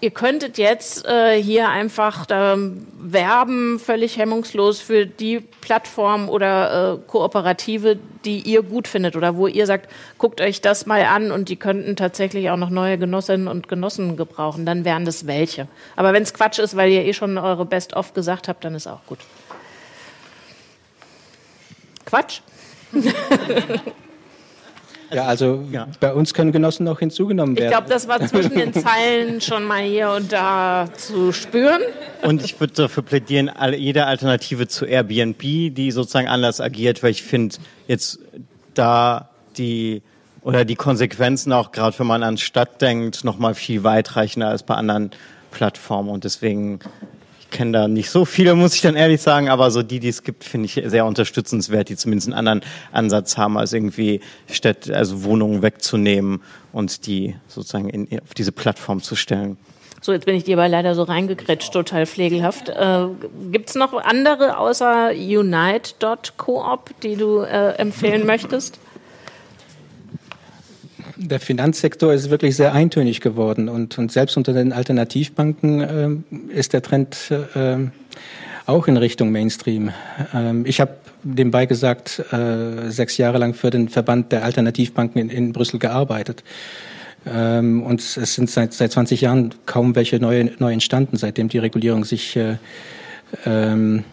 ihr 0.00 0.10
könntet 0.10 0.58
jetzt 0.58 1.06
äh, 1.06 1.42
hier 1.42 1.68
einfach 1.68 2.26
ähm, 2.30 2.86
werben, 2.98 3.78
völlig 3.78 4.16
hemmungslos 4.16 4.80
für 4.80 5.06
die 5.06 5.40
Plattform 5.40 6.28
oder 6.28 6.94
äh, 6.94 6.98
Kooperative, 7.06 7.98
die 8.24 8.40
ihr 8.40 8.62
gut 8.62 8.88
findet 8.88 9.16
oder 9.16 9.36
wo 9.36 9.46
ihr 9.46 9.66
sagt, 9.66 9.90
guckt 10.18 10.40
euch 10.40 10.60
das 10.60 10.86
mal 10.86 11.04
an 11.04 11.30
und 11.30 11.48
die 11.48 11.56
könnten 11.56 11.96
tatsächlich 11.96 12.50
auch 12.50 12.56
noch 12.56 12.70
neue 12.70 12.98
Genossinnen 12.98 13.48
und 13.48 13.68
Genossen 13.68 14.16
gebrauchen, 14.16 14.66
dann 14.66 14.84
wären 14.84 15.04
das 15.04 15.26
welche. 15.26 15.68
Aber 15.96 16.12
wenn 16.12 16.22
es 16.22 16.34
Quatsch 16.34 16.58
ist, 16.58 16.76
weil 16.76 16.90
ihr 16.90 17.04
eh 17.04 17.12
schon 17.12 17.38
eure 17.38 17.66
Best-of 17.66 18.14
gesagt 18.14 18.48
habt, 18.48 18.64
dann 18.64 18.74
ist 18.74 18.86
auch 18.86 19.04
gut. 19.06 19.18
Quatsch? 22.06 22.40
Ja, 25.12 25.24
also 25.24 25.64
ja. 25.72 25.88
bei 25.98 26.12
uns 26.12 26.34
können 26.34 26.52
Genossen 26.52 26.84
noch 26.84 27.00
hinzugenommen 27.00 27.56
werden. 27.56 27.66
Ich 27.66 27.72
glaube, 27.72 27.88
das 27.88 28.06
war 28.06 28.24
zwischen 28.26 28.54
den 28.54 28.72
Zeilen 28.72 29.40
schon 29.40 29.64
mal 29.64 29.82
hier 29.82 30.10
und 30.10 30.32
da 30.32 30.88
zu 30.96 31.32
spüren. 31.32 31.80
Und 32.22 32.44
ich 32.44 32.60
würde 32.60 32.74
dafür 32.74 33.02
plädieren, 33.02 33.50
jede 33.76 34.06
Alternative 34.06 34.68
zu 34.68 34.84
Airbnb, 34.84 35.40
die 35.40 35.90
sozusagen 35.90 36.28
anders 36.28 36.60
agiert, 36.60 37.02
weil 37.02 37.10
ich 37.10 37.22
finde, 37.22 37.56
jetzt 37.88 38.20
da 38.74 39.30
die 39.58 40.02
oder 40.42 40.64
die 40.64 40.76
Konsequenzen 40.76 41.52
auch 41.52 41.72
gerade, 41.72 41.98
wenn 41.98 42.06
man 42.06 42.22
an 42.22 42.38
Stadt 42.38 42.80
denkt, 42.80 43.24
noch 43.24 43.38
mal 43.38 43.54
viel 43.54 43.84
weitreichender 43.84 44.48
als 44.48 44.62
bei 44.62 44.74
anderen 44.74 45.10
Plattformen. 45.50 46.08
Und 46.08 46.24
deswegen 46.24 46.80
kenne 47.50 47.72
da 47.72 47.88
nicht 47.88 48.10
so 48.10 48.24
viele, 48.24 48.54
muss 48.54 48.74
ich 48.74 48.80
dann 48.80 48.96
ehrlich 48.96 49.20
sagen, 49.20 49.48
aber 49.48 49.70
so 49.70 49.82
die, 49.82 50.00
die 50.00 50.08
es 50.08 50.22
gibt, 50.22 50.44
finde 50.44 50.66
ich 50.66 50.80
sehr 50.86 51.06
unterstützenswert, 51.06 51.88
die 51.88 51.96
zumindest 51.96 52.28
einen 52.28 52.48
anderen 52.48 52.60
Ansatz 52.92 53.36
haben, 53.36 53.58
als 53.58 53.72
irgendwie 53.72 54.20
Städte, 54.50 54.96
also 54.96 55.24
Wohnungen 55.24 55.62
wegzunehmen 55.62 56.42
und 56.72 57.06
die 57.06 57.36
sozusagen 57.48 57.88
in, 57.88 58.20
auf 58.20 58.34
diese 58.34 58.52
Plattform 58.52 59.02
zu 59.02 59.16
stellen. 59.16 59.56
So, 60.02 60.12
jetzt 60.12 60.24
bin 60.24 60.34
ich 60.34 60.44
dir 60.44 60.56
aber 60.56 60.68
leider 60.68 60.94
so 60.94 61.02
reingekretscht, 61.02 61.72
total 61.72 62.06
pflegelhaft. 62.06 62.70
Äh, 62.70 63.06
Gibt 63.52 63.68
es 63.68 63.74
noch 63.74 63.92
andere 63.92 64.56
außer 64.56 65.10
Unite.coop, 65.10 66.90
die 67.02 67.16
du 67.16 67.40
äh, 67.40 67.74
empfehlen 67.74 68.24
möchtest? 68.26 68.78
Der 71.22 71.38
Finanzsektor 71.38 72.14
ist 72.14 72.30
wirklich 72.30 72.56
sehr 72.56 72.72
eintönig 72.72 73.20
geworden 73.20 73.68
und, 73.68 73.98
und 73.98 74.10
selbst 74.10 74.38
unter 74.38 74.54
den 74.54 74.72
Alternativbanken 74.72 76.24
äh, 76.32 76.54
ist 76.54 76.72
der 76.72 76.80
Trend 76.80 77.30
äh, 77.54 77.76
auch 78.64 78.88
in 78.88 78.96
Richtung 78.96 79.30
Mainstream. 79.30 79.90
Ähm, 80.32 80.64
ich 80.64 80.80
habe 80.80 80.92
nebenbei 81.22 81.66
gesagt, 81.66 82.24
äh, 82.32 82.90
sechs 82.90 83.18
Jahre 83.18 83.36
lang 83.36 83.52
für 83.52 83.68
den 83.68 83.90
Verband 83.90 84.32
der 84.32 84.44
Alternativbanken 84.44 85.20
in, 85.20 85.28
in 85.28 85.52
Brüssel 85.52 85.78
gearbeitet. 85.78 86.42
Ähm, 87.26 87.82
und 87.82 88.00
es 88.00 88.14
sind 88.14 88.48
seit, 88.48 88.72
seit 88.72 88.90
20 88.90 89.20
Jahren 89.20 89.54
kaum 89.66 89.94
welche 89.96 90.18
neue, 90.20 90.52
neu 90.58 90.72
entstanden, 90.72 91.18
seitdem 91.18 91.50
die 91.50 91.58
Regulierung 91.58 92.06
sich 92.06 92.34
äh, 92.36 92.56
ähm, 93.44 94.04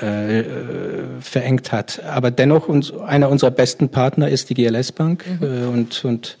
äh, 0.00 0.44
verengt 1.20 1.72
hat. 1.72 2.02
Aber 2.04 2.30
dennoch 2.30 2.68
uns, 2.68 2.92
einer 2.92 3.28
unserer 3.28 3.50
besten 3.50 3.88
Partner 3.88 4.28
ist 4.28 4.50
die 4.50 4.54
GLS 4.54 4.92
Bank 4.92 5.24
mhm. 5.26 5.46
äh, 5.46 5.66
und, 5.66 6.04
und 6.04 6.38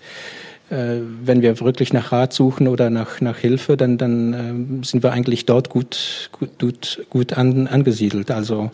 äh, 0.70 1.00
wenn 1.22 1.42
wir 1.42 1.60
wirklich 1.60 1.92
nach 1.92 2.12
Rat 2.12 2.32
suchen 2.32 2.68
oder 2.68 2.90
nach, 2.90 3.20
nach 3.20 3.38
Hilfe, 3.38 3.76
dann, 3.76 3.98
dann 3.98 4.80
äh, 4.82 4.86
sind 4.86 5.02
wir 5.02 5.12
eigentlich 5.12 5.46
dort 5.46 5.68
gut, 5.68 6.30
gut, 6.32 6.58
gut, 6.58 7.06
gut 7.10 7.32
an, 7.34 7.66
angesiedelt. 7.66 8.30
Also 8.30 8.70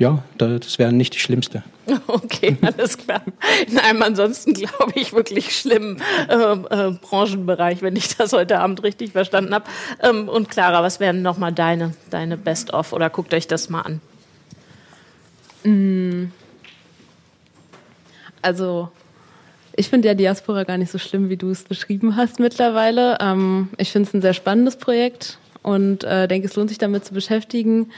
ja, 0.00 0.24
das 0.38 0.78
wäre 0.78 0.92
nicht 0.92 1.14
die 1.14 1.20
schlimmste. 1.20 1.62
Okay, 2.06 2.56
alles 2.62 2.96
klar. 2.98 3.20
In 3.68 3.78
einem 3.78 4.02
ansonsten, 4.02 4.54
glaube 4.54 4.92
ich, 4.94 5.12
wirklich 5.12 5.56
schlimmen 5.56 6.00
äh, 6.28 6.34
äh, 6.34 6.92
Branchenbereich, 6.92 7.82
wenn 7.82 7.96
ich 7.96 8.16
das 8.16 8.32
heute 8.32 8.60
Abend 8.60 8.82
richtig 8.84 9.12
verstanden 9.12 9.54
habe. 9.54 9.64
Ähm, 10.00 10.28
und 10.28 10.48
Clara, 10.48 10.82
was 10.82 11.00
wären 11.00 11.22
nochmal 11.22 11.52
deine, 11.52 11.94
deine 12.10 12.36
Best-of 12.36 12.92
oder 12.92 13.10
guckt 13.10 13.34
euch 13.34 13.48
das 13.48 13.70
mal 13.70 13.82
an? 13.82 14.00
Mm. 15.64 16.26
Also, 18.42 18.90
ich 19.76 19.88
finde 19.88 20.08
ja 20.08 20.14
Diaspora 20.14 20.64
gar 20.64 20.78
nicht 20.78 20.90
so 20.90 20.98
schlimm, 20.98 21.28
wie 21.28 21.36
du 21.36 21.50
es 21.50 21.64
beschrieben 21.64 22.16
hast 22.16 22.40
mittlerweile. 22.40 23.18
Ähm, 23.20 23.68
ich 23.76 23.92
finde 23.92 24.08
es 24.08 24.14
ein 24.14 24.22
sehr 24.22 24.34
spannendes 24.34 24.76
Projekt 24.76 25.38
und 25.62 26.04
äh, 26.04 26.26
denke, 26.28 26.48
es 26.48 26.56
lohnt 26.56 26.70
sich 26.70 26.78
damit 26.78 27.04
zu 27.04 27.14
beschäftigen 27.14 27.90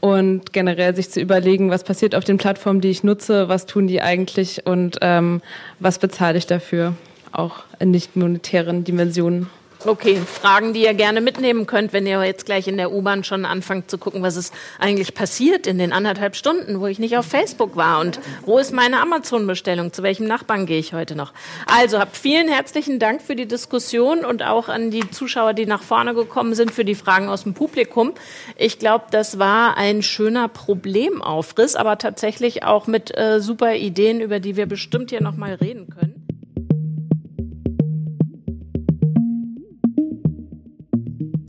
und 0.00 0.52
generell 0.52 0.94
sich 0.94 1.10
zu 1.10 1.20
überlegen, 1.20 1.70
was 1.70 1.84
passiert 1.84 2.14
auf 2.14 2.24
den 2.24 2.38
Plattformen, 2.38 2.80
die 2.80 2.90
ich 2.90 3.02
nutze, 3.02 3.48
was 3.48 3.66
tun 3.66 3.86
die 3.86 4.02
eigentlich 4.02 4.66
und 4.66 4.98
ähm, 5.00 5.40
was 5.80 5.98
bezahle 5.98 6.38
ich 6.38 6.46
dafür, 6.46 6.94
auch 7.32 7.64
in 7.80 7.90
nicht 7.90 8.16
monetären 8.16 8.84
Dimensionen. 8.84 9.48
Okay, 9.84 10.16
Fragen, 10.16 10.72
die 10.72 10.82
ihr 10.82 10.94
gerne 10.94 11.20
mitnehmen 11.20 11.66
könnt, 11.66 11.92
wenn 11.92 12.06
ihr 12.06 12.24
jetzt 12.24 12.46
gleich 12.46 12.66
in 12.66 12.76
der 12.76 12.92
U-Bahn 12.92 13.24
schon 13.24 13.44
anfangt 13.44 13.90
zu 13.90 13.98
gucken, 13.98 14.22
was 14.22 14.36
ist 14.36 14.52
eigentlich 14.80 15.14
passiert 15.14 15.66
in 15.66 15.78
den 15.78 15.92
anderthalb 15.92 16.34
Stunden, 16.34 16.80
wo 16.80 16.86
ich 16.86 16.98
nicht 16.98 17.16
auf 17.16 17.26
Facebook 17.26 17.76
war 17.76 18.00
und 18.00 18.18
wo 18.44 18.58
ist 18.58 18.72
meine 18.72 19.00
Amazon-Bestellung, 19.00 19.92
zu 19.92 20.02
welchem 20.02 20.26
Nachbarn 20.26 20.66
gehe 20.66 20.78
ich 20.78 20.92
heute 20.92 21.14
noch. 21.14 21.32
Also 21.66 21.98
habt 21.98 22.16
vielen 22.16 22.48
herzlichen 22.48 22.98
Dank 22.98 23.22
für 23.22 23.36
die 23.36 23.46
Diskussion 23.46 24.24
und 24.24 24.42
auch 24.42 24.68
an 24.68 24.90
die 24.90 25.08
Zuschauer, 25.10 25.52
die 25.52 25.66
nach 25.66 25.82
vorne 25.82 26.14
gekommen 26.14 26.54
sind, 26.54 26.72
für 26.72 26.84
die 26.84 26.96
Fragen 26.96 27.28
aus 27.28 27.44
dem 27.44 27.54
Publikum. 27.54 28.14
Ich 28.56 28.78
glaube, 28.78 29.04
das 29.10 29.38
war 29.38 29.76
ein 29.76 30.02
schöner 30.02 30.48
Problemaufriss, 30.48 31.76
aber 31.76 31.98
tatsächlich 31.98 32.64
auch 32.64 32.86
mit 32.86 33.16
äh, 33.16 33.40
super 33.40 33.74
Ideen, 33.74 34.20
über 34.20 34.40
die 34.40 34.56
wir 34.56 34.66
bestimmt 34.66 35.10
hier 35.10 35.22
nochmal 35.22 35.54
reden 35.54 35.90
können. 35.90 36.25